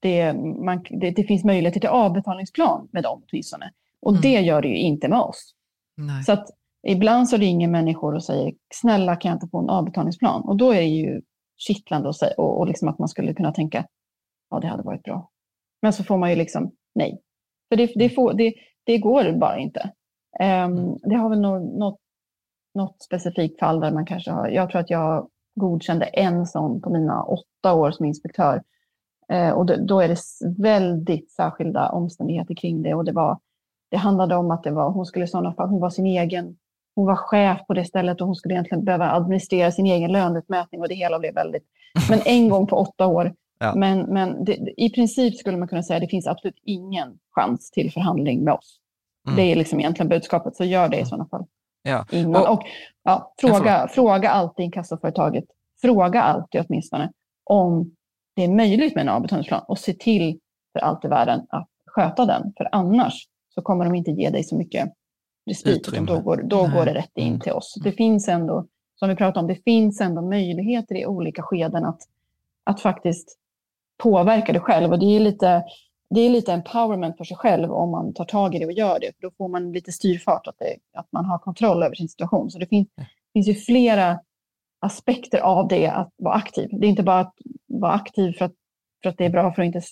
det, 0.00 0.32
man, 0.64 0.84
det, 0.90 1.10
det 1.10 1.24
finns 1.24 1.44
möjligheter 1.44 1.80
till 1.80 1.88
avbetalningsplan 1.88 2.88
med 2.92 3.02
dem 3.02 3.22
åtminstone. 3.30 3.70
Och 4.02 4.10
mm. 4.10 4.22
det 4.22 4.40
gör 4.40 4.62
det 4.62 4.68
ju 4.68 4.76
inte 4.76 5.08
med 5.08 5.20
oss. 5.20 5.54
Nej. 5.96 6.24
Så 6.24 6.32
att 6.32 6.48
ibland 6.86 7.28
så 7.28 7.36
ringer 7.36 7.68
människor 7.68 8.14
och 8.14 8.24
säger 8.24 8.54
snälla 8.74 9.16
kan 9.16 9.28
jag 9.28 9.36
inte 9.36 9.48
få 9.48 9.58
en 9.58 9.70
avbetalningsplan? 9.70 10.42
Och 10.42 10.56
då 10.56 10.72
är 10.72 10.80
det 10.80 10.86
ju 10.86 11.22
kittlande 11.56 12.08
och, 12.08 12.14
och, 12.38 12.60
och 12.60 12.66
liksom 12.66 12.88
att 12.88 12.98
man 12.98 13.08
skulle 13.08 13.34
kunna 13.34 13.52
tänka 13.52 13.86
ja 14.50 14.60
det 14.60 14.66
hade 14.66 14.82
varit 14.82 15.02
bra. 15.02 15.30
Men 15.82 15.92
så 15.92 16.04
får 16.04 16.18
man 16.18 16.30
ju 16.30 16.36
liksom 16.36 16.72
nej. 16.94 17.20
För 17.68 17.76
det, 17.76 17.92
det, 17.94 18.10
får, 18.10 18.32
det, 18.32 18.54
det 18.84 18.98
går 18.98 19.32
bara 19.32 19.58
inte. 19.58 19.90
Um, 20.40 20.98
det 21.02 21.14
har 21.14 21.30
väl 21.30 21.40
något, 21.40 21.78
något, 21.78 22.00
något 22.74 23.02
specifikt 23.02 23.58
fall 23.58 23.80
där 23.80 23.92
man 23.92 24.06
kanske 24.06 24.30
har, 24.30 24.48
jag 24.48 24.70
tror 24.70 24.80
att 24.80 24.90
jag 24.90 25.28
godkände 25.54 26.04
en 26.04 26.46
sån 26.46 26.80
på 26.80 26.90
mina 26.90 27.22
åtta 27.22 27.74
år 27.74 27.90
som 27.90 28.06
inspektör. 28.06 28.62
Uh, 29.32 29.50
och 29.50 29.86
då, 29.86 30.00
är 30.00 30.08
det 30.08 30.18
väldigt 30.58 31.30
särskilda 31.30 31.90
omständigheter 31.90 32.54
kring 32.54 32.82
det 32.82 32.94
och 32.94 33.04
det 33.04 33.12
var 33.12 33.38
det 33.90 33.96
handlade 33.96 34.36
om 34.36 34.50
att 34.50 34.62
det 34.62 34.70
var, 34.70 34.90
hon 34.90 35.06
skulle 35.06 35.24
i 35.24 35.28
sådana 35.28 35.54
fall, 35.54 35.68
hon 35.68 35.80
var 35.80 35.90
sin 35.90 36.06
egen, 36.06 36.56
hon 36.94 37.06
var 37.06 37.16
chef 37.16 37.66
på 37.66 37.74
det 37.74 37.84
stället 37.84 38.20
och 38.20 38.26
hon 38.26 38.36
skulle 38.36 38.54
egentligen 38.54 38.84
behöva 38.84 39.10
administrera 39.10 39.72
sin 39.72 39.86
egen 39.86 40.12
löneutmätning 40.12 40.80
och 40.80 40.88
det 40.88 40.94
hela 40.94 41.18
blev 41.18 41.34
väldigt... 41.34 41.64
Men 42.10 42.20
en 42.24 42.48
gång 42.48 42.66
på 42.66 42.76
åtta 42.76 43.06
år. 43.06 43.34
Ja. 43.58 43.74
Men, 43.74 44.00
men 44.00 44.44
det, 44.44 44.58
i 44.76 44.90
princip 44.90 45.36
skulle 45.36 45.56
man 45.56 45.68
kunna 45.68 45.82
säga 45.82 45.96
att 45.96 46.02
det 46.02 46.08
finns 46.08 46.26
absolut 46.26 46.58
ingen 46.62 47.18
chans 47.30 47.70
till 47.70 47.92
förhandling 47.92 48.44
med 48.44 48.54
oss. 48.54 48.78
Mm. 49.26 49.36
Det 49.36 49.42
är 49.42 49.56
liksom 49.56 49.80
egentligen 49.80 50.08
budskapet, 50.08 50.56
så 50.56 50.64
gör 50.64 50.88
det 50.88 51.00
i 51.00 51.04
sådana 51.04 51.26
fall. 51.28 51.44
Ja. 51.82 52.06
Innan. 52.10 52.46
Och, 52.46 52.62
ja, 53.02 53.34
fråga, 53.40 53.88
fråga 53.88 54.30
alltid 54.30 54.64
inkassoföretaget, 54.64 55.44
fråga 55.82 56.22
alltid 56.22 56.64
åtminstone 56.68 57.12
om 57.44 57.94
det 58.36 58.44
är 58.44 58.48
möjligt 58.48 58.94
med 58.94 59.02
en 59.02 59.08
avbetalningsplan 59.08 59.62
och 59.68 59.78
se 59.78 59.92
till 59.92 60.38
för 60.72 60.80
allt 60.80 61.04
i 61.04 61.08
världen 61.08 61.46
att 61.48 61.68
sköta 61.86 62.26
den. 62.26 62.52
För 62.56 62.68
annars 62.72 63.28
så 63.54 63.62
kommer 63.62 63.84
de 63.84 63.94
inte 63.94 64.10
ge 64.10 64.30
dig 64.30 64.44
så 64.44 64.56
mycket 64.56 64.92
respit, 65.46 66.06
då, 66.06 66.20
går, 66.20 66.42
då 66.44 66.62
går 66.62 66.84
det 66.84 66.94
rätt 66.94 67.16
in 67.16 67.28
mm. 67.28 67.40
till 67.40 67.52
oss. 67.52 67.74
Det 67.84 67.92
finns 67.92 68.28
ändå, 68.28 68.66
som 68.98 69.08
vi 69.08 69.16
pratade 69.16 69.40
om, 69.40 69.46
det 69.46 69.64
finns 69.64 70.00
ändå 70.00 70.22
möjligheter 70.22 70.94
i 70.94 71.06
olika 71.06 71.42
skeden 71.42 71.84
att, 71.84 72.00
att 72.64 72.80
faktiskt 72.80 73.38
påverka 74.02 74.52
det 74.52 74.60
själv. 74.60 74.92
Och 74.92 74.98
det 74.98 75.16
är 75.16 75.20
lite, 75.20 75.64
det 76.10 76.20
är 76.20 76.30
lite 76.30 76.52
empowerment 76.52 77.16
för 77.16 77.24
sig 77.24 77.36
själv 77.36 77.72
om 77.72 77.90
man 77.90 78.14
tar 78.14 78.24
tag 78.24 78.54
i 78.54 78.58
det 78.58 78.66
och 78.66 78.72
gör 78.72 79.00
det. 79.00 79.06
För 79.06 79.22
då 79.22 79.30
får 79.38 79.48
man 79.48 79.72
lite 79.72 79.92
styrfart, 79.92 80.46
att, 80.46 80.58
det, 80.58 80.76
att 80.94 81.12
man 81.12 81.24
har 81.24 81.38
kontroll 81.38 81.82
över 81.82 81.94
sin 81.94 82.08
situation. 82.08 82.50
Så 82.50 82.58
det 82.58 82.66
finns, 82.66 82.88
finns 83.32 83.48
ju 83.48 83.54
flera 83.54 84.20
aspekter 84.80 85.40
av 85.40 85.68
det 85.68 85.86
att 85.86 86.10
vara 86.16 86.34
aktiv. 86.34 86.68
Det 86.72 86.86
är 86.86 86.88
inte 86.88 87.02
bara 87.02 87.20
att 87.20 87.34
vara 87.66 87.92
aktiv 87.92 88.32
för 88.32 88.44
att, 88.44 88.52
för 89.02 89.10
att 89.10 89.18
det 89.18 89.24
är 89.24 89.30
bra 89.30 89.52
för 89.52 89.62
att 89.62 89.66
inte 89.66 89.82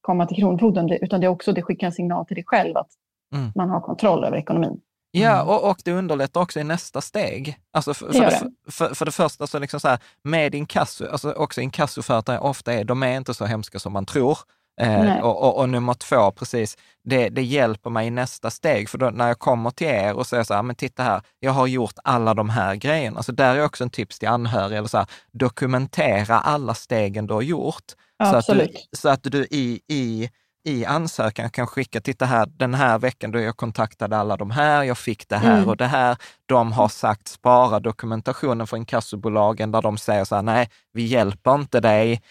komma 0.00 0.26
till 0.26 0.36
Kronofogden, 0.36 0.90
utan 0.90 1.20
det 1.20 1.26
är 1.26 1.28
också 1.28 1.52
det 1.52 1.62
skickar 1.62 1.86
en 1.86 1.92
signal 1.92 2.26
till 2.26 2.34
dig 2.34 2.44
själv 2.46 2.76
att 2.76 2.90
mm. 3.34 3.52
man 3.54 3.70
har 3.70 3.80
kontroll 3.80 4.24
över 4.24 4.36
ekonomin. 4.36 4.80
Ja, 5.12 5.42
och, 5.42 5.70
och 5.70 5.78
det 5.84 5.92
underlättar 5.92 6.40
också 6.40 6.60
i 6.60 6.64
nästa 6.64 7.00
steg. 7.00 7.58
Alltså 7.72 7.94
för, 7.94 8.12
för, 8.12 8.20
det, 8.20 8.50
för, 8.70 8.94
för 8.94 9.04
det 9.04 9.12
första, 9.12 9.46
så 9.46 9.58
liksom 9.58 9.80
så 9.80 9.88
här, 9.88 9.98
med 10.22 10.54
inkasso, 10.54 11.06
alltså 11.06 11.32
också 11.32 11.60
inkassoföretag 11.60 12.44
ofta 12.44 12.72
är, 12.72 12.84
de 12.84 13.02
är 13.02 13.16
inte 13.16 13.34
så 13.34 13.44
hemska 13.44 13.78
som 13.78 13.92
man 13.92 14.06
tror. 14.06 14.38
Eh, 14.80 15.20
och, 15.20 15.42
och, 15.42 15.58
och, 15.58 15.68
nummer 15.68 15.94
två, 15.94 16.30
precis, 16.30 16.76
det, 17.04 17.28
det 17.28 17.42
hjälper 17.42 17.90
mig 17.90 18.06
i 18.06 18.10
nästa 18.10 18.50
steg. 18.50 18.88
För 18.88 18.98
då, 18.98 19.10
när 19.10 19.28
jag 19.28 19.38
kommer 19.38 19.70
till 19.70 19.86
er 19.86 20.14
och 20.14 20.26
säger 20.26 20.44
så 20.44 20.54
här, 20.54 20.62
men 20.62 20.76
titta 20.76 21.02
här, 21.02 21.22
jag 21.40 21.52
har 21.52 21.66
gjort 21.66 21.94
alla 22.04 22.34
de 22.34 22.50
här 22.50 22.74
grejerna. 22.74 23.22
Så 23.22 23.32
där 23.32 23.56
är 23.56 23.64
också 23.64 23.84
en 23.84 23.90
tips 23.90 24.18
till 24.18 24.28
anhöriga, 24.28 24.78
eller 24.78 24.88
så 24.88 24.98
här, 24.98 25.06
dokumentera 25.32 26.40
alla 26.40 26.74
stegen 26.74 27.26
du 27.26 27.34
har 27.34 27.42
gjort. 27.42 27.84
Ja, 28.18 28.30
så, 28.30 28.36
att 28.36 28.58
du, 28.58 28.68
så 28.96 29.08
att 29.08 29.22
du 29.22 29.46
i, 29.50 29.80
i 29.88 30.30
i 30.64 30.84
ansökan 30.84 31.50
kan 31.50 31.66
skicka, 31.66 32.00
titta 32.00 32.24
här, 32.26 32.46
den 32.46 32.74
här 32.74 32.98
veckan 32.98 33.30
då 33.30 33.40
jag 33.40 33.56
kontaktade 33.56 34.16
alla 34.16 34.36
de 34.36 34.50
här, 34.50 34.82
jag 34.82 34.98
fick 34.98 35.28
det 35.28 35.36
här 35.36 35.56
mm. 35.56 35.68
och 35.68 35.76
det 35.76 35.86
här. 35.86 36.16
De 36.50 36.72
har 36.72 36.88
sagt 36.88 37.28
spara 37.28 37.80
dokumentationen 37.80 38.66
för 38.66 38.76
inkassobolagen 38.76 39.72
där 39.72 39.82
de 39.82 39.98
säger 39.98 40.24
så 40.24 40.34
här, 40.34 40.42
nej, 40.42 40.68
vi 40.92 41.02
hjälper 41.02 41.54
inte 41.54 41.80
dig, 41.80 42.22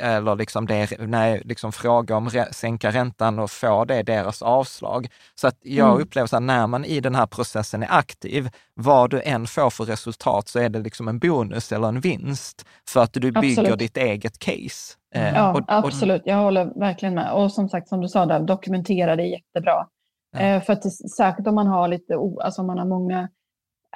eller 0.00 0.36
liksom 0.36 0.66
det, 0.66 0.90
nej, 0.98 1.42
liksom 1.44 1.72
fråga 1.72 2.16
om 2.16 2.28
re, 2.28 2.52
sänka 2.52 2.90
räntan 2.90 3.38
och 3.38 3.50
få 3.50 3.84
det 3.84 4.02
deras 4.02 4.42
avslag. 4.42 5.08
Så 5.34 5.46
att 5.46 5.56
jag 5.62 5.88
mm. 5.88 6.02
upplever 6.02 6.26
så 6.26 6.36
här, 6.36 6.40
när 6.40 6.66
man 6.66 6.84
i 6.84 7.00
den 7.00 7.14
här 7.14 7.26
processen 7.26 7.82
är 7.82 7.88
aktiv, 7.90 8.50
vad 8.74 9.10
du 9.10 9.22
än 9.22 9.46
får 9.46 9.70
för 9.70 9.84
resultat 9.84 10.48
så 10.48 10.58
är 10.58 10.68
det 10.68 10.78
liksom 10.78 11.08
en 11.08 11.18
bonus 11.18 11.72
eller 11.72 11.88
en 11.88 12.00
vinst 12.00 12.66
för 12.88 13.00
att 13.00 13.12
du 13.12 13.20
bygger 13.20 13.60
Absolut. 13.60 13.78
ditt 13.78 13.96
eget 13.96 14.38
case. 14.38 14.94
Eh, 15.14 15.34
ja, 15.34 15.52
och, 15.52 15.64
absolut. 15.68 16.22
Jag 16.24 16.36
håller 16.36 16.80
verkligen 16.80 17.14
med. 17.14 17.32
Och 17.32 17.52
som 17.52 17.68
sagt, 17.68 17.88
som 17.88 18.00
du 18.00 18.08
sa, 18.08 18.26
där, 18.26 18.40
dokumentera 18.40 19.16
det 19.16 19.26
jättebra. 19.26 19.86
Ja. 20.32 20.40
Eh, 20.40 20.62
för 20.62 20.72
att 20.72 20.92
särskilt 20.92 21.48
om 21.48 21.54
man 21.54 21.66
har 21.66 21.88
lite, 21.88 22.14
alltså 22.44 22.60
om 22.60 22.66
man 22.66 22.78
har 22.78 22.86
många 22.86 23.28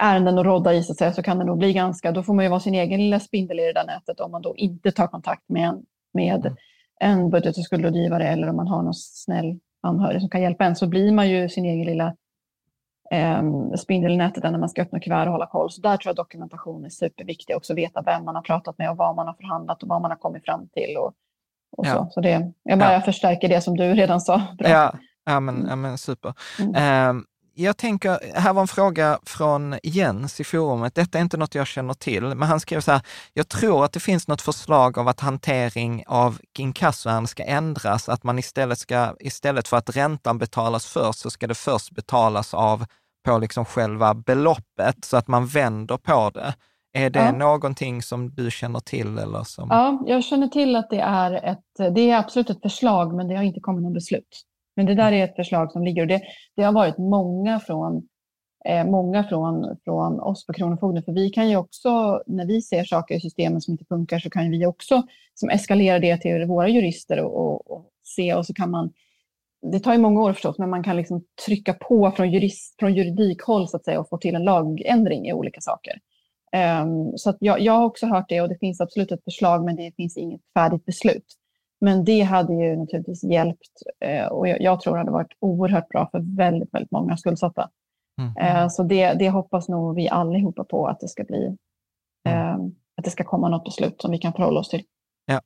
ärenden 0.03 0.37
att 0.37 0.45
rodda 0.45 0.73
i 0.73 0.83
så, 0.83 0.93
säga, 0.93 1.13
så 1.13 1.23
kan 1.23 1.39
det 1.39 1.45
nog 1.45 1.57
bli 1.57 1.73
ganska, 1.73 2.11
då 2.11 2.23
får 2.23 2.33
man 2.33 2.45
ju 2.45 2.49
vara 2.49 2.59
sin 2.59 2.73
egen 2.73 2.99
lilla 2.99 3.19
spindel 3.19 3.59
i 3.59 3.63
det 3.63 3.73
där 3.73 3.85
nätet 3.85 4.19
om 4.19 4.31
man 4.31 4.41
då 4.41 4.55
inte 4.55 4.91
tar 4.91 5.07
kontakt 5.07 5.43
med 5.49 5.67
en, 5.67 5.81
med 6.13 6.45
mm. 6.45 6.57
en 6.99 7.29
budget 7.29 7.57
och 7.57 7.63
skuldrådgivare 7.63 8.27
eller 8.27 8.49
om 8.49 8.55
man 8.55 8.67
har 8.67 8.81
någon 8.81 8.93
snäll 8.93 9.59
anhörig 9.81 10.21
som 10.21 10.29
kan 10.29 10.41
hjälpa 10.41 10.65
en 10.65 10.75
så 10.75 10.87
blir 10.87 11.11
man 11.11 11.29
ju 11.29 11.49
sin 11.49 11.65
egen 11.65 11.85
lilla 11.85 12.15
eh, 13.11 13.41
spindel 13.77 14.11
i 14.11 14.17
nätet 14.17 14.43
när 14.43 14.57
man 14.57 14.69
ska 14.69 14.81
öppna 14.81 14.99
kuvert 14.99 15.25
och 15.25 15.31
hålla 15.31 15.47
koll. 15.47 15.71
Så 15.71 15.81
där 15.81 15.97
tror 15.97 16.09
jag 16.09 16.15
dokumentation 16.15 16.85
är 16.85 16.89
superviktig. 16.89 17.55
Också 17.55 17.73
veta 17.73 18.01
vem 18.01 18.25
man 18.25 18.35
har 18.35 18.41
pratat 18.41 18.77
med 18.77 18.89
och 18.89 18.97
vad 18.97 19.15
man 19.15 19.27
har 19.27 19.33
förhandlat 19.33 19.83
och 19.83 19.89
vad 19.89 20.01
man 20.01 20.11
har 20.11 20.17
kommit 20.17 20.45
fram 20.45 20.67
till. 20.67 20.97
Och, 20.97 21.13
och 21.77 21.85
ja. 21.85 21.93
så. 21.93 22.07
så 22.11 22.21
det, 22.21 22.51
jag 22.63 22.79
bara 22.79 22.93
ja. 22.93 23.01
förstärker 23.01 23.49
det 23.49 23.61
som 23.61 23.77
du 23.77 23.93
redan 23.93 24.21
sa. 24.21 24.41
Bra. 24.57 24.69
Ja, 24.69 24.93
ja, 25.25 25.39
men, 25.39 25.65
ja, 25.69 25.75
men 25.75 25.97
super. 25.97 26.33
Mm. 26.59 27.09
Um, 27.09 27.25
jag 27.55 27.77
tänker, 27.77 28.39
här 28.39 28.53
var 28.53 28.61
en 28.61 28.67
fråga 28.67 29.19
från 29.25 29.75
Jens 29.83 30.39
i 30.39 30.43
forumet. 30.43 30.95
Detta 30.95 31.17
är 31.17 31.21
inte 31.21 31.37
något 31.37 31.55
jag 31.55 31.67
känner 31.67 31.93
till, 31.93 32.23
men 32.23 32.41
han 32.41 32.59
skrev 32.59 32.81
så 32.81 32.91
här, 32.91 33.01
jag 33.33 33.47
tror 33.47 33.85
att 33.85 33.91
det 33.91 33.99
finns 33.99 34.27
något 34.27 34.41
förslag 34.41 34.97
av 34.97 35.07
att 35.07 35.19
hantering 35.19 36.03
av 36.07 36.39
inkassoärenden 36.59 37.27
ska 37.27 37.43
ändras, 37.43 38.09
att 38.09 38.23
man 38.23 38.39
istället 38.39 38.79
ska, 38.79 39.15
istället 39.19 39.67
för 39.67 39.77
att 39.77 39.95
räntan 39.95 40.37
betalas 40.37 40.85
först, 40.85 41.19
så 41.19 41.29
ska 41.29 41.47
det 41.47 41.55
först 41.55 41.91
betalas 41.91 42.53
av 42.53 42.85
på 43.25 43.37
liksom 43.37 43.65
själva 43.65 44.13
beloppet, 44.13 45.05
så 45.05 45.17
att 45.17 45.27
man 45.27 45.47
vänder 45.47 45.97
på 45.97 46.29
det. 46.33 46.53
Är 46.93 47.09
det 47.09 47.19
ja. 47.19 47.31
någonting 47.31 48.01
som 48.01 48.35
du 48.35 48.51
känner 48.51 48.79
till? 48.79 49.17
Eller 49.17 49.43
som... 49.43 49.67
Ja, 49.71 50.03
jag 50.05 50.23
känner 50.23 50.47
till 50.47 50.75
att 50.75 50.89
det 50.89 50.99
är 50.99 51.31
ett, 51.31 51.95
det 51.95 52.09
är 52.09 52.17
absolut 52.17 52.49
ett 52.49 52.61
förslag, 52.61 53.13
men 53.13 53.27
det 53.27 53.35
har 53.35 53.43
inte 53.43 53.59
kommit 53.59 53.83
något 53.83 53.93
beslut. 53.93 54.43
Men 54.75 54.85
det 54.85 54.95
där 54.95 55.11
är 55.11 55.23
ett 55.23 55.35
förslag 55.35 55.71
som 55.71 55.83
ligger 55.83 56.01
och 56.01 56.07
det, 56.07 56.21
det 56.55 56.63
har 56.63 56.73
varit 56.73 56.97
många 56.97 57.59
från 57.59 58.07
eh, 58.65 58.85
många 58.85 59.23
från, 59.23 59.77
från 59.83 60.19
oss 60.19 60.45
på 60.45 60.53
Kronofogden. 60.53 61.03
För 61.03 61.11
vi 61.11 61.29
kan 61.29 61.49
ju 61.49 61.55
också, 61.55 62.21
när 62.27 62.45
vi 62.45 62.61
ser 62.61 62.83
saker 62.83 63.15
i 63.15 63.19
systemen 63.19 63.61
som 63.61 63.71
inte 63.71 63.85
funkar, 63.85 64.19
så 64.19 64.29
kan 64.29 64.51
vi 64.51 64.65
också 64.65 65.03
som 65.33 65.49
eskalera 65.49 65.99
det 65.99 66.17
till 66.17 66.45
våra 66.45 66.69
jurister 66.69 67.19
och, 67.19 67.35
och, 67.35 67.71
och, 67.71 67.89
se 68.03 68.33
och 68.33 68.45
så 68.45 68.53
kan 68.53 68.71
man 68.71 68.93
det 69.71 69.79
tar 69.79 69.93
ju 69.93 69.99
många 69.99 70.21
år 70.21 70.33
förstås, 70.33 70.57
men 70.57 70.69
man 70.69 70.83
kan 70.83 70.95
liksom 70.95 71.23
trycka 71.45 71.73
på 71.73 72.11
från, 72.11 72.31
jurist, 72.31 72.75
från 72.79 72.93
juridikhåll 72.93 73.67
så 73.67 73.77
att 73.77 73.85
säga 73.85 73.99
och 73.99 74.09
få 74.09 74.17
till 74.17 74.35
en 74.35 74.43
lagändring 74.43 75.27
i 75.27 75.33
olika 75.33 75.61
saker. 75.61 75.99
Um, 76.83 77.17
så 77.17 77.29
att 77.29 77.37
jag, 77.39 77.59
jag 77.59 77.73
har 77.73 77.85
också 77.85 78.05
hört 78.05 78.29
det 78.29 78.41
och 78.41 78.49
det 78.49 78.57
finns 78.59 78.81
absolut 78.81 79.11
ett 79.11 79.23
förslag, 79.23 79.65
men 79.65 79.75
det 79.75 79.95
finns 79.95 80.17
inget 80.17 80.41
färdigt 80.53 80.85
beslut. 80.85 81.25
Men 81.83 82.03
det 82.03 82.21
hade 82.21 82.53
ju 82.53 82.75
naturligtvis 82.75 83.23
hjälpt 83.23 83.83
eh, 84.05 84.25
och 84.25 84.47
jag, 84.47 84.81
tror 84.81 84.93
det 84.93 84.99
hade 84.99 85.11
varit 85.11 85.37
oerhört 85.39 85.89
bra 85.89 86.09
för 86.11 86.35
väldigt, 86.37 86.73
väldigt 86.73 86.91
många 86.91 87.17
skuldsatta. 87.17 87.69
Mm. 88.21 88.37
Eh, 88.37 88.69
så 88.69 88.83
det, 88.83 89.13
det 89.13 89.29
hoppas 89.29 89.69
nog 89.69 89.95
vi 89.95 90.09
allihopa 90.09 90.63
på 90.63 90.87
att 90.87 90.99
det 90.99 91.07
ska 91.07 91.23
bli, 91.23 91.57
mm. 92.29 92.39
eh, 92.39 92.55
att 92.97 93.03
det 93.03 93.09
ska 93.09 93.23
komma 93.23 93.49
något 93.49 93.63
beslut 93.63 94.01
som 94.01 94.11
vi 94.11 94.17
kan 94.17 94.33
förhålla 94.33 94.59
oss 94.59 94.69
till. 94.69 94.83
Ja. 95.25 95.41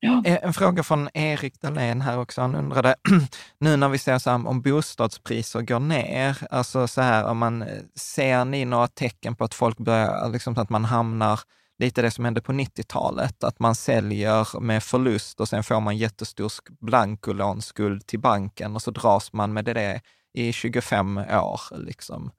Ja. 0.00 0.22
En 0.24 0.52
fråga 0.52 0.82
från 0.82 1.08
Erik 1.14 1.60
Dahlén 1.60 2.00
här 2.00 2.18
också. 2.18 2.40
Han 2.40 2.54
undrade, 2.54 2.94
nu 3.58 3.76
när 3.76 3.88
vi 3.88 3.98
ser 3.98 4.18
så 4.18 4.30
här, 4.30 4.48
om 4.48 4.62
bostadspriser 4.62 5.62
går 5.62 5.80
ner, 5.80 6.38
alltså 6.50 6.88
så 6.88 7.00
här, 7.00 7.24
om 7.30 7.38
man, 7.38 7.64
ser 7.94 8.44
ni 8.44 8.64
några 8.64 8.86
tecken 8.86 9.36
på 9.36 9.44
att 9.44 9.54
folk 9.54 9.78
börjar, 9.78 10.28
liksom 10.28 10.58
att 10.58 10.70
man 10.70 10.84
hamnar 10.84 11.40
lite 11.78 12.02
det 12.02 12.10
som 12.10 12.24
hände 12.24 12.40
på 12.40 12.52
90-talet, 12.52 13.44
att 13.44 13.60
man 13.60 13.74
säljer 13.74 14.60
med 14.60 14.82
förlust 14.82 15.40
och 15.40 15.48
sen 15.48 15.62
får 15.62 15.80
man 15.80 15.96
jättestor 15.96 16.50
blankolånskuld 16.80 18.06
till 18.06 18.20
banken 18.20 18.74
och 18.74 18.82
så 18.82 18.90
dras 18.90 19.32
man 19.32 19.52
med 19.52 19.64
det 19.64 20.00
i 20.34 20.52
25 20.52 21.18
år. 21.18 21.78
Liksom. 21.78 22.30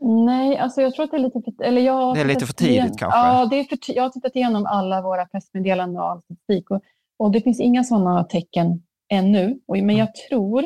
Nej, 0.00 0.58
alltså 0.58 0.82
jag 0.82 0.94
tror 0.94 1.04
att 1.04 1.10
det 1.10 1.16
är 1.16 1.20
lite 1.20 1.40
för, 1.44 1.64
eller 1.64 1.82
jag 1.82 2.14
det 2.14 2.20
är 2.20 2.24
lite 2.24 2.46
för 2.46 2.54
tidigt 2.54 2.72
igen, 2.72 2.96
kanske? 2.98 3.18
Ja, 3.18 3.46
det 3.50 3.56
är 3.56 3.64
för, 3.64 3.78
jag 3.86 4.02
har 4.02 4.10
tittat 4.10 4.36
igenom 4.36 4.66
alla 4.66 5.02
våra 5.02 5.26
pressmeddelanden 5.26 6.02
och 6.02 6.10
all 6.10 6.22
statistik 6.22 6.70
och, 6.70 6.80
och 7.18 7.32
det 7.32 7.40
finns 7.40 7.60
inga 7.60 7.84
sådana 7.84 8.24
tecken 8.24 8.82
ännu. 9.12 9.58
Och, 9.66 9.76
men 9.76 9.96
jag 9.96 10.08
mm. 10.08 10.12
tror, 10.28 10.64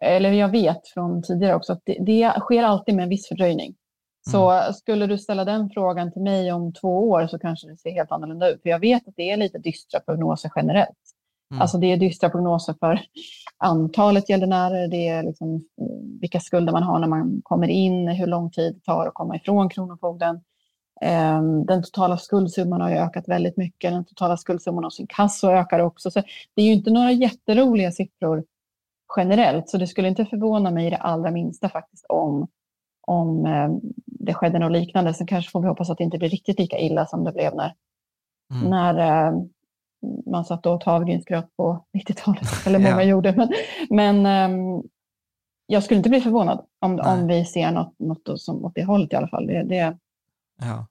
eller 0.00 0.32
jag 0.32 0.48
vet 0.48 0.88
från 0.88 1.22
tidigare 1.22 1.54
också, 1.54 1.72
att 1.72 1.82
det, 1.84 1.96
det 2.00 2.40
sker 2.40 2.62
alltid 2.62 2.94
med 2.94 3.02
en 3.02 3.08
viss 3.08 3.28
fördröjning. 3.28 3.74
Så 4.30 4.50
mm. 4.50 4.72
skulle 4.72 5.06
du 5.06 5.18
ställa 5.18 5.44
den 5.44 5.70
frågan 5.70 6.12
till 6.12 6.22
mig 6.22 6.52
om 6.52 6.72
två 6.72 7.10
år 7.10 7.26
så 7.26 7.38
kanske 7.38 7.68
det 7.68 7.76
ser 7.76 7.90
helt 7.90 8.12
annorlunda 8.12 8.50
ut. 8.50 8.62
För 8.62 8.68
jag 8.68 8.78
vet 8.78 9.08
att 9.08 9.16
det 9.16 9.30
är 9.30 9.36
lite 9.36 9.58
dystra 9.58 10.00
prognoser 10.00 10.52
generellt. 10.56 10.96
Mm. 11.50 11.62
Alltså 11.62 11.78
det 11.78 11.92
är 11.92 11.96
dystra 11.96 12.30
prognoser 12.30 12.74
för 12.80 13.00
antalet 13.58 14.28
gäldenärer, 14.28 14.88
det 14.88 15.08
är 15.08 15.22
liksom 15.22 15.64
vilka 16.20 16.40
skulder 16.40 16.72
man 16.72 16.82
har 16.82 16.98
när 16.98 17.08
man 17.08 17.40
kommer 17.44 17.68
in, 17.68 18.08
hur 18.08 18.26
lång 18.26 18.50
tid 18.50 18.74
det 18.74 18.80
tar 18.80 19.06
att 19.06 19.14
komma 19.14 19.36
ifrån 19.36 19.68
Kronofogden. 19.68 20.40
Ehm, 21.00 21.66
den 21.66 21.82
totala 21.82 22.16
skuldsumman 22.16 22.80
har 22.80 22.90
ökat 22.90 23.28
väldigt 23.28 23.56
mycket. 23.56 23.92
Den 23.92 24.04
totala 24.04 24.36
skuldsumman 24.36 24.84
hos 24.84 25.00
inkasso 25.00 25.48
ökar 25.50 25.78
också. 25.78 26.10
Så 26.10 26.22
det 26.54 26.62
är 26.62 26.66
ju 26.66 26.72
inte 26.72 26.90
några 26.90 27.12
jätteroliga 27.12 27.90
siffror 27.90 28.44
generellt, 29.16 29.68
så 29.68 29.78
det 29.78 29.86
skulle 29.86 30.08
inte 30.08 30.24
förvåna 30.24 30.70
mig 30.70 30.90
det 30.90 30.96
allra 30.96 31.30
minsta 31.30 31.68
faktiskt 31.68 32.06
om 32.08 32.48
om 33.08 33.46
eh, 33.46 33.70
det 34.18 34.34
skedde 34.34 34.58
något 34.58 34.72
liknande. 34.72 35.14
Sen 35.14 35.26
kanske 35.26 35.50
får 35.50 35.60
vi 35.60 35.68
hoppas 35.68 35.90
att 35.90 35.98
det 35.98 36.04
inte 36.04 36.18
blir 36.18 36.28
riktigt 36.28 36.58
lika 36.58 36.78
illa 36.78 37.06
som 37.06 37.24
det 37.24 37.32
blev 37.32 37.54
när, 37.54 37.74
mm. 38.54 38.70
när 38.70 39.26
eh, 39.28 39.32
man 40.26 40.44
satt 40.44 40.66
och 40.66 40.72
åt 40.72 40.84
havregrynsgröt 40.84 41.56
på 41.56 41.84
90-talet. 41.98 42.48
Eller 42.66 42.78
många 42.78 43.02
ja. 43.02 43.02
gjorde. 43.02 43.32
Men, 43.36 43.52
men, 43.90 44.26
ehm, 44.26 44.82
jag 45.66 45.84
skulle 45.84 45.98
inte 45.98 46.10
bli 46.10 46.20
förvånad 46.20 46.66
om, 46.80 47.00
om 47.00 47.26
vi 47.26 47.44
ser 47.44 47.70
något, 47.70 47.98
något 47.98 48.40
som, 48.40 48.64
åt 48.64 48.74
det 48.74 48.84
hållet 48.84 49.12
i 49.12 49.16
alla 49.16 49.28
fall. 49.28 49.46
Det, 49.46 49.62
det, 49.62 49.98
ja. 50.60 50.86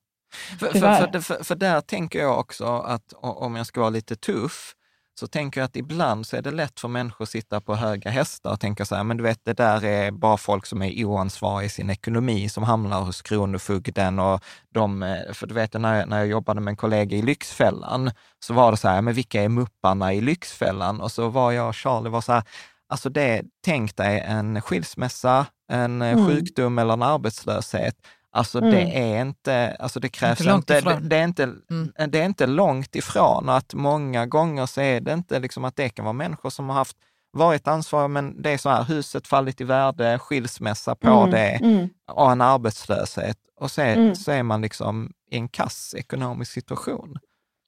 För, 0.60 0.68
för, 0.68 1.20
för, 1.20 1.44
för, 1.44 1.56
där 1.56 1.82
tänker 1.82 2.20
jag 2.20 2.40
också 2.40 2.66
att 2.66 3.14
om 3.22 3.56
jag 3.56 3.66
ska 3.66 3.80
vara 3.80 3.90
lite 3.90 4.16
tuff, 4.16 4.76
så 5.20 5.28
tänker 5.28 5.62
jag 5.62 5.66
att 5.66 5.76
ibland 5.76 6.28
så 6.28 6.38
är 6.38 6.42
det 6.42 6.52
lätt 6.52 6.80
för 6.80 6.88
människor 6.88 7.24
att 7.24 7.30
sitta 7.30 7.62
på 7.62 7.76
höga 7.76 8.12
hästar 8.12 8.52
och 8.52 8.60
tänka 8.60 8.86
så 8.86 8.96
här, 8.96 9.04
men 9.04 9.18
du 9.18 9.24
vet, 9.24 9.46
det 9.46 9.54
där 9.54 9.86
är 9.86 10.12
bara 10.12 10.38
folk 10.38 10.66
som 10.66 10.82
är 10.82 11.06
oansvariga 11.06 11.66
i 11.66 11.70
sin 11.70 11.90
ekonomi 11.90 12.50
som 12.50 12.64
hamnar 12.64 13.02
hos 13.02 13.22
Kronofogden 13.22 14.20
och 14.20 14.44
de, 14.74 15.04
eh, 15.04 15.34
för 15.34 15.48
du 15.48 15.54
vet, 15.54 15.74
när 15.74 15.96
jag, 15.96 16.10
när 16.10 16.18
jag 16.18 16.28
jobbade 16.28 16.62
med 16.62 16.72
en 16.72 16.76
kollega 16.76 17.18
i 17.18 17.22
Lyxfällan, 17.22 18.12
så 18.40 18.54
var 18.54 18.72
det 18.72 18.78
så 18.78 18.88
här, 18.88 19.02
men 19.02 19.14
vilka 19.14 19.44
är 19.44 19.50
mupparna 19.50 20.14
i 20.14 20.22
Lyxfällan? 20.22 21.02
Och 21.02 21.12
så 21.12 21.30
var 21.30 21.52
jag 21.52 21.68
och 21.68 21.76
Charlie 21.76 22.10
var 22.10 22.22
så 22.22 22.32
här, 22.34 22.44
alltså 22.90 23.10
det, 23.10 23.42
tänk 23.66 23.96
dig 23.96 24.20
en 24.20 24.62
skilsmässa, 24.62 25.46
en 25.72 26.02
eh, 26.02 26.12
mm. 26.12 26.28
sjukdom 26.28 26.80
eller 26.80 26.94
en 26.94 27.04
arbetslöshet 27.04 27.96
Alltså 28.38 28.58
mm. 28.58 28.72
det 28.72 28.98
är 28.98 29.22
inte, 29.22 29.76
alltså 29.80 30.00
det 30.00 30.10
krävs 30.10 30.42
inte, 30.42 30.54
inte 30.54 30.82
det, 30.82 31.00
det, 31.00 31.18
är 31.18 31.24
inte, 31.24 31.44
mm. 31.44 31.92
det 32.08 32.20
är 32.20 32.26
inte 32.26 32.48
långt 32.48 32.96
ifrån 32.96 33.50
och 33.50 33.58
att 33.58 33.74
många 33.74 34.26
gånger 34.26 34.66
så 34.66 34.82
är 34.82 35.02
det 35.02 35.14
inte 35.14 35.40
liksom 35.40 35.66
att 35.66 35.76
det 35.76 35.90
kan 35.90 36.06
vara 36.06 36.14
människor 36.14 36.50
som 36.50 36.70
har 36.70 36.76
haft 36.76 36.98
varit 37.32 37.68
ansvariga, 37.68 38.08
men 38.08 38.42
det 38.42 38.50
är 38.50 38.58
så 38.58 38.70
här, 38.70 38.84
huset 38.84 39.28
fallit 39.28 39.62
i 39.62 39.64
värde, 39.64 40.20
skilsmässa 40.20 40.96
på 40.96 41.08
mm. 41.08 41.32
det 41.32 41.50
mm. 41.50 41.90
och 42.12 42.32
en 42.32 42.42
arbetslöshet. 42.42 43.38
Och 43.60 43.72
så 43.72 43.82
är, 43.82 43.96
mm. 43.96 44.16
så 44.16 44.32
är 44.32 44.44
man 44.44 44.62
liksom 44.62 45.12
i 45.32 45.38
en 45.38 45.48
kass 45.48 45.96
ekonomisk 45.98 46.52
situation. 46.52 47.18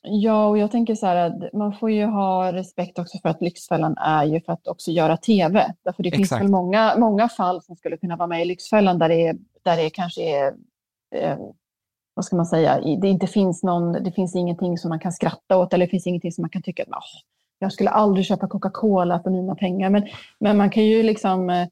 Ja, 0.01 0.47
och 0.47 0.57
jag 0.57 0.71
tänker 0.71 0.95
så 0.95 1.05
här 1.05 1.15
att 1.15 1.53
man 1.53 1.73
får 1.73 1.91
ju 1.91 2.05
ha 2.05 2.53
respekt 2.53 2.99
också 2.99 3.17
för 3.21 3.29
att 3.29 3.41
Lyxfällan 3.41 3.97
är 3.97 4.23
ju 4.23 4.41
för 4.41 4.53
att 4.53 4.67
också 4.67 4.91
göra 4.91 5.17
tv. 5.17 5.73
Därför 5.83 6.03
det 6.03 6.09
Exakt. 6.09 6.29
finns 6.29 6.41
väl 6.41 6.51
många, 6.51 6.95
många 6.97 7.29
fall 7.29 7.61
som 7.61 7.75
skulle 7.75 7.97
kunna 7.97 8.15
vara 8.15 8.27
med 8.27 8.41
i 8.41 8.45
Lyxfällan 8.45 8.99
där 8.99 9.09
det, 9.09 9.27
är, 9.27 9.35
där 9.63 9.77
det 9.77 9.89
kanske 9.89 10.21
är, 10.21 10.53
eh, 11.15 11.37
vad 12.13 12.25
ska 12.25 12.35
man 12.35 12.45
säga, 12.45 12.81
det 13.01 13.07
inte 13.07 13.27
finns 13.27 13.63
någon, 13.63 14.03
det 14.03 14.11
finns 14.11 14.35
ingenting 14.35 14.77
som 14.77 14.89
man 14.89 14.99
kan 14.99 15.11
skratta 15.11 15.57
åt 15.57 15.73
eller 15.73 15.85
det 15.85 15.89
finns 15.89 16.07
ingenting 16.07 16.31
som 16.31 16.41
man 16.41 16.49
kan 16.49 16.61
tycka 16.61 16.83
att 16.83 16.89
oh, 16.89 17.03
jag 17.59 17.73
skulle 17.73 17.89
aldrig 17.89 18.25
köpa 18.25 18.47
Coca-Cola 18.47 19.19
för 19.23 19.29
mina 19.29 19.55
pengar. 19.55 19.89
Men, 19.89 20.07
men 20.39 20.57
man 20.57 20.69
kan 20.69 20.85
ju 20.85 21.03
liksom 21.03 21.49
eh, 21.49 21.67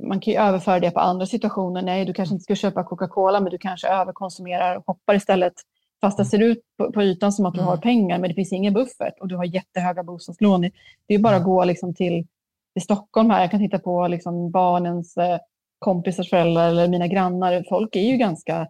man 0.00 0.20
kan 0.20 0.32
ju 0.32 0.38
överföra 0.38 0.80
det 0.80 0.90
på 0.90 1.00
andra 1.00 1.26
situationer. 1.26 1.82
Nej, 1.82 2.04
du 2.04 2.12
kanske 2.12 2.34
inte 2.34 2.42
ska 2.42 2.54
köpa 2.54 2.84
Coca-Cola, 2.84 3.40
men 3.40 3.50
du 3.50 3.58
kanske 3.58 3.88
överkonsumerar 3.88 4.76
och 4.76 4.86
hoppar 4.86 5.14
istället 5.14 5.54
Fast 6.02 6.18
det 6.18 6.24
ser 6.24 6.42
ut 6.42 6.58
på, 6.78 6.92
på 6.92 7.02
ytan 7.02 7.32
som 7.32 7.46
att 7.46 7.54
du 7.54 7.60
har 7.60 7.72
mm. 7.72 7.80
pengar, 7.80 8.18
men 8.18 8.28
det 8.28 8.34
finns 8.34 8.52
ingen 8.52 8.74
buffert 8.74 9.20
och 9.20 9.28
du 9.28 9.36
har 9.36 9.44
jättehöga 9.44 10.02
bostadslån. 10.02 10.60
Det 11.06 11.14
är 11.14 11.18
bara 11.18 11.36
att 11.36 11.44
gå 11.44 11.64
liksom 11.64 11.94
till, 11.94 12.26
till 12.74 12.82
Stockholm 12.82 13.30
här. 13.30 13.40
Jag 13.40 13.50
kan 13.50 13.60
titta 13.60 13.78
på 13.78 14.08
liksom 14.08 14.50
barnens 14.50 15.16
eh, 15.16 15.38
kompisars 15.82 16.30
föräldrar 16.30 16.68
eller 16.68 16.88
mina 16.88 17.06
grannar. 17.06 17.64
Folk 17.68 17.96
är 17.96 18.00
ju 18.00 18.16
ganska 18.16 18.68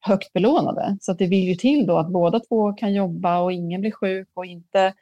högt 0.00 0.32
belånade. 0.32 0.96
Så 1.00 1.12
det 1.12 1.26
vill 1.26 1.48
ju 1.48 1.54
till 1.54 1.86
då 1.86 1.98
att 1.98 2.08
båda 2.08 2.40
två 2.40 2.72
kan 2.72 2.94
jobba 2.94 3.38
och 3.38 3.52
ingen 3.52 3.80
blir 3.80 3.90
sjuk 3.90 4.28
och 4.34 4.46
inte 4.46 4.94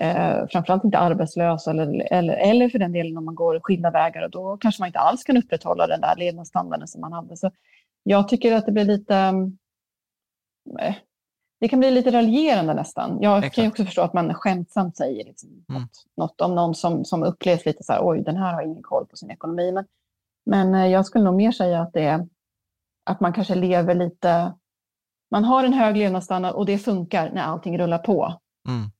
eh, 0.00 0.46
framförallt 0.50 0.84
inte 0.84 0.98
arbetslös 0.98 1.66
eller, 1.66 2.12
eller, 2.12 2.34
eller 2.34 2.68
för 2.68 2.78
den 2.78 2.92
delen 2.92 3.16
om 3.16 3.24
man 3.24 3.34
går 3.34 3.60
skilda 3.60 3.90
vägar 3.90 4.22
och 4.22 4.30
då 4.30 4.56
kanske 4.56 4.82
man 4.82 4.86
inte 4.86 4.98
alls 4.98 5.24
kan 5.24 5.36
upprätthålla 5.36 5.86
den 5.86 6.00
där 6.00 6.16
levnadsstandarden 6.16 6.88
som 6.88 7.00
man 7.00 7.12
hade. 7.12 7.36
Så 7.36 7.50
jag 8.02 8.28
tycker 8.28 8.54
att 8.54 8.66
det 8.66 8.72
blir 8.72 8.84
lite 8.84 9.32
Eh, 10.78 10.94
det 11.60 11.68
kan 11.68 11.78
bli 11.78 11.90
lite 11.90 12.10
raljerande 12.10 12.74
nästan. 12.74 13.18
Jag 13.20 13.38
Exakt. 13.38 13.54
kan 13.54 13.64
ju 13.64 13.70
också 13.70 13.84
förstå 13.84 14.02
att 14.02 14.12
man 14.12 14.34
skämtsamt 14.34 14.96
säger 14.96 15.24
liksom 15.24 15.64
mm. 15.68 15.82
något, 15.82 16.06
något, 16.16 16.40
om 16.40 16.54
någon 16.54 16.74
som, 16.74 17.04
som 17.04 17.22
upplevs 17.22 17.66
lite 17.66 17.82
så 17.82 17.92
här, 17.92 18.00
oj, 18.02 18.22
den 18.22 18.36
här 18.36 18.54
har 18.54 18.62
ingen 18.62 18.82
koll 18.82 19.06
på 19.06 19.16
sin 19.16 19.30
ekonomi. 19.30 19.72
Men, 19.72 19.84
men 20.50 20.74
eh, 20.74 20.86
jag 20.86 21.06
skulle 21.06 21.24
nog 21.24 21.34
mer 21.34 21.52
säga 21.52 21.80
att 21.80 21.92
det 21.92 22.04
är 22.04 22.26
att 23.04 23.20
man 23.20 23.32
kanske 23.32 23.54
lever 23.54 23.94
lite, 23.94 24.54
man 25.30 25.44
har 25.44 25.64
en 25.64 25.72
hög 25.72 25.96
levnadsstandard 25.96 26.54
och 26.54 26.66
det 26.66 26.78
funkar 26.78 27.30
när 27.30 27.42
allting 27.42 27.78
rullar 27.78 27.98
på. 27.98 28.40
Mm. 28.68 28.90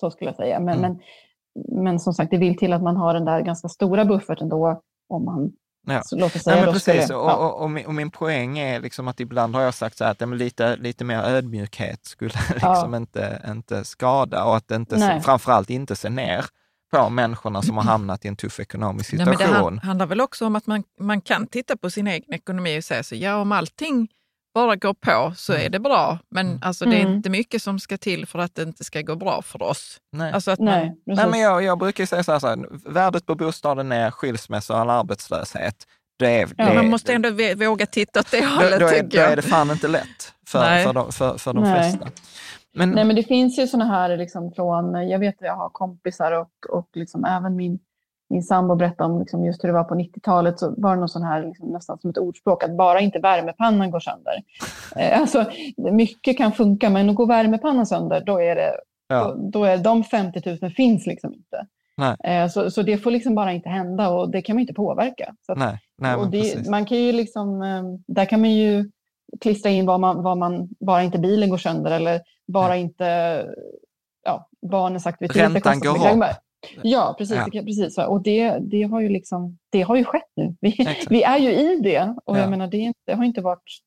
Så 0.00 0.10
skulle 0.10 0.28
jag 0.28 0.36
säga. 0.36 0.60
Men, 0.60 0.78
mm. 0.78 0.92
men, 0.92 1.84
men 1.84 2.00
som 2.00 2.12
sagt, 2.12 2.30
det 2.30 2.38
vill 2.38 2.58
till 2.58 2.72
att 2.72 2.82
man 2.82 2.96
har 2.96 3.14
den 3.14 3.24
där 3.24 3.40
ganska 3.40 3.68
stora 3.68 4.04
bufferten 4.04 4.48
då 4.48 4.82
om 5.08 5.24
man 5.24 5.52
Ja. 5.86 6.02
Nej, 6.46 6.64
men 6.64 6.72
precis. 6.72 7.04
Skulle, 7.04 7.18
ja. 7.18 7.36
och, 7.36 7.62
och, 7.62 7.70
min, 7.70 7.86
och, 7.86 7.94
min, 7.94 8.10
poäng 8.10 8.58
är 8.58 8.80
liksom 8.80 9.08
att 9.08 9.20
ibland 9.20 9.54
har 9.54 9.62
jag 9.62 9.74
sagt 9.74 9.96
så 9.96 10.04
här 10.04 10.10
att 10.10 10.28
lite, 10.28 10.76
lite 10.76 11.04
mer 11.04 11.18
ödmjukhet 11.18 12.06
skulle 12.06 12.32
liksom 12.54 12.94
inte, 12.94 13.42
inte 13.48 13.84
skada 13.84 14.44
och 14.44 14.56
att 14.56 14.70
inte, 14.70 14.98
se, 15.00 15.20
framförallt 15.20 15.70
inte 15.70 15.96
se 15.96 16.08
ner 16.08 16.44
på 16.90 17.10
människorna 17.10 17.62
som 17.62 17.76
har 17.76 17.84
hamnat 17.84 18.24
i 18.24 18.28
en 18.28 18.36
tuff 18.36 18.60
ekonomisk 18.60 19.10
situation. 19.10 19.34
Nej, 19.38 19.62
men 19.62 19.74
det 19.74 19.86
handlar 19.86 20.06
väl 20.06 20.20
också 20.20 20.46
om 20.46 20.56
att 20.56 20.66
man, 20.66 20.84
man 21.00 21.20
kan 21.20 21.46
titta 21.46 21.76
på 21.76 21.90
sin 21.90 22.06
egen 22.06 22.34
ekonomi 22.34 22.78
och 22.78 22.84
säga 22.84 23.02
så 23.02 23.14
ja 23.14 23.36
om 23.36 23.52
allting 23.52 24.08
bara 24.54 24.76
går 24.76 24.94
på 24.94 25.32
så 25.36 25.52
är 25.52 25.68
det 25.68 25.78
bra. 25.78 26.18
Men 26.30 26.46
mm. 26.46 26.58
alltså, 26.62 26.84
det 26.84 26.96
är 26.96 27.00
mm. 27.00 27.12
inte 27.12 27.30
mycket 27.30 27.62
som 27.62 27.80
ska 27.80 27.96
till 27.96 28.26
för 28.26 28.38
att 28.38 28.54
det 28.54 28.62
inte 28.62 28.84
ska 28.84 29.00
gå 29.02 29.16
bra 29.16 29.42
för 29.42 29.62
oss. 29.62 30.00
Nej. 30.12 30.32
Alltså 30.32 30.50
att 30.50 30.58
Nej, 30.58 30.94
man... 31.06 31.16
Nej, 31.16 31.26
men 31.30 31.40
jag, 31.40 31.62
jag 31.62 31.78
brukar 31.78 32.06
säga 32.06 32.24
så 32.24 32.32
här, 32.32 32.38
så 32.38 32.46
här, 32.46 32.90
värdet 32.90 33.26
på 33.26 33.34
bostaden 33.34 33.92
är 33.92 34.10
skilsmässa 34.10 34.82
och 34.82 34.92
arbetslöshet. 34.92 35.86
Det 36.18 36.40
är, 36.40 36.48
ja, 36.56 36.74
man 36.74 36.90
måste 36.90 37.12
ändå 37.12 37.30
våga 37.56 37.86
titta 37.86 38.20
åt 38.20 38.30
det 38.30 38.44
hållet. 38.44 38.72
Då, 38.72 38.78
då, 38.78 38.92
är, 38.92 39.02
då 39.02 39.18
är 39.18 39.36
det 39.36 39.42
fan 39.42 39.70
inte 39.70 39.88
lätt 39.88 40.34
för, 40.46 40.84
för, 40.84 40.92
de, 40.92 41.12
för, 41.12 41.38
för 41.38 41.52
de 41.52 41.74
flesta. 41.74 42.08
Men, 42.78 42.90
Nej, 42.90 43.04
men 43.04 43.16
det 43.16 43.22
finns 43.22 43.58
ju 43.58 43.66
sådana 43.66 43.90
här 43.90 44.16
liksom 44.16 44.52
från, 44.52 45.08
jag 45.08 45.18
vet 45.18 45.34
att 45.34 45.46
jag 45.46 45.56
har 45.56 45.68
kompisar 45.68 46.32
och, 46.32 46.76
och 46.78 46.88
liksom 46.94 47.24
även 47.24 47.56
min 47.56 47.78
min 48.30 48.42
sambo 48.42 48.74
berättade 48.74 49.12
om 49.12 49.20
liksom 49.20 49.44
just 49.44 49.64
hur 49.64 49.68
det 49.68 49.72
var 49.72 49.84
på 49.84 49.94
90-talet 49.94 50.58
så 50.58 50.74
var 50.76 50.94
det 50.94 51.00
någon 51.00 51.08
sån 51.08 51.22
här 51.22 51.46
liksom 51.46 51.68
nästan 51.68 51.98
som 51.98 52.10
ett 52.10 52.18
ordspråk 52.18 52.64
att 52.64 52.76
bara 52.76 53.00
inte 53.00 53.18
värmepannan 53.18 53.90
går 53.90 54.00
sönder. 54.00 54.42
Eh, 54.96 55.20
alltså, 55.20 55.44
mycket 55.76 56.36
kan 56.36 56.52
funka 56.52 56.90
men 56.90 57.14
går 57.14 57.26
värmepannan 57.26 57.86
sönder 57.86 58.22
då 58.26 58.40
är 58.40 58.56
det 58.56 58.72
ja. 59.08 59.24
då, 59.24 59.50
då, 59.50 59.64
är 59.64 59.78
de 59.78 60.04
50 60.04 60.58
000 60.62 60.70
finns 60.70 61.06
liksom 61.06 61.34
inte. 61.34 61.66
Eh, 62.24 62.48
så, 62.48 62.70
så 62.70 62.82
det 62.82 62.98
får 62.98 63.10
liksom 63.10 63.34
bara 63.34 63.52
inte 63.52 63.68
hända 63.68 64.10
och 64.10 64.30
det 64.30 64.42
kan 64.42 64.56
man 64.56 64.60
inte 64.60 64.74
påverka. 64.74 65.34
Att, 65.48 65.58
nej, 65.58 65.78
nej, 65.98 66.14
och 66.14 66.30
det, 66.30 66.68
man 66.68 66.84
kan 66.84 66.98
ju 66.98 67.12
liksom, 67.12 67.62
eh, 67.62 67.82
där 68.06 68.24
kan 68.24 68.40
man 68.40 68.50
ju 68.50 68.90
klistra 69.40 69.70
in 69.70 69.86
vad 69.86 70.00
man, 70.00 70.22
vad 70.22 70.38
man, 70.38 70.68
bara 70.80 71.02
inte 71.02 71.18
bilen 71.18 71.50
går 71.50 71.58
sönder 71.58 71.90
eller 71.90 72.20
bara 72.52 72.68
nej. 72.68 72.80
inte 72.80 73.46
ja, 74.24 74.48
barnens 74.70 75.06
aktiviteter. 75.06 75.50
Räntan 75.50 75.80
går 75.80 75.90
upp. 75.90 76.36
Ja, 76.82 77.14
precis. 77.18 77.36
Ja. 77.52 77.62
precis. 77.62 77.98
Och 77.98 78.22
det, 78.22 78.58
det, 78.58 78.82
har 78.82 79.00
ju 79.00 79.08
liksom, 79.08 79.58
det 79.70 79.82
har 79.82 79.96
ju 79.96 80.04
skett 80.04 80.32
nu. 80.36 80.56
Vi, 80.60 80.96
vi 81.10 81.22
är 81.22 81.38
ju 81.38 81.50
i 81.50 81.80
det. 81.82 82.14
Och 82.24 82.36
ja. 82.36 82.40
jag 82.40 82.50
menar, 82.50 82.66
det, 82.66 82.92
det, 83.06 83.14
har 83.14 83.24
inte 83.24 83.40
varit, 83.40 83.78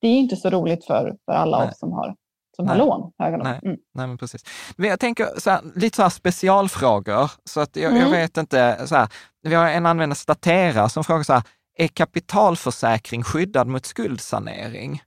det 0.00 0.08
är 0.08 0.18
inte 0.18 0.36
så 0.36 0.50
roligt 0.50 0.84
för, 0.84 1.16
för 1.24 1.32
alla 1.32 1.58
Nej. 1.58 1.68
oss 1.68 1.78
som 1.78 1.92
har 1.92 2.14
som 2.56 2.68
har 2.68 2.76
lån. 2.76 3.12
Höga 3.18 3.36
lån. 3.36 3.46
Nej. 3.46 3.60
Mm. 3.62 3.76
Nej, 3.94 4.06
men 4.06 4.18
precis. 4.18 4.42
Men 4.76 4.90
jag 4.90 5.00
tänker 5.00 5.28
så 5.38 5.50
här, 5.50 5.60
lite 5.74 5.96
så 5.96 6.02
här 6.02 6.10
specialfrågor. 6.10 7.30
Så 7.44 7.60
att 7.60 7.76
jag, 7.76 7.90
mm. 7.90 8.02
jag 8.02 8.10
vet 8.10 8.36
inte, 8.36 8.86
så 8.86 8.96
här, 8.96 9.08
vi 9.42 9.54
har 9.54 9.68
en 9.68 9.86
användare, 9.86 10.16
Statera, 10.16 10.88
som 10.88 11.04
frågar 11.04 11.22
så 11.22 11.32
här, 11.32 11.42
är 11.76 11.88
kapitalförsäkring 11.88 13.22
skyddad 13.22 13.66
mot 13.66 13.86
skuldsanering? 13.86 15.02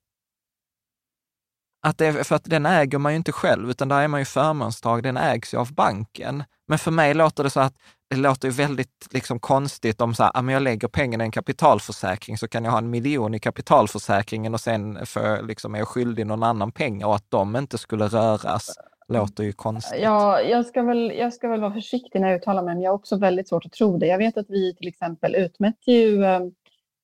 Att 1.82 1.98
det, 1.98 2.28
för 2.28 2.36
att 2.36 2.44
den 2.44 2.66
äger 2.66 2.98
man 2.98 3.12
ju 3.12 3.16
inte 3.16 3.32
själv, 3.32 3.70
utan 3.70 3.88
där 3.88 4.02
är 4.02 4.08
man 4.08 4.22
ju 4.22 4.26
förmånstag, 4.26 5.04
den 5.04 5.18
ägs 5.18 5.54
ju 5.54 5.58
av 5.58 5.74
banken. 5.74 6.44
Men 6.68 6.80
för 6.80 6.92
mig 6.92 7.14
låter 7.14 7.44
det 7.44 7.50
så 7.50 7.60
att 7.60 7.74
det 8.10 8.16
låter 8.16 8.48
ju 8.48 8.54
väldigt 8.54 9.08
liksom 9.12 9.40
konstigt 9.40 10.02
om 10.02 10.16
så 10.16 10.24
här, 10.24 10.32
ah, 10.36 10.52
jag 10.52 10.62
lägger 10.62 10.88
pengarna 10.88 11.24
i 11.24 11.26
en 11.26 11.32
kapitalförsäkring 11.32 12.38
så 12.38 12.48
kan 12.48 12.66
jag 12.66 12.72
ha 12.72 12.78
en 12.78 12.90
miljon 12.90 13.34
i 13.34 13.40
kapitalförsäkringen 13.40 14.54
och 14.54 14.60
sen 14.60 15.06
för, 15.06 15.44
liksom, 15.44 15.76
är 15.76 15.80
jag 15.80 15.88
skyldig 15.88 16.28
någon 16.28 16.44
annan 16.44 16.72
pengar 16.72 17.08
och 17.08 17.16
att 17.16 17.26
de 17.30 17.56
inte 17.56 17.78
skulle 17.78 18.08
röras 18.08 18.76
låter 19.10 19.44
ju 19.44 19.52
konstigt. 19.52 20.02
Ja, 20.02 20.42
jag 20.42 20.66
ska, 20.66 20.82
väl, 20.84 21.12
jag 21.18 21.34
ska 21.34 21.48
väl 21.48 21.62
vara 21.62 21.74
försiktig 21.74 22.22
när 22.22 22.28
jag 22.28 22.38
uttalar 22.38 22.64
mig, 22.64 22.74
men 22.74 22.84
jag 22.84 22.92
har 22.92 22.96
också 22.96 23.18
väldigt 23.18 23.50
svårt 23.50 23.66
att 23.66 23.72
tro 23.72 23.98
det. 23.98 24.08
Jag 24.08 24.18
vet 24.18 24.38
att 24.38 24.50
vi 24.50 24.76
till 24.76 24.88
exempel 24.88 25.36
utmätte 25.36 25.92
ju 25.92 26.26
ehm, 26.26 26.52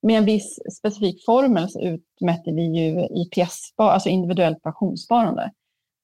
med 0.06 0.18
en 0.18 0.26
viss 0.26 0.60
specifik 0.78 1.26
formel 1.26 1.70
så 1.70 1.80
utmätte 1.80 2.52
vi 2.52 2.62
ju 2.62 3.08
IPS, 3.10 3.74
alltså 3.76 4.10
individuellt 4.10 4.64
pensionssparande. 4.64 5.52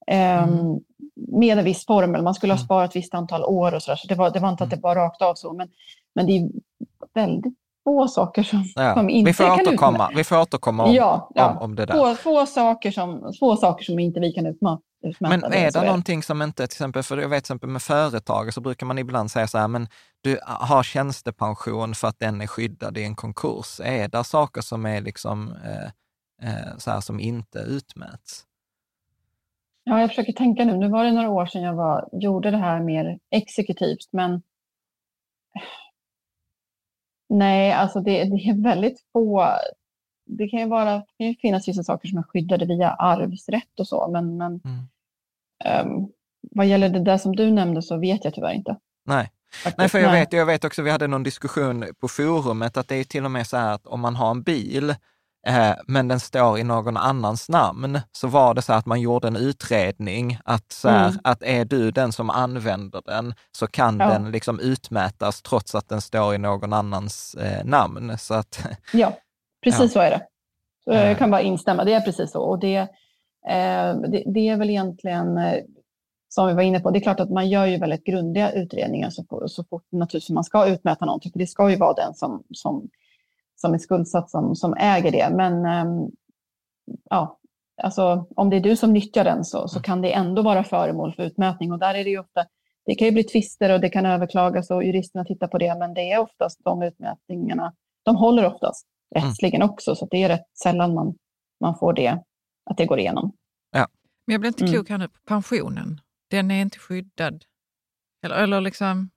Ehm, 0.07 0.49
mm. 0.49 0.79
Med 1.15 1.57
en 1.57 1.65
viss 1.65 1.85
formel, 1.85 2.23
man 2.23 2.33
skulle 2.33 2.53
ha 2.53 2.57
mm. 2.57 2.65
sparat 2.65 2.89
ett 2.89 2.95
visst 2.95 3.13
antal 3.13 3.43
år 3.43 3.75
och 3.75 3.83
så, 3.83 3.91
där, 3.91 3.95
så 3.95 4.07
det 4.07 4.15
var, 4.15 4.29
det 4.29 4.39
var 4.39 4.49
inte 4.49 4.63
att 4.63 4.69
det 4.69 4.75
mm. 4.75 4.81
bara 4.81 5.05
rakt 5.05 5.21
av 5.21 5.35
så, 5.35 5.53
men, 5.53 5.69
men 6.15 6.25
det 6.25 6.37
är 6.37 6.49
väldigt 7.13 7.53
få 7.83 8.07
saker 8.07 8.43
som, 8.43 8.63
ja, 8.75 8.93
som 8.93 9.09
inte 9.09 9.29
vi 9.29 9.33
får 9.33 9.43
kan 9.43 9.53
återkomma, 9.53 9.95
utmäta. 9.95 10.17
Vi 10.17 10.23
får 10.23 10.41
återkomma 10.41 10.83
om, 10.83 10.93
ja, 10.93 11.29
ja. 11.35 11.51
Om, 11.51 11.57
om, 11.57 11.75
det 11.75 11.85
där. 11.85 11.93
Få, 11.93 12.15
få, 12.15 12.45
saker 12.45 12.91
som, 12.91 13.33
få 13.39 13.55
saker 13.55 13.85
som 13.85 13.99
inte 13.99 14.19
vi 14.19 14.31
kan 14.31 14.45
utmäta. 14.45 14.81
Men 15.19 15.43
är 15.43 15.71
det, 15.71 15.85
någonting 15.85 16.23
som 16.23 16.41
inte, 16.41 16.67
till 16.67 16.75
exempel, 16.75 17.03
för 17.03 17.17
jag 17.17 17.29
vet 17.29 17.43
till 17.43 17.53
exempel 17.53 17.69
med 17.69 17.81
företag 17.81 18.53
så 18.53 18.61
brukar 18.61 18.85
man 18.85 18.97
ibland 18.97 19.31
säga 19.31 19.47
så 19.47 19.57
här, 19.57 19.67
men 19.67 19.87
du 20.21 20.39
har 20.43 20.83
tjänstepension 20.83 21.95
för 21.95 22.07
att 22.07 22.19
den 22.19 22.41
är 22.41 22.47
skyddad 22.47 22.97
i 22.97 23.03
en 23.03 23.15
konkurs. 23.15 23.79
Är 23.83 24.07
det 24.07 24.23
saker 24.23 24.61
som 24.61 24.85
är 24.85 25.01
liksom 25.01 25.53
eh, 25.65 25.85
eh, 26.49 26.77
så 26.77 26.91
här 26.91 27.01
som 27.01 27.19
inte 27.19 27.59
utmäts? 27.59 28.45
Ja, 29.83 29.99
jag 29.99 30.09
försöker 30.09 30.33
tänka 30.33 30.65
nu. 30.65 30.77
Nu 30.77 30.89
var 30.89 31.03
det 31.03 31.11
några 31.11 31.29
år 31.29 31.45
sedan 31.45 31.61
jag 31.61 31.75
var, 31.75 32.09
gjorde 32.11 32.51
det 32.51 32.57
här 32.57 32.79
mer 32.79 33.19
exekutivt, 33.31 34.09
men 34.11 34.41
Nej, 37.29 37.71
alltså 37.71 37.99
det, 37.99 38.23
det, 38.23 38.35
är 38.35 38.63
väldigt 38.63 39.05
få. 39.13 39.47
Det 40.25 40.47
kan 40.47 40.59
ju, 40.59 40.67
vara, 40.67 40.95
det 40.97 41.13
kan 41.17 41.27
ju 41.27 41.35
finnas 41.35 41.67
vissa 41.67 41.83
saker 41.83 42.07
som 42.07 42.17
är 42.17 42.23
skyddade 42.23 42.65
via 42.65 42.89
arvsrätt 42.89 43.79
och 43.79 43.87
så, 43.87 44.09
men, 44.11 44.37
men 44.37 44.61
mm. 44.65 45.87
um, 45.87 46.09
vad 46.51 46.65
gäller 46.65 46.89
det 46.89 47.03
där 47.03 47.17
som 47.17 47.35
du 47.35 47.51
nämnde 47.51 47.81
så 47.81 47.97
vet 47.97 48.25
jag 48.25 48.33
tyvärr 48.33 48.53
inte. 48.53 48.77
Nej, 49.05 49.31
Faktiskt, 49.53 49.77
Nej, 49.77 49.89
för 49.89 49.99
jag 49.99 50.11
vet, 50.11 50.33
jag 50.33 50.45
vet 50.45 50.63
också, 50.63 50.81
vi 50.81 50.91
hade 50.91 51.07
någon 51.07 51.23
diskussion 51.23 51.85
på 51.99 52.07
forumet, 52.07 52.77
att 52.77 52.87
det 52.87 52.95
är 52.95 53.03
till 53.03 53.25
och 53.25 53.31
med 53.31 53.47
så 53.47 53.57
här 53.57 53.73
att 53.73 53.87
om 53.87 53.99
man 53.99 54.15
har 54.15 54.31
en 54.31 54.43
bil, 54.43 54.89
eh, 55.47 55.73
men 55.87 56.07
den 56.07 56.19
står 56.19 56.59
i 56.59 56.63
någon 56.63 56.97
annans 56.97 57.49
namn, 57.49 57.99
så 58.11 58.27
var 58.27 58.53
det 58.53 58.61
så 58.61 58.73
att 58.73 58.85
man 58.85 59.01
gjorde 59.01 59.27
en 59.27 59.35
utredning 59.35 60.39
att, 60.45 60.71
så 60.71 60.89
här, 60.89 61.07
mm. 61.07 61.19
att 61.23 61.43
är 61.43 61.65
du 61.65 61.91
den 61.91 62.11
som 62.11 62.29
använder 62.29 63.01
den 63.05 63.33
så 63.51 63.67
kan 63.67 63.99
ja. 63.99 64.09
den 64.09 64.31
liksom 64.31 64.59
utmätas 64.59 65.41
trots 65.41 65.75
att 65.75 65.89
den 65.89 66.01
står 66.01 66.35
i 66.35 66.37
någon 66.37 66.73
annans 66.73 67.35
eh, 67.35 67.65
namn. 67.65 68.17
Så 68.17 68.33
att, 68.33 68.67
ja, 68.93 69.17
precis 69.63 69.93
så 69.93 69.99
är 69.99 70.09
det. 70.09 70.27
Så 70.83 70.91
jag 70.91 71.17
kan 71.17 71.31
bara 71.31 71.41
instämma, 71.41 71.83
det 71.83 71.93
är 71.93 72.01
precis 72.01 72.31
så. 72.31 72.41
Och 72.41 72.59
det, 72.59 72.77
eh, 73.49 73.95
det, 73.95 74.23
det 74.25 74.47
är 74.47 74.57
väl 74.57 74.69
egentligen 74.69 75.37
eh, 75.37 75.63
som 76.29 76.47
vi 76.47 76.53
var 76.53 76.61
inne 76.61 76.79
på, 76.79 76.91
det 76.91 76.99
är 76.99 77.01
klart 77.01 77.19
att 77.19 77.29
man 77.29 77.49
gör 77.49 77.65
ju 77.65 77.77
väldigt 77.77 78.03
grundliga 78.03 78.51
utredningar 78.51 79.09
så, 79.09 79.47
så 79.47 79.63
fort 79.63 79.85
naturligtvis 79.91 80.29
man 80.29 80.43
ska 80.43 80.67
utmäta 80.67 81.05
någonting, 81.05 81.31
för 81.31 81.39
det 81.39 81.47
ska 81.47 81.69
ju 81.69 81.75
vara 81.75 81.93
den 81.93 82.13
som, 82.13 82.43
som, 82.51 82.89
som 83.55 83.73
är 83.73 83.77
skuldsatt 83.77 84.29
som, 84.29 84.55
som 84.55 84.73
äger 84.73 85.11
det. 85.11 85.29
Men 85.35 85.65
ähm, 85.65 86.11
ja, 87.09 87.39
alltså, 87.83 88.25
om 88.35 88.49
det 88.49 88.55
är 88.55 88.61
du 88.61 88.75
som 88.75 88.93
nyttjar 88.93 89.23
den 89.23 89.45
så, 89.45 89.67
så 89.67 89.81
kan 89.81 90.01
det 90.01 90.13
ändå 90.13 90.41
vara 90.41 90.63
föremål 90.63 91.13
för 91.13 91.23
utmätning. 91.23 91.71
Och 91.71 91.79
där 91.79 91.93
är 91.93 92.03
det 92.03 92.09
ju 92.09 92.19
ofta 92.19 92.45
det 92.85 92.95
kan 92.95 93.05
ju 93.05 93.11
bli 93.11 93.23
tvister 93.23 93.73
och 93.73 93.79
det 93.79 93.89
kan 93.89 94.05
överklagas 94.05 94.71
och 94.71 94.83
juristerna 94.83 95.25
tittar 95.25 95.47
på 95.47 95.57
det, 95.57 95.75
men 95.79 95.93
det 95.93 96.11
är 96.11 96.19
oftast 96.19 96.59
de 96.63 96.81
utmätningarna, 96.81 97.73
de 98.03 98.15
håller 98.15 98.45
oftast 98.45 98.87
rättsligen 99.15 99.61
också, 99.61 99.95
så 99.95 100.07
det 100.11 100.23
är 100.23 100.29
rätt 100.29 100.45
sällan 100.63 100.93
man, 100.93 101.15
man 101.59 101.77
får 101.79 101.93
det, 101.93 102.23
att 102.69 102.77
det 102.77 102.85
går 102.85 102.99
igenom. 102.99 103.33
Ja. 103.71 103.87
Men 104.27 104.33
jag 104.33 104.41
blir 104.41 104.47
inte 104.47 104.67
klok 104.67 104.89
här 104.89 104.97
nu 104.97 105.07
på 105.07 105.19
pensionen 105.27 106.01
den 106.31 106.51
är 106.51 106.61
inte 106.61 106.79
skyddad. 106.79 107.43
Eller, 108.25 108.35
eller 108.35 108.61
liksom... 108.61 109.09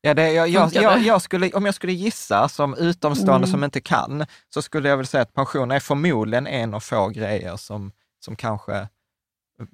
Ja, 0.00 0.14
det, 0.14 0.32
jag, 0.32 0.48
jag, 0.48 0.72
jag, 0.72 1.00
jag, 1.00 1.22
skulle, 1.22 1.50
om 1.52 1.66
jag 1.66 1.74
skulle 1.74 1.92
gissa 1.92 2.48
som 2.48 2.74
utomstående 2.74 3.46
mm. 3.46 3.50
som 3.50 3.64
inte 3.64 3.80
kan, 3.80 4.26
så 4.54 4.62
skulle 4.62 4.88
jag 4.88 4.96
väl 4.96 5.06
säga 5.06 5.22
att 5.22 5.32
pension 5.32 5.70
är 5.70 5.80
förmodligen 5.80 6.46
en 6.46 6.74
av 6.74 6.80
få 6.80 7.08
grejer 7.08 7.56
som, 7.56 7.92
som 8.24 8.36
kanske 8.36 8.88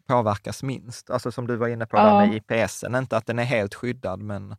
påverkas 0.09 0.63
minst. 0.63 1.11
Alltså 1.11 1.33
som 1.33 1.47
du 1.47 1.57
var 1.57 1.69
inne 1.69 1.87
på 1.87 1.97
ja. 1.97 2.05
där 2.05 2.27
med 2.27 2.35
IPSen, 2.37 2.95
inte 2.95 3.17
att 3.17 3.27
den 3.27 3.39
är 3.39 3.45
helt 3.45 3.75
skyddad, 3.75 4.21
men... 4.21 4.57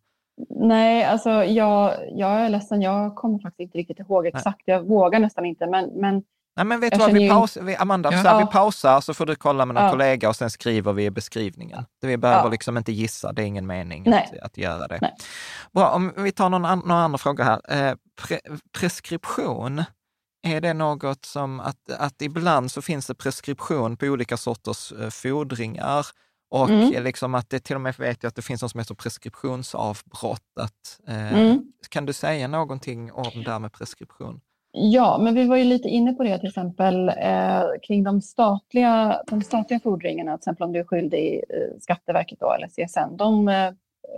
Nej, 0.49 1.03
alltså 1.03 1.29
jag, 1.29 1.95
jag 2.11 2.31
är 2.31 2.49
ledsen, 2.49 2.81
jag 2.81 3.15
kommer 3.15 3.39
faktiskt 3.39 3.59
inte 3.59 3.77
riktigt 3.77 3.99
ihåg 3.99 4.27
exakt. 4.27 4.61
Nej. 4.67 4.75
Jag 4.75 4.87
vågar 4.87 5.19
nästan 5.19 5.45
inte, 5.45 5.67
men, 5.67 5.89
men 5.89 6.23
Nej, 6.55 6.65
men 6.65 6.79
vet 6.79 6.93
du 6.93 6.99
vad, 6.99 7.13
vi 7.13 7.29
paus, 7.29 7.57
vi, 7.61 7.75
Amanda, 7.75 8.11
ja. 8.11 8.23
så 8.23 8.27
här, 8.27 8.45
vi 8.45 8.51
pausar 8.51 9.01
så 9.01 9.13
får 9.13 9.25
du 9.25 9.35
kolla 9.35 9.65
med 9.65 9.75
någon 9.75 9.83
ja. 9.83 9.91
kollega 9.91 10.29
och 10.29 10.35
sen 10.35 10.49
skriver 10.49 10.93
vi 10.93 11.05
i 11.05 11.11
beskrivningen. 11.11 11.85
Vi 12.01 12.17
behöver 12.17 12.43
ja. 12.43 12.49
liksom 12.49 12.77
inte 12.77 12.91
gissa, 12.91 13.33
det 13.33 13.41
är 13.41 13.45
ingen 13.45 13.67
mening 13.67 14.13
att, 14.13 14.37
att, 14.41 14.57
göra 14.57 14.87
det. 14.87 14.97
Nej. 15.01 15.13
Bra, 15.71 15.89
om 15.89 16.13
vi 16.17 16.31
tar 16.31 16.49
någon, 16.49 16.65
an, 16.65 16.79
någon 16.79 16.97
annan 16.97 17.19
fråga 17.19 17.43
här. 17.43 17.89
Eh, 17.89 17.95
pre, 18.21 18.39
preskription, 18.79 19.83
är 20.47 20.61
det 20.61 20.73
något 20.73 21.25
som 21.25 21.59
att, 21.59 21.91
att 21.99 22.21
ibland 22.21 22.71
så 22.71 22.81
finns 22.81 23.07
det 23.07 23.15
preskription 23.15 23.97
på 23.97 24.05
olika 24.05 24.37
sorters 24.37 24.91
eh, 24.91 25.09
fordringar 25.09 26.05
och 26.53 26.69
mm. 26.69 27.03
liksom 27.03 27.35
att 27.35 27.49
det 27.49 27.59
till 27.59 27.75
och 27.75 27.81
med 27.81 27.95
vet 27.99 28.23
jag 28.23 28.27
att 28.27 28.35
det 28.35 28.41
finns 28.41 28.61
något 28.61 28.71
som 28.71 28.79
heter 28.79 28.95
preskriptionsavbrott. 28.95 30.41
Att, 30.59 30.99
eh, 31.07 31.33
mm. 31.33 31.63
Kan 31.89 32.05
du 32.05 32.13
säga 32.13 32.47
någonting 32.47 33.11
om 33.11 33.43
det 33.45 33.51
här 33.51 33.59
med 33.59 33.73
preskription? 33.73 34.41
Ja, 34.71 35.19
men 35.21 35.35
vi 35.35 35.47
var 35.47 35.57
ju 35.57 35.63
lite 35.63 35.87
inne 35.87 36.13
på 36.13 36.23
det 36.23 36.39
till 36.39 36.47
exempel 36.47 37.09
eh, 37.09 37.63
kring 37.87 38.03
de 38.03 38.21
statliga, 38.21 39.21
de 39.27 39.41
statliga 39.41 39.79
fordringarna, 39.79 40.37
till 40.37 40.41
exempel 40.41 40.63
om 40.63 40.71
du 40.71 40.79
är 40.79 40.83
skyldig 40.83 41.19
i 41.19 41.35
eh, 41.35 41.79
Skatteverket 41.79 42.39
då, 42.39 42.53
eller 42.53 42.67
CSN, 42.67 43.17
de 43.17 43.47
eh, 43.47 43.67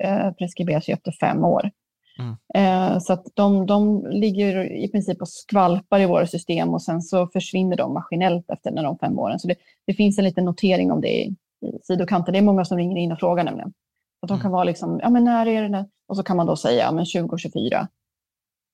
eh, 0.03 0.31
preskriberas 0.31 0.89
ju 0.89 0.93
efter 0.93 1.11
fem 1.11 1.45
år. 1.45 1.71
Mm. 2.19 2.35
Eh, 2.55 2.99
så 2.99 3.13
att 3.13 3.25
de, 3.33 3.65
de 3.65 4.07
ligger 4.07 4.71
i 4.71 4.87
princip 4.87 5.21
och 5.21 5.29
skvalpar 5.29 5.99
i 5.99 6.05
våra 6.05 6.27
system 6.27 6.73
och 6.73 6.81
sen 6.81 7.01
så 7.01 7.27
försvinner 7.27 7.77
de 7.77 7.93
maskinellt 7.93 8.49
efter 8.49 8.83
de 8.83 8.97
fem 8.97 9.19
åren. 9.19 9.39
Så 9.39 9.47
det, 9.47 9.55
det 9.87 9.93
finns 9.93 10.17
en 10.17 10.25
liten 10.25 10.45
notering 10.45 10.91
om 10.91 11.01
det 11.01 11.21
i, 11.21 11.35
i 11.65 11.79
sidokanten. 11.83 12.33
Det 12.33 12.39
är 12.39 12.43
många 12.43 12.65
som 12.65 12.77
ringer 12.77 12.97
in 12.97 13.11
och 13.11 13.19
frågar 13.19 13.43
nämligen. 13.43 13.73
Att 14.21 14.27
de 14.27 14.33
mm. 14.33 14.41
kan 14.41 14.51
vara 14.51 14.63
liksom, 14.63 14.99
ja 15.03 15.09
men 15.09 15.23
när 15.23 15.47
är 15.47 15.69
det? 15.69 15.85
Och 16.07 16.17
så 16.17 16.23
kan 16.23 16.37
man 16.37 16.45
då 16.45 16.55
säga, 16.55 16.83
ja 16.83 16.91
men 16.91 17.05
2024. 17.05 17.87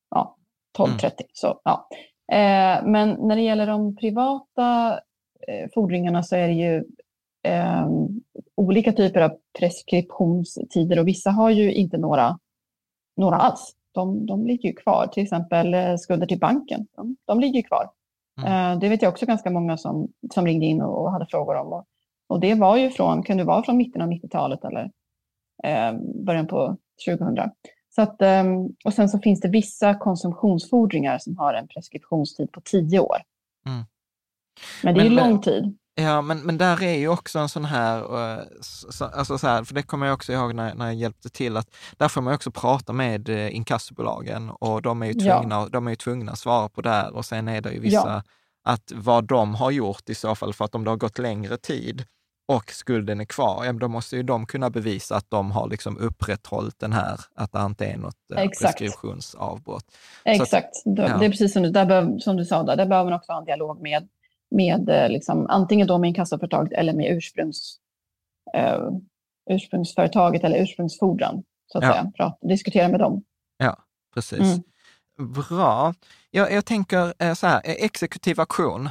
Ja, 0.10 0.38
12.30. 0.78 1.02
Mm. 1.04 1.12
Så, 1.34 1.60
ja. 1.64 1.88
Eh, 2.32 2.86
men 2.86 3.10
när 3.10 3.36
det 3.36 3.42
gäller 3.42 3.68
de 3.68 3.96
privata 3.96 5.00
eh, 5.48 5.70
fordringarna 5.74 6.24
så 6.24 6.36
är 6.36 6.48
det 6.48 6.54
ju 6.54 6.84
eh, 7.44 7.88
olika 8.56 8.94
typer 8.94 9.22
av 9.22 9.32
preskriptionstider 9.60 11.00
och 11.00 11.08
vissa 11.08 11.32
har 11.32 11.50
ju 11.50 11.74
inte 11.74 11.98
några, 11.98 12.40
några 13.18 13.36
alls. 13.36 13.76
De, 13.92 14.26
de 14.26 14.46
ligger 14.46 14.70
ju 14.70 14.76
kvar, 14.76 15.08
till 15.08 15.24
exempel 15.24 15.74
eh, 15.74 15.96
skulder 15.96 16.28
till 16.28 16.40
banken. 16.40 16.88
De, 16.96 17.16
de 17.26 17.40
ligger 17.40 17.62
kvar. 17.62 17.90
Mm. 18.42 18.74
Eh, 18.74 18.80
det 18.80 18.90
vet 18.90 19.02
jag 19.02 19.10
också 19.12 19.26
ganska 19.26 19.50
många 19.50 19.78
som, 19.78 20.08
som 20.34 20.46
ringde 20.46 20.66
in 20.66 20.82
och, 20.82 21.02
och 21.02 21.12
hade 21.12 21.26
frågor 21.26 21.56
om. 21.56 21.74
Och, 21.74 21.86
och, 22.32 22.40
det 22.40 22.54
var 22.54 22.78
ju 22.78 22.90
från, 22.90 23.24
kan 23.24 23.38
det 23.38 23.44
vara 23.44 23.64
från 23.64 23.78
mitten 23.78 24.02
av 24.02 24.10
90-talet 24.10 24.60
eller 24.64 24.92
eh, 25.64 26.00
början 26.26 26.48
på 26.48 26.78
2000. 27.06 27.38
Så 27.96 28.02
att, 28.02 28.22
ehm, 28.22 28.68
och 28.86 28.94
sen 28.94 29.10
så 29.10 29.20
finns 29.20 29.40
det 29.42 29.48
vissa 29.48 29.96
konsumtionsfordringar 29.96 31.20
som 31.20 31.38
har 31.38 31.54
en 31.54 31.68
preskriptionstid 31.68 32.52
på 32.52 32.62
tio 32.62 33.00
år. 33.00 33.18
Mm. 33.66 33.84
Men 34.84 34.94
det 34.94 35.02
är 35.02 35.10
men, 35.10 35.16
lång 35.16 35.42
tid. 35.42 35.78
Ja, 35.96 36.22
men, 36.22 36.40
men 36.40 36.58
där 36.58 36.84
är 36.84 36.98
ju 36.98 37.08
också 37.08 37.40
en 37.40 37.50
sån 37.50 37.66
här, 37.66 37.98
eh, 37.98 38.44
alltså 39.14 39.38
så 39.38 39.48
här, 39.48 39.64
för 39.64 39.74
det 39.74 39.84
kommer 39.84 40.06
jag 40.06 40.14
också 40.14 40.34
ihåg 40.34 40.56
när, 40.56 40.76
när 40.76 40.86
jag 40.86 40.96
hjälpte 40.96 41.30
till, 41.30 41.58
att 41.58 41.76
där 41.98 42.08
får 42.08 42.22
man 42.22 42.34
också 42.34 42.52
prata 42.52 42.94
med 42.94 43.30
eh, 43.30 43.56
inkassobolagen 43.56 44.50
och 44.50 44.82
de 44.82 45.02
är 45.02 45.06
ju 45.06 45.14
tvungna, 45.14 45.56
ja. 45.56 45.68
de 45.72 45.88
är 45.88 45.92
ju 45.92 45.96
tvungna 45.96 46.32
att 46.32 46.40
svara 46.40 46.70
på 46.70 46.82
det 46.82 46.90
här 46.90 47.16
och 47.16 47.26
sen 47.26 47.48
är 47.48 47.62
det 47.62 47.72
ju 47.72 47.80
vissa, 47.80 48.08
ja. 48.08 48.24
att 48.64 48.92
vad 48.96 49.24
de 49.28 49.56
har 49.56 49.72
gjort 49.72 50.10
i 50.10 50.16
så 50.16 50.36
fall, 50.36 50.54
för 50.54 50.66
att 50.66 50.76
om 50.76 50.84
det 50.84 50.90
har 50.90 50.98
gått 50.98 51.18
längre 51.18 51.58
tid, 51.58 52.06
och 52.56 52.72
skulden 52.72 53.20
är 53.22 53.26
kvar, 53.26 53.66
ja, 53.66 53.74
då 53.74 53.88
måste 53.88 54.16
ju 54.16 54.24
de 54.24 54.46
kunna 54.46 54.70
bevisa 54.70 55.16
att 55.16 55.30
de 55.30 55.52
har 55.52 55.70
liksom 55.70 55.98
upprätthållit 55.98 56.80
den 56.80 56.94
här, 56.94 57.20
att 57.36 57.52
det 57.52 57.62
inte 57.66 57.86
är 57.86 57.98
något 57.98 58.32
eh, 58.36 58.42
Exakt. 58.42 58.62
preskriptionsavbrott. 58.62 59.86
Exakt, 60.26 60.68
att, 60.68 60.98
ja. 60.98 61.18
det 61.18 61.26
är 61.26 61.30
precis 61.30 61.54
som 61.54 61.64
du, 61.64 61.70
där 61.70 62.20
som 62.20 62.38
du 62.38 62.46
sa, 62.46 62.64
där, 62.64 62.76
där 62.76 62.86
behöver 62.86 63.10
man 63.10 63.20
också 63.20 63.32
ha 63.32 63.40
en 63.40 63.46
dialog 63.46 63.82
med, 63.82 64.10
med 64.56 64.90
eh, 64.90 65.10
liksom, 65.10 65.48
antingen 65.50 65.88
då 65.88 65.98
med 65.98 66.08
inkassoföretaget 66.08 66.74
eller 66.74 66.94
med 66.94 67.18
ursprungs, 67.18 67.78
uh, 68.58 68.90
ursprungsföretaget 69.50 70.44
eller 70.44 70.64
ursprungsfordran. 70.64 71.44
Så 71.72 71.78
att 71.78 71.84
ja. 71.84 71.92
säga. 71.92 72.12
Prata, 72.18 72.48
diskutera 72.48 72.88
med 72.88 73.00
dem. 73.00 73.24
Ja, 73.58 73.78
precis. 74.14 74.40
Mm. 74.40 75.34
Bra. 75.34 75.94
Jag, 76.32 76.52
jag 76.52 76.66
tänker 76.66 77.34
så 77.34 77.48
här, 77.48 77.62
exekutiv 77.66 78.40
aktion, 78.40 78.90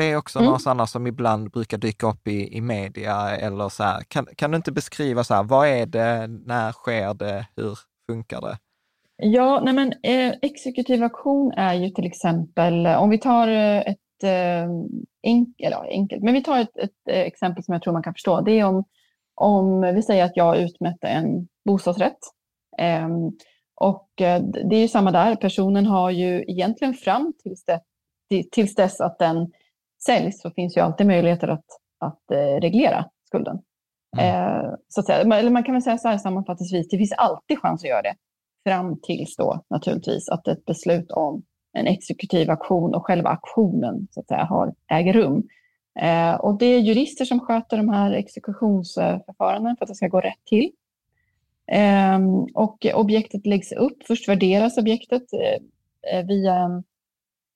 det 0.00 0.04
är 0.04 0.16
också 0.16 0.38
mm. 0.38 0.46
några 0.46 0.58
sådana 0.58 0.86
som 0.86 1.06
ibland 1.06 1.50
brukar 1.50 1.78
dyka 1.78 2.06
upp 2.06 2.28
i, 2.28 2.56
i 2.56 2.60
media 2.60 3.30
eller 3.30 3.68
så 3.68 3.82
här. 3.82 4.02
Kan, 4.08 4.26
kan 4.36 4.50
du 4.50 4.56
inte 4.56 4.72
beskriva 4.72 5.24
så 5.24 5.34
här, 5.34 5.42
vad 5.42 5.68
är 5.68 5.86
det, 5.86 6.26
när 6.26 6.72
sker 6.72 7.14
det, 7.14 7.46
hur 7.56 7.78
funkar 8.10 8.40
det? 8.40 8.58
Ja, 9.16 9.60
nej 9.64 9.74
men 9.74 9.92
eh, 10.02 10.34
exekutiv 10.42 11.02
auktion 11.02 11.52
är 11.52 11.74
ju 11.74 11.90
till 11.90 12.06
exempel, 12.06 12.86
om 12.86 13.10
vi 13.10 13.18
tar 13.18 13.48
eh, 13.48 13.78
ett 13.78 14.22
eh, 14.22 14.70
enkelt, 15.22 15.76
enkelt, 15.90 16.22
men 16.22 16.34
vi 16.34 16.42
tar 16.42 16.58
ett, 16.58 16.76
ett, 16.76 17.08
eh, 17.10 17.20
exempel 17.20 17.64
som 17.64 17.72
jag 17.72 17.82
tror 17.82 17.92
man 17.92 18.02
kan 18.02 18.14
förstå. 18.14 18.40
Det 18.40 18.58
är 18.58 18.64
om, 18.64 18.84
om 19.34 19.80
vi 19.94 20.02
säger 20.02 20.24
att 20.24 20.36
jag 20.36 20.58
utmätte 20.58 21.06
en 21.06 21.48
bostadsrätt. 21.64 22.18
Eh, 22.78 23.08
och 23.74 24.20
eh, 24.20 24.42
det 24.42 24.76
är 24.76 24.80
ju 24.80 24.88
samma 24.88 25.10
där, 25.10 25.36
personen 25.36 25.86
har 25.86 26.10
ju 26.10 26.44
egentligen 26.48 26.94
fram 26.94 27.32
tills, 27.42 27.64
det, 27.64 27.80
tills 28.52 28.74
dess 28.74 29.00
att 29.00 29.18
den 29.18 29.52
säljs 30.06 30.40
så 30.40 30.50
finns 30.50 30.76
ju 30.76 30.80
alltid 30.80 31.06
möjligheter 31.06 31.48
att, 31.48 31.64
att 31.98 32.30
eh, 32.30 32.60
reglera 32.60 33.04
skulden. 33.26 33.58
Mm. 34.18 34.34
Eh, 34.34 34.70
så 34.88 35.00
att 35.00 35.06
säga. 35.06 35.38
Eller 35.38 35.50
man 35.50 35.64
kan 35.64 35.74
väl 35.74 35.82
säga 35.82 35.98
så 35.98 36.08
här 36.08 36.18
sammanfattningsvis, 36.18 36.88
det 36.88 36.98
finns 36.98 37.12
alltid 37.12 37.58
chans 37.58 37.84
att 37.84 37.88
göra 37.88 38.02
det. 38.02 38.14
Fram 38.66 39.00
tills 39.00 39.36
då 39.36 39.64
naturligtvis 39.70 40.28
att 40.28 40.48
ett 40.48 40.64
beslut 40.64 41.10
om 41.10 41.42
en 41.72 41.86
exekutiv 41.86 42.50
aktion 42.50 42.94
och 42.94 43.06
själva 43.06 43.30
aktionen 43.30 44.08
så 44.10 44.20
att 44.20 44.28
säga, 44.28 44.44
har, 44.44 44.74
äger 44.88 45.12
rum. 45.12 45.48
Eh, 46.00 46.34
och 46.34 46.58
det 46.58 46.66
är 46.66 46.78
jurister 46.78 47.24
som 47.24 47.40
sköter 47.40 47.76
de 47.76 47.88
här 47.88 48.12
exekutionsförfarandena 48.12 49.76
för 49.76 49.84
att 49.84 49.88
det 49.88 49.94
ska 49.94 50.08
gå 50.08 50.20
rätt 50.20 50.44
till. 50.46 50.70
Eh, 51.72 52.18
och 52.54 52.86
objektet 52.94 53.46
läggs 53.46 53.72
upp. 53.72 54.06
Först 54.06 54.28
värderas 54.28 54.78
objektet 54.78 55.22
eh, 56.12 56.26
via 56.26 56.54
en 56.54 56.84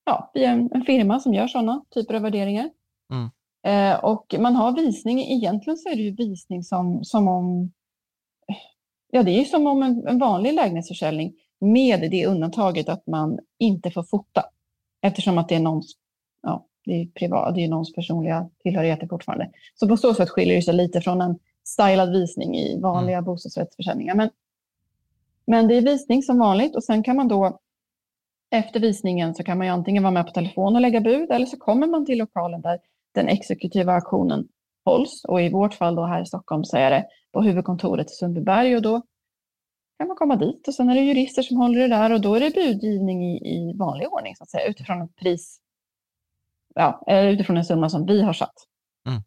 ja, 0.05 0.31
via 0.35 0.51
en, 0.51 0.70
en 0.74 0.82
firma 0.82 1.20
som 1.20 1.35
gör 1.35 1.47
sådana 1.47 1.85
typer 1.94 2.14
av 2.14 2.22
värderingar. 2.22 2.70
Mm. 3.10 3.31
Eh, 3.66 4.05
och 4.05 4.35
man 4.39 4.56
har 4.56 4.72
visning, 4.72 5.20
egentligen 5.20 5.76
så 5.76 5.89
är 5.89 5.97
det 5.97 6.02
ju 6.02 6.10
visning 6.10 6.62
som, 6.62 7.05
som 7.05 7.28
om, 7.28 7.72
ja 9.10 9.22
det 9.22 9.31
är 9.31 9.44
som 9.44 9.66
om 9.66 9.82
en, 9.82 10.06
en 10.06 10.18
vanlig 10.18 10.52
lägenhetsförsäljning. 10.52 11.35
med 11.59 12.10
det 12.10 12.26
undantaget 12.26 12.89
att 12.89 13.06
man 13.06 13.39
inte 13.59 13.90
får 13.90 14.02
fota. 14.02 14.44
Eftersom 15.02 15.39
att 15.39 15.48
det 15.48 15.55
är 15.55 15.60
någons, 15.60 15.93
ja, 16.43 16.66
det 16.85 16.93
är 16.93 17.06
privat, 17.06 17.55
det 17.55 17.64
är 17.64 17.68
någons 17.68 17.93
personliga 17.93 18.51
tillhörigheter 18.62 19.06
fortfarande. 19.06 19.51
Så 19.74 19.89
på 19.89 19.97
så 19.97 20.14
sätt 20.14 20.31
skiljer 20.31 20.56
det 20.56 20.62
sig 20.62 20.74
lite 20.74 21.01
från 21.01 21.20
en 21.20 21.39
stylad 21.64 22.12
visning 22.12 22.56
i 22.56 22.81
vanliga 22.81 23.16
mm. 23.16 23.24
bostadsrättsförsäljningar. 23.24 24.14
Men, 24.14 24.31
men 25.47 25.68
det 25.68 25.74
är 25.74 25.82
visning 25.82 26.22
som 26.22 26.39
vanligt 26.39 26.76
och 26.76 26.85
sen 26.85 27.02
kan 27.02 27.16
man 27.16 27.28
då 27.28 27.60
efter 28.55 28.81
visningen 28.81 29.35
så 29.35 29.44
kan 29.44 29.59
man 29.59 29.68
antingen 29.68 30.02
vara 30.02 30.12
med 30.12 30.26
på 30.26 30.32
telefon 30.32 30.74
och 30.74 30.81
lägga 30.81 31.01
bud 31.01 31.31
eller 31.31 31.47
så 31.47 31.56
kommer 31.56 31.86
man 31.86 32.06
till 32.06 32.18
lokalen 32.18 32.60
där 32.60 32.78
den 33.14 33.28
exekutiva 33.28 33.93
auktionen 33.94 34.48
hålls. 34.85 35.24
Och 35.24 35.43
i 35.43 35.51
vårt 35.51 35.74
fall 35.74 35.94
då 35.94 36.05
här 36.05 36.22
i 36.22 36.26
Stockholm 36.26 36.64
så 36.64 36.76
är 36.76 36.90
det 36.90 37.06
på 37.32 37.43
huvudkontoret 37.43 38.10
i 38.10 38.14
Sundbyberg 38.14 38.76
och 38.76 38.82
då 38.82 39.02
kan 39.98 40.09
man 40.09 40.16
komma 40.16 40.36
dit 40.36 40.68
och 40.68 40.74
sen 40.74 40.90
är 40.90 40.94
det 40.94 41.01
jurister 41.01 41.43
som 41.43 41.56
håller 41.56 41.81
det 41.81 41.89
där 41.89 42.12
och 42.12 42.20
då 42.20 42.35
är 42.35 42.40
det 42.40 42.55
budgivning 42.55 43.24
i, 43.24 43.36
i 43.36 43.76
vanlig 43.78 44.09
ordning 44.09 44.36
så 44.36 44.43
att 44.43 44.51
säga 44.51 44.66
utifrån 44.66 45.02
ett 45.02 45.16
pris, 45.16 45.59
ja, 46.74 47.05
utifrån 47.06 47.56
en 47.56 47.64
summa 47.64 47.89
som 47.89 48.06
vi 48.06 48.22
har 48.22 48.32
satt. 48.32 48.55
Mm. 49.09 49.22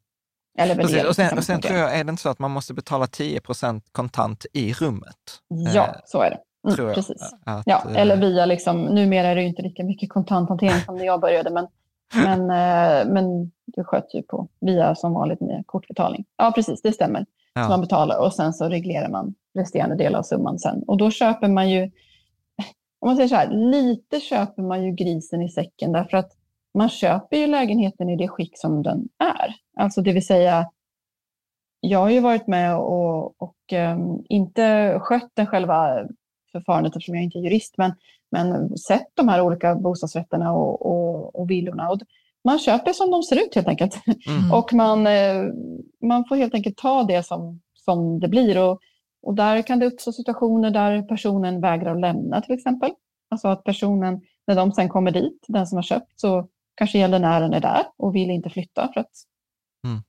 Eller 0.57 0.75
Precis, 0.75 1.03
och 1.03 1.15
sen, 1.15 1.37
och 1.37 1.43
sen 1.43 1.61
tror 1.61 1.77
jag, 1.77 1.99
är 1.99 2.03
det 2.03 2.09
inte 2.09 2.21
så 2.21 2.29
att 2.29 2.39
man 2.39 2.51
måste 2.51 2.73
betala 2.73 3.05
10% 3.05 3.81
kontant 3.91 4.45
i 4.53 4.73
rummet? 4.73 5.41
Ja, 5.47 5.87
eh, 5.87 5.95
så 6.05 6.21
är 6.21 6.29
det. 6.29 6.39
Mm, 6.67 6.93
precis. 6.93 7.33
Att, 7.45 7.63
ja, 7.65 7.83
eh, 7.89 8.01
eller 8.01 8.17
via, 8.17 8.45
liksom, 8.45 8.85
numera 8.85 9.27
är 9.27 9.35
det 9.35 9.41
ju 9.41 9.47
inte 9.47 9.61
lika 9.61 9.83
mycket 9.83 10.09
kontanthantering 10.09 10.81
som 10.85 10.95
när 10.95 11.05
jag 11.05 11.21
började, 11.21 11.49
men, 11.49 11.67
men, 12.13 12.41
eh, 12.41 13.13
men 13.13 13.51
du 13.65 13.83
sköts 13.83 14.15
ju 14.15 14.21
på 14.21 14.47
via 14.61 14.95
som 14.95 15.13
vanligt 15.13 15.41
med 15.41 15.63
kortbetalning. 15.65 16.25
Ja, 16.37 16.51
precis, 16.55 16.81
det 16.81 16.91
stämmer. 16.91 17.25
Ja. 17.53 17.63
Så 17.63 17.69
man 17.69 17.81
betalar 17.81 18.19
och 18.19 18.33
sen 18.33 18.53
så 18.53 18.69
reglerar 18.69 19.09
man 19.09 19.33
resterande 19.55 19.95
del 19.95 20.15
av 20.15 20.23
summan 20.23 20.59
sen. 20.59 20.83
Och 20.87 20.97
då 20.97 21.11
köper 21.11 21.47
man 21.47 21.69
ju, 21.69 21.83
om 22.99 23.09
man 23.09 23.15
säger 23.15 23.29
så 23.29 23.35
här, 23.35 23.49
lite 23.49 24.19
köper 24.19 24.61
man 24.61 24.83
ju 24.83 24.91
grisen 24.91 25.41
i 25.41 25.49
säcken 25.49 25.91
därför 25.91 26.17
att 26.17 26.31
man 26.73 26.89
köper 26.89 27.37
ju 27.37 27.47
lägenheten 27.47 28.09
i 28.09 28.15
det 28.15 28.27
skick 28.27 28.59
som 28.59 28.83
den 28.83 29.09
är. 29.17 29.55
Alltså 29.77 30.01
det 30.01 30.13
vill 30.13 30.25
säga, 30.25 30.69
jag 31.79 31.99
har 31.99 32.09
ju 32.09 32.19
varit 32.19 32.47
med 32.47 32.77
och, 32.77 33.41
och 33.41 33.73
um, 33.73 34.23
inte 34.29 34.97
skött 34.99 35.31
den 35.33 35.45
själva 35.45 36.07
förfarandet 36.51 36.95
eftersom 36.95 37.15
jag 37.15 37.23
inte 37.23 37.37
är 37.37 37.41
jurist, 37.41 37.73
men, 37.77 37.91
men 38.31 38.77
sett 38.77 39.07
de 39.13 39.27
här 39.27 39.41
olika 39.41 39.75
bostadsrätterna 39.75 40.53
och, 40.53 40.85
och, 40.85 41.35
och 41.35 41.49
villorna. 41.49 41.89
Och 41.89 41.99
man 42.43 42.59
köper 42.59 42.93
som 42.93 43.11
de 43.11 43.23
ser 43.23 43.35
ut 43.35 43.55
helt 43.55 43.67
enkelt. 43.67 43.99
Mm. 44.27 44.53
och 44.53 44.73
man, 44.73 45.07
eh, 45.07 45.43
man 46.01 46.25
får 46.25 46.35
helt 46.35 46.53
enkelt 46.53 46.77
ta 46.77 47.03
det 47.03 47.23
som, 47.23 47.61
som 47.73 48.19
det 48.19 48.27
blir. 48.27 48.63
Och, 48.63 48.79
och 49.21 49.33
där 49.33 49.61
kan 49.61 49.79
det 49.79 49.85
uppstå 49.85 50.11
situationer 50.11 50.71
där 50.71 51.01
personen 51.01 51.61
vägrar 51.61 51.95
att 51.95 52.01
lämna 52.01 52.41
till 52.41 52.55
exempel. 52.55 52.91
Alltså 53.29 53.47
att 53.47 53.63
personen, 53.63 54.21
när 54.47 54.55
de 54.55 54.71
sen 54.71 54.89
kommer 54.89 55.11
dit, 55.11 55.45
den 55.47 55.67
som 55.67 55.75
har 55.75 55.83
köpt, 55.83 56.11
så 56.15 56.47
kanske 56.75 56.97
gäldenären 56.97 57.53
är 57.53 57.59
där 57.59 57.83
och 57.97 58.15
vill 58.15 58.29
inte 58.29 58.49
flytta 58.49 58.89
för 58.93 58.99
att 58.99 59.11
mm. 59.85 60.03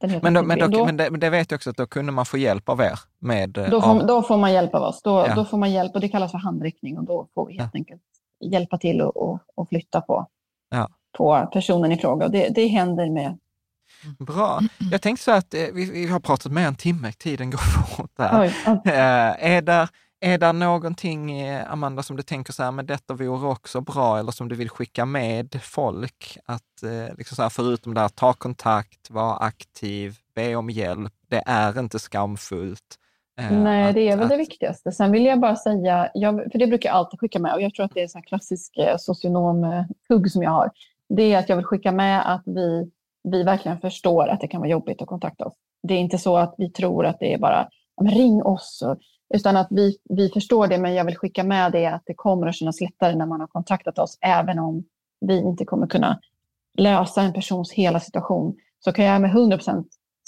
Men, 0.00 0.10
då, 0.34 0.42
men, 0.42 0.58
då, 0.58 0.84
men, 0.84 0.96
det, 0.96 1.10
men, 1.10 1.20
det, 1.20 1.30
vet 1.30 1.50
jag 1.50 1.58
också 1.58 1.70
att 1.70 1.76
då 1.76 1.86
kunde 1.86 2.12
man 2.12 2.26
få 2.26 2.38
hjälp 2.38 2.68
av 2.68 2.80
er? 2.80 2.98
Med, 3.18 3.50
då, 3.50 3.80
får, 3.80 3.90
av... 3.90 4.06
då 4.06 4.22
får 4.22 4.36
man 4.36 4.52
hjälp 4.52 4.74
av 4.74 4.82
oss. 4.82 5.02
Då, 5.02 5.10
ja. 5.10 5.34
då 5.34 5.44
får 5.44 5.58
man 5.58 5.72
hjälp 5.72 5.94
och 5.94 6.00
det 6.00 6.08
kallas 6.08 6.30
för 6.30 6.38
handräckning 6.38 6.98
och 6.98 7.04
då 7.04 7.28
får 7.34 7.46
vi 7.46 7.52
helt 7.58 7.70
ja. 7.72 7.78
enkelt 7.78 8.02
hjälpa 8.40 8.78
till 8.78 9.00
och, 9.00 9.16
och, 9.16 9.40
och 9.54 9.68
flytta 9.68 10.00
på, 10.00 10.26
ja. 10.70 10.88
på 11.16 11.48
personen 11.52 11.92
i 11.92 11.98
fråga. 11.98 12.26
Och 12.26 12.32
det, 12.32 12.48
det 12.48 12.66
händer 12.66 13.10
med 13.10 13.38
Bra. 14.18 14.60
Jag 14.90 15.02
tänkte 15.02 15.24
så 15.24 15.30
att 15.30 15.54
eh, 15.54 15.60
vi, 15.72 15.90
vi, 15.90 16.06
har 16.06 16.20
pratat 16.20 16.52
med 16.52 16.66
en 16.66 16.74
timme, 16.74 17.12
tiden 17.12 17.50
går 17.50 17.58
fort 17.96 18.10
där. 18.16 18.40
Oj. 18.40 18.72
Eh, 18.84 19.52
är, 19.52 19.62
där 19.62 19.88
är 20.26 20.38
det 20.38 20.52
någonting, 20.52 21.40
eh, 21.40 21.72
Amanda, 21.72 22.02
som 22.02 22.16
du 22.16 22.22
tänker 22.22 22.52
så 22.52 22.62
här, 22.62 22.72
men 22.72 22.86
detta 22.86 23.14
vore 23.14 23.48
också 23.48 23.80
bra, 23.80 24.18
eller 24.18 24.32
som 24.32 24.48
du 24.48 24.56
vill 24.56 24.70
skicka 24.70 25.04
med 25.04 25.60
folk? 25.62 26.38
Att 26.46 26.62
liksom 27.18 27.36
så 27.36 27.42
här, 27.42 27.48
förutom 27.48 27.94
det 27.94 28.00
här, 28.00 28.08
ta 28.08 28.32
kontakt, 28.32 29.10
vara 29.10 29.36
aktiv, 29.36 30.16
be 30.34 30.56
om 30.56 30.70
hjälp. 30.70 31.12
Det 31.28 31.42
är 31.46 31.78
inte 31.78 31.98
skamfullt. 31.98 32.96
Nej, 33.50 33.88
att, 33.88 33.94
det 33.94 34.08
är 34.08 34.16
väl 34.16 34.24
att... 34.24 34.30
det 34.30 34.36
viktigaste. 34.36 34.92
Sen 34.92 35.12
vill 35.12 35.24
jag 35.24 35.40
bara 35.40 35.56
säga, 35.56 36.10
jag, 36.14 36.52
för 36.52 36.58
det 36.58 36.66
brukar 36.66 36.88
jag 36.88 36.96
alltid 36.96 37.20
skicka 37.20 37.38
med, 37.38 37.54
och 37.54 37.62
jag 37.62 37.74
tror 37.74 37.84
att 37.86 37.94
det 37.94 38.02
är 38.02 38.16
en 38.16 38.22
klassisk 38.22 38.78
socionom-hugg 38.98 40.30
som 40.30 40.42
jag 40.42 40.50
har. 40.50 40.70
Det 41.08 41.32
är 41.32 41.38
att 41.38 41.48
jag 41.48 41.56
vill 41.56 41.64
skicka 41.64 41.92
med 41.92 42.34
att 42.34 42.42
vi 42.46 42.90
vi 43.30 43.42
verkligen 43.42 43.78
förstår 43.78 44.28
att 44.28 44.40
det 44.40 44.48
kan 44.48 44.60
vara 44.60 44.70
jobbigt 44.70 45.02
att 45.02 45.08
kontakta 45.08 45.44
oss. 45.44 45.54
Det 45.82 45.94
är 45.94 45.98
inte 45.98 46.18
så 46.18 46.36
att 46.36 46.54
vi 46.58 46.70
tror 46.70 47.06
att 47.06 47.18
det 47.20 47.34
är 47.34 47.38
bara 47.38 47.68
ring 48.02 48.42
oss, 48.42 48.82
utan 49.34 49.56
att 49.56 49.68
vi, 49.70 49.96
vi 50.04 50.28
förstår 50.28 50.66
det. 50.66 50.78
Men 50.78 50.94
jag 50.94 51.04
vill 51.04 51.16
skicka 51.16 51.44
med 51.44 51.72
det 51.72 51.86
att 51.86 52.02
det 52.06 52.14
kommer 52.14 52.46
att 52.46 52.54
kännas 52.54 52.80
lättare 52.80 53.14
när 53.14 53.26
man 53.26 53.40
har 53.40 53.46
kontaktat 53.46 53.98
oss, 53.98 54.18
även 54.20 54.58
om 54.58 54.84
vi 55.20 55.38
inte 55.38 55.64
kommer 55.64 55.86
kunna 55.86 56.20
lösa 56.78 57.22
en 57.22 57.32
persons 57.32 57.72
hela 57.72 58.00
situation. 58.00 58.56
Så 58.84 58.92
kan 58.92 59.04
jag 59.04 59.20
med 59.20 59.30
100 59.30 59.58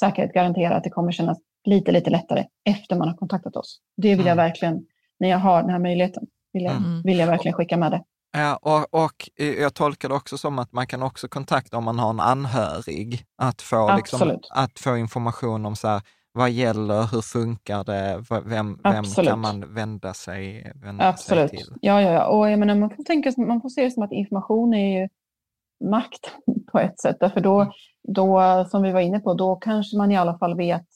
säkerhet 0.00 0.34
garantera 0.34 0.76
att 0.76 0.84
det 0.84 0.90
kommer 0.90 1.12
kännas 1.12 1.38
lite, 1.64 1.92
lite 1.92 2.10
lättare 2.10 2.44
efter 2.64 2.96
man 2.96 3.08
har 3.08 3.16
kontaktat 3.16 3.56
oss. 3.56 3.80
Det 3.96 4.08
vill 4.08 4.26
jag 4.26 4.32
mm. 4.32 4.44
verkligen, 4.44 4.86
när 5.20 5.28
jag 5.28 5.38
har 5.38 5.62
den 5.62 5.70
här 5.70 5.78
möjligheten, 5.78 6.26
vill 6.52 6.64
jag, 6.64 6.76
mm. 6.76 7.02
vill 7.02 7.18
jag 7.18 7.26
verkligen 7.26 7.54
skicka 7.54 7.76
med 7.76 7.92
det. 7.92 8.02
Ja, 8.32 8.58
och, 8.62 9.04
och 9.04 9.30
jag 9.36 9.74
tolkar 9.74 10.08
det 10.08 10.14
också 10.14 10.38
som 10.38 10.58
att 10.58 10.72
man 10.72 10.86
kan 10.86 11.02
också 11.02 11.28
kontakta 11.28 11.76
om 11.76 11.84
man 11.84 11.98
har 11.98 12.10
en 12.10 12.20
anhörig, 12.20 13.24
att 13.36 13.62
få, 13.62 13.96
liksom, 13.96 14.38
att 14.50 14.78
få 14.78 14.96
information 14.96 15.66
om 15.66 15.76
så 15.76 15.88
här, 15.88 16.02
vad 16.32 16.50
gäller, 16.50 17.12
hur 17.12 17.22
funkar 17.22 17.84
det, 17.84 18.24
vem, 18.44 18.78
vem 18.82 19.04
kan 19.04 19.40
man 19.40 19.74
vända 19.74 20.14
sig, 20.14 20.72
vända 20.74 21.08
Absolut. 21.08 21.50
sig 21.50 21.58
till? 21.58 21.74
Ja, 21.80 22.02
ja, 22.02 22.10
ja. 22.10 22.26
och 22.26 22.50
jag 22.50 22.58
menar, 22.58 22.74
man, 22.74 22.90
får 22.90 23.04
tänka, 23.04 23.32
man 23.36 23.60
får 23.60 23.68
se 23.68 23.84
det 23.84 23.90
som 23.90 24.02
att 24.02 24.12
information 24.12 24.74
är 24.74 25.00
ju 25.00 25.08
makt 25.88 26.36
på 26.72 26.78
ett 26.78 27.00
sätt. 27.00 27.16
Därför 27.20 27.40
då, 27.40 27.60
mm. 27.60 27.72
då, 28.08 28.64
som 28.70 28.82
vi 28.82 28.92
var 28.92 29.00
inne 29.00 29.20
på, 29.20 29.34
då 29.34 29.56
kanske 29.56 29.96
man 29.96 30.12
i 30.12 30.16
alla 30.16 30.38
fall 30.38 30.56
vet, 30.56 30.86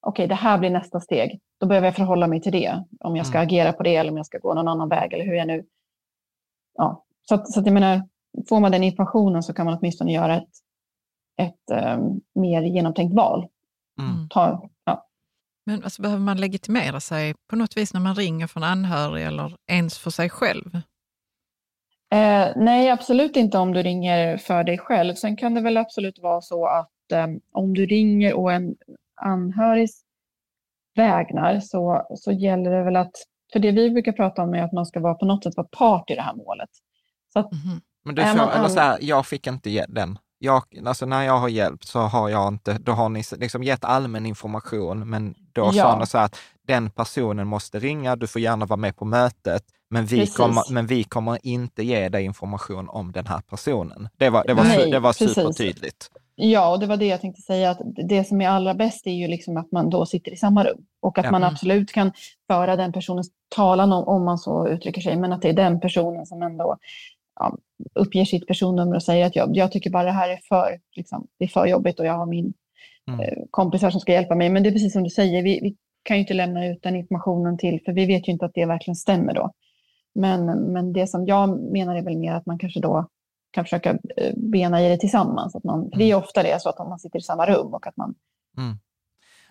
okej, 0.00 0.24
okay, 0.24 0.26
det 0.26 0.34
här 0.34 0.58
blir 0.58 0.70
nästa 0.70 1.00
steg. 1.00 1.40
Då 1.60 1.66
behöver 1.66 1.86
jag 1.86 1.96
förhålla 1.96 2.26
mig 2.26 2.40
till 2.40 2.52
det, 2.52 2.84
om 3.00 3.16
jag 3.16 3.26
ska 3.26 3.38
mm. 3.38 3.46
agera 3.46 3.72
på 3.72 3.82
det 3.82 3.96
eller 3.96 4.10
om 4.10 4.16
jag 4.16 4.26
ska 4.26 4.38
gå 4.38 4.54
någon 4.54 4.68
annan 4.68 4.88
väg 4.88 5.12
eller 5.12 5.24
hur 5.24 5.34
jag 5.34 5.46
nu 5.46 5.64
ja, 6.80 7.04
så, 7.28 7.34
att, 7.34 7.52
så 7.52 7.60
att 7.60 7.66
jag 7.66 7.72
menar, 7.72 8.08
får 8.48 8.60
man 8.60 8.72
den 8.72 8.84
informationen 8.84 9.42
så 9.42 9.54
kan 9.54 9.66
man 9.66 9.78
åtminstone 9.78 10.12
göra 10.12 10.36
ett, 10.36 10.48
ett 11.36 11.96
um, 11.98 12.20
mer 12.34 12.62
genomtänkt 12.62 13.14
val. 13.14 13.46
Mm. 13.98 14.28
Ta. 14.28 14.68
Men 15.70 15.84
alltså, 15.84 16.02
behöver 16.02 16.22
man 16.22 16.36
legitimera 16.36 17.00
sig 17.00 17.34
på 17.50 17.56
något 17.56 17.76
vis 17.76 17.94
när 17.94 18.00
man 18.00 18.14
ringer 18.14 18.46
från 18.46 18.62
anhörig 18.62 19.24
eller 19.24 19.56
ens 19.66 19.98
för 19.98 20.10
sig 20.10 20.30
själv? 20.30 20.74
Eh, 22.12 22.48
nej, 22.56 22.90
absolut 22.90 23.36
inte 23.36 23.58
om 23.58 23.72
du 23.72 23.82
ringer 23.82 24.36
för 24.36 24.64
dig 24.64 24.78
själv. 24.78 25.14
Sen 25.14 25.36
kan 25.36 25.54
det 25.54 25.60
väl 25.60 25.76
absolut 25.76 26.18
vara 26.18 26.40
så 26.40 26.66
att 26.66 27.12
eh, 27.12 27.26
om 27.52 27.74
du 27.74 27.86
ringer 27.86 28.34
och 28.34 28.52
en 28.52 28.74
anhörig 29.22 29.88
vägnar 30.96 31.60
så, 31.60 32.06
så 32.14 32.32
gäller 32.32 32.70
det 32.70 32.84
väl 32.84 32.96
att 32.96 33.14
för 33.52 33.60
det 33.60 33.70
vi 33.70 33.90
brukar 33.90 34.12
prata 34.12 34.42
om 34.42 34.54
är 34.54 34.62
att 34.62 34.72
man 34.72 34.86
ska 34.86 35.00
vara 35.00 35.14
på 35.14 35.24
något 35.24 35.44
sätt 35.44 35.56
vara 35.56 35.68
part 35.68 36.10
i 36.10 36.14
det 36.14 36.22
här 36.22 36.34
målet. 36.34 36.70
Så 37.32 37.38
att, 37.38 37.52
mm. 37.52 37.80
Men 38.04 38.14
du 38.14 38.22
får, 38.22 38.36
man, 38.36 38.48
eller 38.48 38.68
så 38.68 38.80
här, 38.80 38.98
jag 39.00 39.26
fick 39.26 39.46
inte 39.46 39.86
den. 39.88 40.18
Jag, 40.42 40.62
alltså 40.86 41.06
när 41.06 41.22
jag 41.22 41.38
har 41.38 41.48
hjälpt 41.48 41.84
så 41.84 42.00
har 42.00 42.28
jag 42.28 42.48
inte, 42.48 42.78
då 42.78 42.92
har 42.92 43.08
ni 43.08 43.22
liksom 43.36 43.62
gett 43.62 43.84
allmän 43.84 44.26
information, 44.26 45.10
men 45.10 45.34
då 45.52 45.70
ja. 45.74 45.82
sa 45.82 45.98
ni 45.98 46.06
så 46.06 46.18
här 46.18 46.24
att 46.24 46.36
den 46.66 46.90
personen 46.90 47.46
måste 47.46 47.78
ringa, 47.78 48.16
du 48.16 48.26
får 48.26 48.40
gärna 48.40 48.66
vara 48.66 48.76
med 48.76 48.96
på 48.96 49.04
mötet, 49.04 49.62
men 49.90 50.06
vi, 50.06 50.26
kommer, 50.26 50.72
men 50.72 50.86
vi 50.86 51.04
kommer 51.04 51.38
inte 51.42 51.82
ge 51.82 52.08
dig 52.08 52.24
information 52.24 52.88
om 52.88 53.12
den 53.12 53.26
här 53.26 53.40
personen. 53.40 54.08
Det 54.16 54.30
var, 54.30 54.44
det 54.46 54.54
var, 54.54 54.64
Nej, 54.64 54.90
det 54.90 54.98
var 54.98 55.12
supertydligt. 55.12 56.10
Ja, 56.34 56.72
och 56.72 56.80
det 56.80 56.86
var 56.86 56.96
det 56.96 57.06
jag 57.06 57.20
tänkte 57.20 57.42
säga, 57.42 57.70
att 57.70 57.80
det 58.08 58.24
som 58.24 58.40
är 58.40 58.48
allra 58.48 58.74
bäst 58.74 59.06
är 59.06 59.10
ju 59.10 59.28
liksom 59.28 59.56
att 59.56 59.72
man 59.72 59.90
då 59.90 60.06
sitter 60.06 60.32
i 60.32 60.36
samma 60.36 60.64
rum 60.64 60.84
och 61.00 61.18
att 61.18 61.24
ja. 61.24 61.30
man 61.30 61.44
absolut 61.44 61.92
kan 61.92 62.12
föra 62.46 62.76
den 62.76 62.92
personens 62.92 63.30
talan 63.48 63.92
om, 63.92 64.04
om 64.04 64.24
man 64.24 64.38
så 64.38 64.68
uttrycker 64.68 65.00
sig, 65.00 65.16
men 65.16 65.32
att 65.32 65.42
det 65.42 65.48
är 65.48 65.52
den 65.52 65.80
personen 65.80 66.26
som 66.26 66.42
ändå 66.42 66.76
ja, 67.40 67.56
uppger 67.94 68.24
sitt 68.24 68.46
personnummer 68.46 68.96
och 68.96 69.02
säger 69.02 69.26
att 69.26 69.36
jag, 69.36 69.56
jag 69.56 69.72
tycker 69.72 69.90
bara 69.90 70.04
det 70.04 70.10
här 70.10 70.28
är 70.28 70.40
för, 70.48 70.80
liksom, 70.96 71.26
det 71.38 71.44
är 71.44 71.48
för 71.48 71.66
jobbigt 71.66 72.00
och 72.00 72.06
jag 72.06 72.12
har 72.12 72.26
min 72.26 72.52
mm. 73.08 73.20
eh, 73.20 73.38
kompisar 73.50 73.90
som 73.90 74.00
ska 74.00 74.12
hjälpa 74.12 74.34
mig. 74.34 74.50
Men 74.50 74.62
det 74.62 74.68
är 74.68 74.72
precis 74.72 74.92
som 74.92 75.02
du 75.02 75.10
säger, 75.10 75.42
vi, 75.42 75.60
vi 75.62 75.76
kan 76.02 76.16
ju 76.16 76.20
inte 76.20 76.34
lämna 76.34 76.66
ut 76.66 76.82
den 76.82 76.96
informationen 76.96 77.58
till, 77.58 77.80
för 77.84 77.92
vi 77.92 78.06
vet 78.06 78.28
ju 78.28 78.32
inte 78.32 78.44
att 78.44 78.54
det 78.54 78.66
verkligen 78.66 78.96
stämmer 78.96 79.34
då. 79.34 79.52
Men, 80.14 80.46
men 80.46 80.92
det 80.92 81.06
som 81.06 81.26
jag 81.26 81.72
menar 81.72 81.96
är 81.96 82.02
väl 82.02 82.18
mer 82.18 82.32
att 82.32 82.46
man 82.46 82.58
kanske 82.58 82.80
då 82.80 83.08
kan 83.50 83.64
försöka 83.64 83.90
eh, 84.16 84.34
bena 84.36 84.82
i 84.82 84.88
det 84.88 84.96
tillsammans. 84.96 85.54
Att 85.54 85.64
man, 85.64 85.90
det 85.90 86.04
är 86.04 86.14
mm. 86.14 86.22
ofta 86.22 86.42
det 86.42 86.62
så 86.62 86.68
att 86.68 86.80
om 86.80 86.88
man 86.88 86.98
sitter 86.98 87.18
i 87.18 87.22
samma 87.22 87.46
rum 87.46 87.74
och 87.74 87.86
att 87.86 87.96
man 87.96 88.14
mm. 88.58 88.78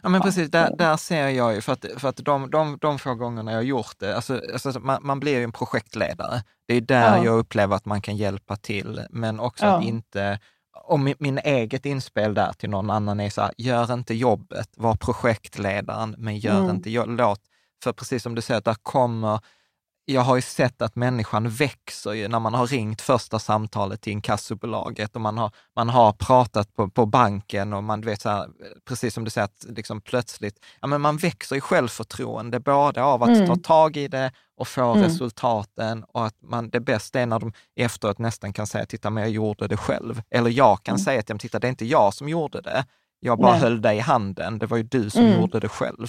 Ja 0.02 0.10
men 0.10 0.22
precis, 0.22 0.52
där, 0.52 0.76
där 0.78 0.98
ser 0.98 1.28
jag 1.28 1.56
ju, 1.56 1.62
för 1.62 1.74
att, 1.74 1.86
för 1.98 2.10
att 2.10 2.18
de, 2.18 2.50
de, 2.50 2.78
de 2.82 3.00
få 3.00 3.16
gångerna 3.16 3.52
jag 3.52 3.58
har 3.58 3.64
gjort 3.64 4.00
det, 4.00 4.16
alltså, 4.16 4.42
alltså 4.54 4.80
man, 4.80 5.00
man, 5.02 5.20
blir 5.20 5.38
ju 5.38 5.44
en 5.44 5.52
projektledare. 5.52 6.44
Det 6.68 6.74
är 6.74 6.82
där 6.82 7.18
ja. 7.18 7.26
jag 7.26 7.38
upplever 7.38 7.76
att 7.76 7.86
man 7.86 8.02
kan 8.02 8.18
hjälpa 8.18 8.56
till, 8.56 9.02
men 9.10 9.40
också 9.40 9.66
ja. 9.66 9.78
att 9.78 9.84
inte, 9.84 10.40
om 10.84 11.04
min, 11.04 11.16
min 11.20 11.38
eget 11.38 11.86
inspel 11.86 12.34
där 12.34 12.54
till 12.54 12.70
någon 12.70 12.90
annan 12.90 13.20
är 13.20 13.30
så 13.30 13.42
här, 13.42 13.52
gör 13.58 13.94
inte 13.94 14.14
jobbet, 14.14 14.70
var 14.76 14.96
projektledaren, 14.96 16.16
men 16.18 16.38
gör 16.38 16.60
mm. 16.60 16.76
inte, 16.76 16.90
låt, 17.06 17.42
för 17.84 17.94
precis 17.94 18.24
som 18.24 18.36
du 18.36 18.42
säger, 18.42 18.62
där 18.62 18.76
kommer 18.84 19.40
jag 20.14 20.22
har 20.22 20.36
ju 20.36 20.41
sett 20.41 20.81
att 20.81 20.95
människan 20.95 21.49
växer 21.49 22.14
ju 22.14 22.27
när 22.27 22.40
man 22.40 22.53
har 22.53 22.68
ringt 22.68 23.02
första 23.02 23.40
samtalet 23.40 24.02
till 24.02 24.14
inkassobolaget 24.14 25.15
och 25.15 25.22
man 25.22 25.38
har, 25.38 25.52
man 25.76 25.90
har 25.90 26.14
pratat 26.14 26.76
på, 26.76 26.90
på 26.90 27.06
banken 27.06 27.73
och 27.73 27.84
man 27.84 28.02
vet 28.02 28.22
så 28.22 28.30
här, 28.30 28.48
precis 28.86 29.14
som 29.14 29.23
du 29.23 29.30
säger, 29.30 29.45
att 29.45 29.65
liksom 29.69 30.02
plötsligt, 30.02 30.65
ja 30.81 30.88
men 30.88 31.02
man 31.02 31.18
växer 31.18 31.56
i 31.56 31.61
självförtroende, 31.61 32.60
både 32.60 33.03
av 33.03 33.23
att 33.23 33.30
mm. 33.30 33.48
ta 33.48 33.56
tag 33.56 33.98
i 33.98 34.07
det 34.07 34.31
och 34.57 34.68
få 34.68 34.91
mm. 34.91 35.03
resultaten 35.03 36.03
och 36.03 36.26
att 36.26 36.36
man, 36.41 36.69
det 36.69 36.80
bästa 36.80 37.19
är 37.19 37.26
när 37.26 37.40
de 37.40 37.53
efteråt 37.76 38.19
nästan 38.19 38.53
kan 38.53 38.68
säga, 38.68 38.86
titta 38.86 39.10
men 39.10 39.23
jag 39.23 39.31
gjorde 39.31 39.68
det 39.68 39.77
själv. 39.77 40.22
Eller 40.30 40.49
jag 40.49 40.84
kan 40.84 40.95
mm. 40.95 41.03
säga 41.03 41.22
till 41.22 41.34
dem, 41.34 41.40
titta 41.40 41.60
det 41.60 41.68
är 41.68 41.69
inte 41.69 41.86
jag 41.86 42.14
som 42.14 42.30
gjorde 42.30 42.61
det, 42.61 42.86
jag 43.19 43.38
bara 43.40 43.52
Nej. 43.52 43.61
höll 43.61 43.81
dig 43.81 43.98
i 43.98 43.99
handen, 43.99 44.60
det 44.60 44.65
var 44.65 44.77
ju 44.77 44.84
du 44.84 45.10
som 45.10 45.26
mm. 45.26 45.41
gjorde 45.41 45.60
det 45.60 45.69
själv. 45.69 46.07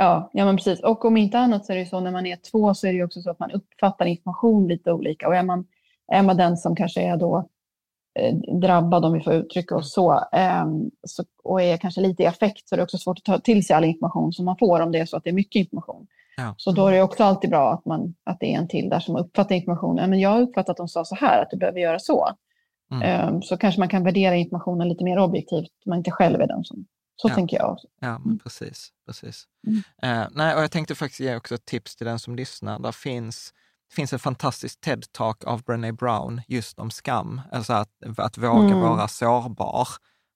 Ja, 0.00 0.30
ja 0.32 0.44
men 0.44 0.56
precis. 0.56 0.80
Och 0.80 1.04
om 1.04 1.16
inte 1.16 1.38
annat 1.38 1.66
så 1.66 1.72
är 1.72 1.76
det 1.76 1.86
så 1.86 2.00
när 2.00 2.10
man 2.10 2.26
är 2.26 2.36
två 2.36 2.74
så 2.74 2.86
är 2.86 2.92
det 2.92 3.04
också 3.04 3.22
så 3.22 3.30
att 3.30 3.38
man 3.38 3.50
uppfattar 3.50 4.06
information 4.06 4.68
lite 4.68 4.92
olika. 4.92 5.28
Och 5.28 5.36
är 5.36 5.42
man, 5.42 5.66
är 6.12 6.22
man 6.22 6.36
den 6.36 6.56
som 6.56 6.76
kanske 6.76 7.02
är 7.02 7.16
då 7.16 7.48
eh, 8.18 8.34
drabbad, 8.60 9.04
om 9.04 9.12
vi 9.12 9.20
får 9.20 9.32
uttrycka 9.32 9.76
oss 9.76 9.92
så, 9.92 10.12
eh, 10.32 10.66
så, 11.06 11.24
och 11.44 11.62
är 11.62 11.76
kanske 11.76 12.00
lite 12.00 12.22
i 12.22 12.26
affekt 12.26 12.68
så 12.68 12.74
är 12.74 12.76
det 12.76 12.82
också 12.82 12.98
svårt 12.98 13.18
att 13.18 13.24
ta 13.24 13.38
till 13.38 13.66
sig 13.66 13.76
all 13.76 13.84
information 13.84 14.32
som 14.32 14.44
man 14.44 14.56
får 14.58 14.80
om 14.80 14.92
det 14.92 14.98
är 14.98 15.06
så 15.06 15.16
att 15.16 15.24
det 15.24 15.30
är 15.30 15.34
mycket 15.34 15.60
information. 15.60 16.06
Ja. 16.36 16.54
Så 16.56 16.72
då 16.72 16.86
är 16.86 16.92
det 16.92 17.02
också 17.02 17.24
alltid 17.24 17.50
bra 17.50 17.72
att, 17.72 17.84
man, 17.84 18.14
att 18.24 18.40
det 18.40 18.54
är 18.54 18.58
en 18.58 18.68
till 18.68 18.88
där 18.88 19.00
som 19.00 19.16
uppfattar 19.16 19.54
informationen. 19.54 20.10
Men 20.10 20.20
jag 20.20 20.30
har 20.30 20.40
uppfattat 20.40 20.70
att 20.70 20.76
de 20.76 20.88
sa 20.88 21.04
så 21.04 21.14
här, 21.14 21.42
att 21.42 21.50
du 21.50 21.56
behöver 21.56 21.80
göra 21.80 21.98
så. 21.98 22.28
Mm. 22.92 23.02
Eh, 23.02 23.40
så 23.40 23.56
kanske 23.56 23.80
man 23.80 23.88
kan 23.88 24.04
värdera 24.04 24.36
informationen 24.36 24.88
lite 24.88 25.04
mer 25.04 25.18
objektivt, 25.18 25.72
man 25.86 25.98
inte 25.98 26.10
själv 26.10 26.40
är 26.40 26.46
den 26.46 26.64
som 26.64 26.86
så 27.20 27.28
ja. 27.28 27.34
tänker 27.34 27.56
jag. 27.56 27.78
Ja, 28.00 28.18
men 28.18 28.26
mm. 28.26 28.38
precis. 28.38 28.92
precis. 29.06 29.44
Mm. 29.66 30.22
Uh, 30.22 30.28
nej, 30.30 30.54
och 30.54 30.62
jag 30.62 30.70
tänkte 30.70 30.94
faktiskt 30.94 31.20
ge 31.20 31.36
också 31.36 31.54
ett 31.54 31.64
tips 31.64 31.96
till 31.96 32.06
den 32.06 32.18
som 32.18 32.36
lyssnar. 32.36 32.78
Där 32.78 32.92
finns, 32.92 33.52
det 33.88 33.94
finns 33.94 34.12
en 34.12 34.18
fantastisk 34.18 34.80
TED-talk 34.80 35.44
av 35.44 35.62
Brené 35.62 35.92
Brown 35.92 36.40
just 36.48 36.78
om 36.78 36.90
skam, 36.90 37.40
alltså 37.52 37.72
att, 37.72 37.90
att 38.16 38.38
våga 38.38 38.74
mm. 38.74 38.80
vara 38.80 39.08
sårbar, 39.08 39.88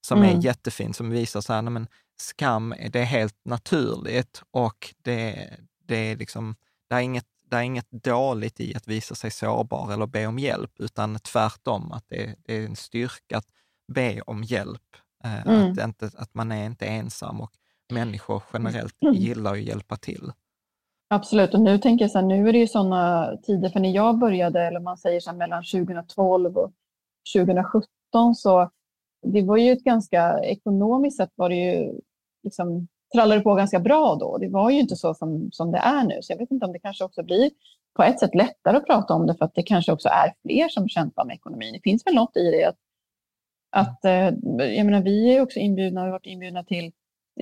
som 0.06 0.22
är 0.22 0.30
mm. 0.30 0.40
jättefin, 0.40 0.94
som 0.94 1.10
visar 1.10 1.40
så 1.40 1.52
här, 1.52 1.62
nej, 1.62 1.72
men 1.72 1.88
skam, 2.16 2.74
det 2.90 3.00
är 3.00 3.04
helt 3.04 3.44
naturligt 3.44 4.42
och 4.50 4.94
det, 5.02 5.50
det 5.84 5.96
är 5.96 6.16
liksom, 6.16 6.56
det 6.88 6.94
är 6.94 7.00
inget 7.00 7.26
det 7.50 7.56
är 7.56 7.62
inget 7.62 7.90
dåligt 7.90 8.60
i 8.60 8.74
att 8.74 8.88
visa 8.88 9.14
sig 9.14 9.30
sårbar 9.30 9.92
eller 9.92 10.06
be 10.06 10.26
om 10.26 10.38
hjälp, 10.38 10.72
utan 10.78 11.18
tvärtom, 11.18 11.92
att 11.92 12.04
det, 12.08 12.34
det 12.44 12.54
är 12.54 12.66
en 12.66 12.76
styrka 12.76 13.38
att 13.38 13.46
be 13.92 14.20
om 14.20 14.44
hjälp 14.44 14.82
Eh, 14.96 15.03
mm. 15.24 15.72
Att, 15.72 15.84
inte, 15.84 16.10
att 16.16 16.34
man 16.34 16.52
är 16.52 16.66
inte 16.66 16.86
ensam 16.86 17.40
och 17.40 17.50
människor 17.92 18.42
generellt 18.52 19.02
mm. 19.02 19.14
gillar 19.14 19.52
att 19.52 19.62
hjälpa 19.62 19.96
till. 19.96 20.32
Absolut, 21.08 21.54
och 21.54 21.60
nu 21.60 21.78
tänker 21.78 22.04
jag 22.04 22.10
så 22.10 22.18
här, 22.18 22.26
nu 22.26 22.48
är 22.48 22.52
det 22.52 22.58
ju 22.58 22.66
sådana 22.66 23.32
tider, 23.42 23.68
för 23.68 23.80
när 23.80 23.90
jag 23.90 24.18
började, 24.18 24.66
eller 24.66 24.80
man 24.80 24.96
säger 24.96 25.20
så 25.20 25.30
här, 25.30 25.36
mellan 25.36 25.64
2012 25.64 26.56
och 26.56 26.72
2017, 27.36 28.34
så 28.34 28.70
det 29.26 29.42
var 29.42 29.56
ju 29.56 29.72
ett 29.72 29.84
ganska, 29.84 30.38
ekonomiskt 30.38 31.16
sett 31.16 31.32
var 31.34 31.48
det 31.48 31.56
ju, 31.56 32.00
liksom, 32.42 32.88
trallade 33.14 33.40
på 33.40 33.54
ganska 33.54 33.80
bra 33.80 34.14
då. 34.14 34.38
Det 34.38 34.48
var 34.48 34.70
ju 34.70 34.80
inte 34.80 34.96
så 34.96 35.14
som, 35.14 35.48
som 35.52 35.72
det 35.72 35.78
är 35.78 36.04
nu, 36.04 36.18
så 36.22 36.32
jag 36.32 36.38
vet 36.38 36.50
inte 36.50 36.66
om 36.66 36.72
det 36.72 36.78
kanske 36.78 37.04
också 37.04 37.22
blir 37.22 37.50
på 37.96 38.02
ett 38.02 38.20
sätt 38.20 38.34
lättare 38.34 38.76
att 38.76 38.86
prata 38.86 39.14
om 39.14 39.26
det, 39.26 39.34
för 39.34 39.44
att 39.44 39.54
det 39.54 39.62
kanske 39.62 39.92
också 39.92 40.08
är 40.08 40.34
fler 40.42 40.68
som 40.68 40.88
kämpar 40.88 41.24
med 41.24 41.34
ekonomin. 41.34 41.72
Det 41.72 41.80
finns 41.90 42.06
väl 42.06 42.14
något 42.14 42.36
i 42.36 42.50
det 42.50 42.64
att 42.64 42.78
att, 43.74 44.04
eh, 44.04 44.30
jag 44.76 44.86
menar, 44.86 45.02
vi 45.02 45.36
är 45.36 45.40
också 45.40 45.58
inbjudna, 45.58 46.00
har 46.00 46.10
varit 46.10 46.26
inbjudna 46.26 46.64
till 46.64 46.92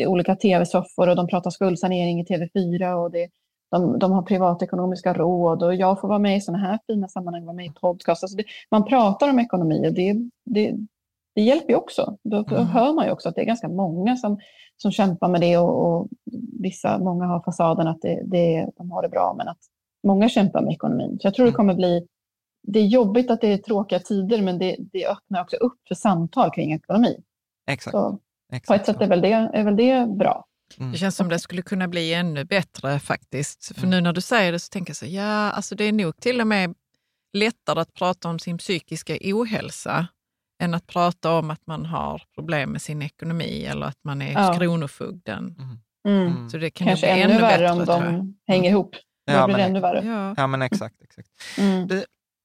olika 0.07 0.37
tv-soffor 0.37 1.09
och 1.09 1.17
de 1.17 1.27
pratar 1.27 1.51
skuldsanering 1.51 2.21
i 2.21 2.25
TV4 2.25 2.93
och 2.93 3.11
det, 3.11 3.29
de, 3.71 3.99
de 3.99 4.13
har 4.13 4.23
privatekonomiska 4.23 5.15
råd 5.15 5.63
och 5.63 5.75
jag 5.75 6.01
får 6.01 6.09
vara 6.09 6.19
med 6.19 6.37
i 6.37 6.41
sådana 6.41 6.65
här 6.65 6.79
fina 6.87 7.09
sammanhang, 7.09 7.45
vara 7.45 7.57
med 7.57 7.67
i 7.67 7.73
podcast. 7.81 8.25
Alltså 8.25 8.37
det, 8.37 8.45
man 8.71 8.85
pratar 8.85 9.31
om 9.31 9.39
ekonomi 9.39 9.89
och 9.89 9.95
det, 9.95 10.15
det, 10.45 10.75
det 11.35 11.43
hjälper 11.43 11.69
ju 11.69 11.77
också. 11.77 12.17
Då, 12.23 12.43
då 12.43 12.57
mm. 12.57 12.67
hör 12.67 12.93
man 12.93 13.07
ju 13.07 13.13
också 13.13 13.29
att 13.29 13.35
det 13.35 13.41
är 13.41 13.47
ganska 13.47 13.69
många 13.69 14.17
som, 14.17 14.39
som 14.77 14.91
kämpar 14.91 15.29
med 15.29 15.41
det 15.41 15.59
och, 15.59 15.87
och 15.87 16.09
vissa, 16.61 16.99
många 16.99 17.27
har 17.27 17.41
fasaden 17.41 17.87
att 17.87 18.01
det, 18.03 18.23
det, 18.25 18.71
de 18.77 18.91
har 18.91 19.03
det 19.03 19.09
bra, 19.09 19.35
men 19.39 19.49
att 19.49 19.59
många 20.07 20.29
kämpar 20.29 20.63
med 20.63 20.73
ekonomin. 20.73 21.19
Så 21.21 21.27
jag 21.27 21.35
tror 21.35 21.47
det 21.47 21.51
mm. 21.51 21.57
kommer 21.57 21.75
bli 21.75 22.07
det 22.63 22.79
är 22.79 22.87
jobbigt 22.87 23.31
att 23.31 23.41
det 23.41 23.53
är 23.53 23.59
tråkiga 23.59 23.99
tider, 23.99 24.43
men 24.43 24.59
det, 24.59 24.77
det 24.93 25.07
öppnar 25.07 25.43
också 25.43 25.57
upp 25.57 25.79
för 25.89 25.95
samtal 25.95 26.51
kring 26.51 26.73
ekonomi. 26.73 27.23
Exakt. 27.67 27.93
Så 27.93 28.19
Exakt. 28.53 28.67
På 28.67 28.75
ett 28.75 28.87
sätt 28.87 29.01
är 29.01 29.09
väl 29.09 29.21
det, 29.21 29.33
är 29.33 29.65
väl 29.65 29.77
det 29.77 30.07
bra. 30.19 30.45
Mm. 30.79 30.93
Det 30.93 30.99
känns 30.99 31.17
som 31.17 31.29
det 31.29 31.39
skulle 31.39 31.63
kunna 31.63 31.89
bli 31.89 32.15
ännu 32.15 32.45
bättre 32.45 32.99
faktiskt. 32.99 33.67
För 33.75 33.87
mm. 33.87 33.91
nu 33.91 34.01
när 34.01 34.13
du 34.13 34.21
säger 34.21 34.53
det 34.53 34.59
så 34.59 34.69
tänker 34.69 34.91
jag 34.91 34.97
så 34.97 35.07
ja, 35.07 35.51
alltså 35.51 35.75
det 35.75 35.85
är 35.85 35.93
nog 35.93 36.17
till 36.17 36.41
och 36.41 36.47
med 36.47 36.75
lättare 37.33 37.81
att 37.81 37.95
prata 37.95 38.29
om 38.29 38.39
sin 38.39 38.59
psykiska 38.59 39.17
ohälsa 39.23 40.07
än 40.63 40.75
att 40.75 40.87
prata 40.87 41.39
om 41.39 41.51
att 41.51 41.67
man 41.67 41.87
har 41.87 42.23
problem 42.35 42.73
med 42.73 42.83
sin 42.83 43.03
ekonomi 43.03 43.65
eller 43.65 43.87
att 43.87 43.99
man 44.05 44.23
är 44.23 44.33
ja. 44.33 44.55
kronofogden. 44.59 45.57
Mm. 45.59 46.27
Mm. 46.29 46.51
Så 46.51 46.59
det 46.59 46.71
kan 46.71 46.87
Kanske 46.87 47.07
bli 47.07 47.23
ännu, 47.23 47.33
ännu 47.33 47.43
värre 47.43 47.71
om 47.71 47.85
de 47.85 48.35
hänger 48.47 48.71
ihop. 48.71 48.97
Ja, 49.25 49.47
blir 49.47 49.57
det 49.57 49.63
ännu 49.63 49.81
värre. 49.81 50.07
Ja. 50.07 50.35
ja, 50.37 50.47
men 50.47 50.63
exakt. 50.63 51.03
exakt. 51.03 51.29
Mm. 51.59 51.89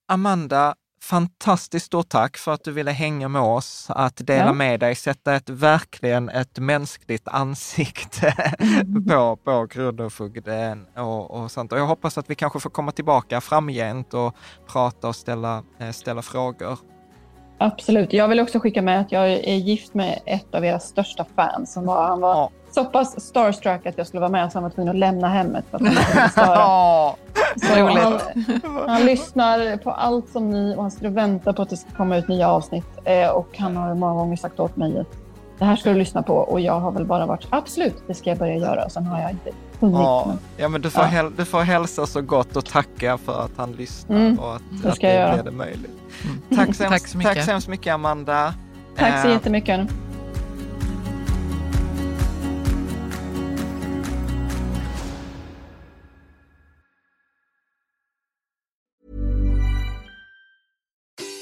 Amanda, 0.09 0.75
fantastiskt 1.01 1.85
stort 1.85 2.09
tack 2.09 2.37
för 2.37 2.53
att 2.53 2.63
du 2.63 2.71
ville 2.71 2.91
hänga 2.91 3.27
med 3.27 3.41
oss, 3.41 3.87
att 3.89 4.27
dela 4.27 4.45
ja. 4.45 4.53
med 4.53 4.79
dig, 4.79 4.95
sätta 4.95 5.35
ett, 5.35 5.49
verkligen 5.49 6.29
ett 6.29 6.59
mänskligt 6.59 7.27
ansikte 7.27 8.33
på, 9.09 9.35
på 9.35 9.67
Kronofogden 9.67 10.85
och, 10.95 11.31
och 11.31 11.51
sånt. 11.51 11.71
Och 11.71 11.79
jag 11.79 11.85
hoppas 11.85 12.17
att 12.17 12.29
vi 12.29 12.35
kanske 12.35 12.59
får 12.59 12.69
komma 12.69 12.91
tillbaka 12.91 13.41
framgent 13.41 14.13
och 14.13 14.35
prata 14.67 15.07
och 15.07 15.15
ställa, 15.15 15.63
eh, 15.79 15.91
ställa 15.91 16.21
frågor. 16.21 16.77
Absolut. 17.59 18.13
Jag 18.13 18.27
vill 18.27 18.39
också 18.39 18.59
skicka 18.59 18.81
med 18.81 19.01
att 19.01 19.11
jag 19.11 19.31
är 19.31 19.55
gift 19.55 19.93
med 19.93 20.19
ett 20.25 20.55
av 20.55 20.65
era 20.65 20.79
största 20.79 21.25
fans. 21.35 21.73
Som 21.73 21.85
var, 21.85 22.07
han 22.07 22.21
var 22.21 22.33
ja. 22.33 22.51
Så 22.71 22.85
pass 22.85 23.25
starstruck 23.25 23.85
att 23.85 23.97
jag 23.97 24.07
skulle 24.07 24.21
vara 24.21 24.31
med 24.31 24.51
så 24.51 24.57
han 24.57 24.63
var 24.63 24.69
tvungen 24.69 24.89
att 24.89 24.99
lämna 24.99 25.27
hemmet 25.27 25.65
för 25.71 25.77
att 25.77 25.95
han 25.95 26.29
störa. 26.29 27.15
Så 27.55 27.73
han, 27.73 28.19
han, 28.87 29.05
lyssnar 29.05 29.77
på 29.77 29.91
allt 29.91 30.29
som 30.29 30.49
ni 30.49 30.75
och 30.75 30.81
han 30.81 30.91
skulle 30.91 31.09
vänta 31.09 31.53
på 31.53 31.61
att 31.61 31.69
det 31.69 31.77
ska 31.77 31.89
komma 31.91 32.17
ut 32.17 32.27
nya 32.27 32.49
avsnitt. 32.49 32.87
Eh, 33.03 33.29
och 33.29 33.57
han 33.57 33.77
har 33.77 33.95
många 33.95 34.13
gånger 34.13 34.35
sagt 34.35 34.59
åt 34.59 34.75
mig 34.75 34.99
att 34.99 35.17
det 35.59 35.65
här 35.65 35.75
ska 35.75 35.89
du 35.89 35.95
lyssna 35.95 36.23
på 36.23 36.33
och 36.33 36.59
jag 36.59 36.79
har 36.79 36.91
väl 36.91 37.05
bara 37.05 37.25
varit 37.25 37.47
absolut, 37.49 38.03
det 38.07 38.13
ska 38.13 38.29
jag 38.29 38.37
börja 38.37 38.55
göra. 38.55 38.85
Och 38.85 38.91
sen 38.91 39.05
har 39.05 39.21
jag 39.21 39.31
inte 39.31 39.51
hunnit. 39.79 39.97
Ja, 39.97 40.23
men, 40.27 40.39
ja, 40.57 40.69
men 40.69 40.81
du, 40.81 40.89
får 40.89 41.03
ja. 41.03 41.07
Häl, 41.07 41.35
du 41.37 41.45
får 41.45 41.61
hälsa 41.61 42.05
så 42.05 42.21
gott 42.21 42.55
och 42.55 42.65
tacka 42.65 43.17
för 43.17 43.45
att 43.45 43.51
han 43.57 43.71
lyssnar 43.71 44.15
mm, 44.17 44.39
och 44.39 44.55
att 44.55 44.61
det, 44.83 44.89
att 44.89 44.99
det 44.99 45.31
blev 45.33 45.45
det 45.45 45.51
möjligt. 45.51 45.91
Mm. 46.23 46.57
Tack, 46.65 46.75
så 46.75 46.83
hemskt, 46.83 47.03
tack, 47.03 47.07
så 47.07 47.17
mycket. 47.17 47.33
tack 47.33 47.45
så 47.45 47.51
hemskt 47.51 47.67
mycket 47.67 47.93
Amanda. 47.93 48.53
Tack 48.97 49.21
så 49.21 49.27
eh, 49.27 49.33
jättemycket. 49.33 49.89